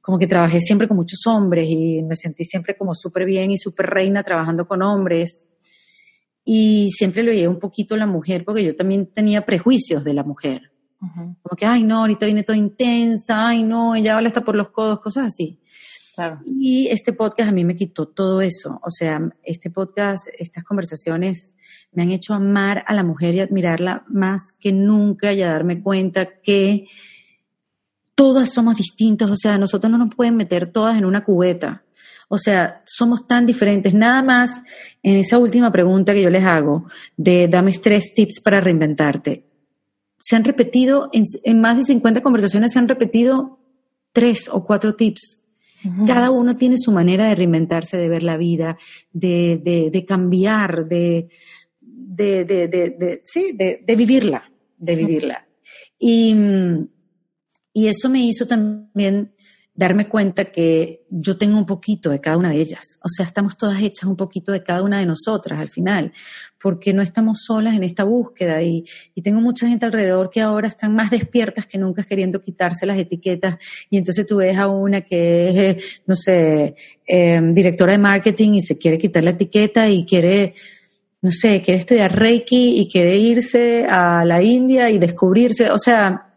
como 0.00 0.18
que 0.18 0.26
trabajé 0.26 0.58
siempre 0.58 0.88
con 0.88 0.96
muchos 0.96 1.24
hombres 1.28 1.68
y 1.68 2.02
me 2.02 2.16
sentí 2.16 2.44
siempre 2.44 2.76
como 2.76 2.96
súper 2.96 3.24
bien 3.24 3.52
y 3.52 3.56
súper 3.56 3.86
reina 3.86 4.24
trabajando 4.24 4.66
con 4.66 4.82
hombres. 4.82 5.46
Y 6.44 6.90
siempre 6.90 7.22
lo 7.22 7.32
llevé 7.32 7.46
un 7.46 7.60
poquito 7.60 7.94
a 7.94 7.98
la 7.98 8.06
mujer 8.06 8.44
porque 8.44 8.64
yo 8.64 8.74
también 8.74 9.06
tenía 9.06 9.46
prejuicios 9.46 10.02
de 10.02 10.14
la 10.14 10.24
mujer. 10.24 10.72
Como 10.98 11.56
que, 11.56 11.66
ay, 11.66 11.84
no, 11.84 12.00
ahorita 12.00 12.26
viene 12.26 12.42
toda 12.42 12.58
intensa, 12.58 13.48
ay, 13.48 13.62
no, 13.62 13.94
ella 13.94 14.16
habla 14.16 14.26
hasta 14.26 14.44
por 14.44 14.56
los 14.56 14.70
codos, 14.70 14.98
cosas 14.98 15.26
así. 15.26 15.60
Y 16.46 16.88
este 16.88 17.12
podcast 17.12 17.48
a 17.48 17.52
mí 17.52 17.64
me 17.64 17.76
quitó 17.76 18.06
todo 18.08 18.40
eso. 18.40 18.80
O 18.82 18.90
sea, 18.90 19.20
este 19.42 19.70
podcast, 19.70 20.26
estas 20.38 20.64
conversaciones 20.64 21.54
me 21.92 22.02
han 22.02 22.10
hecho 22.10 22.34
amar 22.34 22.84
a 22.86 22.94
la 22.94 23.02
mujer 23.02 23.34
y 23.34 23.40
admirarla 23.40 24.04
más 24.08 24.52
que 24.58 24.72
nunca 24.72 25.32
y 25.32 25.42
a 25.42 25.50
darme 25.50 25.82
cuenta 25.82 26.40
que 26.40 26.86
todas 28.14 28.50
somos 28.52 28.76
distintas. 28.76 29.30
O 29.30 29.36
sea, 29.36 29.58
nosotros 29.58 29.90
no 29.90 29.98
nos 29.98 30.14
pueden 30.14 30.36
meter 30.36 30.72
todas 30.72 30.96
en 30.96 31.04
una 31.04 31.24
cubeta. 31.24 31.84
O 32.28 32.38
sea, 32.38 32.82
somos 32.86 33.26
tan 33.26 33.44
diferentes. 33.44 33.92
Nada 33.92 34.22
más 34.22 34.62
en 35.02 35.16
esa 35.16 35.36
última 35.36 35.70
pregunta 35.70 36.14
que 36.14 36.22
yo 36.22 36.30
les 36.30 36.44
hago 36.44 36.86
de 37.16 37.46
dame 37.46 37.72
tres 37.72 38.14
tips 38.14 38.40
para 38.40 38.60
reinventarte. 38.60 39.44
Se 40.18 40.36
han 40.36 40.44
repetido, 40.44 41.10
en, 41.12 41.24
en 41.44 41.60
más 41.60 41.76
de 41.76 41.82
50 41.82 42.22
conversaciones 42.22 42.72
se 42.72 42.78
han 42.78 42.88
repetido 42.88 43.58
tres 44.12 44.48
o 44.50 44.64
cuatro 44.64 44.94
tips 44.94 45.41
cada 46.06 46.30
uno 46.30 46.56
tiene 46.56 46.76
su 46.78 46.92
manera 46.92 47.26
de 47.26 47.34
reinventarse, 47.34 47.96
de 47.96 48.08
ver 48.08 48.22
la 48.22 48.36
vida, 48.36 48.78
de, 49.12 49.90
de, 49.92 50.04
cambiar, 50.04 50.86
de, 50.86 51.28
de, 51.80 53.20
sí, 53.24 53.52
de, 53.52 53.96
vivirla, 53.96 54.50
de 54.76 54.96
vivirla. 54.96 55.46
Y, 55.98 56.34
y 57.72 57.86
eso 57.86 58.08
me 58.08 58.24
hizo 58.24 58.46
también 58.46 59.32
darme 59.74 60.06
cuenta 60.06 60.46
que 60.46 61.06
yo 61.08 61.38
tengo 61.38 61.56
un 61.56 61.64
poquito 61.64 62.10
de 62.10 62.20
cada 62.20 62.36
una 62.36 62.50
de 62.50 62.56
ellas. 62.56 62.98
O 63.02 63.08
sea, 63.08 63.24
estamos 63.24 63.56
todas 63.56 63.80
hechas 63.82 64.04
un 64.04 64.16
poquito 64.16 64.52
de 64.52 64.62
cada 64.62 64.82
una 64.82 64.98
de 64.98 65.06
nosotras 65.06 65.58
al 65.58 65.70
final, 65.70 66.12
porque 66.60 66.92
no 66.92 67.00
estamos 67.00 67.44
solas 67.46 67.74
en 67.74 67.82
esta 67.82 68.04
búsqueda 68.04 68.62
y, 68.62 68.84
tengo 69.22 69.40
mucha 69.40 69.68
gente 69.68 69.86
alrededor 69.86 70.30
que 70.30 70.40
ahora 70.40 70.68
están 70.68 70.94
más 70.94 71.10
despiertas 71.10 71.66
que 71.66 71.78
nunca 71.78 72.02
queriendo 72.02 72.40
quitarse 72.40 72.86
las 72.86 72.98
etiquetas 72.98 73.56
y 73.88 73.96
entonces 73.96 74.26
tú 74.26 74.38
ves 74.38 74.58
a 74.58 74.66
una 74.66 75.02
que 75.02 75.48
es, 75.48 75.56
eh, 75.56 75.78
no 76.06 76.16
sé, 76.16 76.74
em, 77.06 77.54
directora 77.54 77.92
de 77.92 77.98
marketing 77.98 78.54
y 78.54 78.62
se 78.62 78.78
quiere 78.78 78.98
quitar 78.98 79.22
la 79.22 79.30
etiqueta 79.30 79.88
y 79.88 80.04
quiere 80.04 80.54
no 81.22 81.30
sé, 81.30 81.62
quiere 81.62 81.78
estudiar 81.78 82.18
Reiki 82.18 82.80
y 82.80 82.90
quiere 82.90 83.16
irse 83.16 83.86
a 83.88 84.24
la 84.24 84.42
India 84.42 84.90
y 84.90 84.98
descubrirse, 84.98 85.70
o 85.70 85.78
sea, 85.78 86.31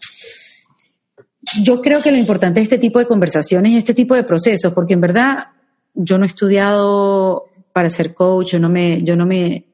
yo 1.62 1.82
creo 1.82 2.02
que 2.02 2.12
lo 2.12 2.18
importante 2.18 2.60
es 2.60 2.66
este 2.66 2.78
tipo 2.78 3.00
de 3.00 3.06
conversaciones 3.06 3.72
y 3.72 3.78
este 3.78 3.94
tipo 3.94 4.16
de 4.16 4.24
procesos, 4.24 4.74
porque 4.74 4.94
en 4.94 5.02
verdad 5.02 5.48
yo 5.94 6.18
no 6.18 6.24
he 6.24 6.28
estudiado 6.28 7.46
para 7.74 7.90
ser 7.90 8.14
coach, 8.14 8.54
yo 8.54 8.60
no 8.60 8.70
me, 8.70 9.02
yo 9.02 9.16
no 9.16 9.26
me, 9.26 9.66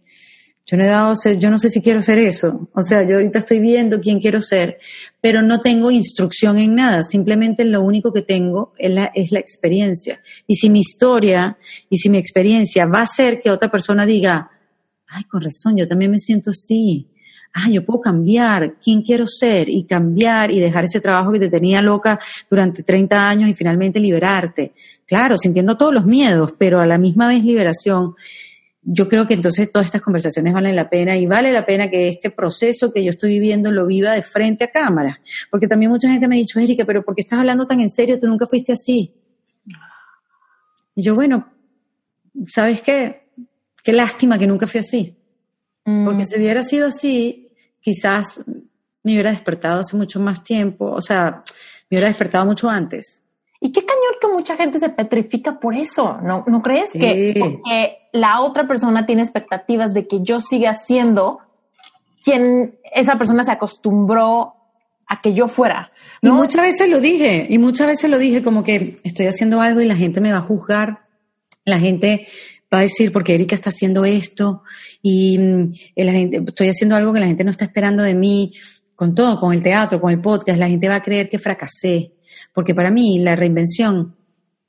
yo 0.65 0.77
no 0.77 0.83
he 0.83 0.87
dado, 0.87 1.13
yo 1.37 1.51
no 1.51 1.59
sé 1.59 1.69
si 1.69 1.81
quiero 1.81 2.01
ser 2.01 2.17
eso. 2.19 2.69
O 2.73 2.81
sea, 2.81 3.03
yo 3.03 3.15
ahorita 3.15 3.39
estoy 3.39 3.59
viendo 3.59 3.99
quién 3.99 4.19
quiero 4.19 4.41
ser, 4.41 4.79
pero 5.19 5.41
no 5.41 5.61
tengo 5.61 5.91
instrucción 5.91 6.57
en 6.57 6.75
nada. 6.75 7.03
Simplemente 7.03 7.65
lo 7.65 7.81
único 7.81 8.13
que 8.13 8.21
tengo 8.21 8.73
es 8.77 8.91
la, 8.91 9.11
es 9.13 9.31
la 9.31 9.39
experiencia. 9.39 10.21
Y 10.47 10.55
si 10.55 10.69
mi 10.69 10.79
historia 10.79 11.57
y 11.89 11.97
si 11.97 12.09
mi 12.09 12.17
experiencia 12.17 12.85
va 12.85 12.99
a 12.99 13.03
hacer 13.03 13.39
que 13.39 13.51
otra 13.51 13.69
persona 13.69 14.05
diga, 14.05 14.51
ay, 15.07 15.23
con 15.25 15.41
razón, 15.41 15.77
yo 15.77 15.87
también 15.87 16.11
me 16.11 16.19
siento 16.19 16.51
así 16.51 17.10
ah, 17.53 17.69
yo 17.69 17.85
puedo 17.85 18.01
cambiar, 18.01 18.75
quién 18.83 19.01
quiero 19.01 19.25
ser 19.27 19.69
y 19.69 19.83
cambiar 19.83 20.51
y 20.51 20.59
dejar 20.59 20.85
ese 20.85 21.01
trabajo 21.01 21.31
que 21.31 21.39
te 21.39 21.49
tenía 21.49 21.81
loca 21.81 22.19
durante 22.49 22.83
30 22.83 23.29
años 23.29 23.49
y 23.49 23.53
finalmente 23.53 23.99
liberarte. 23.99 24.73
Claro, 25.05 25.37
sintiendo 25.37 25.77
todos 25.77 25.93
los 25.93 26.05
miedos, 26.05 26.53
pero 26.57 26.79
a 26.79 26.85
la 26.85 26.97
misma 26.97 27.27
vez 27.27 27.43
liberación. 27.43 28.15
Yo 28.83 29.07
creo 29.07 29.27
que 29.27 29.35
entonces 29.35 29.71
todas 29.71 29.85
estas 29.85 30.01
conversaciones 30.01 30.53
valen 30.53 30.75
la 30.75 30.89
pena 30.89 31.15
y 31.15 31.27
vale 31.27 31.51
la 31.51 31.65
pena 31.65 31.89
que 31.89 32.07
este 32.07 32.31
proceso 32.31 32.91
que 32.91 33.03
yo 33.03 33.11
estoy 33.11 33.29
viviendo 33.31 33.71
lo 33.71 33.85
viva 33.85 34.13
de 34.13 34.23
frente 34.23 34.63
a 34.63 34.71
cámara. 34.71 35.19
Porque 35.51 35.67
también 35.67 35.91
mucha 35.91 36.09
gente 36.09 36.27
me 36.27 36.35
ha 36.35 36.39
dicho, 36.39 36.59
Erika, 36.59 36.83
pero 36.85 37.03
¿por 37.03 37.13
qué 37.13 37.21
estás 37.21 37.39
hablando 37.39 37.67
tan 37.67 37.79
en 37.79 37.91
serio? 37.91 38.17
Tú 38.17 38.27
nunca 38.27 38.47
fuiste 38.47 38.73
así. 38.73 39.13
Y 40.95 41.03
yo, 41.03 41.13
bueno, 41.13 41.47
¿sabes 42.47 42.81
qué? 42.81 43.29
Qué 43.83 43.93
lástima 43.93 44.37
que 44.39 44.47
nunca 44.47 44.67
fui 44.67 44.79
así. 44.79 45.15
Porque 45.83 46.23
mm. 46.23 46.25
si 46.25 46.37
hubiera 46.37 46.63
sido 46.63 46.87
así, 46.87 47.40
quizás 47.81 48.43
me 49.03 49.13
hubiera 49.13 49.31
despertado 49.31 49.81
hace 49.81 49.97
mucho 49.97 50.19
más 50.19 50.43
tiempo, 50.43 50.91
o 50.91 51.01
sea, 51.01 51.43
me 51.89 51.97
hubiera 51.97 52.07
despertado 52.07 52.45
mucho 52.45 52.69
antes. 52.69 53.21
Y 53.59 53.71
qué 53.71 53.85
cañón 53.85 54.15
que 54.19 54.27
mucha 54.27 54.55
gente 54.55 54.79
se 54.79 54.89
petrifica 54.89 55.59
por 55.59 55.75
eso, 55.75 56.17
¿no, 56.23 56.43
¿No 56.47 56.61
crees? 56.61 56.91
Que 56.93 57.35
porque 57.39 57.97
la 58.11 58.41
otra 58.41 58.67
persona 58.67 59.05
tiene 59.05 59.21
expectativas 59.21 59.93
de 59.93 60.07
que 60.07 60.19
yo 60.23 60.39
siga 60.39 60.73
siendo 60.73 61.39
quien 62.23 62.79
esa 62.93 63.17
persona 63.17 63.43
se 63.43 63.51
acostumbró 63.51 64.55
a 65.07 65.21
que 65.21 65.33
yo 65.33 65.47
fuera. 65.47 65.91
Y 66.21 66.29
muchas 66.29 66.61
veces 66.63 66.89
lo 66.89 66.99
dije, 66.99 67.45
y 67.49 67.57
muchas 67.57 67.87
veces 67.87 68.09
lo 68.09 68.17
dije 68.17 68.41
como 68.41 68.63
que 68.63 68.95
estoy 69.03 69.27
haciendo 69.27 69.61
algo 69.61 69.81
y 69.81 69.85
la 69.85 69.95
gente 69.95 70.21
me 70.21 70.31
va 70.31 70.39
a 70.39 70.41
juzgar, 70.41 71.01
la 71.65 71.79
gente 71.79 72.27
va 72.73 72.79
a 72.79 72.81
decir, 72.81 73.11
porque 73.11 73.33
Erika 73.33 73.55
está 73.55 73.69
haciendo 73.69 74.05
esto 74.05 74.63
y 75.01 75.37
mm, 75.37 75.71
la 75.95 76.11
gente, 76.11 76.43
estoy 76.47 76.69
haciendo 76.69 76.95
algo 76.95 77.13
que 77.13 77.19
la 77.19 77.27
gente 77.27 77.43
no 77.43 77.51
está 77.51 77.65
esperando 77.65 78.03
de 78.03 78.15
mí, 78.15 78.53
con 78.95 79.15
todo, 79.15 79.39
con 79.39 79.53
el 79.53 79.63
teatro, 79.63 79.99
con 79.99 80.11
el 80.11 80.21
podcast, 80.21 80.59
la 80.59 80.67
gente 80.67 80.87
va 80.87 80.95
a 80.95 81.03
creer 81.03 81.29
que 81.29 81.39
fracasé, 81.39 82.13
porque 82.53 82.75
para 82.75 82.91
mí 82.91 83.19
la 83.19 83.35
reinvención 83.35 84.15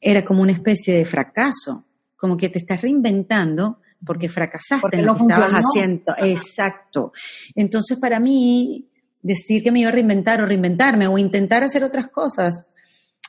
era 0.00 0.24
como 0.24 0.42
una 0.42 0.52
especie 0.52 0.94
de 0.94 1.04
fracaso, 1.04 1.84
como 2.16 2.36
que 2.36 2.48
te 2.48 2.58
estás 2.58 2.80
reinventando 2.80 3.78
porque 4.04 4.28
fracasaste 4.28 4.96
en 4.96 5.06
lo 5.06 5.14
que 5.14 5.22
estabas 5.22 5.52
haciendo. 5.52 6.14
Exacto. 6.18 7.12
Entonces, 7.54 7.98
para 7.98 8.18
mí, 8.18 8.88
decir 9.22 9.62
que 9.62 9.70
me 9.70 9.80
iba 9.80 9.90
a 9.90 9.92
reinventar 9.92 10.40
o 10.40 10.46
reinventarme 10.46 11.06
o 11.06 11.18
intentar 11.18 11.62
hacer 11.62 11.84
otras 11.84 12.08
cosas, 12.08 12.66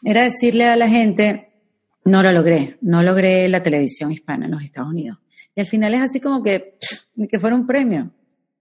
era 0.03 0.23
decirle 0.23 0.65
a 0.65 0.75
la 0.75 0.89
gente, 0.89 1.52
no 2.05 2.23
lo 2.23 2.31
logré, 2.31 2.77
no 2.81 3.01
logré 3.03 3.47
la 3.47 3.63
televisión 3.63 4.11
hispana 4.11 4.45
en 4.45 4.51
los 4.51 4.63
Estados 4.63 4.89
Unidos. 4.89 5.19
Y 5.55 5.61
al 5.61 5.67
final 5.67 5.93
es 5.93 6.01
así 6.01 6.19
como 6.19 6.41
que, 6.41 6.77
que 7.29 7.39
fuera 7.39 7.55
un 7.55 7.65
premio. 7.65 8.11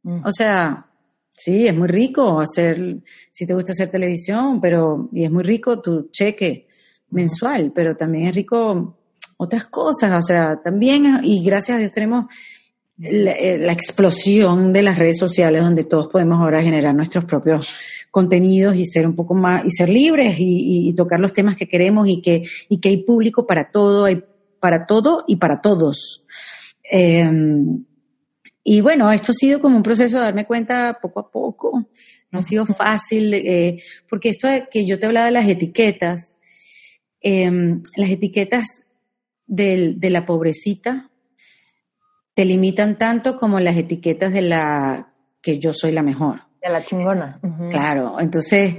Mm. 0.03 0.25
O 0.25 0.33
sea, 0.33 0.87
sí, 1.31 1.67
es 1.67 1.75
muy 1.75 1.89
rico 1.89 2.41
hacer, 2.41 3.03
si 3.31 3.47
te 3.47 3.55
gusta 3.55 3.73
hacer 3.73 3.91
televisión, 3.91 4.61
pero, 4.61 5.09
y 5.13 5.25
es 5.25 5.31
muy 5.31 5.43
rico 5.43 5.81
tu 5.81 6.11
cheque 6.11 6.69
mensual, 7.11 7.73
pero 7.75 7.97
también 7.97 8.29
es 8.29 8.35
rico 8.35 8.99
otras 9.39 9.67
cosas, 9.67 10.13
o 10.13 10.27
sea, 10.27 10.61
también, 10.63 11.21
y 11.23 11.43
gracias 11.45 11.77
a 11.77 11.79
Dios 11.81 11.93
tenemos 11.93 12.27
eh, 13.01 13.57
la, 13.59 13.73
explosión 13.73 14.71
de 14.71 14.83
las 14.83 14.99
redes 14.99 15.19
sociales 15.19 15.63
donde 15.63 15.85
todos 15.85 16.09
podemos 16.09 16.39
ahora 16.41 16.63
generar 16.63 16.95
nuestros 16.95 17.25
propios 17.25 17.75
contenidos 18.11 18.77
y 18.77 18.85
ser 18.85 19.07
un 19.07 19.17
poco 19.17 19.35
más 19.35 19.65
y 19.65 19.71
ser 19.71 19.89
libres 19.89 20.37
y, 20.39 20.93
tocar 20.95 21.19
los 21.19 21.33
temas 21.33 21.57
que 21.57 21.69
queremos 21.69 22.07
y 22.07 22.21
que 22.21 22.43
y 22.69 22.81
que 22.81 22.91
hay 22.91 22.99
público 22.99 23.47
para 23.47 23.71
todo 23.71 24.05
hay 24.05 24.23
para 24.61 24.87
todo 24.87 25.25
y 25.27 25.37
para 25.37 25.63
todos. 25.63 26.25
Em, 26.85 27.83
y 28.63 28.83
bueno 28.83 29.11
esto 29.11 29.33
ha 29.33 29.37
sido 29.37 29.61
como 29.63 29.79
un 29.79 29.83
proceso 29.83 30.19
de 30.19 30.25
darme 30.25 30.47
cuenta 30.47 30.99
poco 31.01 31.21
a 31.21 31.31
poco. 31.31 31.89
No 32.31 32.41
ha 32.41 32.43
sido 32.43 32.67
fácil 32.67 33.33
eh, 33.33 33.83
porque 34.09 34.29
esto 34.29 34.49
que 34.71 34.87
yo 34.87 34.99
te 34.99 35.07
hablaba 35.07 35.27
de 35.27 35.33
las 35.33 35.49
etiquetas 35.49 36.35
em, 37.23 37.83
las 37.97 38.11
etiquetas 38.11 38.83
de 39.47 40.11
la 40.11 40.27
pobrecita 40.27 41.12
te 42.35 42.45
limitan 42.45 42.99
tanto 42.99 43.37
como 43.37 43.61
las 43.61 43.77
etiquetas 43.77 44.33
de 44.33 44.43
la 44.43 45.13
que 45.41 45.59
yo 45.59 45.73
soy 45.73 45.93
la 45.93 46.03
mejor. 46.03 46.43
De 46.63 46.71
la 46.71 46.85
chingona. 46.85 47.41
Claro, 47.71 48.19
entonces, 48.21 48.77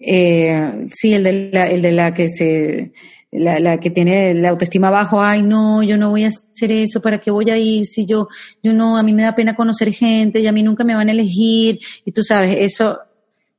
eh, 0.00 0.86
sí, 0.90 1.12
el 1.12 1.22
de 1.22 1.50
la, 1.52 1.68
el 1.68 1.82
de 1.82 1.92
la 1.92 2.14
que 2.14 2.30
se, 2.30 2.92
la, 3.30 3.78
que 3.78 3.90
tiene 3.90 4.34
la 4.34 4.50
autoestima 4.50 4.90
bajo, 4.90 5.20
ay 5.20 5.42
no, 5.42 5.82
yo 5.82 5.96
no 5.96 6.10
voy 6.10 6.24
a 6.24 6.28
hacer 6.28 6.72
eso, 6.72 7.02
¿para 7.02 7.18
qué 7.18 7.30
voy 7.30 7.50
a 7.50 7.58
ir? 7.58 7.84
Si 7.84 8.06
yo, 8.06 8.28
yo 8.62 8.72
no, 8.72 8.96
a 8.96 9.02
mí 9.02 9.12
me 9.12 9.22
da 9.22 9.34
pena 9.34 9.54
conocer 9.54 9.92
gente 9.92 10.40
y 10.40 10.46
a 10.46 10.52
mí 10.52 10.62
nunca 10.62 10.84
me 10.84 10.94
van 10.94 11.08
a 11.08 11.12
elegir. 11.12 11.78
Y 12.04 12.12
tú 12.12 12.22
sabes, 12.22 12.56
eso, 12.58 12.98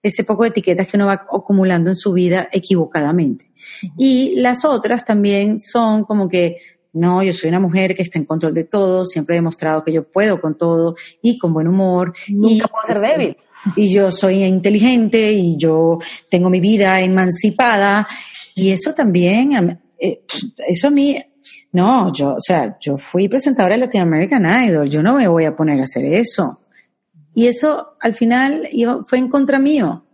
ese 0.02 0.24
poco 0.24 0.44
de 0.44 0.50
etiquetas 0.50 0.88
que 0.88 0.98
uno 0.98 1.08
va 1.08 1.26
acumulando 1.32 1.90
en 1.90 1.96
su 1.96 2.14
vida 2.14 2.50
equivocadamente. 2.52 3.52
Y 3.98 4.40
las 4.40 4.66
otras 4.66 5.06
también 5.06 5.60
son 5.60 6.04
como 6.04 6.28
que 6.28 6.58
no, 6.94 7.24
yo 7.24 7.34
soy 7.34 7.50
una 7.50 7.60
mujer 7.60 7.96
que 7.96 8.04
está 8.04 8.18
en 8.18 8.26
control 8.26 8.54
de 8.54 8.64
todo, 8.64 9.06
siempre 9.06 9.36
he 9.36 9.38
demostrado 9.38 9.84
que 9.84 9.94
yo 9.94 10.04
puedo 10.04 10.42
con 10.42 10.58
todo 10.58 10.96
y 11.22 11.38
con 11.38 11.54
buen 11.54 11.68
humor. 11.68 12.14
Nunca 12.30 12.66
y, 12.66 12.70
puedo 12.70 12.86
ser 12.86 13.00
débil. 13.00 13.38
Y 13.76 13.92
yo 13.92 14.12
soy 14.12 14.44
inteligente 14.44 15.32
y 15.32 15.58
yo 15.58 16.00
tengo 16.30 16.50
mi 16.50 16.60
vida 16.60 17.02
emancipada 17.02 18.08
y 18.56 18.72
eso 18.72 18.94
también, 18.94 19.80
eh, 20.00 20.22
eso 20.68 20.88
a 20.88 20.92
mí, 20.92 21.18
no, 21.72 22.12
yo, 22.14 22.36
o 22.36 22.40
sea, 22.40 22.78
yo 22.80 22.98
fui 22.98 23.28
presentadora 23.28 23.76
de 23.76 23.82
Latin 23.82 24.02
American 24.02 24.46
Idol, 24.64 24.90
yo 24.90 25.04
no 25.04 25.16
me 25.16 25.28
voy 25.28 25.46
a 25.46 25.56
poner 25.56 25.80
a 25.80 25.84
hacer 25.84 26.06
eso. 26.06 26.62
Y 27.36 27.46
eso 27.46 27.98
al 28.00 28.16
final 28.16 28.68
fue 29.06 29.20
en 29.20 29.28
contra 29.28 29.60
mío 29.60 30.08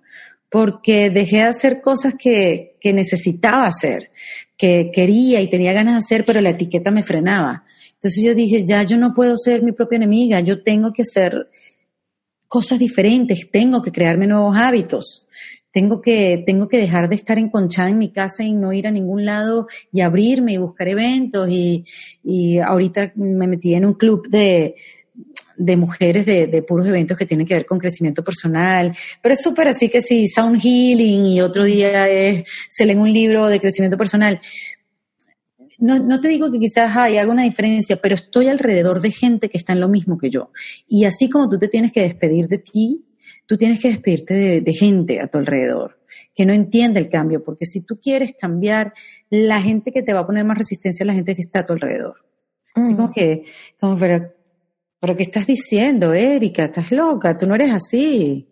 porque 0.50 1.10
dejé 1.10 1.38
de 1.38 1.44
hacer 1.44 1.82
cosas 1.82 2.16
que, 2.20 2.78
que, 2.80 2.94
necesitaba 2.94 3.66
hacer, 3.66 4.12
que 4.64 4.92
quería 4.94 5.42
y 5.42 5.50
tenía 5.50 5.74
ganas 5.74 5.96
de 5.96 5.98
hacer, 5.98 6.24
pero 6.24 6.40
la 6.40 6.52
etiqueta 6.52 6.90
me 6.90 7.04
frenaba. 7.04 7.66
Entonces 7.96 8.24
yo 8.24 8.34
dije, 8.34 8.64
ya 8.66 8.82
yo 8.84 8.96
no 8.96 9.14
puedo 9.14 9.36
ser 9.36 9.62
mi 9.62 9.74
propia 9.74 9.98
enemiga, 9.98 10.40
yo 10.40 10.64
tengo 10.64 10.94
que 10.94 11.02
hacer 11.02 11.50
cosas 12.48 12.80
diferentes, 12.80 13.52
tengo 13.52 13.82
que 13.82 13.92
crearme 13.92 14.26
nuevos 14.26 14.56
hábitos, 14.56 15.26
tengo 15.70 16.00
que, 16.00 16.42
tengo 16.46 16.70
que 16.70 16.78
dejar 16.78 17.10
de 17.10 17.16
estar 17.16 17.38
enconchada 17.38 17.90
en 17.90 17.98
mi 17.98 18.14
casa 18.14 18.46
y 18.46 18.54
no 18.54 18.72
ir 18.72 18.88
a 18.88 18.92
ningún 18.92 19.26
lado 19.26 19.68
y 19.92 20.00
abrirme 20.00 20.54
y 20.54 20.58
buscar 20.58 20.88
eventos 20.88 21.50
y, 21.50 21.84
y 22.24 22.60
ahorita 22.60 23.12
me 23.16 23.48
metí 23.48 23.74
en 23.74 23.86
un 23.86 23.96
club 23.96 24.30
de, 24.30 24.76
de 25.58 25.78
mujeres 25.78 26.26
de, 26.26 26.64
puros 26.68 26.88
eventos 26.88 27.18
que 27.18 27.26
tienen 27.26 27.46
que 27.46 27.54
ver 27.54 27.66
con 27.66 27.80
crecimiento 27.80 28.24
personal, 28.24 28.96
pero 29.22 29.34
es 29.34 29.42
súper 29.42 29.68
así 29.68 29.90
que 29.90 30.02
sí, 30.02 30.28
sound 30.28 30.62
healing 30.62 31.26
y 31.26 31.42
otro 31.42 31.64
día 31.64 32.10
es, 32.10 32.44
se 32.70 32.86
leen 32.86 33.00
un 33.00 33.12
libro 33.12 33.48
de 33.48 33.60
crecimiento 33.60 33.98
personal. 33.98 34.40
No, 35.80 36.00
no 36.00 36.22
te 36.22 36.30
digo 36.30 36.52
que 36.52 36.60
quizás 36.60 36.96
hay 36.96 37.18
haga 37.18 37.32
una 37.32 37.44
diferencia, 37.44 37.98
pero 37.98 38.16
estoy 38.16 38.48
alrededor 38.48 39.02
de 39.02 39.12
gente 39.12 39.50
que 39.50 39.58
está 39.58 39.74
en 39.74 39.82
lo 39.82 39.90
mismo 39.90 40.18
que 40.18 40.30
yo. 40.30 40.52
Y 40.88 41.06
así 41.06 41.30
como 41.30 41.50
tú 41.50 41.60
te 41.60 41.68
tienes 41.68 41.92
que 41.92 42.02
despedir 42.02 42.48
de 42.48 42.60
ti, 42.60 43.06
tú 43.46 43.58
tienes 43.58 43.82
que 43.82 43.90
despedirte 43.90 44.34
de, 44.34 44.62
de 44.62 44.74
gente 44.74 45.20
a 45.20 45.28
tu 45.28 45.40
alrededor 45.40 46.04
que 46.36 46.46
no 46.46 46.54
entiende 46.54 47.00
el 47.00 47.10
cambio, 47.10 47.44
porque 47.44 47.66
si 47.66 47.82
tú 47.82 48.00
quieres 48.02 48.34
cambiar, 48.40 48.94
la 49.30 49.62
gente 49.62 49.92
que 49.92 50.02
te 50.02 50.14
va 50.14 50.22
a 50.22 50.28
poner 50.28 50.46
más 50.46 50.58
resistencia 50.58 51.04
es 51.04 51.08
la 51.08 51.14
gente 51.14 51.36
que 51.36 51.42
está 51.42 51.60
a 51.60 51.66
tu 51.66 51.74
alrededor. 51.74 52.26
Así 52.74 52.94
mm. 52.94 52.96
como 52.96 53.12
que, 53.12 53.44
como, 53.80 53.98
pero, 53.98 54.34
¿Pero 55.04 55.18
qué 55.18 55.24
estás 55.24 55.46
diciendo, 55.46 56.14
Erika? 56.14 56.64
Estás 56.64 56.90
loca, 56.94 57.38
tú 57.38 57.46
no 57.46 57.56
eres 57.56 57.74
así. 57.74 58.48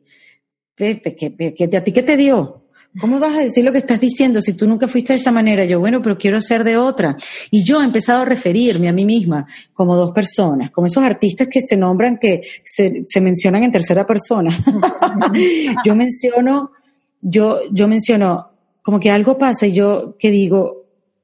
¿A 0.78 1.82
ti 1.82 1.91
qué 1.93 2.04
te 2.04 2.18
dio? 2.18 2.66
¿Cómo 2.99 3.20
vas 3.20 3.38
a 3.38 3.41
decir 3.41 3.64
lo 3.64 3.72
que 3.72 3.78
estás 3.78 4.02
diciendo 4.02 4.41
si 4.41 4.52
tú 4.52 4.68
nunca 4.68 4.89
fuiste 4.89 5.14
de 5.14 5.20
esa 5.20 5.32
manera? 5.32 5.64
Yo, 5.64 5.80
bueno, 5.80 6.02
pero 6.02 6.18
quiero 6.18 6.41
ser 6.41 6.66
de 6.66 6.76
otra. 6.76 7.16
Y 7.52 7.64
yo 7.64 7.82
he 7.82 7.86
empezado 7.86 8.24
a 8.24 8.26
referirme 8.26 8.89
a 8.89 8.91
mí 8.91 9.06
misma 9.06 9.47
como 9.72 9.95
dos 9.95 10.12
personas, 10.12 10.72
como 10.72 10.88
esos 10.88 11.02
artistas 11.06 11.47
que 11.47 11.62
se 11.62 11.78
nombran, 11.78 12.18
que 12.18 12.41
se, 12.66 13.04
se 13.06 13.22
mencionan 13.22 13.64
en 13.64 13.72
tercera 13.72 14.06
persona. 14.06 14.52
yo 15.86 15.95
menciono, 15.95 16.74
yo, 17.22 17.62
yo 17.72 17.88
menciono 17.88 18.52
como 18.82 18.99
que 18.99 19.10
algo 19.10 19.38
pasa 19.38 19.68
y 19.68 19.72
yo 19.72 20.18
que 20.20 20.30
digo, 20.30 20.84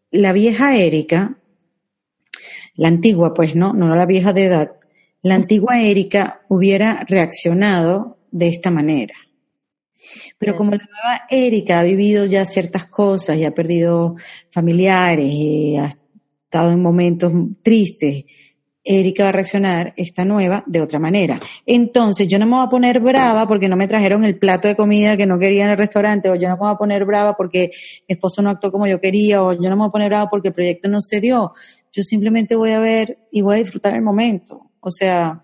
la 0.10 0.32
vieja 0.32 0.78
Erika, 0.78 1.38
la 2.78 2.88
antigua, 2.88 3.34
pues 3.34 3.58
no, 3.58 3.74
no 3.74 3.94
la 3.94 4.06
vieja 4.06 4.32
de 4.32 4.46
edad, 4.46 4.77
la 5.28 5.36
antigua 5.36 5.82
Erika 5.82 6.42
hubiera 6.48 7.06
reaccionado 7.08 8.18
de 8.32 8.48
esta 8.48 8.72
manera. 8.72 9.14
Pero 10.38 10.56
como 10.56 10.72
la 10.72 10.78
nueva 10.78 11.24
Erika 11.30 11.80
ha 11.80 11.84
vivido 11.84 12.26
ya 12.26 12.46
ciertas 12.46 12.86
cosas 12.86 13.38
y 13.38 13.46
ha 13.46 13.54
perdido 13.54 14.16
familiares 14.52 15.28
y 15.30 15.78
ha 15.78 15.90
estado 16.46 16.72
en 16.72 16.82
momentos 16.82 17.32
tristes, 17.62 18.26
Erika 18.90 19.24
va 19.24 19.30
a 19.30 19.34
reaccionar, 19.34 19.94
esta 19.98 20.24
nueva, 20.24 20.64
de 20.66 20.80
otra 20.80 20.98
manera. 20.98 21.40
Entonces, 21.66 22.26
yo 22.30 22.40
no 22.40 22.46
me 22.46 22.56
voy 22.56 22.66
a 22.66 22.70
poner 22.70 23.02
brava 23.02 23.46
porque 23.46 23.68
no 23.68 23.76
me 23.76 23.88
trajeron 23.88 24.24
el 24.24 24.40
plato 24.40 24.70
de 24.70 24.78
comida 24.78 25.18
que 25.18 25.26
no 25.26 25.38
quería 25.38 25.66
en 25.66 25.72
el 25.72 25.78
restaurante, 25.78 26.30
o 26.30 26.36
yo 26.36 26.48
no 26.48 26.56
me 26.56 26.60
voy 26.62 26.72
a 26.72 26.78
poner 26.78 27.04
brava 27.04 27.36
porque 27.36 27.70
mi 28.08 28.14
esposo 28.14 28.42
no 28.42 28.50
actuó 28.50 28.72
como 28.72 28.88
yo 28.88 29.02
quería, 29.02 29.44
o 29.44 29.52
yo 29.52 29.70
no 29.70 29.76
me 29.76 29.82
voy 29.82 29.88
a 29.90 29.92
poner 29.92 30.10
brava 30.10 30.30
porque 30.30 30.50
el 30.50 30.54
proyecto 30.54 30.88
no 30.88 31.02
se 31.02 31.20
dio. 31.20 31.54
Yo 31.92 32.04
simplemente 32.04 32.56
voy 32.56 32.72
a 32.72 32.80
ver 32.80 33.18
y 33.30 33.42
voy 33.42 33.56
a 33.56 33.60
disfrutar 33.60 33.94
el 33.94 34.02
momento. 34.02 34.67
O 34.88 34.92
sea, 34.92 35.44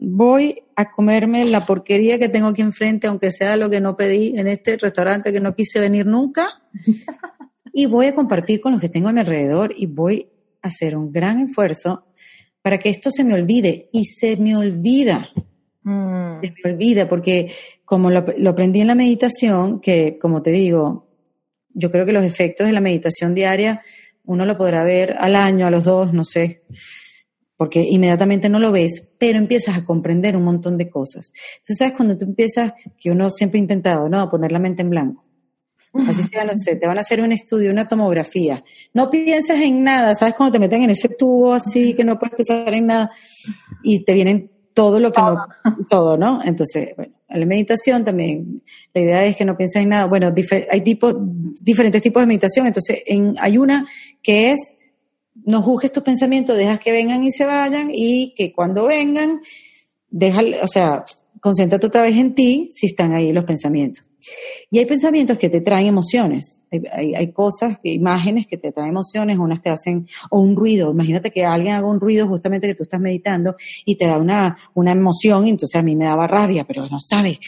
voy 0.00 0.64
a 0.74 0.90
comerme 0.90 1.44
la 1.44 1.64
porquería 1.64 2.18
que 2.18 2.28
tengo 2.28 2.48
aquí 2.48 2.60
enfrente, 2.60 3.06
aunque 3.06 3.30
sea 3.30 3.56
lo 3.56 3.70
que 3.70 3.80
no 3.80 3.94
pedí 3.94 4.36
en 4.36 4.48
este 4.48 4.76
restaurante 4.76 5.32
que 5.32 5.38
no 5.38 5.54
quise 5.54 5.78
venir 5.78 6.06
nunca, 6.06 6.60
y 7.72 7.86
voy 7.86 8.06
a 8.06 8.16
compartir 8.16 8.60
con 8.60 8.72
los 8.72 8.80
que 8.80 8.88
tengo 8.88 9.10
a 9.10 9.12
mi 9.12 9.20
alrededor 9.20 9.74
y 9.76 9.86
voy 9.86 10.28
a 10.60 10.68
hacer 10.68 10.96
un 10.96 11.12
gran 11.12 11.38
esfuerzo 11.38 12.08
para 12.62 12.78
que 12.78 12.88
esto 12.90 13.12
se 13.12 13.22
me 13.22 13.34
olvide 13.34 13.88
y 13.92 14.06
se 14.06 14.36
me 14.36 14.56
olvida. 14.56 15.30
Mm. 15.84 16.40
Se 16.42 16.52
me 16.64 16.72
olvida 16.72 17.08
porque 17.08 17.52
como 17.84 18.10
lo, 18.10 18.24
lo 18.38 18.50
aprendí 18.50 18.80
en 18.80 18.88
la 18.88 18.96
meditación, 18.96 19.80
que 19.80 20.18
como 20.20 20.42
te 20.42 20.50
digo, 20.50 21.06
yo 21.74 21.92
creo 21.92 22.04
que 22.04 22.12
los 22.12 22.24
efectos 22.24 22.66
de 22.66 22.72
la 22.72 22.80
meditación 22.80 23.36
diaria 23.36 23.82
uno 24.24 24.44
lo 24.46 24.58
podrá 24.58 24.82
ver 24.82 25.16
al 25.20 25.36
año, 25.36 25.64
a 25.64 25.70
los 25.70 25.84
dos, 25.84 26.12
no 26.12 26.24
sé 26.24 26.64
porque 27.56 27.80
inmediatamente 27.82 28.48
no 28.48 28.58
lo 28.58 28.72
ves, 28.72 29.08
pero 29.18 29.38
empiezas 29.38 29.76
a 29.76 29.84
comprender 29.84 30.36
un 30.36 30.44
montón 30.44 30.76
de 30.78 30.88
cosas. 30.88 31.32
Entonces, 31.58 31.78
¿sabes? 31.78 31.94
Cuando 31.94 32.16
tú 32.16 32.24
empiezas, 32.24 32.72
que 32.98 33.10
uno 33.10 33.30
siempre 33.30 33.58
ha 33.58 33.62
intentado, 33.62 34.08
¿no? 34.08 34.28
Poner 34.30 34.52
la 34.52 34.58
mente 34.58 34.82
en 34.82 34.90
blanco. 34.90 35.24
Así 35.94 36.22
sea, 36.22 36.44
no 36.44 36.52
sé, 36.56 36.76
te 36.76 36.86
van 36.86 36.96
a 36.96 37.02
hacer 37.02 37.20
un 37.20 37.32
estudio, 37.32 37.70
una 37.70 37.86
tomografía. 37.86 38.64
No 38.94 39.10
piensas 39.10 39.60
en 39.60 39.84
nada, 39.84 40.14
¿sabes? 40.14 40.34
Cuando 40.34 40.52
te 40.52 40.58
meten 40.58 40.82
en 40.82 40.90
ese 40.90 41.10
tubo 41.10 41.52
así 41.52 41.94
que 41.94 42.02
no 42.02 42.18
puedes 42.18 42.34
pensar 42.34 42.72
en 42.72 42.86
nada 42.86 43.10
y 43.82 44.02
te 44.02 44.14
vienen 44.14 44.50
todo 44.72 44.98
lo 45.00 45.12
que 45.12 45.20
no, 45.20 45.36
todo, 45.90 46.16
¿no? 46.18 46.40
Entonces, 46.42 46.90
bueno, 46.96 47.14
en 47.28 47.40
la 47.40 47.46
meditación 47.46 48.04
también, 48.04 48.62
la 48.94 49.00
idea 49.02 49.26
es 49.26 49.36
que 49.36 49.44
no 49.44 49.56
pienses 49.56 49.82
en 49.82 49.90
nada. 49.90 50.06
Bueno, 50.06 50.32
hay 50.70 50.80
tipo, 50.80 51.12
diferentes 51.60 52.00
tipos 52.00 52.22
de 52.22 52.26
meditación, 52.26 52.66
entonces 52.66 53.02
en, 53.06 53.34
hay 53.38 53.58
una 53.58 53.86
que 54.22 54.52
es 54.52 54.78
no 55.34 55.62
juzgues 55.62 55.92
tus 55.92 56.02
pensamientos, 56.02 56.56
dejas 56.56 56.80
que 56.80 56.92
vengan 56.92 57.22
y 57.22 57.30
se 57.30 57.44
vayan 57.44 57.90
y 57.92 58.34
que 58.36 58.52
cuando 58.52 58.86
vengan, 58.86 59.40
deja, 60.10 60.42
o 60.62 60.68
sea, 60.68 61.04
concéntrate 61.40 61.86
otra 61.86 62.02
vez 62.02 62.16
en 62.16 62.34
ti 62.34 62.70
si 62.72 62.86
están 62.86 63.12
ahí 63.12 63.32
los 63.32 63.44
pensamientos. 63.44 64.04
Y 64.70 64.78
hay 64.78 64.86
pensamientos 64.86 65.36
que 65.36 65.48
te 65.48 65.60
traen 65.60 65.88
emociones, 65.88 66.62
hay, 66.70 67.14
hay, 67.14 67.32
cosas, 67.32 67.78
imágenes 67.82 68.46
que 68.46 68.56
te 68.56 68.70
traen 68.70 68.90
emociones, 68.90 69.36
unas 69.38 69.60
te 69.60 69.68
hacen, 69.68 70.06
o 70.30 70.40
un 70.40 70.54
ruido, 70.54 70.92
imagínate 70.92 71.32
que 71.32 71.44
alguien 71.44 71.74
haga 71.74 71.88
un 71.88 71.98
ruido 71.98 72.28
justamente 72.28 72.68
que 72.68 72.76
tú 72.76 72.84
estás 72.84 73.00
meditando 73.00 73.56
y 73.84 73.96
te 73.96 74.06
da 74.06 74.18
una, 74.18 74.56
una 74.74 74.92
emoción, 74.92 75.48
y 75.48 75.50
entonces 75.50 75.74
a 75.74 75.82
mí 75.82 75.96
me 75.96 76.04
daba 76.04 76.28
rabia, 76.28 76.64
pero 76.64 76.86
no 76.86 77.00
sabe, 77.00 77.40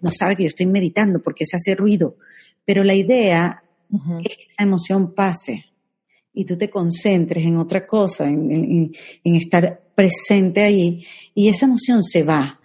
no 0.00 0.10
sabe 0.12 0.36
que 0.36 0.44
yo 0.44 0.48
estoy 0.48 0.64
meditando 0.64 1.20
porque 1.20 1.44
se 1.44 1.56
hace 1.56 1.74
ruido. 1.74 2.16
Pero 2.64 2.84
la 2.84 2.94
idea 2.94 3.62
es 4.24 4.36
que 4.36 4.44
esa 4.48 4.62
emoción 4.62 5.14
pase, 5.14 5.71
y 6.34 6.44
tú 6.44 6.56
te 6.56 6.70
concentres 6.70 7.44
en 7.44 7.56
otra 7.56 7.86
cosa, 7.86 8.28
en, 8.28 8.92
estar 9.24 9.82
presente 9.94 10.62
ahí, 10.62 11.04
y 11.34 11.48
esa 11.48 11.66
emoción 11.66 12.02
se 12.02 12.22
va. 12.22 12.60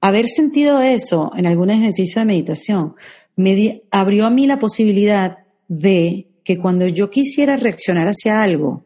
Haber 0.00 0.28
sentido 0.28 0.80
eso 0.80 1.30
en 1.36 1.46
algún 1.46 1.70
ejercicio 1.70 2.20
de 2.20 2.26
meditación 2.26 2.94
me 3.34 3.82
abrió 3.90 4.26
a 4.26 4.30
mí 4.30 4.46
la 4.46 4.58
posibilidad 4.58 5.38
de 5.68 6.28
que 6.44 6.58
cuando 6.58 6.86
yo 6.86 7.10
quisiera 7.10 7.56
reaccionar 7.56 8.06
hacia 8.06 8.42
algo, 8.42 8.84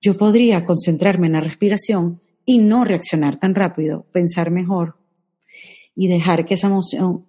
yo 0.00 0.16
podría 0.16 0.64
concentrarme 0.64 1.26
en 1.26 1.32
la 1.34 1.40
respiración 1.40 2.20
y 2.44 2.58
no 2.58 2.84
reaccionar 2.84 3.36
tan 3.36 3.54
rápido, 3.54 4.06
pensar 4.12 4.50
mejor 4.50 4.96
y 5.94 6.08
dejar 6.08 6.46
que 6.46 6.54
esa 6.54 6.68
emoción 6.68 7.26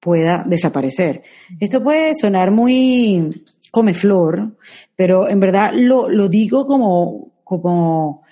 pueda 0.00 0.44
desaparecer. 0.46 1.22
Esto 1.60 1.82
puede 1.82 2.14
sonar 2.14 2.50
muy 2.50 3.30
come 3.70 3.94
flor, 3.94 4.56
pero 4.96 5.28
en 5.28 5.40
verdad 5.40 5.72
lo, 5.74 6.08
lo 6.08 6.28
digo 6.28 6.66
como, 6.66 7.32
como, 7.44 8.22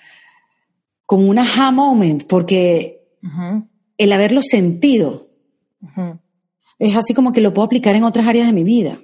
como 1.05 1.27
un 1.27 1.39
aha 1.39 1.71
moment, 1.71 2.25
porque 2.27 3.01
el 3.97 4.11
haberlo 4.11 4.41
sentido 4.41 5.27
es 6.79 6.95
así 6.95 7.13
como 7.13 7.33
que 7.33 7.41
lo 7.41 7.53
puedo 7.53 7.65
aplicar 7.65 7.95
en 7.95 8.03
otras 8.03 8.27
áreas 8.27 8.47
de 8.47 8.53
mi 8.53 8.63
vida. 8.63 8.99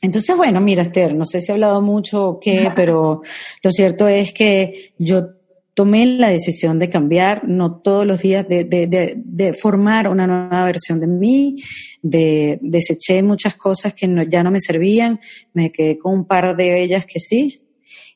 Entonces, 0.00 0.36
bueno, 0.36 0.60
mira, 0.60 0.82
Esther, 0.82 1.14
no 1.14 1.24
sé 1.24 1.40
si 1.40 1.50
he 1.50 1.54
hablado 1.54 1.80
mucho 1.82 2.28
o 2.28 2.40
qué, 2.40 2.70
pero 2.76 3.22
lo 3.62 3.70
cierto 3.70 4.06
es 4.08 4.32
que 4.32 4.94
yo 4.98 5.37
tomé 5.78 6.06
la 6.06 6.30
decisión 6.30 6.80
de 6.80 6.90
cambiar, 6.90 7.46
no 7.46 7.80
todos 7.80 8.04
los 8.04 8.20
días, 8.20 8.48
de, 8.48 8.64
de, 8.64 9.14
de, 9.16 9.52
formar 9.52 10.08
una 10.08 10.26
nueva 10.26 10.64
versión 10.64 10.98
de 10.98 11.06
mí, 11.06 11.62
de 12.02 12.58
deseché 12.60 13.22
muchas 13.22 13.54
cosas 13.54 13.94
que 13.94 14.12
ya 14.28 14.42
no 14.42 14.50
me 14.50 14.58
servían, 14.58 15.20
me 15.52 15.70
quedé 15.70 15.96
con 15.96 16.14
un 16.14 16.24
par 16.26 16.56
de 16.56 16.82
ellas 16.82 17.06
que 17.06 17.20
sí, 17.20 17.62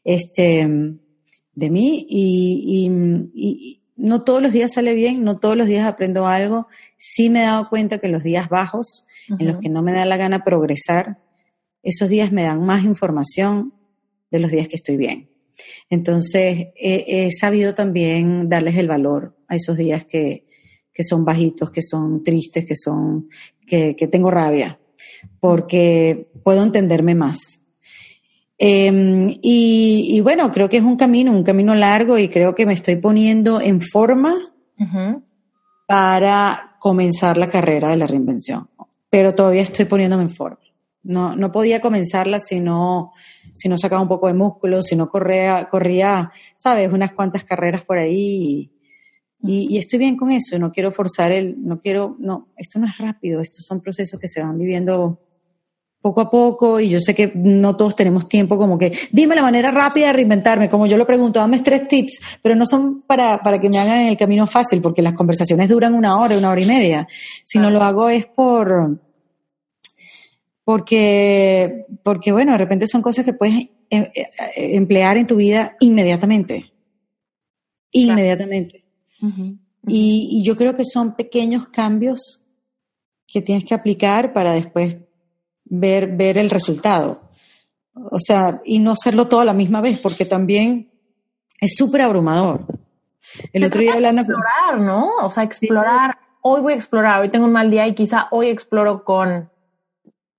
este, 0.03 0.69
de 1.55 1.71
mí, 1.71 2.05
y, 2.09 2.89
y, 3.33 3.81
no 3.95 4.25
todos 4.25 4.43
los 4.43 4.53
días 4.53 4.73
sale 4.73 4.93
bien, 4.95 5.23
no 5.23 5.39
todos 5.39 5.57
los 5.57 5.69
días 5.69 5.87
aprendo 5.87 6.27
algo, 6.27 6.67
sí 6.97 7.31
me 7.31 7.43
he 7.43 7.45
dado 7.45 7.69
cuenta 7.69 7.99
que 7.99 8.09
los 8.09 8.25
días 8.25 8.49
bajos, 8.49 9.07
en 9.39 9.47
los 9.47 9.59
que 9.59 9.69
no 9.69 9.83
me 9.83 9.93
da 9.93 10.05
la 10.05 10.17
gana 10.17 10.43
progresar, 10.43 11.21
esos 11.85 12.09
días 12.09 12.33
me 12.33 12.43
dan 12.43 12.67
más 12.67 12.83
información 12.83 13.73
de 14.33 14.41
los 14.41 14.51
días 14.51 14.67
que 14.67 14.75
estoy 14.75 14.97
bien. 14.97 15.32
Entonces, 15.91 16.69
he, 16.77 17.29
sabido 17.31 17.75
también 17.75 18.49
darles 18.49 18.77
el 18.77 18.89
valor 18.89 19.37
a 19.49 19.57
esos 19.57 19.77
días 19.77 20.05
que, 20.05 20.45
son 21.01 21.25
bajitos, 21.25 21.71
que 21.71 21.83
son 21.83 22.23
tristes, 22.23 22.65
que 22.65 22.77
son, 22.77 23.29
que, 23.67 23.95
tengo 24.11 24.31
rabia, 24.31 24.79
porque 25.41 26.29
puedo 26.43 26.63
entenderme 26.63 27.15
más. 27.15 27.39
Em, 28.59 29.39
y, 29.43 30.21
bueno, 30.21 30.53
creo 30.53 30.69
que 30.69 30.77
es 30.77 30.83
un 30.85 30.97
camino, 30.97 31.33
un 31.33 31.43
camino 31.43 31.75
largo 31.75 32.19
y 32.19 32.29
creo 32.29 32.55
que 32.55 32.67
me 32.67 32.75
estoy 32.75 32.97
poniendo 32.97 33.61
en 33.61 33.81
forma 33.81 34.35
para 35.87 36.77
comenzar 36.79 37.37
la 37.37 37.49
carrera 37.49 37.91
de 37.91 37.97
la 37.97 38.07
reinvención, 38.07 38.69
pero 39.11 39.35
todavía 39.35 39.63
estoy 39.63 39.85
poniéndome 39.85 40.25
en 40.25 40.31
forma. 40.31 40.59
No, 41.05 41.35
no 41.37 41.51
podía 41.51 41.81
comenzarla 41.81 42.39
si 42.39 42.61
no, 42.61 43.13
si 43.55 43.69
no 43.69 43.79
sacaba 43.79 44.03
un 44.03 44.09
poco 44.09 44.27
de 44.27 44.35
músculo, 44.35 44.83
si 44.83 44.97
no 44.97 45.09
corría, 45.09 45.69
corría, 45.71 46.33
sabes, 46.57 46.91
unas 46.93 47.13
cuantas 47.13 47.45
carreras 47.45 47.85
por 47.85 47.99
ahí. 47.99 48.71
Y, 49.45 49.77
estoy 49.77 49.99
bien 49.99 50.17
con 50.17 50.31
eso, 50.31 50.57
no 50.59 50.71
quiero 50.71 50.93
forzar 50.93 51.33
el, 51.33 51.57
no 51.65 51.81
quiero, 51.81 52.17
no, 52.21 52.47
esto 52.57 52.79
no 52.79 52.87
es 52.87 52.97
rápido, 52.99 53.41
estos 53.41 53.65
son 53.67 53.81
procesos 53.81 54.21
que 54.21 54.29
se 54.29 54.41
van 54.41 54.57
viviendo 54.57 55.19
poco 56.01 56.21
a 56.21 56.31
poco 56.31 56.81
y 56.81 56.89
yo 56.89 57.01
sé 57.01 57.15
que 57.15 57.33
no 57.35 57.77
todos 57.77 57.95
tenemos 57.95 58.29
tiempo 58.29 58.59
como 58.59 58.77
que 58.77 58.93
dime 59.13 59.37
la 59.37 59.43
manera 59.43 59.71
rápida 59.71 60.09
de 60.09 60.13
reinventarme, 60.15 60.69
como 60.69 60.87
yo 60.87 60.97
lo 60.97 61.07
pregunto, 61.07 61.41
dame 61.41 61.61
tres 61.61 61.89
tips, 61.89 62.21
pero 62.41 62.55
no 62.55 62.67
son 62.67 63.03
para, 63.03 63.43
para 63.43 63.61
que 63.61 63.69
me 63.69 63.79
hagan 63.79 64.07
el 64.07 64.17
camino 64.17 64.47
fácil, 64.47 64.81
porque 64.81 65.03
las 65.03 65.15
conversaciones 65.15 65.69
duran 65.69 65.95
una 65.95 66.19
hora, 66.21 66.39
una 66.39 66.51
hora 66.51 66.61
y 66.61 66.67
media, 66.67 67.09
sino 67.45 67.69
lo 67.71 67.83
hago 67.83 68.09
es 68.09 68.27
por, 68.27 69.01
porque, 70.65 71.87
porque 72.03 72.33
bueno, 72.33 72.53
de 72.53 72.59
repente 72.59 72.87
son 72.87 73.03
cosas 73.03 73.25
que 73.25 73.33
puedes 73.33 73.55
eh, 73.55 73.71
eh, 73.91 74.31
emplear 74.57 75.17
en 75.17 75.27
tu 75.27 75.37
vida 75.37 75.77
inmediatamente. 75.81 76.73
Inmediatamente. 77.91 78.85
Y, 79.87 80.43
yo 80.45 80.57
creo 80.57 80.75
que 80.77 80.85
son 80.85 81.15
pequeños 81.15 81.69
cambios 81.69 82.45
que 83.27 83.43
tienes 83.43 83.65
que 83.65 83.75
aplicar 83.75 84.33
para 84.33 84.53
después 84.53 84.97
ver, 85.65 86.17
ver 86.17 86.39
el 86.39 86.51
resultado. 86.51 87.31
O 87.95 88.19
sea, 88.19 88.63
y 88.65 88.79
no 88.79 88.93
hacerlo 88.93 89.29
todo 89.29 89.41
a 89.41 89.45
la 89.45 89.53
misma 89.53 89.81
vez, 89.81 89.99
porque 90.01 90.25
también 90.25 90.91
es 91.61 91.77
súper 91.77 92.01
abrumador. 92.03 92.67
El 93.53 93.65
otro 93.65 93.81
día 93.81 93.95
hablando 93.95 94.23
explorar, 94.23 94.81
¿no? 94.81 95.11
O 95.23 95.31
sea, 95.31 95.45
explorar. 95.45 96.19
Hoy 96.41 96.61
voy 96.61 96.73
a 96.73 96.77
explorar, 96.77 97.21
hoy 97.21 97.29
tengo 97.29 97.47
un 97.47 97.53
mal 97.53 97.71
día 97.71 97.87
y 97.87 97.95
quizá 97.95 98.27
hoy 98.31 98.49
exploro 98.49 99.05
con 99.05 99.52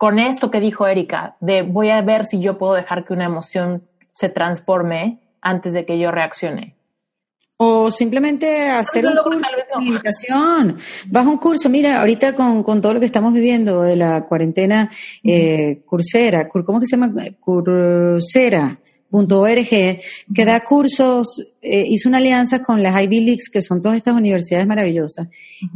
con 0.04 0.20
esto 0.20 0.52
que 0.52 0.60
dijo 0.60 0.86
Erika, 0.86 1.38
de 1.40 1.62
voy 1.62 1.90
a 1.90 2.02
ver 2.02 2.26
si 2.26 2.42
yo 2.42 2.58
puedo 2.58 2.74
dejar 2.74 3.06
que 3.06 3.14
una 3.14 3.24
emoción 3.24 3.84
se 4.12 4.28
transforme 4.28 5.22
antes 5.40 5.72
de 5.72 5.86
que 5.86 5.98
yo 5.98 6.12
reaccione. 6.12 6.76
O 7.56 7.90
simplemente 7.90 8.68
hacer 8.68 9.06
un 9.06 9.16
curso 9.24 9.56
de 9.56 9.64
meditación. 9.82 10.76
Vas 11.08 11.26
a 11.26 11.30
un 11.30 11.38
curso, 11.38 11.70
mira, 11.70 12.02
ahorita 12.02 12.36
con, 12.36 12.82
todo 12.82 12.96
lo 12.96 13.00
que 13.00 13.06
estamos 13.06 13.34
viviendo 13.34 13.82
de 13.82 13.96
la 13.96 14.26
cuarentena, 14.26 14.92
eh, 15.24 15.84
Coursera, 15.86 16.50
¿cómo 16.50 16.82
que 16.82 16.86
se 16.86 16.98
llama? 16.98 17.14
Coursera.org, 17.40 18.80
que 19.70 20.46
da 20.46 20.66
cursos, 20.66 21.48
eh, 21.62 21.86
hizo 21.88 22.10
una 22.10 22.18
alianza 22.18 22.62
con 22.62 22.84
las 22.84 23.02
Ivy 23.02 23.22
Leagues, 23.22 23.50
que 23.50 23.62
son 23.62 23.82
todas 23.82 23.96
estas 23.96 24.16
universidades 24.16 24.68
maravillosas, 24.68 25.30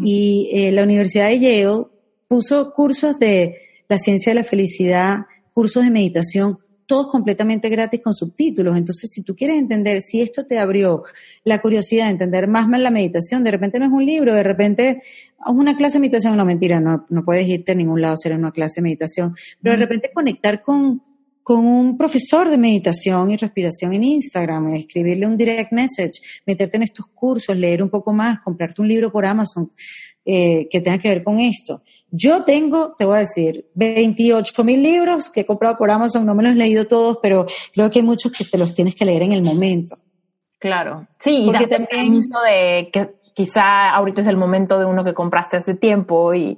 y 0.03 0.49
eh, 0.51 0.73
la 0.73 0.83
Universidad 0.83 1.29
de 1.29 1.39
Yale 1.39 1.85
puso 2.27 2.73
cursos 2.73 3.19
de 3.19 3.66
la 3.87 3.97
ciencia 3.97 4.31
de 4.31 4.35
la 4.35 4.43
felicidad, 4.43 5.25
cursos 5.53 5.83
de 5.83 5.89
meditación, 5.89 6.59
todos 6.87 7.09
completamente 7.09 7.69
gratis 7.69 8.01
con 8.01 8.13
subtítulos. 8.13 8.77
Entonces, 8.77 9.11
si 9.11 9.21
tú 9.21 9.35
quieres 9.35 9.57
entender 9.57 10.01
si 10.01 10.21
esto 10.21 10.45
te 10.45 10.57
abrió 10.57 11.03
la 11.43 11.61
curiosidad 11.61 12.05
de 12.05 12.11
entender 12.11 12.47
más 12.47 12.67
la 12.69 12.89
meditación, 12.89 13.43
de 13.43 13.51
repente 13.51 13.77
no 13.77 13.85
es 13.85 13.91
un 13.91 14.05
libro, 14.05 14.33
de 14.33 14.43
repente 14.43 15.03
una 15.47 15.75
clase 15.75 15.97
de 15.97 16.01
meditación, 16.01 16.37
no 16.37 16.45
mentira, 16.45 16.79
no, 16.79 17.05
no 17.09 17.23
puedes 17.23 17.47
irte 17.47 17.73
a 17.73 17.75
ningún 17.75 18.01
lado 18.01 18.13
a 18.13 18.15
hacer 18.15 18.33
una 18.33 18.51
clase 18.51 18.79
de 18.79 18.83
meditación, 18.83 19.35
pero 19.61 19.73
de 19.73 19.83
repente 19.83 20.11
conectar 20.13 20.61
con, 20.61 21.03
con 21.43 21.65
un 21.65 21.97
profesor 21.97 22.49
de 22.49 22.57
meditación 22.57 23.31
y 23.31 23.37
respiración 23.37 23.93
en 23.93 24.03
Instagram, 24.03 24.73
escribirle 24.73 25.27
un 25.27 25.37
direct 25.37 25.73
message, 25.73 26.21
meterte 26.45 26.77
en 26.77 26.83
estos 26.83 27.07
cursos, 27.07 27.55
leer 27.55 27.83
un 27.83 27.89
poco 27.89 28.13
más, 28.13 28.39
comprarte 28.39 28.81
un 28.81 28.87
libro 28.87 29.11
por 29.11 29.25
Amazon 29.25 29.71
eh, 30.29 30.67
que 30.69 30.81
tenga 30.81 30.97
que 30.97 31.07
ver 31.07 31.23
con 31.23 31.39
esto. 31.39 31.81
Yo 32.11 32.43
tengo, 32.43 32.95
te 32.97 33.05
voy 33.05 33.15
a 33.15 33.19
decir, 33.19 33.65
28 33.75 34.63
mil 34.65 34.83
libros 34.83 35.29
que 35.29 35.41
he 35.41 35.45
comprado 35.45 35.77
por 35.77 35.89
Amazon, 35.89 36.25
no 36.25 36.35
me 36.35 36.43
los 36.43 36.51
he 36.51 36.55
leído 36.55 36.85
todos, 36.85 37.19
pero 37.21 37.45
creo 37.73 37.89
que 37.89 37.99
hay 37.99 38.05
muchos 38.05 38.33
que 38.33 38.43
te 38.43 38.57
los 38.57 38.75
tienes 38.75 38.93
que 38.93 39.05
leer 39.05 39.21
en 39.21 39.31
el 39.31 39.41
momento. 39.41 39.97
Claro, 40.59 41.07
sí, 41.17 41.45
y 41.45 41.49
darte 41.49 41.67
también 41.67 42.11
visto 42.11 42.37
de 42.41 42.89
que 42.91 43.15
quizá 43.33 43.91
ahorita 43.91 44.19
es 44.19 44.27
el 44.27 44.35
momento 44.35 44.77
de 44.77 44.83
uno 44.83 45.05
que 45.05 45.13
compraste 45.13 45.55
hace 45.55 45.75
tiempo 45.75 46.33
y 46.33 46.57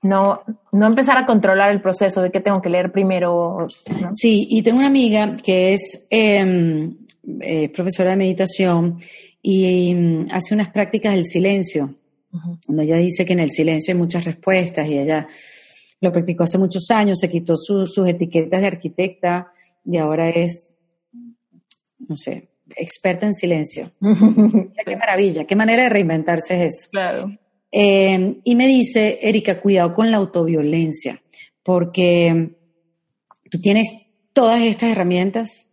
no, 0.00 0.40
no 0.72 0.86
empezar 0.86 1.18
a 1.18 1.26
controlar 1.26 1.70
el 1.70 1.82
proceso 1.82 2.22
de 2.22 2.30
qué 2.30 2.40
tengo 2.40 2.62
que 2.62 2.70
leer 2.70 2.92
primero. 2.92 3.66
Sí, 4.14 4.46
y 4.48 4.62
tengo 4.62 4.78
una 4.78 4.86
amiga 4.86 5.36
que 5.36 5.74
es 5.74 6.06
em, 6.08 6.96
eh, 7.40 7.68
profesora 7.68 8.12
de 8.12 8.16
meditación 8.16 8.98
y 9.42 9.92
mm, 9.92 10.28
hace 10.30 10.54
unas 10.54 10.70
prácticas 10.70 11.14
del 11.14 11.26
silencio. 11.26 11.94
Cuando 12.66 12.82
ella 12.82 12.96
dice 12.96 13.26
que 13.26 13.34
en 13.34 13.40
el 13.40 13.50
silencio 13.50 13.92
hay 13.92 13.98
muchas 13.98 14.24
respuestas 14.24 14.88
y 14.88 14.98
ella 14.98 15.28
lo 16.00 16.12
practicó 16.12 16.44
hace 16.44 16.58
muchos 16.58 16.90
años, 16.90 17.18
se 17.20 17.30
quitó 17.30 17.54
sus 17.56 18.08
etiquetas 18.08 18.60
de 18.60 18.66
arquitecta 18.66 19.52
y 19.84 19.98
ahora 19.98 20.30
es, 20.30 20.72
no 21.98 22.16
sé, 22.16 22.48
experta 22.76 23.26
en 23.26 23.34
silencio. 23.34 23.92
qué 24.00 24.96
maravilla, 24.96 25.44
qué 25.44 25.56
manera 25.56 25.84
de 25.84 25.88
reinventarse 25.90 26.64
es 26.64 26.72
eso. 26.72 26.90
Claro. 26.90 27.38
Eh, 27.70 28.40
y 28.44 28.54
me 28.54 28.66
dice, 28.66 29.18
Erika, 29.22 29.60
cuidado 29.60 29.94
con 29.94 30.10
la 30.10 30.18
autoviolencia, 30.18 31.22
porque 31.62 32.56
tú 33.50 33.60
tienes 33.60 33.92
todas 34.32 34.62
estas 34.62 34.90
herramientas 34.90 35.66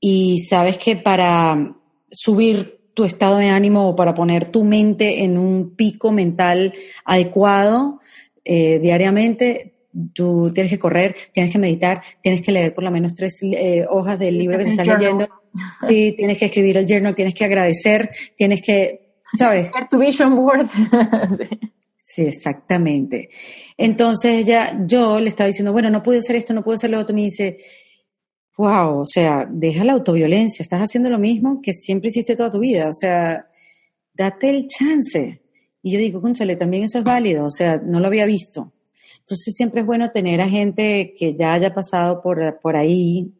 y 0.00 0.44
sabes 0.48 0.78
que 0.78 0.96
para 0.96 1.76
subir 2.10 2.75
tu 2.96 3.04
estado 3.04 3.36
de 3.36 3.50
ánimo 3.50 3.90
o 3.90 3.94
para 3.94 4.14
poner 4.14 4.46
tu 4.46 4.64
mente 4.64 5.22
en 5.22 5.36
un 5.36 5.76
pico 5.76 6.12
mental 6.12 6.72
adecuado 7.04 8.00
eh, 8.42 8.78
diariamente, 8.78 9.74
tú 10.14 10.50
tienes 10.54 10.72
que 10.72 10.78
correr, 10.78 11.14
tienes 11.30 11.52
que 11.52 11.58
meditar, 11.58 12.00
tienes 12.22 12.40
que 12.40 12.52
leer 12.52 12.72
por 12.72 12.84
lo 12.84 12.90
menos 12.90 13.14
tres 13.14 13.38
eh, 13.42 13.84
hojas 13.90 14.18
del 14.18 14.38
libro 14.38 14.56
que 14.56 14.64
te 14.64 14.70
estás 14.70 14.86
leyendo, 14.86 15.28
y 15.90 16.12
tienes 16.12 16.38
que 16.38 16.46
escribir 16.46 16.78
el 16.78 16.86
journal, 16.86 17.14
tienes 17.14 17.34
que 17.34 17.44
agradecer, 17.44 18.08
tienes 18.34 18.62
que, 18.62 19.10
¿sabes? 19.34 19.70
Tu 19.90 19.98
vision 19.98 20.34
board. 20.34 20.70
sí. 21.98 22.22
exactamente. 22.22 23.28
Entonces 23.76 24.46
ya 24.46 24.74
yo 24.86 25.20
le 25.20 25.28
estaba 25.28 25.48
diciendo, 25.48 25.72
bueno, 25.74 25.90
no 25.90 26.02
pude 26.02 26.18
hacer 26.18 26.36
esto, 26.36 26.54
no 26.54 26.64
pude 26.64 26.76
hacer 26.76 26.88
lo 26.88 26.98
otro, 26.98 27.14
me 27.14 27.24
dice, 27.24 27.58
wow, 28.56 29.00
o 29.00 29.04
sea, 29.04 29.46
deja 29.50 29.84
la 29.84 29.92
autoviolencia, 29.92 30.62
estás 30.62 30.80
haciendo 30.80 31.10
lo 31.10 31.18
mismo 31.18 31.60
que 31.62 31.72
siempre 31.72 32.08
hiciste 32.08 32.36
toda 32.36 32.50
tu 32.50 32.58
vida, 32.58 32.88
o 32.88 32.92
sea, 32.92 33.46
date 34.14 34.50
el 34.50 34.66
chance. 34.66 35.42
Y 35.82 35.92
yo 35.92 35.98
digo, 35.98 36.20
cónchale, 36.20 36.56
también 36.56 36.84
eso 36.84 36.98
es 36.98 37.04
válido, 37.04 37.44
o 37.44 37.50
sea, 37.50 37.80
no 37.84 38.00
lo 38.00 38.06
había 38.06 38.26
visto. 38.26 38.72
Entonces 39.20 39.54
siempre 39.54 39.80
es 39.80 39.86
bueno 39.86 40.10
tener 40.10 40.40
a 40.40 40.48
gente 40.48 41.14
que 41.18 41.34
ya 41.36 41.52
haya 41.52 41.74
pasado 41.74 42.22
por, 42.22 42.58
por 42.60 42.76
ahí 42.76 43.32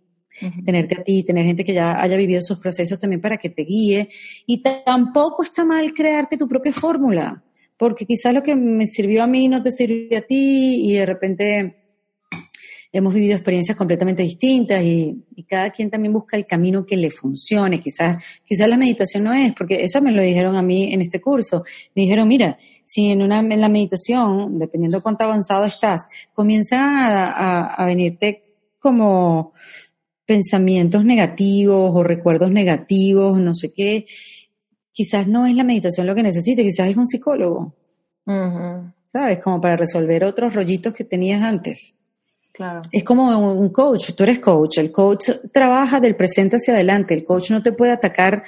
tenerte 0.65 1.01
a 1.01 1.05
ti, 1.05 1.23
tener 1.23 1.47
gente 1.47 1.65
que 1.65 1.73
ya 1.73 2.01
haya 2.01 2.17
vivido 2.17 2.41
esos 2.41 2.59
procesos 2.59 2.99
también 2.99 3.21
para 3.21 3.39
que 3.39 3.51
te 3.51 3.63
guíe. 3.63 4.09
Y 4.47 4.63
tampoco 4.63 5.43
está 5.43 5.65
mal 5.65 5.93
crearte 5.95 6.37
tu 6.37 6.47
propia 6.47 6.73
fórmula, 6.73 7.43
porque 7.79 8.05
quizás 8.05 8.35
lo 8.35 8.43
que 8.43 8.55
me 8.55 8.87
sirvió 8.87 9.23
a 9.23 9.27
mí 9.27 9.49
no 9.49 9.63
te 9.63 9.71
sirve 9.71 10.17
a 10.17 10.23
ti 10.23 10.91
y 10.91 10.95
de 10.95 11.07
repente 11.07 11.86
hemos 12.99 13.15
vivido 13.15 13.35
experiencias 13.35 13.77
completamente 13.77 14.23
distintas 14.23 14.83
y, 14.83 15.23
cada 15.49 15.71
quien 15.71 15.91
también 15.91 16.13
busca 16.13 16.37
el 16.37 16.45
camino 16.45 16.85
que 16.85 16.97
le 16.97 17.11
funcione. 17.11 17.81
Quizás, 17.81 18.23
quizás 18.45 18.69
la 18.69 18.77
meditación 18.77 19.25
no 19.25 19.33
es, 19.33 19.53
porque 19.55 19.85
eso 19.85 20.03
me 20.03 20.11
lo 20.11 20.23
dijeron 20.23 20.57
a 20.57 20.63
mí 20.63 20.93
en 20.93 21.01
este 21.01 21.21
curso. 21.21 21.63
Me 21.95 22.03
dijeron, 22.03 22.27
mira, 22.27 22.59
si 22.85 23.11
en, 23.11 23.23
una, 23.23 23.39
en 23.39 23.61
la 23.61 23.69
meditación, 23.69 24.59
dependiendo 24.59 25.03
cuánto 25.03 25.25
avanzado 25.25 25.65
estás, 25.65 26.09
comienza 26.33 27.31
a, 27.31 27.75
a 27.75 27.87
venirte 27.87 28.43
como 28.79 29.53
pensamientos 30.25 31.05
negativos 31.05 31.93
o 31.95 32.03
recuerdos 32.03 32.51
negativos, 32.51 33.39
no 33.39 33.55
sé 33.55 33.73
qué, 33.73 34.07
quizás 34.97 35.29
no 35.29 35.47
es 35.47 35.55
la 35.55 35.63
meditación 35.63 36.07
lo 36.07 36.15
que 36.15 36.23
necesites, 36.23 36.65
quizás 36.65 36.89
es 36.89 36.97
un 36.97 37.07
psicólogo. 37.07 37.75
¿Sabes? 39.13 39.39
Como 39.41 39.61
para 39.61 39.77
resolver 39.77 40.25
otros 40.25 40.55
rollitos 40.55 40.95
que 40.95 41.05
tenías 41.05 41.43
antes. 41.43 41.95
Es 42.91 43.05
como 43.05 43.39
un 43.53 43.69
coach, 43.71 44.13
tú 44.13 44.23
eres 44.23 44.39
coach, 44.41 44.79
el 44.79 44.91
coach 44.91 45.31
trabaja 45.53 46.01
del 46.01 46.17
presente 46.17 46.57
hacia 46.57 46.75
adelante, 46.75 47.15
el 47.15 47.25
coach 47.25 47.51
no 47.51 47.63
te 47.63 47.73
puede 47.73 47.93
atacar 47.93 48.45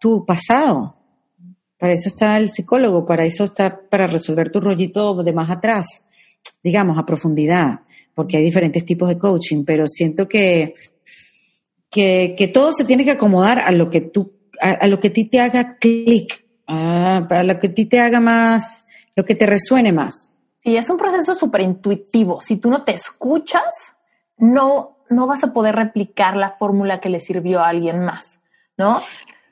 tu 0.00 0.24
pasado. 0.24 0.96
Para 1.78 1.92
eso 1.92 2.08
está 2.08 2.38
el 2.38 2.48
psicólogo, 2.48 3.04
para 3.04 3.24
eso 3.24 3.44
está 3.44 3.80
para 3.88 4.06
resolver 4.06 4.50
tu 4.50 4.60
rollito 4.60 5.22
de 5.22 5.32
más 5.32 5.50
atrás, 5.50 6.04
digamos, 6.62 6.96
a 6.98 7.04
profundidad, 7.04 7.80
porque 8.14 8.36
hay 8.36 8.44
diferentes 8.44 8.84
tipos 8.84 9.08
de 9.08 9.18
coaching, 9.18 9.64
pero 9.64 9.86
siento 9.86 10.28
que 10.28 10.74
que, 11.92 12.50
todo 12.52 12.72
se 12.72 12.84
tiene 12.84 13.04
que 13.04 13.12
acomodar 13.12 13.58
a 13.58 13.70
lo 13.70 13.90
que 13.90 14.00
tú, 14.00 14.32
a, 14.60 14.86
lo 14.86 14.98
que 14.98 15.08
a 15.08 15.12
ti 15.12 15.26
te 15.26 15.40
haga 15.40 15.76
clic, 15.76 16.44
a, 16.66 17.42
lo 17.44 17.60
que 17.60 17.66
a 17.66 17.74
ti 17.74 17.84
te 17.84 18.00
haga 18.00 18.18
más, 18.18 18.86
lo 19.14 19.24
que 19.24 19.34
te 19.34 19.46
resuene 19.46 19.92
más. 19.92 20.31
Sí, 20.62 20.76
es 20.76 20.88
un 20.90 20.96
proceso 20.96 21.34
súper 21.34 21.62
intuitivo. 21.62 22.40
Si 22.40 22.56
tú 22.56 22.70
no 22.70 22.84
te 22.84 22.94
escuchas, 22.94 23.96
no, 24.38 24.98
no 25.10 25.26
vas 25.26 25.42
a 25.42 25.52
poder 25.52 25.74
replicar 25.74 26.36
la 26.36 26.52
fórmula 26.52 27.00
que 27.00 27.08
le 27.08 27.18
sirvió 27.18 27.60
a 27.60 27.68
alguien 27.68 28.04
más, 28.04 28.38
¿no? 28.76 29.00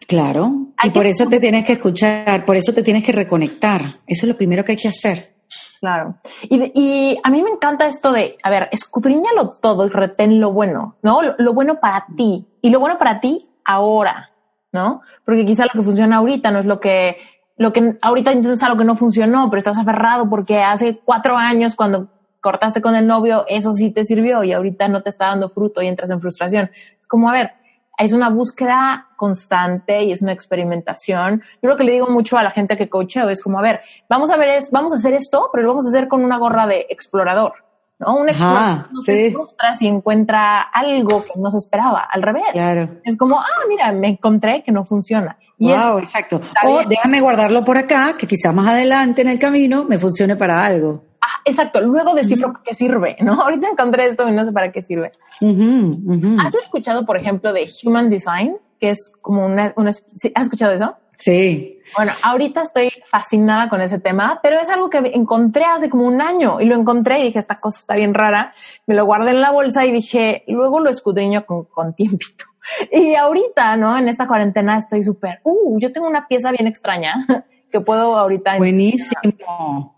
Claro, 0.06 0.52
y 0.82 0.90
por 0.90 1.06
eso 1.06 1.28
te 1.28 1.38
tienes 1.38 1.64
que 1.64 1.74
escuchar, 1.74 2.44
por 2.44 2.56
eso 2.56 2.72
te 2.72 2.82
tienes 2.82 3.04
que 3.04 3.12
reconectar. 3.12 3.82
Eso 4.06 4.26
es 4.26 4.28
lo 4.28 4.36
primero 4.36 4.64
que 4.64 4.72
hay 4.72 4.78
que 4.78 4.88
hacer. 4.88 5.34
Claro. 5.80 6.16
Y, 6.42 7.18
a 7.22 7.30
mí 7.30 7.42
me 7.42 7.50
encanta 7.50 7.86
esto 7.86 8.12
de, 8.12 8.36
a 8.42 8.50
ver, 8.50 8.68
escudriñalo 8.70 9.52
todo 9.60 9.86
y 9.86 9.88
retén 9.88 10.40
lo 10.40 10.52
bueno, 10.52 10.96
¿no? 11.02 11.20
Lo, 11.22 11.54
bueno 11.54 11.80
para 11.80 12.06
ti 12.16 12.46
y 12.60 12.70
lo 12.70 12.80
bueno 12.80 12.98
para 12.98 13.20
ti 13.20 13.48
ahora, 13.64 14.30
¿no? 14.72 15.00
Porque 15.24 15.46
quizá 15.46 15.64
lo 15.64 15.72
que 15.72 15.82
funciona 15.82 16.16
ahorita 16.16 16.50
no 16.50 16.60
es 16.60 16.66
lo 16.66 16.80
que, 16.80 17.16
lo 17.60 17.74
que 17.74 17.98
ahorita 18.00 18.32
intentas 18.32 18.62
algo 18.62 18.78
que 18.78 18.84
no 18.84 18.94
funcionó, 18.94 19.50
pero 19.50 19.58
estás 19.58 19.76
aferrado 19.76 20.30
porque 20.30 20.62
hace 20.62 20.98
cuatro 21.04 21.36
años 21.36 21.76
cuando 21.76 22.08
cortaste 22.40 22.80
con 22.80 22.96
el 22.96 23.06
novio, 23.06 23.44
eso 23.48 23.74
sí 23.74 23.90
te 23.90 24.02
sirvió 24.02 24.42
y 24.42 24.54
ahorita 24.54 24.88
no 24.88 25.02
te 25.02 25.10
está 25.10 25.26
dando 25.26 25.50
fruto 25.50 25.82
y 25.82 25.86
entras 25.86 26.08
en 26.08 26.22
frustración. 26.22 26.70
Es 26.98 27.06
como, 27.06 27.28
a 27.28 27.32
ver, 27.34 27.50
es 27.98 28.14
una 28.14 28.30
búsqueda 28.30 29.08
constante 29.14 30.04
y 30.04 30.12
es 30.12 30.22
una 30.22 30.32
experimentación. 30.32 31.42
Yo 31.60 31.68
lo 31.68 31.76
que 31.76 31.84
le 31.84 31.92
digo 31.92 32.08
mucho 32.08 32.38
a 32.38 32.42
la 32.42 32.50
gente 32.50 32.78
que 32.78 32.88
coacheo 32.88 33.28
es 33.28 33.42
como, 33.42 33.58
a 33.58 33.62
ver, 33.62 33.78
vamos 34.08 34.30
a 34.30 34.38
ver, 34.38 34.48
es, 34.56 34.70
vamos 34.70 34.94
a 34.94 34.96
hacer 34.96 35.12
esto, 35.12 35.50
pero 35.52 35.64
lo 35.64 35.68
vamos 35.72 35.84
a 35.84 35.90
hacer 35.90 36.08
con 36.08 36.24
una 36.24 36.38
gorra 36.38 36.66
de 36.66 36.86
explorador. 36.88 37.52
¿No? 38.00 38.16
Un 38.16 38.28
explorador 38.28 38.92
no 38.92 39.00
se 39.02 39.30
frustra 39.30 39.74
si 39.74 39.86
encuentra 39.86 40.62
algo 40.62 41.24
que 41.24 41.38
no 41.38 41.50
se 41.50 41.58
esperaba, 41.58 42.08
al 42.10 42.22
revés. 42.22 42.48
Claro. 42.52 42.88
Es 43.04 43.16
como, 43.16 43.38
ah, 43.38 43.46
mira, 43.68 43.92
me 43.92 44.08
encontré 44.08 44.62
que 44.64 44.72
no 44.72 44.84
funciona. 44.84 45.36
Y 45.58 45.66
wow, 45.66 45.98
exacto. 45.98 46.40
O 46.64 46.82
déjame 46.88 47.20
guardarlo 47.20 47.64
por 47.64 47.76
acá, 47.76 48.16
que 48.18 48.26
quizás 48.26 48.54
más 48.54 48.66
adelante 48.66 49.22
en 49.22 49.28
el 49.28 49.38
camino 49.38 49.84
me 49.84 49.98
funcione 49.98 50.34
para 50.34 50.64
algo. 50.64 51.04
Ah, 51.20 51.40
exacto. 51.44 51.82
Luego 51.82 52.14
decirlo 52.14 52.54
qué 52.64 52.74
sirve, 52.74 53.16
¿no? 53.20 53.34
Ahorita 53.42 53.68
encontré 53.68 54.06
esto 54.06 54.26
y 54.26 54.32
no 54.32 54.44
sé 54.44 54.52
para 54.52 54.72
qué 54.72 54.80
sirve. 54.80 55.12
¿Has 55.40 56.54
escuchado, 56.54 57.04
por 57.04 57.18
ejemplo, 57.18 57.52
de 57.52 57.70
Human 57.84 58.08
Design? 58.08 58.56
Que 58.78 58.90
es 58.90 59.12
como 59.20 59.44
una, 59.44 59.74
¿Has 59.76 60.02
escuchado 60.42 60.72
eso? 60.72 60.96
Sí. 61.20 61.78
Bueno, 61.96 62.12
ahorita 62.22 62.62
estoy 62.62 62.90
fascinada 63.06 63.68
con 63.68 63.80
ese 63.82 63.98
tema, 63.98 64.40
pero 64.42 64.58
es 64.58 64.70
algo 64.70 64.88
que 64.88 64.98
encontré 64.98 65.64
hace 65.64 65.90
como 65.90 66.06
un 66.06 66.22
año 66.22 66.60
y 66.60 66.64
lo 66.64 66.74
encontré 66.74 67.20
y 67.20 67.24
dije, 67.24 67.38
esta 67.38 67.56
cosa 67.56 67.78
está 67.78 67.94
bien 67.94 68.14
rara. 68.14 68.54
Me 68.86 68.94
lo 68.94 69.04
guardé 69.04 69.32
en 69.32 69.40
la 69.40 69.50
bolsa 69.50 69.84
y 69.84 69.92
dije, 69.92 70.44
luego 70.48 70.80
lo 70.80 70.88
escudriño 70.90 71.44
con, 71.44 71.64
con 71.64 71.94
tiempito. 71.94 72.44
Y 72.92 73.14
ahorita, 73.14 73.76
¿no? 73.78 73.96
En 73.96 74.08
esta 74.08 74.28
cuarentena 74.28 74.76
estoy 74.76 75.02
súper, 75.02 75.40
uh, 75.44 75.80
yo 75.80 75.92
tengo 75.92 76.06
una 76.06 76.28
pieza 76.28 76.52
bien 76.52 76.66
extraña 76.66 77.26
que 77.72 77.80
puedo 77.80 78.18
ahorita. 78.18 78.58
Buenísimo. 78.58 79.96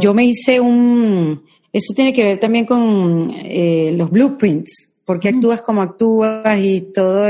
Yo 0.00 0.14
me 0.14 0.24
hice 0.24 0.58
un, 0.58 1.44
eso 1.72 1.92
tiene 1.94 2.12
que 2.12 2.24
ver 2.24 2.40
también 2.40 2.64
con 2.64 3.30
eh, 3.34 3.92
los 3.94 4.10
blueprints, 4.10 4.94
porque 5.04 5.28
actúas 5.28 5.60
como 5.60 5.82
actúas 5.82 6.58
y 6.58 6.92
todo, 6.92 7.28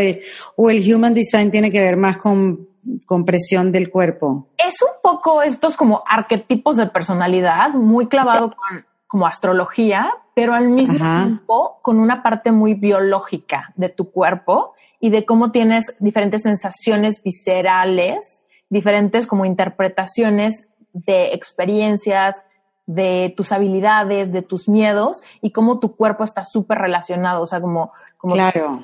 o 0.56 0.70
el 0.70 0.94
human 0.94 1.14
design 1.14 1.50
tiene 1.50 1.70
que 1.72 1.80
ver 1.80 1.96
más 1.96 2.18
con, 2.18 2.68
con 3.06 3.24
presión 3.24 3.72
del 3.72 3.90
cuerpo. 3.90 4.48
Es 4.56 4.82
un 4.82 5.00
poco 5.02 5.42
estos 5.42 5.76
como 5.76 6.02
arquetipos 6.06 6.76
de 6.76 6.86
personalidad, 6.86 7.70
muy 7.70 8.06
clavado 8.06 8.54
con 8.54 8.84
como 9.08 9.26
astrología, 9.26 10.12
pero 10.34 10.54
al 10.54 10.68
mismo 10.68 10.98
tiempo 10.98 11.78
con 11.82 11.98
una 11.98 12.22
parte 12.22 12.52
muy 12.52 12.74
biológica 12.74 13.72
de 13.74 13.88
tu 13.88 14.12
cuerpo 14.12 14.74
y 15.00 15.10
de 15.10 15.24
cómo 15.24 15.50
tienes 15.50 15.96
diferentes 15.98 16.42
sensaciones 16.42 17.22
viscerales, 17.22 18.44
diferentes 18.68 19.26
como 19.26 19.46
interpretaciones 19.46 20.68
de 20.92 21.32
experiencias, 21.32 22.44
de 22.86 23.32
tus 23.36 23.50
habilidades, 23.52 24.32
de 24.32 24.42
tus 24.42 24.68
miedos 24.68 25.22
y 25.40 25.52
cómo 25.52 25.78
tu 25.78 25.96
cuerpo 25.96 26.24
está 26.24 26.44
súper 26.44 26.78
relacionado, 26.78 27.42
o 27.42 27.46
sea, 27.46 27.60
como, 27.60 27.92
como 28.18 28.34
claro. 28.34 28.80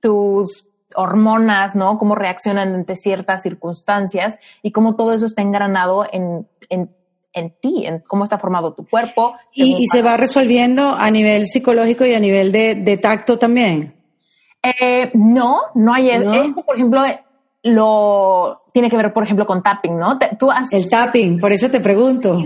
tus 0.00 0.68
hormonas, 0.94 1.76
¿no? 1.76 1.98
Cómo 1.98 2.14
reaccionan 2.14 2.74
ante 2.74 2.96
ciertas 2.96 3.42
circunstancias 3.42 4.38
y 4.62 4.72
cómo 4.72 4.96
todo 4.96 5.12
eso 5.12 5.26
está 5.26 5.42
engranado 5.42 6.06
en, 6.10 6.46
en, 6.68 6.90
en 7.32 7.54
ti, 7.60 7.86
en 7.86 8.00
cómo 8.00 8.24
está 8.24 8.38
formado 8.38 8.74
tu 8.74 8.86
cuerpo. 8.86 9.34
Y, 9.52 9.86
se 9.88 10.02
va 10.02 10.16
resolviendo 10.16 10.94
a 10.94 11.10
nivel 11.10 11.46
psicológico 11.46 12.04
y 12.04 12.14
a 12.14 12.20
nivel 12.20 12.52
de, 12.52 12.74
de 12.74 12.96
tacto 12.98 13.38
también. 13.38 13.94
Eh, 14.62 15.10
no, 15.14 15.60
no 15.74 15.92
hay. 15.92 16.10
Esto, 16.10 16.62
por 16.64 16.76
ejemplo, 16.76 17.02
lo 17.64 18.62
tiene 18.72 18.88
que 18.88 18.96
ver, 18.96 19.12
por 19.12 19.24
ejemplo, 19.24 19.46
con 19.46 19.62
tapping, 19.62 19.98
¿no? 19.98 20.18
tú 20.38 20.50
el 20.70 20.88
tapping, 20.88 21.38
por 21.38 21.52
eso 21.52 21.70
te 21.70 21.80
pregunto. 21.80 22.38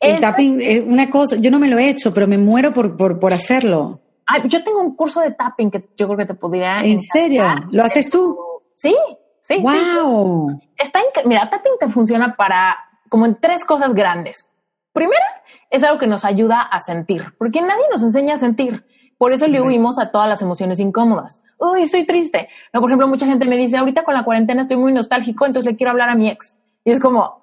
El 0.00 0.20
tapping 0.20 0.60
es 0.60 0.82
una 0.84 1.10
cosa, 1.10 1.36
yo 1.36 1.50
no 1.50 1.58
me 1.58 1.68
lo 1.68 1.78
he 1.78 1.88
hecho, 1.88 2.12
pero 2.12 2.26
me 2.26 2.38
muero 2.38 2.72
por, 2.72 2.96
por, 2.96 3.18
por 3.18 3.32
hacerlo. 3.32 4.00
Yo 4.48 4.64
tengo 4.64 4.80
un 4.80 4.96
curso 4.96 5.20
de 5.20 5.32
tapping 5.32 5.70
que 5.70 5.90
yo 5.96 6.06
creo 6.06 6.18
que 6.18 6.26
te 6.26 6.34
podría. 6.34 6.84
¿En 6.84 7.00
serio? 7.02 7.44
¿Lo 7.70 7.84
haces 7.84 8.10
tú? 8.10 8.38
Sí, 8.74 8.94
sí. 9.40 9.58
¡Wow! 9.60 10.60
Está 10.76 11.00
mira, 11.24 11.48
tapping 11.48 11.72
te 11.78 11.88
funciona 11.88 12.34
para 12.36 12.76
como 13.08 13.26
en 13.26 13.40
tres 13.40 13.64
cosas 13.64 13.94
grandes. 13.94 14.48
Primera, 14.92 15.24
es 15.70 15.82
algo 15.82 15.98
que 15.98 16.06
nos 16.06 16.24
ayuda 16.24 16.60
a 16.60 16.80
sentir, 16.80 17.34
porque 17.38 17.60
nadie 17.60 17.84
nos 17.90 18.02
enseña 18.02 18.34
a 18.34 18.38
sentir. 18.38 18.84
Por 19.18 19.32
eso 19.32 19.46
le 19.46 19.60
huimos 19.60 19.98
a 19.98 20.10
todas 20.10 20.28
las 20.28 20.42
emociones 20.42 20.80
incómodas. 20.80 21.40
Uy, 21.58 21.82
estoy 21.82 22.04
triste. 22.04 22.48
No, 22.72 22.80
por 22.80 22.90
ejemplo, 22.90 23.08
mucha 23.08 23.26
gente 23.26 23.46
me 23.46 23.56
dice, 23.56 23.76
ahorita 23.76 24.04
con 24.04 24.14
la 24.14 24.24
cuarentena 24.24 24.62
estoy 24.62 24.76
muy 24.76 24.92
nostálgico, 24.92 25.46
entonces 25.46 25.70
le 25.70 25.76
quiero 25.76 25.92
hablar 25.92 26.10
a 26.10 26.14
mi 26.14 26.28
ex. 26.28 26.56
Y 26.84 26.90
es 26.90 27.00
como, 27.00 27.42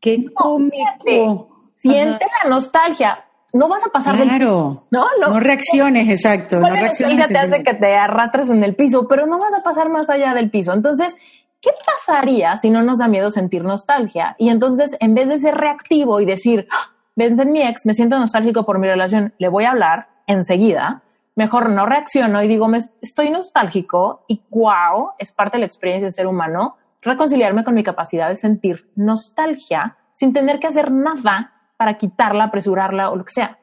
qué 0.00 0.32
cómico. 0.32 1.48
Siente 1.82 2.26
la 2.42 2.50
nostalgia. 2.50 3.24
No 3.52 3.68
vas 3.68 3.84
a 3.84 3.90
pasar 3.90 4.16
claro. 4.16 4.84
No, 4.90 5.06
no. 5.20 5.28
No 5.30 5.40
reacciones, 5.40 6.08
exacto. 6.08 6.60
No 6.60 6.70
reacciones. 6.70 7.28
te 7.28 7.38
hace 7.38 7.62
que 7.62 7.74
te 7.74 7.96
arrastres 7.96 8.50
en 8.50 8.62
el 8.62 8.74
piso, 8.74 9.08
pero 9.08 9.26
no 9.26 9.38
vas 9.38 9.54
a 9.54 9.62
pasar 9.62 9.88
más 9.88 10.08
allá 10.08 10.34
del 10.34 10.50
piso. 10.50 10.72
Entonces, 10.72 11.16
¿qué 11.60 11.70
pasaría 11.84 12.56
si 12.56 12.70
no 12.70 12.82
nos 12.82 12.98
da 12.98 13.08
miedo 13.08 13.30
sentir 13.30 13.64
nostalgia? 13.64 14.36
Y 14.38 14.50
entonces, 14.50 14.96
en 15.00 15.14
vez 15.14 15.28
de 15.28 15.38
ser 15.38 15.54
reactivo 15.54 16.20
y 16.20 16.26
decir, 16.26 16.68
¡Ah! 16.70 16.92
vence 17.16 17.42
en 17.42 17.52
mi 17.52 17.62
ex, 17.62 17.86
me 17.86 17.94
siento 17.94 18.18
nostálgico 18.18 18.64
por 18.64 18.78
mi 18.78 18.86
relación, 18.86 19.34
le 19.38 19.48
voy 19.48 19.64
a 19.64 19.70
hablar, 19.70 20.08
enseguida, 20.26 21.02
mejor 21.34 21.70
no 21.70 21.86
reacciono 21.86 22.42
y 22.42 22.48
digo, 22.48 22.68
me 22.68 22.78
estoy 23.00 23.30
nostálgico 23.30 24.24
y 24.28 24.42
wow, 24.50 25.10
es 25.18 25.32
parte 25.32 25.56
de 25.56 25.60
la 25.60 25.66
experiencia 25.66 26.06
de 26.06 26.12
ser 26.12 26.26
humano, 26.26 26.76
reconciliarme 27.02 27.64
con 27.64 27.74
mi 27.74 27.82
capacidad 27.82 28.28
de 28.28 28.36
sentir 28.36 28.90
nostalgia 28.94 29.96
sin 30.14 30.32
tener 30.32 30.60
que 30.60 30.66
hacer 30.66 30.90
nada 30.90 31.59
para 31.80 31.96
quitarla, 31.96 32.44
apresurarla 32.44 33.08
o 33.08 33.16
lo 33.16 33.24
que 33.24 33.32
sea. 33.32 33.58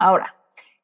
Ahora, 0.00 0.34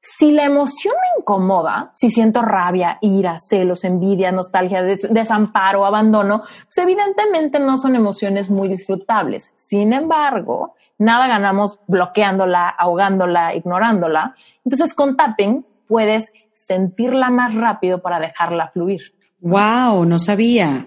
si 0.01 0.31
la 0.31 0.45
emoción 0.45 0.95
me 0.95 1.21
incomoda, 1.21 1.91
si 1.93 2.09
siento 2.09 2.41
rabia, 2.41 2.99
ira, 3.01 3.37
celos, 3.41 3.83
envidia, 3.83 4.31
nostalgia, 4.31 4.81
desamparo, 4.81 5.85
abandono, 5.85 6.43
pues 6.43 6.79
evidentemente 6.79 7.59
no 7.59 7.79
son 7.79 7.97
emociones 7.97 8.49
muy 8.49 8.69
disfrutables. 8.69 9.51
Sin 9.57 9.93
embargo, 9.93 10.77
nada 10.99 11.27
ganamos 11.27 11.81
bloqueándola, 11.89 12.69
ahogándola, 12.69 13.57
ignorándola. 13.57 14.37
Entonces 14.65 14.95
con 14.95 15.17
tapping 15.17 15.67
puedes 15.89 16.33
sentirla 16.53 17.29
más 17.29 17.57
rápido 17.57 18.01
para 18.03 18.21
dejarla 18.21 18.71
fluir. 18.73 19.01
Wow, 19.41 20.05
no 20.05 20.21
sabía. 20.21 20.87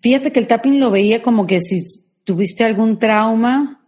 Fíjate 0.00 0.32
que 0.32 0.40
el 0.40 0.48
tapping 0.48 0.80
lo 0.80 0.90
veía 0.90 1.22
como 1.22 1.46
que 1.46 1.60
si 1.60 1.80
tuviste 2.24 2.64
algún 2.64 2.98
trauma, 2.98 3.81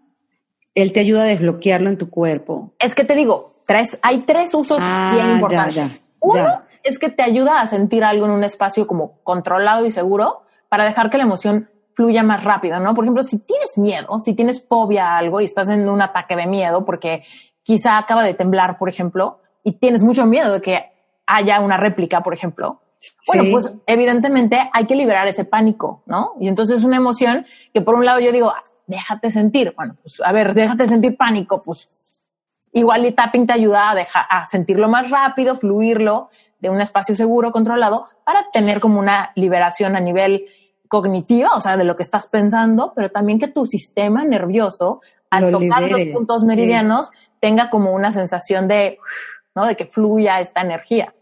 él 0.74 0.92
te 0.92 1.01
ayuda 1.01 1.22
a 1.22 1.26
desbloquearlo 1.26 1.88
en 1.88 1.98
tu 1.98 2.10
cuerpo. 2.10 2.72
Es 2.78 2.94
que 2.94 3.05
te 3.05 3.14
digo, 3.14 3.55
tres, 3.66 3.98
hay 4.02 4.20
tres 4.20 4.52
usos 4.55 4.80
Ah, 4.82 5.12
bien 5.14 5.30
importantes. 5.34 5.74
ya, 5.76 5.90
Uno 6.20 6.36
ya. 6.36 6.64
es 6.82 6.98
que 6.98 7.10
te 7.10 7.22
ayuda 7.22 7.60
a 7.60 7.66
sentir 7.66 8.02
algo 8.05 8.26
en 8.26 8.32
un 8.32 8.44
espacio 8.44 8.86
como 8.86 9.20
controlado 9.22 9.84
y 9.86 9.90
seguro 9.90 10.42
para 10.68 10.84
dejar 10.84 11.10
que 11.10 11.18
la 11.18 11.24
emoción 11.24 11.68
fluya 11.94 12.22
más 12.24 12.42
rápido, 12.42 12.80
¿no? 12.80 12.92
Por 12.94 13.05
ejemplo, 13.05 13.22
si 13.22 13.38
tienes 13.38 13.78
miedo, 13.78 14.18
si 14.20 14.34
tienes 14.34 14.66
fobia 14.66 15.06
a 15.12 15.18
algo 15.18 15.40
y 15.40 15.44
estás 15.44 15.68
en 15.68 15.88
un 15.88 16.02
ataque 16.02 16.34
de 16.34 16.46
miedo 16.46 16.84
porque 16.84 17.22
quizá 17.62 17.96
acaba 17.98 18.24
de 18.24 18.34
temblar, 18.34 18.78
por 18.78 18.88
ejemplo, 18.88 19.38
y 19.62 19.78
tienes 19.78 20.02
mucho 20.02 20.26
miedo 20.26 20.52
de 20.55 20.60
que 20.60 20.84
haya 21.26 21.60
una 21.60 21.76
réplica, 21.76 22.20
por 22.22 22.34
ejemplo, 22.34 22.80
bueno, 23.28 23.44
Sí. 23.44 23.52
pues 23.52 23.72
evidentemente 23.86 24.59
hay 24.72 24.86
que 24.86 24.94
liberar 24.96 25.28
ese 25.28 25.44
pánico, 25.44 26.02
¿no? 26.06 26.32
Y 26.40 26.48
entonces 26.48 26.78
es 26.80 26.84
una 26.84 26.96
emoción 26.96 27.46
que 27.72 27.80
por 27.80 27.94
un 27.94 28.05
lado 28.05 28.18
yo 28.18 28.32
digo, 28.32 28.51
"Ah, 28.51 28.64
déjate 28.86 29.31
sentir. 29.31 29.73
Bueno, 29.77 29.97
pues 30.02 30.20
a 30.24 30.32
ver, 30.32 30.55
déjate 30.55 30.86
sentir 30.86 31.16
pánico, 31.16 31.62
pues 31.65 32.23
igual 32.73 33.05
el 33.05 33.15
tapping 33.15 33.47
te 33.47 33.52
ayuda 33.52 33.90
a, 33.90 33.94
dejar, 33.94 34.24
a 34.28 34.47
sentirlo 34.47 34.89
más 34.89 35.11
rápido, 35.11 35.56
fluirlo 35.56 36.31
de 36.59 36.70
un 36.70 36.81
espacio 36.81 37.15
seguro, 37.15 37.52
controlado, 37.52 38.06
para 38.24 38.47
tener 38.52 38.81
como 38.81 38.98
una 38.98 39.32
liberación 39.35 39.97
a 39.97 40.01
nivel 40.01 40.47
cognitivo, 40.89 41.48
o 41.55 41.61
sea, 41.61 41.77
de 41.77 41.85
lo 41.85 41.94
que 41.97 42.02
estás 42.02 42.28
pensando, 42.28 42.93
pero 42.94 43.11
también 43.11 43.39
que 43.39 43.48
tu 43.48 43.66
sistema 43.66 44.24
nervioso, 44.24 45.01
al 45.31 45.51
Lo 45.51 45.59
tocar 45.59 45.82
libere, 45.82 46.06
los 46.06 46.15
puntos 46.15 46.43
sí. 46.43 46.47
meridianos, 46.47 47.11
tenga 47.40 47.69
como 47.69 47.93
una 47.93 48.12
sensación 48.12 48.69
de, 48.69 48.98
¿no? 49.55 49.66
De 49.66 49.77
que 49.77 49.86
fluya 49.86 50.40
esta 50.40 50.61
energía. 50.61 51.15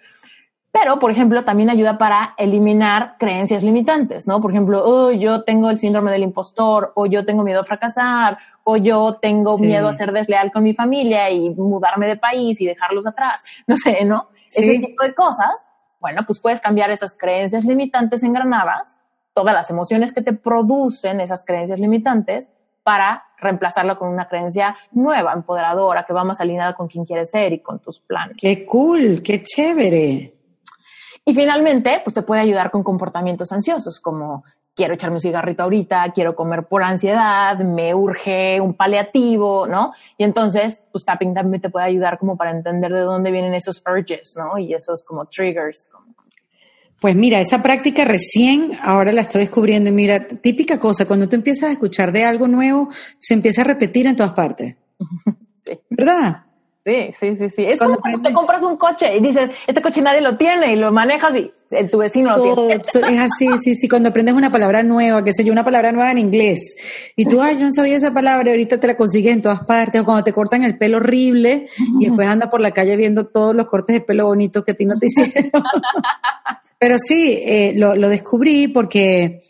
Pero, 0.72 0.98
por 0.98 1.10
ejemplo, 1.10 1.44
también 1.44 1.68
ayuda 1.68 1.98
para 1.98 2.34
eliminar 2.38 3.16
creencias 3.18 3.62
limitantes, 3.62 4.26
¿no? 4.26 4.40
Por 4.40 4.52
ejemplo, 4.52 4.82
oh, 4.82 5.10
yo 5.12 5.44
tengo 5.44 5.68
el 5.68 5.78
síndrome 5.78 6.10
del 6.10 6.22
impostor, 6.22 6.92
o 6.94 7.04
yo 7.04 7.26
tengo 7.26 7.42
miedo 7.42 7.60
a 7.60 7.64
fracasar, 7.64 8.38
o 8.64 8.78
yo 8.78 9.18
tengo 9.20 9.58
Sí. 9.58 9.64
miedo 9.66 9.88
a 9.88 9.92
ser 9.92 10.12
desleal 10.12 10.50
con 10.50 10.64
mi 10.64 10.72
familia 10.72 11.28
y 11.30 11.50
mudarme 11.50 12.06
de 12.06 12.16
país 12.16 12.58
y 12.60 12.66
dejarlos 12.66 13.06
atrás. 13.06 13.44
No 13.66 13.76
sé, 13.76 14.04
¿no? 14.06 14.28
Sí. 14.48 14.62
Ese 14.70 14.78
tipo 14.86 15.04
de 15.04 15.14
cosas. 15.14 15.66
Bueno, 16.00 16.22
pues 16.26 16.40
puedes 16.40 16.60
cambiar 16.60 16.90
esas 16.90 17.16
creencias 17.16 17.64
limitantes 17.64 18.22
engranadas, 18.22 18.98
todas 19.34 19.54
las 19.54 19.68
emociones 19.70 20.12
que 20.12 20.22
te 20.22 20.32
producen 20.32 21.20
esas 21.20 21.44
creencias 21.44 21.78
limitantes, 21.78 22.50
para 22.82 23.22
reemplazarla 23.38 23.94
con 23.96 24.08
una 24.08 24.26
creencia 24.26 24.74
nueva, 24.90 25.32
empoderadora, 25.34 26.04
que 26.04 26.12
va 26.12 26.24
más 26.24 26.40
alineada 26.40 26.74
con 26.74 26.88
quien 26.88 27.04
quieres 27.04 27.30
ser 27.30 27.52
y 27.52 27.60
con 27.60 27.78
tus 27.78 28.00
planes. 28.00 28.36
Qué 28.40 28.66
cool, 28.66 29.22
qué 29.22 29.40
chévere. 29.44 30.34
Y 31.24 31.34
finalmente, 31.34 32.00
pues 32.04 32.14
te 32.14 32.22
puede 32.22 32.40
ayudar 32.40 32.70
con 32.70 32.82
comportamientos 32.82 33.52
ansiosos, 33.52 34.00
como 34.00 34.44
quiero 34.74 34.94
echarme 34.94 35.16
un 35.16 35.20
cigarrito 35.20 35.62
ahorita, 35.62 36.10
quiero 36.14 36.34
comer 36.34 36.64
por 36.64 36.82
ansiedad, 36.82 37.58
me 37.58 37.94
urge 37.94 38.60
un 38.60 38.74
paliativo, 38.74 39.66
¿no? 39.66 39.92
Y 40.18 40.24
entonces, 40.24 40.84
pues 40.90 41.04
tapping 41.04 41.34
también 41.34 41.60
te 41.60 41.68
puede 41.70 41.84
ayudar 41.86 42.18
como 42.18 42.36
para 42.36 42.50
entender 42.50 42.90
de 42.92 43.00
dónde 43.00 43.30
vienen 43.30 43.54
esos 43.54 43.82
urges, 43.86 44.34
¿no? 44.36 44.58
Y 44.58 44.74
esos 44.74 45.04
como 45.04 45.26
triggers. 45.26 45.88
como- 45.92 46.14
Pues 47.00 47.14
mira, 47.14 47.38
esa 47.40 47.62
práctica 47.62 48.04
recién 48.04 48.72
ahora 48.82 49.12
la 49.12 49.20
estoy 49.22 49.42
descubriendo 49.42 49.90
y 49.90 49.92
mira, 49.92 50.26
típica 50.26 50.80
cosa, 50.80 51.06
cuando 51.06 51.28
tú 51.28 51.36
empiezas 51.36 51.68
a 51.68 51.72
escuchar 51.72 52.10
de 52.12 52.24
algo 52.24 52.48
nuevo, 52.48 52.88
se 53.18 53.34
empieza 53.34 53.62
a 53.62 53.64
repetir 53.64 54.06
en 54.06 54.16
todas 54.16 54.32
partes. 54.32 54.76
Sí. 55.64 55.78
¿Verdad? 55.90 56.42
Sí, 56.84 57.12
sí, 57.18 57.36
sí, 57.36 57.48
sí. 57.48 57.64
Es 57.64 57.78
Cuando 57.78 57.96
como 57.96 58.02
cuando 58.02 58.28
te 58.28 58.34
compras 58.34 58.62
un 58.64 58.76
coche 58.76 59.16
y 59.16 59.20
dices, 59.20 59.50
este 59.68 59.80
coche 59.80 60.02
nadie 60.02 60.20
lo 60.20 60.36
tiene 60.36 60.72
y 60.72 60.76
lo 60.76 60.90
manejas 60.90 61.36
y 61.36 61.52
eh, 61.70 61.88
tu 61.88 61.98
vecino 61.98 62.32
lo 62.32 62.42
tiene. 62.42 62.82
es 62.82 63.20
así, 63.20 63.48
sí, 63.62 63.74
sí, 63.74 63.88
cuando 63.88 64.08
aprendes 64.08 64.34
una 64.34 64.50
palabra 64.50 64.82
nueva, 64.82 65.22
qué 65.22 65.32
sé 65.32 65.44
yo, 65.44 65.52
una 65.52 65.64
palabra 65.64 65.92
nueva 65.92 66.10
en 66.10 66.18
inglés, 66.18 66.74
y 67.16 67.24
tú, 67.24 67.40
ay, 67.40 67.56
yo 67.56 67.66
no 67.66 67.72
sabía 67.72 67.96
esa 67.96 68.12
palabra, 68.12 68.48
y 68.48 68.50
ahorita 68.50 68.80
te 68.80 68.88
la 68.88 68.96
consigues 68.96 69.32
en 69.32 69.42
todas 69.42 69.64
partes, 69.64 70.00
o 70.00 70.04
cuando 70.04 70.24
te 70.24 70.32
cortan 70.32 70.64
el 70.64 70.76
pelo 70.76 70.96
horrible, 70.96 71.68
y 72.00 72.06
después 72.06 72.26
anda 72.26 72.50
por 72.50 72.60
la 72.60 72.72
calle 72.72 72.96
viendo 72.96 73.26
todos 73.26 73.54
los 73.54 73.66
cortes 73.66 73.94
de 73.94 74.00
pelo 74.00 74.26
bonitos 74.26 74.64
que 74.64 74.72
a 74.72 74.74
ti 74.74 74.84
no 74.84 74.98
te 74.98 75.06
hicieron. 75.06 75.50
Pero 76.78 76.98
sí, 76.98 77.38
eh, 77.40 77.74
lo, 77.76 77.94
lo 77.94 78.08
descubrí 78.08 78.66
porque 78.68 79.44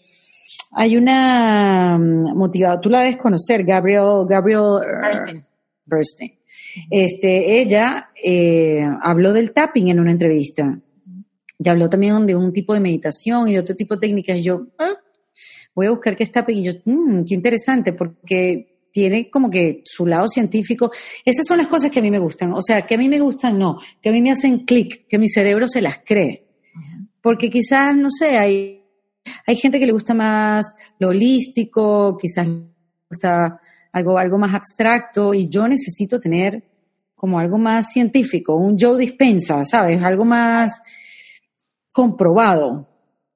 hay 0.75 0.97
una 0.97 1.97
mm, 1.99 2.37
motivada, 2.37 2.81
tú 2.81 2.91
la 2.91 3.01
debes 3.01 3.17
conocer, 3.17 3.65
Gabriel, 3.65 4.27
Gabriel 4.29 4.81
Bernstein. 5.01 5.47
Bernstein. 5.87 6.42
Este, 6.91 7.61
ella 7.61 8.11
eh, 8.23 8.85
habló 9.03 9.33
del 9.33 9.53
tapping 9.53 9.89
en 9.89 10.01
una 10.01 10.11
entrevista. 10.11 10.79
Y 11.59 11.69
habló 11.69 11.89
también 11.89 12.27
de 12.27 12.35
un 12.35 12.53
tipo 12.53 12.75
de 12.75 12.81
meditación 12.81 13.49
y 13.49 13.53
de 13.53 13.61
otro 13.61 13.77
tipo 13.77 13.95
de 13.95 14.01
técnicas. 14.01 14.39
Y 14.39 14.43
yo, 14.43 14.67
ah, 14.79 14.95
voy 15.75 15.87
a 15.87 15.91
buscar 15.91 16.17
qué 16.17 16.25
es 16.25 16.33
tapping. 16.33 16.59
Y 16.59 16.65
yo, 16.65 16.73
"Mm, 16.85 17.25
qué 17.25 17.35
interesante, 17.35 17.93
porque 17.93 18.73
tiene 18.93 19.31
como 19.31 19.51
que 19.51 19.83
su 19.85 20.07
lado 20.07 20.29
científico. 20.29 20.93
Esas 21.25 21.47
son 21.47 21.59
las 21.59 21.67
cosas 21.67 21.91
que 21.91 21.99
a 21.99 22.03
mí 22.03 22.11
me 22.11 22.19
gustan. 22.19 22.53
O 22.53 22.61
sea, 22.61 22.83
que 22.83 22.95
a 22.95 22.99
mí 22.99 23.09
me 23.09 23.21
gustan, 23.21 23.59
no, 23.59 23.79
que 24.01 24.11
a 24.11 24.13
mí 24.13 24.21
me 24.21 24.31
hacen 24.31 24.61
clic, 24.67 25.07
que 25.09 25.19
mi 25.19 25.29
cerebro 25.29 25.67
se 25.67 25.81
las 25.81 26.01
cree. 26.05 26.47
Porque 27.23 27.49
quizás, 27.49 27.97
no 27.97 28.11
sé, 28.11 28.37
hay, 28.37 28.83
hay 29.47 29.57
gente 29.57 29.79
que 29.81 29.87
le 29.87 29.93
gusta 29.93 30.13
más 30.13 30.67
lo 30.99 31.09
holístico, 31.09 32.19
quizás 32.21 32.47
le 32.47 32.67
gusta 33.09 33.61
algo, 33.93 34.19
algo 34.19 34.39
más 34.39 34.55
abstracto 34.55 35.35
y 35.35 35.49
yo 35.49 35.69
necesito 35.69 36.19
tener 36.19 36.65
como 37.15 37.39
algo 37.39 37.59
más 37.59 37.93
científico, 37.93 38.57
un 38.57 38.77
Joe 38.79 38.99
Dispensa, 38.99 39.65
¿sabes? 39.65 40.03
Algo 40.03 40.25
más 40.25 40.83
comprobado. 41.93 42.89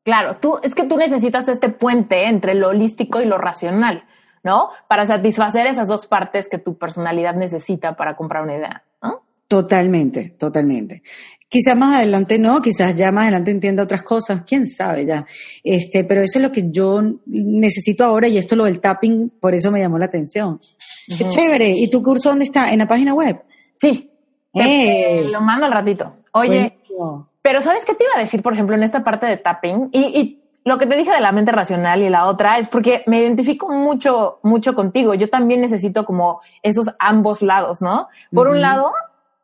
Claro, 0.02 0.34
tú, 0.34 0.58
es 0.62 0.74
que 0.74 0.84
tú 0.84 0.96
necesitas 0.96 1.46
este 1.48 1.68
puente 1.68 2.26
entre 2.26 2.54
lo 2.54 2.68
holístico 2.68 3.20
y 3.20 3.26
lo 3.26 3.38
racional, 3.38 4.04
¿no? 4.42 4.70
Para 4.88 5.06
satisfacer 5.06 5.66
esas 5.66 5.88
dos 5.88 6.06
partes 6.06 6.48
que 6.48 6.58
tu 6.58 6.78
personalidad 6.78 7.34
necesita 7.34 7.96
para 7.96 8.16
comprar 8.16 8.42
una 8.42 8.56
idea, 8.56 8.82
¿no? 9.02 9.22
Totalmente, 9.48 10.30
totalmente. 10.30 11.02
Quizás 11.48 11.76
más 11.76 11.96
adelante 11.96 12.38
no, 12.38 12.60
quizás 12.60 12.96
ya 12.96 13.12
más 13.12 13.22
adelante 13.22 13.52
entienda 13.52 13.84
otras 13.84 14.02
cosas, 14.02 14.42
quién 14.46 14.66
sabe 14.66 15.06
ya. 15.06 15.24
Este, 15.62 16.02
pero 16.02 16.20
eso 16.20 16.38
es 16.38 16.42
lo 16.42 16.50
que 16.50 16.70
yo 16.70 17.00
necesito 17.26 18.04
ahora 18.04 18.26
y 18.26 18.36
esto 18.36 18.56
lo 18.56 18.64
del 18.64 18.80
tapping, 18.80 19.30
por 19.40 19.54
eso 19.54 19.70
me 19.70 19.78
llamó 19.80 19.96
la 19.98 20.06
atención. 20.06 20.60
Qué 21.06 21.28
chévere. 21.28 21.70
¿Y 21.70 21.88
tu 21.88 22.02
curso 22.02 22.30
dónde 22.30 22.44
está? 22.46 22.72
¿En 22.72 22.80
la 22.80 22.88
página 22.88 23.14
web? 23.14 23.42
Sí. 23.80 24.10
Te 24.52 25.28
lo 25.30 25.40
mando 25.40 25.66
al 25.66 25.72
ratito. 25.72 26.14
Oye, 26.32 26.74
Buenísimo. 26.88 27.28
pero 27.42 27.60
¿sabes 27.60 27.84
qué 27.84 27.94
te 27.94 28.04
iba 28.04 28.14
a 28.16 28.20
decir, 28.20 28.42
por 28.42 28.52
ejemplo, 28.54 28.74
en 28.74 28.82
esta 28.82 29.04
parte 29.04 29.26
de 29.26 29.36
tapping? 29.36 29.90
Y, 29.92 30.00
y 30.18 30.42
lo 30.64 30.78
que 30.78 30.86
te 30.86 30.96
dije 30.96 31.12
de 31.12 31.20
la 31.20 31.30
mente 31.30 31.52
racional 31.52 32.02
y 32.02 32.10
la 32.10 32.26
otra 32.26 32.58
es 32.58 32.66
porque 32.66 33.04
me 33.06 33.20
identifico 33.20 33.68
mucho, 33.68 34.40
mucho 34.42 34.74
contigo. 34.74 35.14
Yo 35.14 35.30
también 35.30 35.60
necesito 35.60 36.04
como 36.04 36.40
esos 36.62 36.90
ambos 36.98 37.40
lados, 37.40 37.82
¿no? 37.82 38.08
Por 38.32 38.48
un 38.48 38.60
lado, 38.60 38.92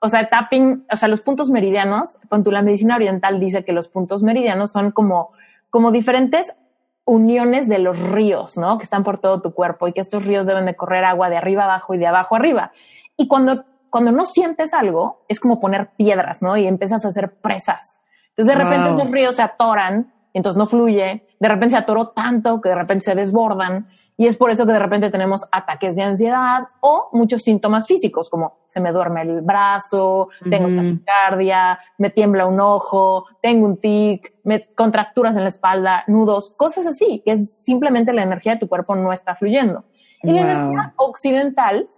o 0.04 0.08
sea, 0.08 0.28
tapping, 0.28 0.84
o 0.90 0.96
sea, 0.96 1.08
los 1.08 1.20
puntos 1.20 1.48
meridianos, 1.48 2.18
cuando 2.28 2.50
la 2.50 2.60
medicina 2.60 2.96
oriental 2.96 3.38
dice 3.38 3.64
que 3.64 3.72
los 3.72 3.86
puntos 3.86 4.24
meridianos 4.24 4.72
son 4.72 4.90
como, 4.90 5.30
como 5.70 5.92
diferentes 5.92 6.56
uniones 7.04 7.68
de 7.68 7.78
los 7.78 7.98
ríos, 7.98 8.58
¿no? 8.58 8.78
Que 8.78 8.84
están 8.84 9.04
por 9.04 9.18
todo 9.18 9.40
tu 9.40 9.54
cuerpo 9.54 9.86
y 9.86 9.92
que 9.92 10.00
estos 10.00 10.24
ríos 10.26 10.46
deben 10.46 10.66
de 10.66 10.74
correr 10.74 11.04
agua 11.04 11.30
de 11.30 11.36
arriba 11.36 11.64
abajo 11.64 11.94
y 11.94 11.98
de 11.98 12.06
abajo 12.08 12.34
arriba. 12.34 12.72
Y 13.16 13.28
cuando, 13.28 13.64
cuando 13.90 14.10
no 14.10 14.26
sientes 14.26 14.74
algo, 14.74 15.24
es 15.28 15.38
como 15.38 15.60
poner 15.60 15.90
piedras, 15.96 16.42
¿no? 16.42 16.56
Y 16.56 16.66
empiezas 16.66 17.04
a 17.04 17.08
hacer 17.08 17.34
presas. 17.36 18.00
Entonces 18.30 18.56
de 18.56 18.60
repente 18.60 18.88
Wow. 18.88 18.98
esos 18.98 19.10
ríos 19.10 19.36
se 19.36 19.42
atoran, 19.42 20.12
entonces 20.34 20.58
no 20.58 20.66
fluye, 20.66 21.26
de 21.38 21.48
repente 21.48 21.70
se 21.70 21.76
atoró 21.76 22.08
tanto 22.08 22.60
que 22.60 22.70
de 22.70 22.74
repente 22.74 23.04
se 23.04 23.14
desbordan. 23.14 23.86
Y 24.16 24.26
es 24.26 24.36
por 24.36 24.50
eso 24.50 24.66
que 24.66 24.72
de 24.72 24.78
repente 24.78 25.10
tenemos 25.10 25.46
ataques 25.50 25.96
de 25.96 26.02
ansiedad 26.02 26.68
o 26.80 27.08
muchos 27.12 27.42
síntomas 27.42 27.86
físicos, 27.86 28.28
como 28.28 28.58
se 28.66 28.78
me 28.78 28.92
duerme 28.92 29.22
el 29.22 29.40
brazo, 29.40 30.28
tengo 30.48 30.68
taquicardia, 30.68 31.78
me 31.98 32.10
tiembla 32.10 32.46
un 32.46 32.60
ojo, 32.60 33.26
tengo 33.40 33.66
un 33.66 33.78
tic, 33.78 34.34
me 34.44 34.72
contracturas 34.74 35.36
en 35.36 35.42
la 35.42 35.48
espalda, 35.48 36.04
nudos, 36.06 36.52
cosas 36.56 36.86
así, 36.86 37.22
que 37.24 37.32
es 37.32 37.62
simplemente 37.62 38.12
la 38.12 38.22
energía 38.22 38.52
de 38.52 38.58
tu 38.60 38.68
cuerpo 38.68 38.94
no 38.94 39.12
está 39.12 39.34
fluyendo. 39.34 39.84
Y 40.22 40.30
la 40.32 40.42
energía 40.42 40.94
occidental 40.96 41.88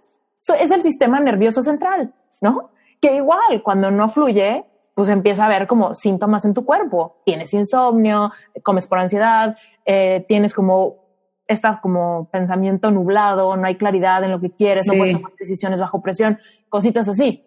es 0.59 0.71
el 0.71 0.81
sistema 0.81 1.19
nervioso 1.19 1.61
central, 1.61 2.13
¿no? 2.41 2.71
Que 3.01 3.15
igual 3.15 3.61
cuando 3.63 3.91
no 3.91 4.09
fluye, 4.09 4.65
pues 4.95 5.09
empieza 5.09 5.43
a 5.43 5.45
haber 5.47 5.67
como 5.67 5.93
síntomas 5.93 6.45
en 6.45 6.53
tu 6.53 6.65
cuerpo. 6.65 7.17
Tienes 7.25 7.53
insomnio, 7.53 8.31
comes 8.63 8.87
por 8.87 8.97
ansiedad, 8.97 9.55
eh, 9.85 10.25
tienes 10.27 10.53
como 10.53 11.04
esta 11.47 11.79
como 11.81 12.27
pensamiento 12.31 12.89
nublado, 12.91 13.55
no 13.57 13.67
hay 13.67 13.75
claridad 13.75 14.23
en 14.23 14.31
lo 14.31 14.39
que 14.39 14.51
quieres, 14.51 14.87
no 14.87 14.93
Sí. 14.93 14.99
puedes 14.99 15.15
tomar 15.17 15.31
decisiones 15.39 15.79
bajo 15.79 16.01
presión, 16.01 16.39
cositas 16.69 17.07
así. 17.07 17.43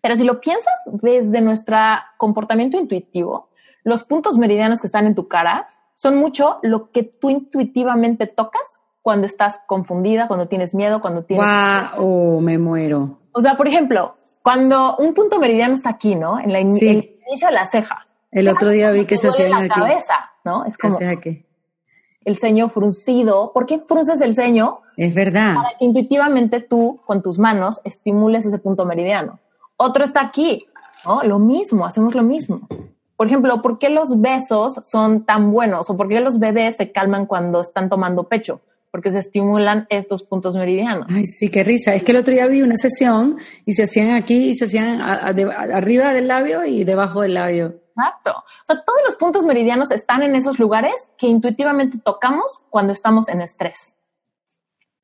Pero 0.00 0.16
si 0.16 0.24
lo 0.24 0.40
piensas 0.40 0.74
desde 1.02 1.40
nuestro 1.40 1.76
comportamiento 2.16 2.78
intuitivo, 2.78 3.48
los 3.84 4.04
puntos 4.04 4.38
meridianos 4.38 4.80
que 4.80 4.86
están 4.86 5.06
en 5.06 5.14
tu 5.14 5.28
cara 5.28 5.64
son 5.94 6.16
mucho 6.16 6.58
lo 6.62 6.90
que 6.90 7.02
tú 7.02 7.30
intuitivamente 7.30 8.26
tocas 8.26 8.78
cuando 9.02 9.26
estás 9.26 9.60
confundida, 9.66 10.26
cuando 10.28 10.48
tienes 10.48 10.74
miedo, 10.74 11.00
cuando 11.00 11.24
tienes... 11.24 11.44
Guau, 11.46 12.36
oh, 12.36 12.40
me 12.40 12.56
muero. 12.58 13.18
O 13.32 13.40
sea, 13.42 13.56
por 13.56 13.68
ejemplo, 13.68 14.16
cuando 14.42 14.96
un 14.96 15.12
punto 15.12 15.38
meridiano 15.38 15.74
está 15.74 15.90
aquí, 15.90 16.14
¿no? 16.14 16.38
En 16.40 16.52
la, 16.52 16.60
in- 16.60 16.76
Sí. 16.76 16.88
en 16.88 17.04
inicio 17.28 17.48
de 17.48 17.54
la 17.54 17.66
ceja. 17.66 18.06
El 18.30 18.48
otro 18.48 18.70
día 18.70 18.90
vi 18.90 19.04
que 19.04 19.16
se 19.16 19.28
hacía 19.28 19.48
la 19.48 19.68
cabeza, 19.68 20.14
¿no? 20.44 20.64
Es 20.64 20.76
como 20.78 20.96
aquí. 21.06 21.43
El 22.24 22.36
ceño 22.38 22.68
fruncido. 22.68 23.52
¿Por 23.52 23.66
qué 23.66 23.80
frunces 23.80 24.20
el 24.20 24.34
ceño? 24.34 24.80
Es 24.96 25.14
verdad. 25.14 25.54
Para 25.54 25.70
que 25.78 25.84
intuitivamente 25.84 26.60
tú, 26.60 27.00
con 27.04 27.22
tus 27.22 27.38
manos, 27.38 27.80
estimules 27.84 28.46
ese 28.46 28.58
punto 28.58 28.84
meridiano. 28.84 29.38
Otro 29.76 30.04
está 30.04 30.22
aquí, 30.22 30.66
¿no? 31.04 31.22
Lo 31.22 31.38
mismo, 31.38 31.86
hacemos 31.86 32.14
lo 32.14 32.22
mismo. 32.22 32.68
Por 33.16 33.26
ejemplo, 33.28 33.62
¿por 33.62 33.78
qué 33.78 33.90
los 33.90 34.20
besos 34.20 34.74
son 34.82 35.24
tan 35.24 35.52
buenos? 35.52 35.88
¿O 35.90 35.96
por 35.96 36.08
qué 36.08 36.20
los 36.20 36.38
bebés 36.38 36.76
se 36.76 36.90
calman 36.90 37.26
cuando 37.26 37.60
están 37.60 37.88
tomando 37.88 38.24
pecho? 38.24 38.60
Porque 38.90 39.10
se 39.10 39.18
estimulan 39.18 39.86
estos 39.88 40.22
puntos 40.22 40.56
meridianos. 40.56 41.06
Ay, 41.10 41.24
sí, 41.26 41.48
qué 41.48 41.64
risa. 41.64 41.94
Es 41.94 42.04
que 42.04 42.12
el 42.12 42.18
otro 42.18 42.32
día 42.32 42.46
vi 42.46 42.62
una 42.62 42.76
sesión 42.76 43.38
y 43.64 43.74
se 43.74 43.84
hacían 43.84 44.10
aquí 44.12 44.50
y 44.50 44.54
se 44.54 44.66
hacían 44.66 45.00
arriba 45.00 46.12
del 46.12 46.28
labio 46.28 46.64
y 46.64 46.84
debajo 46.84 47.22
del 47.22 47.34
labio. 47.34 47.83
Exacto. 47.96 48.30
O 48.32 48.66
sea, 48.66 48.82
todos 48.84 49.00
los 49.06 49.16
puntos 49.16 49.44
meridianos 49.44 49.90
están 49.90 50.22
en 50.22 50.34
esos 50.34 50.58
lugares 50.58 51.10
que 51.16 51.26
intuitivamente 51.26 51.98
tocamos 51.98 52.62
cuando 52.70 52.92
estamos 52.92 53.28
en 53.28 53.40
estrés. 53.40 53.96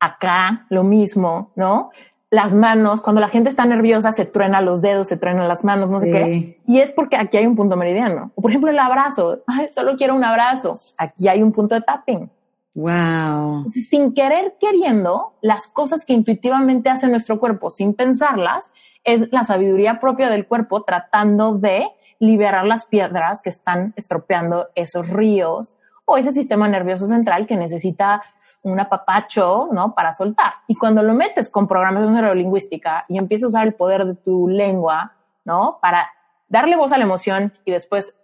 Acá, 0.00 0.66
lo 0.70 0.82
mismo, 0.82 1.52
¿no? 1.56 1.90
las 2.30 2.54
manos, 2.54 3.02
cuando 3.02 3.20
la 3.20 3.28
gente 3.28 3.48
está 3.48 3.64
nerviosa, 3.64 4.12
se 4.12 4.24
truena 4.24 4.60
los 4.60 4.80
dedos, 4.80 5.08
se 5.08 5.16
truenan 5.16 5.48
las 5.48 5.64
manos, 5.64 5.90
no 5.90 5.98
sé 5.98 6.12
qué. 6.12 6.60
Y 6.64 6.78
es 6.78 6.92
porque 6.92 7.16
aquí 7.16 7.36
hay 7.36 7.46
un 7.46 7.56
punto 7.56 7.76
meridiano. 7.76 8.30
O 8.36 8.42
por 8.42 8.52
ejemplo, 8.52 8.70
el 8.70 8.78
abrazo. 8.78 9.42
Ay, 9.48 9.68
solo 9.72 9.96
quiero 9.96 10.14
un 10.14 10.22
abrazo. 10.22 10.72
Aquí 10.96 11.26
hay 11.26 11.42
un 11.42 11.50
punto 11.50 11.74
de 11.74 11.82
tapping. 11.82 12.30
Wow. 12.72 13.68
sin 13.68 14.14
querer 14.14 14.54
queriendo, 14.60 15.34
las 15.42 15.66
cosas 15.66 16.06
que 16.06 16.12
intuitivamente 16.12 16.88
hace 16.88 17.08
nuestro 17.08 17.40
cuerpo 17.40 17.68
sin 17.68 17.94
pensarlas, 17.94 18.72
es 19.02 19.28
la 19.32 19.42
sabiduría 19.42 19.98
propia 19.98 20.30
del 20.30 20.46
cuerpo 20.46 20.84
tratando 20.84 21.58
de 21.58 21.88
liberar 22.20 22.66
las 22.66 22.84
piedras 22.84 23.42
que 23.42 23.50
están 23.50 23.92
estropeando 23.96 24.68
esos 24.76 25.08
ríos 25.08 25.76
o 26.04 26.16
ese 26.16 26.32
sistema 26.32 26.68
nervioso 26.68 27.06
central 27.06 27.46
que 27.46 27.56
necesita 27.56 28.22
un 28.62 28.78
apapacho, 28.78 29.68
¿no? 29.72 29.94
Para 29.94 30.12
soltar. 30.12 30.54
Y 30.68 30.76
cuando 30.76 31.02
lo 31.02 31.14
metes 31.14 31.48
con 31.48 31.66
programación 31.66 32.14
neurolingüística 32.14 33.02
y 33.08 33.18
empiezas 33.18 33.44
a 33.44 33.48
usar 33.48 33.66
el 33.66 33.74
poder 33.74 34.04
de 34.04 34.14
tu 34.14 34.48
lengua, 34.48 35.14
¿no? 35.44 35.78
Para 35.80 36.08
darle 36.48 36.76
voz 36.76 36.92
a 36.92 36.98
la 36.98 37.04
emoción 37.04 37.52
y 37.64 37.72
después 37.72 38.14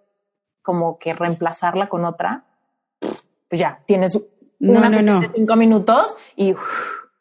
como 0.62 0.98
que 0.98 1.14
reemplazarla 1.14 1.88
con 1.88 2.04
otra, 2.04 2.44
pues 3.48 3.60
ya, 3.60 3.80
tienes 3.86 4.18
no, 4.58 4.88
no, 4.88 5.02
no. 5.02 5.22
cinco 5.34 5.56
minutos 5.56 6.16
y... 6.36 6.54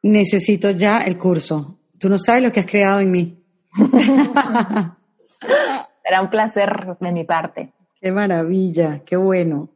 Necesito 0.01 0.71
ya 0.71 0.99
el 0.99 1.17
curso. 1.17 1.77
Tú 1.99 2.09
no 2.09 2.17
sabes 2.17 2.43
lo 2.43 2.51
que 2.51 2.59
has 2.59 2.65
creado 2.65 2.99
en 2.99 3.11
mí. 3.11 3.43
Será 6.05 6.21
un 6.21 6.29
placer 6.29 6.97
de 6.99 7.11
mi 7.11 7.23
parte. 7.23 7.73
Qué 7.99 8.11
maravilla, 8.11 9.01
qué 9.03 9.15
bueno. 9.15 9.69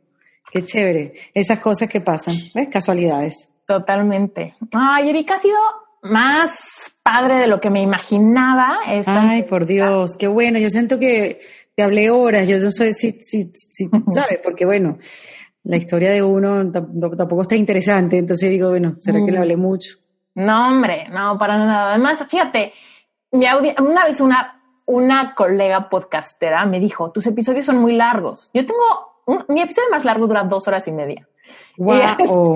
Qué 0.51 0.64
chévere. 0.64 1.14
Esas 1.34 1.60
cosas 1.60 1.89
que 1.89 2.01
pasan, 2.01 2.35
¿ves? 2.53 2.69
Casualidades. 2.69 3.49
Totalmente. 3.65 4.56
Ay, 4.72 5.10
Erika 5.10 5.35
ha 5.35 5.39
sido 5.39 5.57
más 6.03 6.93
padre 7.03 7.39
de 7.39 7.47
lo 7.47 7.60
que 7.60 7.69
me 7.69 7.81
imaginaba. 7.81 8.77
Ay, 9.06 9.43
por 9.43 9.65
Dios, 9.65 10.11
qué 10.18 10.27
bueno. 10.27 10.60
Yo 10.60 10.69
siento 10.69 10.99
que 10.99 11.39
te 11.76 11.81
hablé 11.81 12.11
horas. 12.11 12.47
Yo 12.47 12.57
no 12.60 12.72
sé 12.72 12.93
si, 12.93 13.11
si, 13.22 13.51
si 13.53 13.89
sabes, 14.14 14.39
porque 14.43 14.65
bueno, 14.65 14.97
la 15.64 15.77
historia 15.77 16.11
de 16.11 16.22
uno 16.22 16.72
tampoco 16.72 17.41
está 17.41 17.56
interesante. 17.56 18.18
Entonces 18.18 18.49
digo, 18.49 18.69
bueno, 18.69 18.95
¿será 18.99 19.19
que 19.26 19.31
le 19.31 19.39
mm. 19.39 19.41
hablé 19.41 19.57
mucho? 19.57 19.97
No, 20.35 20.69
hombre, 20.69 21.07
no, 21.10 21.38
para 21.38 21.57
nada. 21.57 21.89
Además, 21.89 22.23
fíjate, 22.30 22.72
mi 23.31 23.45
una 23.80 24.06
vez 24.06 24.22
una, 24.22 24.59
una 24.90 25.36
colega 25.36 25.88
podcastera 25.88 26.66
me 26.66 26.80
dijo, 26.80 27.11
tus 27.11 27.28
episodios 27.28 27.68
son 27.68 27.78
muy 27.78 27.94
largos. 27.94 28.49
Yo 28.56 28.66
tengo 28.66 29.45
mi 29.48 29.61
episodio 29.61 29.90
más 29.91 30.03
largo 30.03 30.26
dura 30.26 30.44
dos 30.44 30.68
horas 30.68 30.88
y 30.88 30.91
media. 30.91 31.28
Wow. 31.78 32.56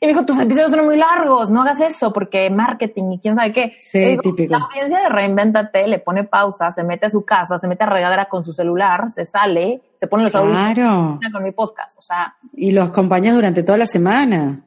Y, 0.00 0.06
me 0.06 0.12
dijo, 0.12 0.24
tus 0.24 0.38
episodios 0.38 0.70
son 0.70 0.84
muy 0.84 0.96
largos, 0.96 1.50
no 1.50 1.62
hagas 1.62 1.80
eso 1.80 2.12
porque 2.12 2.50
marketing 2.50 3.14
y 3.14 3.18
quién 3.18 3.34
sabe 3.34 3.50
qué. 3.50 3.74
Sí, 3.78 4.16
típico. 4.22 4.52
La 4.52 4.64
audiencia 4.64 5.00
de 5.00 5.08
Reinventate 5.08 5.88
le 5.88 5.98
pone 5.98 6.22
pausa, 6.22 6.70
se 6.70 6.84
mete 6.84 7.06
a 7.06 7.10
su 7.10 7.24
casa, 7.24 7.58
se 7.58 7.66
mete 7.66 7.82
a 7.82 7.86
regadera 7.88 8.28
con 8.28 8.44
su 8.44 8.52
celular, 8.52 9.10
se 9.10 9.24
sale, 9.24 9.80
se 9.98 10.06
pone 10.06 10.22
los 10.22 10.32
claro. 10.32 11.18
con 11.32 11.42
mi 11.42 11.50
podcast. 11.50 11.98
O 11.98 12.02
sea. 12.02 12.36
Y 12.52 12.70
lo 12.70 12.84
acompañas 12.84 13.34
durante 13.34 13.64
toda 13.64 13.78
la 13.78 13.86
semana. 13.86 14.64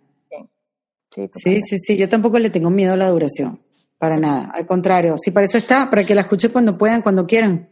Sí. 1.11 1.29
Sí, 1.31 1.61
sí, 1.61 1.77
sí, 1.77 1.97
Yo 1.97 2.09
tampoco 2.09 2.39
le 2.39 2.49
tengo 2.49 2.69
miedo 2.69 2.93
a 2.93 2.97
la 2.97 3.09
duración. 3.09 3.61
Para 3.99 4.17
nada. 4.17 4.49
Al 4.53 4.65
contrario. 4.65 5.15
Sí, 5.17 5.29
para 5.29 5.45
eso 5.45 5.57
está, 5.57 5.89
para 5.89 6.03
que 6.03 6.15
la 6.15 6.21
escuche 6.21 6.49
cuando 6.49 6.77
puedan, 6.77 7.01
cuando 7.01 7.27
quieran. 7.27 7.69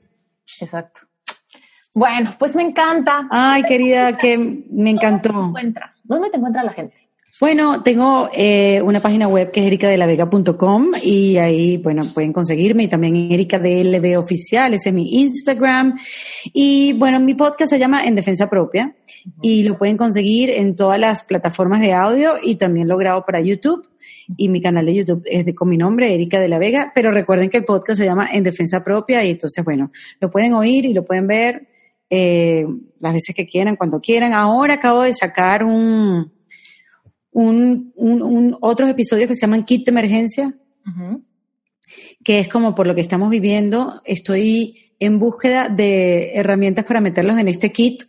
Exacto. 0.59 1.01
Bueno, 1.95 2.35
pues 2.37 2.55
me 2.55 2.61
encanta. 2.61 3.27
Ay, 3.31 3.63
querida, 3.63 4.17
que 4.17 4.37
me 4.37 4.91
encantó. 4.91 5.53
¿Dónde 6.03 6.29
te 6.29 6.37
encuentra 6.37 6.63
la 6.63 6.73
gente? 6.73 7.06
Bueno, 7.39 7.83
tengo 7.83 8.31
eh, 8.33 8.81
una 8.81 8.99
página 8.99 9.27
web 9.27 9.51
que 9.51 9.59
es 9.59 9.67
ericadelavega.com 9.67 10.91
y 11.03 11.37
ahí, 11.37 11.77
bueno, 11.77 12.01
pueden 12.11 12.33
conseguirme 12.33 12.83
y 12.83 12.87
también 12.87 13.31
Erika 13.31 13.59
DLV 13.59 14.17
Oficial, 14.17 14.73
ese 14.73 14.89
es 14.89 14.95
mi 14.95 15.19
Instagram. 15.19 15.99
Y 16.51 16.93
bueno, 16.93 17.19
mi 17.19 17.35
podcast 17.35 17.69
se 17.69 17.77
llama 17.77 18.05
En 18.05 18.15
Defensa 18.15 18.49
Propia 18.49 18.95
y 19.43 19.61
lo 19.61 19.77
pueden 19.77 19.97
conseguir 19.97 20.49
en 20.49 20.75
todas 20.75 20.99
las 20.99 21.23
plataformas 21.23 21.81
de 21.81 21.93
audio 21.93 22.33
y 22.41 22.55
también 22.55 22.87
lo 22.87 22.97
grabo 22.97 23.23
para 23.23 23.39
YouTube 23.39 23.87
y 24.35 24.49
mi 24.49 24.59
canal 24.59 24.87
de 24.87 24.95
YouTube 24.95 25.21
es 25.25 25.45
de, 25.45 25.53
con 25.53 25.69
mi 25.69 25.77
nombre, 25.77 26.11
Erika 26.11 26.39
de 26.39 26.47
la 26.47 26.57
Vega, 26.57 26.91
pero 26.95 27.11
recuerden 27.11 27.51
que 27.51 27.57
el 27.57 27.65
podcast 27.65 27.99
se 27.99 28.05
llama 28.05 28.29
En 28.33 28.43
Defensa 28.43 28.83
Propia 28.83 29.23
y 29.23 29.29
entonces, 29.29 29.63
bueno, 29.63 29.91
lo 30.19 30.31
pueden 30.31 30.53
oír 30.53 30.85
y 30.85 30.93
lo 30.93 31.05
pueden 31.05 31.27
ver 31.27 31.67
eh, 32.09 32.65
las 32.97 33.13
veces 33.13 33.35
que 33.35 33.45
quieran, 33.45 33.75
cuando 33.75 34.01
quieran. 34.01 34.33
Ahora 34.33 34.75
acabo 34.75 35.03
de 35.03 35.13
sacar 35.13 35.63
un, 35.63 36.31
un, 37.37 37.93
un, 37.95 38.57
otros 38.61 38.89
episodios 38.89 39.27
que 39.27 39.35
se 39.35 39.41
llaman 39.41 39.63
Kit 39.63 39.85
de 39.85 39.91
Emergencia, 39.91 40.55
que 42.23 42.39
es 42.39 42.47
como 42.47 42.73
por 42.73 42.87
lo 42.87 42.95
que 42.95 43.01
estamos 43.01 43.29
viviendo, 43.29 44.01
estoy 44.05 44.75
en 44.99 45.19
búsqueda 45.19 45.69
de 45.69 46.31
herramientas 46.33 46.85
para 46.85 46.99
meterlos 46.99 47.37
en 47.37 47.47
este 47.47 47.71
kit, 47.71 48.05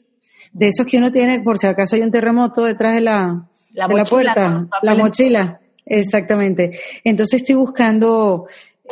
de 0.52 0.68
esos 0.68 0.86
que 0.86 0.96
uno 0.96 1.12
tiene 1.12 1.42
por 1.42 1.58
si 1.58 1.66
acaso 1.66 1.96
hay 1.96 2.02
un 2.02 2.10
terremoto 2.10 2.64
detrás 2.64 2.94
de 2.94 3.02
la, 3.02 3.46
de 3.74 3.94
la 3.94 4.04
puerta, 4.06 4.66
la 4.80 4.94
mochila, 4.94 5.60
exactamente. 5.84 6.78
Entonces 7.04 7.42
estoy 7.42 7.56
buscando 7.56 8.46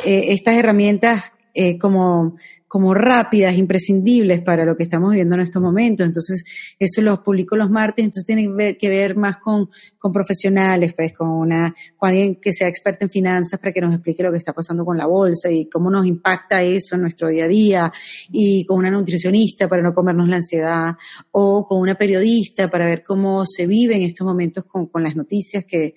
eh, 0.05 0.25
estas 0.29 0.55
herramientas 0.55 1.33
eh, 1.55 1.79
como 1.79 2.35
como 2.67 2.93
rápidas, 2.93 3.57
imprescindibles 3.57 4.41
para 4.41 4.65
lo 4.65 4.75
que 4.75 4.83
estamos 4.83 5.11
viviendo 5.11 5.35
en 5.35 5.41
estos 5.41 5.61
momentos. 5.61 6.05
Entonces, 6.05 6.43
eso 6.77 7.01
los 7.01 7.19
publico 7.19 7.55
los 7.55 7.69
martes, 7.69 8.03
entonces 8.03 8.25
tienen 8.25 8.77
que 8.77 8.89
ver 8.89 9.15
más 9.15 9.37
con, 9.37 9.69
con 9.97 10.11
profesionales, 10.11 10.93
pues 10.93 11.13
con 11.13 11.29
una, 11.29 11.73
con 11.95 12.09
alguien 12.09 12.35
que 12.41 12.51
sea 12.51 12.67
experto 12.67 13.05
en 13.05 13.09
finanzas 13.09 13.59
para 13.59 13.71
que 13.71 13.81
nos 13.81 13.93
explique 13.93 14.23
lo 14.23 14.31
que 14.31 14.37
está 14.37 14.53
pasando 14.53 14.83
con 14.83 14.97
la 14.97 15.05
bolsa 15.05 15.49
y 15.49 15.69
cómo 15.69 15.89
nos 15.89 16.05
impacta 16.05 16.61
eso 16.61 16.95
en 16.95 17.01
nuestro 17.01 17.29
día 17.29 17.45
a 17.45 17.47
día, 17.47 17.93
y 18.31 18.65
con 18.65 18.79
una 18.79 18.91
nutricionista 18.91 19.67
para 19.67 19.81
no 19.81 19.93
comernos 19.93 20.27
la 20.27 20.37
ansiedad, 20.37 20.95
o 21.31 21.65
con 21.65 21.79
una 21.79 21.95
periodista 21.95 22.69
para 22.69 22.85
ver 22.85 23.03
cómo 23.03 23.45
se 23.45 23.65
vive 23.65 23.95
en 23.95 24.03
estos 24.03 24.27
momentos 24.27 24.65
con, 24.65 24.87
con 24.87 25.03
las 25.03 25.15
noticias 25.15 25.63
que, 25.65 25.95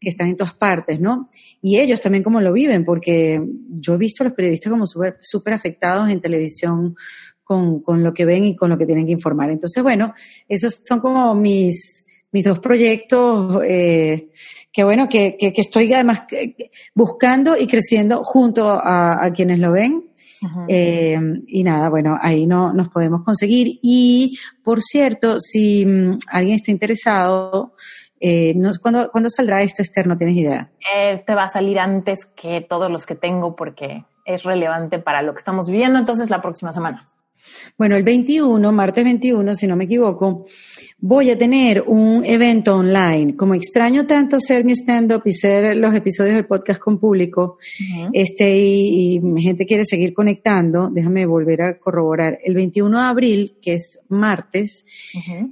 que 0.00 0.08
están 0.08 0.28
en 0.28 0.36
todas 0.36 0.54
partes, 0.54 0.98
¿no? 0.98 1.28
Y 1.60 1.78
ellos 1.78 2.00
también 2.00 2.24
cómo 2.24 2.40
lo 2.40 2.52
viven, 2.52 2.84
porque 2.84 3.40
yo 3.68 3.94
he 3.94 3.98
visto 3.98 4.22
a 4.22 4.28
los 4.28 4.34
periodistas 4.34 4.70
como 4.70 4.86
súper 4.86 5.18
super 5.20 5.52
afectados 5.52 6.08
en 6.08 6.20
televisión 6.20 6.96
con, 7.44 7.80
con, 7.82 8.02
lo 8.02 8.14
que 8.14 8.24
ven 8.24 8.44
y 8.44 8.56
con 8.56 8.70
lo 8.70 8.78
que 8.78 8.86
tienen 8.86 9.06
que 9.06 9.12
informar. 9.12 9.50
Entonces, 9.50 9.82
bueno, 9.82 10.14
esos 10.48 10.80
son 10.84 11.00
como 11.00 11.34
mis, 11.34 12.04
mis 12.32 12.44
dos 12.44 12.60
proyectos 12.60 13.62
eh, 13.64 14.30
que, 14.72 14.84
bueno, 14.84 15.08
que, 15.08 15.36
que, 15.36 15.52
estoy 15.56 15.92
además 15.92 16.22
buscando 16.94 17.56
y 17.58 17.66
creciendo 17.66 18.22
junto 18.24 18.70
a, 18.70 19.24
a 19.24 19.32
quienes 19.32 19.58
lo 19.58 19.72
ven. 19.72 20.04
Eh, 20.68 21.18
y 21.48 21.62
nada, 21.64 21.90
bueno, 21.90 22.16
ahí 22.20 22.46
no 22.46 22.72
nos 22.72 22.88
podemos 22.88 23.22
conseguir. 23.22 23.78
Y 23.82 24.38
por 24.62 24.80
cierto, 24.80 25.38
si 25.38 25.84
mm, 25.84 26.18
alguien 26.28 26.56
está 26.56 26.70
interesado, 26.70 27.74
eh, 28.20 28.52
no, 28.54 28.70
¿cuándo, 28.80 29.10
¿Cuándo 29.10 29.30
saldrá 29.30 29.62
esto, 29.62 29.82
Esther? 29.82 30.06
No 30.06 30.16
tienes 30.16 30.36
idea. 30.36 30.70
Este 30.94 31.34
va 31.34 31.44
a 31.44 31.48
salir 31.48 31.78
antes 31.78 32.26
que 32.26 32.60
todos 32.60 32.90
los 32.90 33.06
que 33.06 33.14
tengo 33.14 33.56
porque 33.56 34.04
es 34.24 34.42
relevante 34.42 34.98
para 34.98 35.22
lo 35.22 35.32
que 35.32 35.38
estamos 35.38 35.68
viviendo, 35.70 35.98
entonces 35.98 36.30
la 36.30 36.42
próxima 36.42 36.72
semana. 36.72 37.06
Bueno, 37.78 37.96
el 37.96 38.02
21, 38.02 38.72
martes 38.72 39.02
21, 39.02 39.54
si 39.54 39.66
no 39.66 39.74
me 39.74 39.84
equivoco, 39.84 40.44
voy 41.00 41.30
a 41.30 41.38
tener 41.38 41.82
un 41.86 42.24
evento 42.24 42.76
online. 42.76 43.36
Como 43.36 43.54
extraño 43.54 44.06
tanto 44.06 44.36
hacer 44.36 44.64
mi 44.64 44.72
stand-up 44.72 45.22
y 45.24 45.30
hacer 45.30 45.76
los 45.76 45.94
episodios 45.94 46.34
del 46.34 46.46
podcast 46.46 46.80
con 46.80 46.98
público, 46.98 47.58
este, 48.12 48.56
y, 48.56 49.20
mi 49.20 49.42
gente 49.42 49.66
quiere 49.66 49.84
seguir 49.84 50.12
conectando, 50.12 50.90
déjame 50.90 51.26
volver 51.26 51.62
a 51.62 51.78
corroborar. 51.78 52.38
El 52.44 52.54
21 52.54 52.98
de 52.98 53.04
abril, 53.04 53.56
que 53.62 53.74
es 53.74 53.98
martes, 54.08 54.84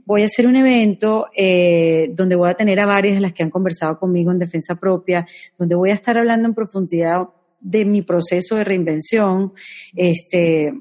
voy 0.05 0.23
a 0.23 0.27
hacer 0.27 0.47
un 0.47 0.57
evento 0.57 1.27
eh, 1.37 2.11
donde 2.13 2.37
voy 2.37 2.51
a 2.51 2.55
tener 2.55 2.79
a 2.81 2.87
varias 2.87 3.15
de 3.15 3.21
las 3.21 3.33
que 3.33 3.43
han 3.43 3.51
conversado 3.51 3.99
conmigo 3.99 4.31
en 4.31 4.39
defensa 4.39 4.75
propia, 4.75 5.27
donde 5.59 5.75
voy 5.75 5.91
a 5.91 5.95
estar 5.95 6.17
hablando 6.19 6.49
en 6.49 6.55
profundidad 6.55 7.29
de 7.61 7.85
mi 7.85 8.03
proceso 8.03 8.57
de 8.57 8.65
reinvención, 8.65 9.53
este, 9.97 10.73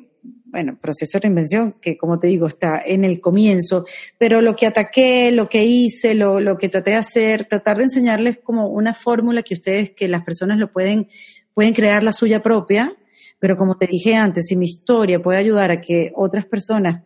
bueno, 0.50 0.78
proceso 0.82 1.18
de 1.18 1.24
reinvención 1.24 1.76
que, 1.82 1.98
como 1.98 2.20
te 2.20 2.28
digo, 2.28 2.48
está 2.48 2.82
en 2.86 3.04
el 3.04 3.20
comienzo, 3.20 3.86
pero 4.18 4.42
lo 4.42 4.56
que 4.56 4.66
ataqué, 4.66 5.32
lo 5.32 5.50
que 5.50 5.66
hice, 5.66 6.16
lo, 6.16 6.40
lo 6.40 6.58
que 6.58 6.70
traté 6.70 6.92
de 6.92 6.98
hacer, 6.98 7.46
tratar 7.46 7.78
de 7.78 7.84
enseñarles 7.84 8.40
como 8.44 8.70
una 8.70 8.94
fórmula 8.94 9.44
que 9.44 9.54
ustedes, 9.54 9.92
que 9.92 10.08
las 10.08 10.24
personas 10.24 10.58
lo 10.58 10.72
pueden, 10.72 11.10
pueden 11.54 11.74
crear 11.74 12.04
la 12.04 12.14
suya 12.14 12.42
propia, 12.42 12.96
pero 13.40 13.58
como 13.58 13.78
te 13.78 13.88
dije 13.88 14.16
antes, 14.16 14.46
si 14.48 14.56
mi 14.56 14.66
historia 14.66 15.22
puede 15.22 15.40
ayudar 15.40 15.70
a 15.70 15.82
que 15.82 16.12
otras 16.16 16.46
personas 16.46 17.04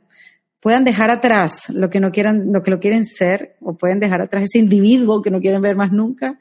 puedan 0.62 0.84
dejar 0.84 1.10
atrás 1.10 1.70
lo 1.70 1.90
que 1.90 2.00
no 2.00 2.12
quieran, 2.12 2.54
lo 2.54 2.64
que 2.64 2.72
lo 2.72 2.80
quieren 2.80 3.04
ser, 3.04 3.56
o 3.60 3.78
pueden 3.78 4.00
dejar 4.00 4.22
atrás 4.22 4.44
ese 4.44 4.60
individuo 4.60 5.22
que 5.22 5.32
no 5.32 5.42
quieren 5.42 5.62
ver 5.62 5.76
más 5.76 5.92
nunca, 5.92 6.38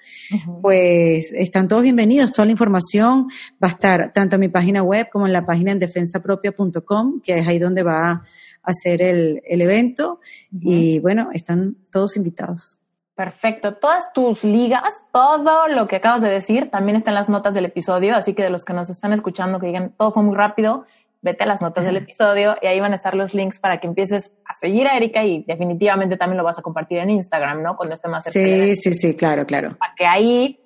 pues 0.60 1.32
están 1.32 1.68
todos 1.68 1.82
bienvenidos. 1.82 2.32
Toda 2.32 2.44
la 2.44 2.52
información 2.52 3.28
va 3.62 3.68
a 3.68 3.70
estar 3.70 4.12
tanto 4.12 4.36
en 4.36 4.40
mi 4.40 4.48
página 4.48 4.82
web 4.82 5.08
como 5.10 5.26
en 5.26 5.32
la 5.32 5.46
página 5.46 5.72
en 5.72 5.78
defensapropia.com, 5.78 7.20
que 7.22 7.38
es 7.38 7.48
ahí 7.48 7.58
donde 7.58 7.82
va 7.82 8.10
a 8.10 8.24
hacer 8.62 9.02
el, 9.02 9.40
el 9.46 9.62
evento. 9.62 10.20
Y 10.52 10.98
bueno, 10.98 11.30
están 11.32 11.76
todos 11.90 12.16
invitados. 12.16 12.80
Perfecto. 13.20 13.74
Todas 13.74 14.14
tus 14.14 14.44
ligas, 14.44 15.04
todo 15.12 15.68
lo 15.68 15.86
que 15.86 15.96
acabas 15.96 16.22
de 16.22 16.30
decir, 16.30 16.70
también 16.70 16.96
está 16.96 17.10
en 17.10 17.16
las 17.16 17.28
notas 17.28 17.52
del 17.52 17.66
episodio. 17.66 18.16
Así 18.16 18.32
que 18.32 18.42
de 18.42 18.48
los 18.48 18.64
que 18.64 18.72
nos 18.72 18.88
están 18.88 19.12
escuchando, 19.12 19.60
que 19.60 19.66
digan 19.66 19.92
todo 19.96 20.10
fue 20.10 20.22
muy 20.22 20.34
rápido, 20.34 20.86
vete 21.22 21.44
a 21.44 21.46
las 21.46 21.60
notas 21.60 21.84
del 21.84 21.96
episodio 21.96 22.56
y 22.62 22.66
ahí 22.66 22.80
van 22.80 22.92
a 22.92 22.96
estar 22.96 23.14
los 23.14 23.34
links 23.34 23.58
para 23.58 23.78
que 23.78 23.86
empieces 23.86 24.32
a 24.46 24.54
seguir 24.54 24.86
a 24.86 24.96
Erika 24.96 25.24
y 25.24 25.44
definitivamente 25.44 26.16
también 26.16 26.38
lo 26.38 26.44
vas 26.44 26.58
a 26.58 26.62
compartir 26.62 26.98
en 26.98 27.10
Instagram, 27.10 27.62
¿no? 27.62 27.76
Cuando 27.76 27.94
esté 27.94 28.08
más 28.08 28.24
cerca. 28.24 28.38
Sí, 28.38 28.76
sí, 28.76 28.94
sí, 28.94 29.14
claro, 29.14 29.44
claro. 29.46 29.76
Para 29.78 29.94
que 29.94 30.06
ahí 30.06 30.60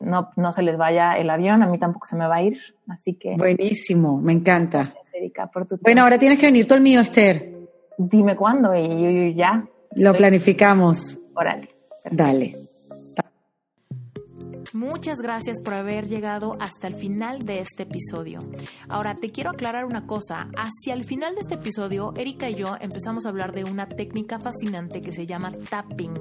no, 0.00 0.30
no 0.36 0.52
se 0.52 0.62
les 0.62 0.76
vaya 0.76 1.14
el 1.14 1.28
avión, 1.30 1.62
a 1.62 1.66
mí 1.66 1.78
tampoco 1.78 2.06
se 2.06 2.16
me 2.16 2.26
va 2.26 2.36
a 2.36 2.42
ir, 2.42 2.58
así 2.88 3.14
que... 3.14 3.34
Buenísimo, 3.36 4.20
me 4.20 4.32
encanta. 4.32 4.84
Gracias, 4.84 5.14
Erika, 5.14 5.46
por 5.48 5.66
tu 5.66 5.78
Bueno, 5.82 6.02
ahora 6.02 6.18
tienes 6.18 6.38
que 6.38 6.46
venir 6.46 6.66
tú 6.66 6.74
al 6.74 6.80
mío, 6.80 7.00
Esther. 7.00 7.52
Dime 7.98 8.36
cuándo 8.36 8.74
y 8.74 8.88
yo, 8.88 9.36
ya. 9.36 9.66
Lo 9.96 10.14
planificamos. 10.14 11.18
Órale. 11.34 11.68
Dale. 12.10 12.67
Muchas 14.74 15.18
gracias 15.22 15.60
por 15.60 15.74
haber 15.74 16.06
llegado 16.08 16.56
hasta 16.60 16.88
el 16.88 16.94
final 16.94 17.44
de 17.46 17.60
este 17.60 17.84
episodio. 17.84 18.40
Ahora, 18.88 19.14
te 19.14 19.30
quiero 19.30 19.50
aclarar 19.50 19.86
una 19.86 20.04
cosa. 20.04 20.50
Hacia 20.56 20.92
el 20.92 21.04
final 21.04 21.34
de 21.34 21.40
este 21.40 21.54
episodio, 21.54 22.12
Erika 22.16 22.50
y 22.50 22.54
yo 22.54 22.76
empezamos 22.78 23.24
a 23.24 23.30
hablar 23.30 23.52
de 23.52 23.64
una 23.64 23.88
técnica 23.88 24.38
fascinante 24.38 25.00
que 25.00 25.12
se 25.12 25.26
llama 25.26 25.52
tapping 25.70 26.12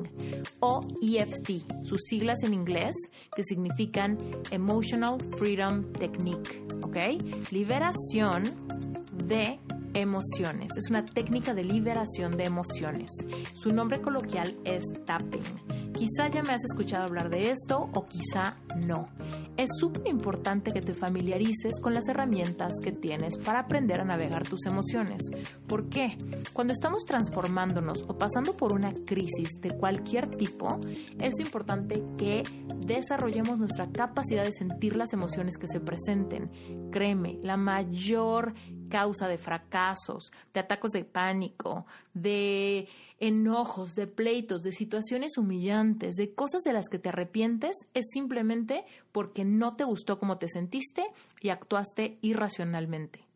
o 0.62 0.80
EFT, 1.02 1.84
sus 1.84 2.04
siglas 2.04 2.42
en 2.44 2.54
inglés 2.54 2.96
que 3.36 3.44
significan 3.44 4.18
Emotional 4.52 5.18
Freedom 5.38 5.92
Technique, 5.92 6.66
¿ok? 6.82 7.52
Liberación 7.52 8.44
de 9.26 9.60
emociones. 9.94 10.72
Es 10.78 10.90
una 10.90 11.04
técnica 11.04 11.54
de 11.54 11.64
liberación 11.64 12.38
de 12.38 12.44
emociones. 12.44 13.10
Su 13.56 13.74
nombre 13.74 14.02
coloquial 14.02 14.56
es 14.64 14.84
tapping. 15.06 15.87
Quizá 15.98 16.28
ya 16.28 16.44
me 16.44 16.54
has 16.54 16.64
escuchado 16.64 17.06
hablar 17.06 17.32
de 17.32 17.50
esto 17.50 17.90
o 17.92 18.06
quizá 18.06 18.56
no. 18.86 19.10
Es 19.58 19.72
súper 19.80 20.08
importante 20.08 20.72
que 20.72 20.82
te 20.82 20.94
familiarices 20.94 21.80
con 21.82 21.96
las 21.96 22.08
herramientas 22.08 22.74
que 22.84 22.92
tienes 22.92 23.40
para 23.40 23.62
aprender 23.62 24.00
a 24.00 24.06
navegar 24.06 24.48
tus 24.48 24.68
emociones. 24.68 25.24
¿Por 25.66 25.90
qué? 25.90 26.16
Cuando 26.54 26.74
estamos 26.74 27.04
transformándonos 27.04 28.06
o 28.08 28.16
pasando 28.16 28.56
por 28.56 28.74
una 28.74 28.94
crisis 28.94 29.60
de 29.60 29.72
cualquier 29.72 30.30
tipo, 30.30 30.80
es 31.20 31.40
importante 31.40 32.04
que 32.16 32.44
desarrollemos 32.86 33.58
nuestra 33.58 33.90
capacidad 33.92 34.44
de 34.44 34.52
sentir 34.52 34.96
las 34.96 35.14
emociones 35.14 35.58
que 35.58 35.68
se 35.68 35.80
presenten. 35.80 36.52
Créeme, 36.92 37.40
la 37.42 37.58
mayor 37.58 38.54
causa 38.90 39.28
de 39.28 39.38
fracasos, 39.38 40.32
de 40.54 40.60
atacos 40.60 40.92
de 40.92 41.04
pánico, 41.04 41.86
de 42.14 42.88
enojos, 43.20 43.92
de 43.92 44.08
pleitos, 44.08 44.62
de 44.62 44.72
situaciones 44.72 45.38
humillantes, 45.38 46.16
de 46.16 46.34
cosas 46.34 46.62
de 46.64 46.74
las 46.74 46.88
que 46.90 47.00
te 47.00 47.10
arrepientes, 47.10 47.88
es 47.94 48.06
simplemente 48.12 48.86
porque 49.12 49.46
no 49.46 49.76
te 49.76 49.84
gustó 49.84 50.20
cómo 50.20 50.38
te 50.38 50.48
sentiste 50.48 51.06
y 51.42 51.50
actuaste 51.50 52.18
irracionalmente. 52.22 53.28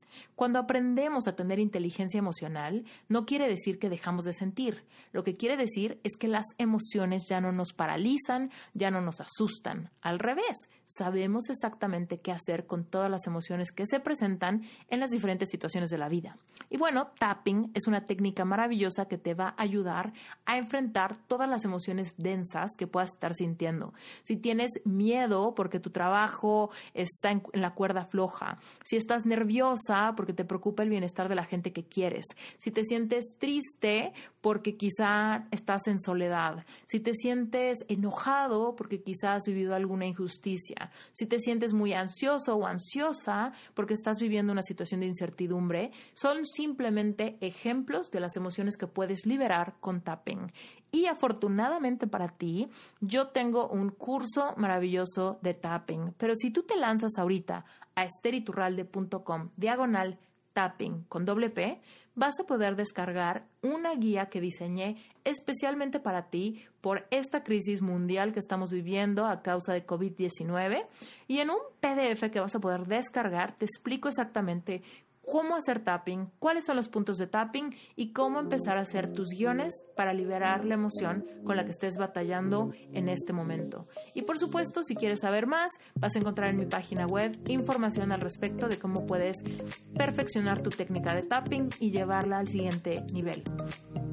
Cuando 0.42 0.58
aprendemos 0.58 1.28
a 1.28 1.36
tener 1.36 1.60
inteligencia 1.60 2.18
emocional, 2.18 2.84
no 3.08 3.28
quiere 3.28 3.48
decir 3.48 3.78
que 3.78 3.92
dejamos 3.92 4.26
de 4.26 4.34
sentir. 4.34 4.84
Lo 5.12 5.24
que 5.24 5.38
quiere 5.38 5.56
decir 5.56 6.00
es 6.04 6.18
que 6.18 6.28
las 6.28 6.48
emociones 6.58 7.28
ya 7.30 7.40
no 7.42 7.52
nos 7.52 7.74
paralizan, 7.74 8.50
ya 8.74 8.90
no 8.90 9.02
nos 9.02 9.22
asustan. 9.22 9.92
Al 10.02 10.18
revés, 10.18 10.68
sabemos 10.88 11.50
exactamente 11.50 12.20
qué 12.20 12.32
hacer 12.32 12.66
con 12.66 12.86
todas 12.86 13.12
las 13.12 13.28
emociones 13.28 13.72
que 13.72 13.86
se 13.86 14.00
presentan 14.00 14.64
en 14.90 15.00
las 15.00 15.12
diferentes 15.12 15.50
situaciones 15.50 15.92
de 15.92 15.98
la 15.98 16.10
vida. 16.10 16.38
Y 16.70 16.78
bueno, 16.78 17.12
tapping 17.20 17.72
es 17.74 17.88
una 17.88 18.06
técnica 18.06 18.44
maravillosa 18.44 19.06
que 19.06 19.18
te 19.18 19.34
va 19.34 19.50
a 19.50 19.62
ayudar 19.62 20.12
a 20.46 20.58
enfrentar 20.58 21.18
todas 21.28 21.50
las 21.50 21.66
emociones 21.66 22.16
densas 22.18 22.72
que 22.78 22.88
puedas 22.88 23.10
estar 23.10 23.34
sintiendo. 23.34 23.94
Si 24.24 24.38
tienes 24.38 24.72
miedo 24.86 25.54
porque 25.54 25.80
tu 25.80 25.92
trabajo 25.92 26.72
está 26.94 27.32
en, 27.32 27.44
la 27.54 27.74
cuerda 27.74 28.06
floja, 28.06 28.58
si 28.84 28.98
estás 28.98 29.26
nerviosa 29.26 30.14
porque 30.18 30.31
te 30.34 30.46
preocupa 30.46 30.84
el 30.84 30.90
bienestar 30.90 31.30
de 31.30 31.36
la 31.36 31.46
gente 31.46 31.74
que 31.74 31.84
quieres, 31.84 32.26
si 32.58 32.72
te 32.72 32.84
sientes 32.84 33.36
triste 33.38 34.14
porque 34.42 34.76
quizá 34.76 35.48
estás 35.52 35.88
en 35.88 36.00
soledad, 36.00 36.66
si 36.88 37.00
te 37.00 37.14
sientes 37.14 37.80
enojado 37.88 38.76
porque 38.76 39.02
quizás 39.02 39.22
has 39.32 39.46
vivido 39.46 39.76
alguna 39.76 40.06
injusticia, 40.06 40.92
si 41.12 41.26
te 41.26 41.40
sientes 41.40 41.74
muy 41.74 41.94
ansioso 41.94 42.56
o 42.56 42.66
ansiosa 42.66 43.52
porque 43.74 43.94
estás 43.94 44.20
viviendo 44.20 44.52
una 44.52 44.62
situación 44.62 45.02
de 45.02 45.08
incertidumbre, 45.08 45.92
son 46.14 46.46
simplemente 46.46 47.38
ejemplos 47.42 48.12
de 48.12 48.20
las 48.20 48.36
emociones 48.36 48.78
que 48.78 48.88
puedes 48.88 49.26
liberar 49.26 49.76
con 49.80 50.02
tapping. 50.02 50.52
Y 50.92 51.06
afortunadamente 51.06 52.06
para 52.06 52.28
ti, 52.28 52.68
yo 53.00 53.30
tengo 53.30 53.70
un 53.70 53.90
curso 53.90 54.54
maravilloso 54.58 55.40
de 55.42 55.54
tapping. 55.54 56.14
Pero 56.18 56.36
si 56.36 56.52
tú 56.52 56.64
te 56.64 56.76
lanzas 56.76 57.14
ahorita 57.18 57.66
a 57.96 58.04
esteriturralde.com 58.04 59.50
diagonal 59.56 60.20
tapping 60.54 61.04
con 61.08 61.26
doble 61.26 61.50
P, 61.50 61.82
vas 62.14 62.40
a 62.40 62.44
poder 62.44 62.76
descargar 62.76 63.46
una 63.62 63.96
guía 63.96 64.28
que 64.28 64.42
diseñé 64.42 64.98
especialmente 65.24 66.00
para 66.00 66.30
ti 66.30 66.66
por 66.82 67.08
esta 67.10 67.44
crisis 67.44 67.82
mundial 67.82 68.34
que 68.34 68.40
estamos 68.40 68.72
viviendo 68.72 69.26
a 69.26 69.42
causa 69.42 69.74
de 69.74 69.86
COVID-19. 69.86 70.86
Y 71.28 71.40
en 71.40 71.52
un 71.52 71.60
PDF 71.80 72.30
que 72.32 72.40
vas 72.40 72.56
a 72.56 72.60
poder 72.60 72.86
descargar, 72.88 73.56
te 73.56 73.66
explico 73.66 74.10
exactamente 74.10 74.84
cómo 75.26 75.56
hacer 75.56 75.84
tapping, 75.84 76.32
cuáles 76.40 76.66
son 76.66 76.76
los 76.76 76.90
puntos 76.90 77.18
de 77.18 77.28
tapping 77.28 77.76
y 77.96 78.12
cómo 78.12 78.40
empezar 78.40 78.78
a 78.78 78.82
hacer 78.82 79.14
tus 79.14 79.30
guiones 79.30 79.86
para 79.96 80.14
liberar 80.14 80.66
la 80.66 80.76
emoción 80.76 81.26
con 81.44 81.56
la 81.58 81.64
que 81.64 81.72
estés 81.72 81.98
batallando 81.98 82.72
en 82.94 83.10
este 83.10 83.34
momento. 83.34 83.88
Y 84.14 84.24
por 84.24 84.40
supuesto, 84.40 84.84
si 84.84 84.96
quieres 84.96 85.20
saber 85.22 85.48
más, 85.48 85.72
vas 85.96 86.16
a 86.16 86.20
encontrar 86.20 86.50
en 86.50 86.58
mi 86.58 86.66
página 86.66 87.06
web 87.06 87.38
información 87.48 88.12
al 88.12 88.22
respecto 88.22 88.68
de 88.68 88.78
cómo 88.78 89.06
puedes 89.06 89.38
perfeccionar 89.96 90.62
tu 90.62 90.70
técnica 90.70 91.16
de 91.16 91.24
tapping 91.24 91.70
y 91.80 91.92
llevarla 91.92 92.40
al 92.40 92.48
siguiente 92.48 93.04
nivel. 93.12 93.44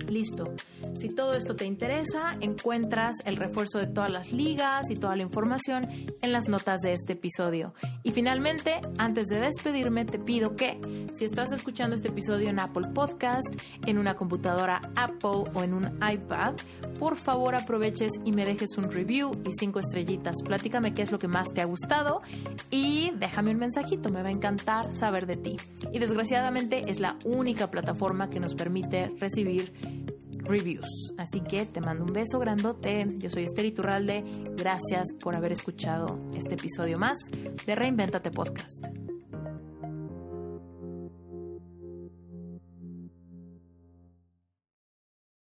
Listo. 0.09 0.55
Si 0.98 1.10
todo 1.10 1.35
esto 1.35 1.55
te 1.55 1.66
interesa, 1.66 2.36
encuentras 2.40 3.16
el 3.24 3.36
refuerzo 3.36 3.78
de 3.78 3.86
todas 3.86 4.10
las 4.10 4.32
ligas 4.32 4.90
y 4.90 4.97
toda 4.97 5.16
la 5.16 5.22
información 5.22 5.86
en 6.22 6.32
las 6.32 6.48
notas 6.48 6.80
de 6.80 6.94
este 6.94 7.12
episodio. 7.12 7.74
Y 8.02 8.12
finalmente, 8.12 8.80
antes 8.97 9.26
de 9.26 9.40
despedirme, 9.40 10.06
te 10.06 10.18
pido 10.18 10.56
que 10.56 10.80
si 11.12 11.24
estás 11.24 11.52
escuchando 11.52 11.96
este 11.96 12.08
episodio 12.08 12.48
en 12.48 12.60
Apple 12.60 12.88
Podcast, 12.94 13.48
en 13.86 13.98
una 13.98 14.14
computadora 14.14 14.80
Apple 14.96 15.50
o 15.54 15.62
en 15.62 15.74
un 15.74 15.86
iPad, 15.96 16.54
por 16.98 17.16
favor 17.16 17.54
aproveches 17.54 18.12
y 18.24 18.32
me 18.32 18.44
dejes 18.44 18.76
un 18.76 18.90
review 18.90 19.30
y 19.44 19.50
cinco 19.58 19.78
estrellitas. 19.78 20.36
Platícame 20.44 20.94
qué 20.94 21.02
es 21.02 21.12
lo 21.12 21.18
que 21.18 21.28
más 21.28 21.48
te 21.52 21.60
ha 21.60 21.64
gustado 21.64 22.22
y 22.70 23.10
déjame 23.16 23.50
un 23.52 23.58
mensajito, 23.58 24.08
me 24.10 24.22
va 24.22 24.28
a 24.28 24.32
encantar 24.32 24.92
saber 24.92 25.26
de 25.26 25.36
ti. 25.36 25.56
Y 25.92 25.98
desgraciadamente 25.98 26.90
es 26.90 27.00
la 27.00 27.16
única 27.24 27.70
plataforma 27.70 28.30
que 28.30 28.40
nos 28.40 28.54
permite 28.54 29.08
recibir 29.18 29.72
reviews. 30.48 31.12
Así 31.18 31.40
que 31.40 31.66
te 31.66 31.80
mando 31.80 32.04
un 32.04 32.12
beso 32.12 32.38
grandote. 32.38 33.06
Yo 33.18 33.30
soy 33.30 33.44
Esther 33.44 33.66
Iturralde. 33.66 34.24
Gracias 34.56 35.12
por 35.20 35.36
haber 35.36 35.52
escuchado 35.52 36.18
este 36.34 36.54
episodio 36.54 36.98
más 36.98 37.18
de 37.66 37.74
Reinventate 37.74 38.30
Podcast. 38.30 39.07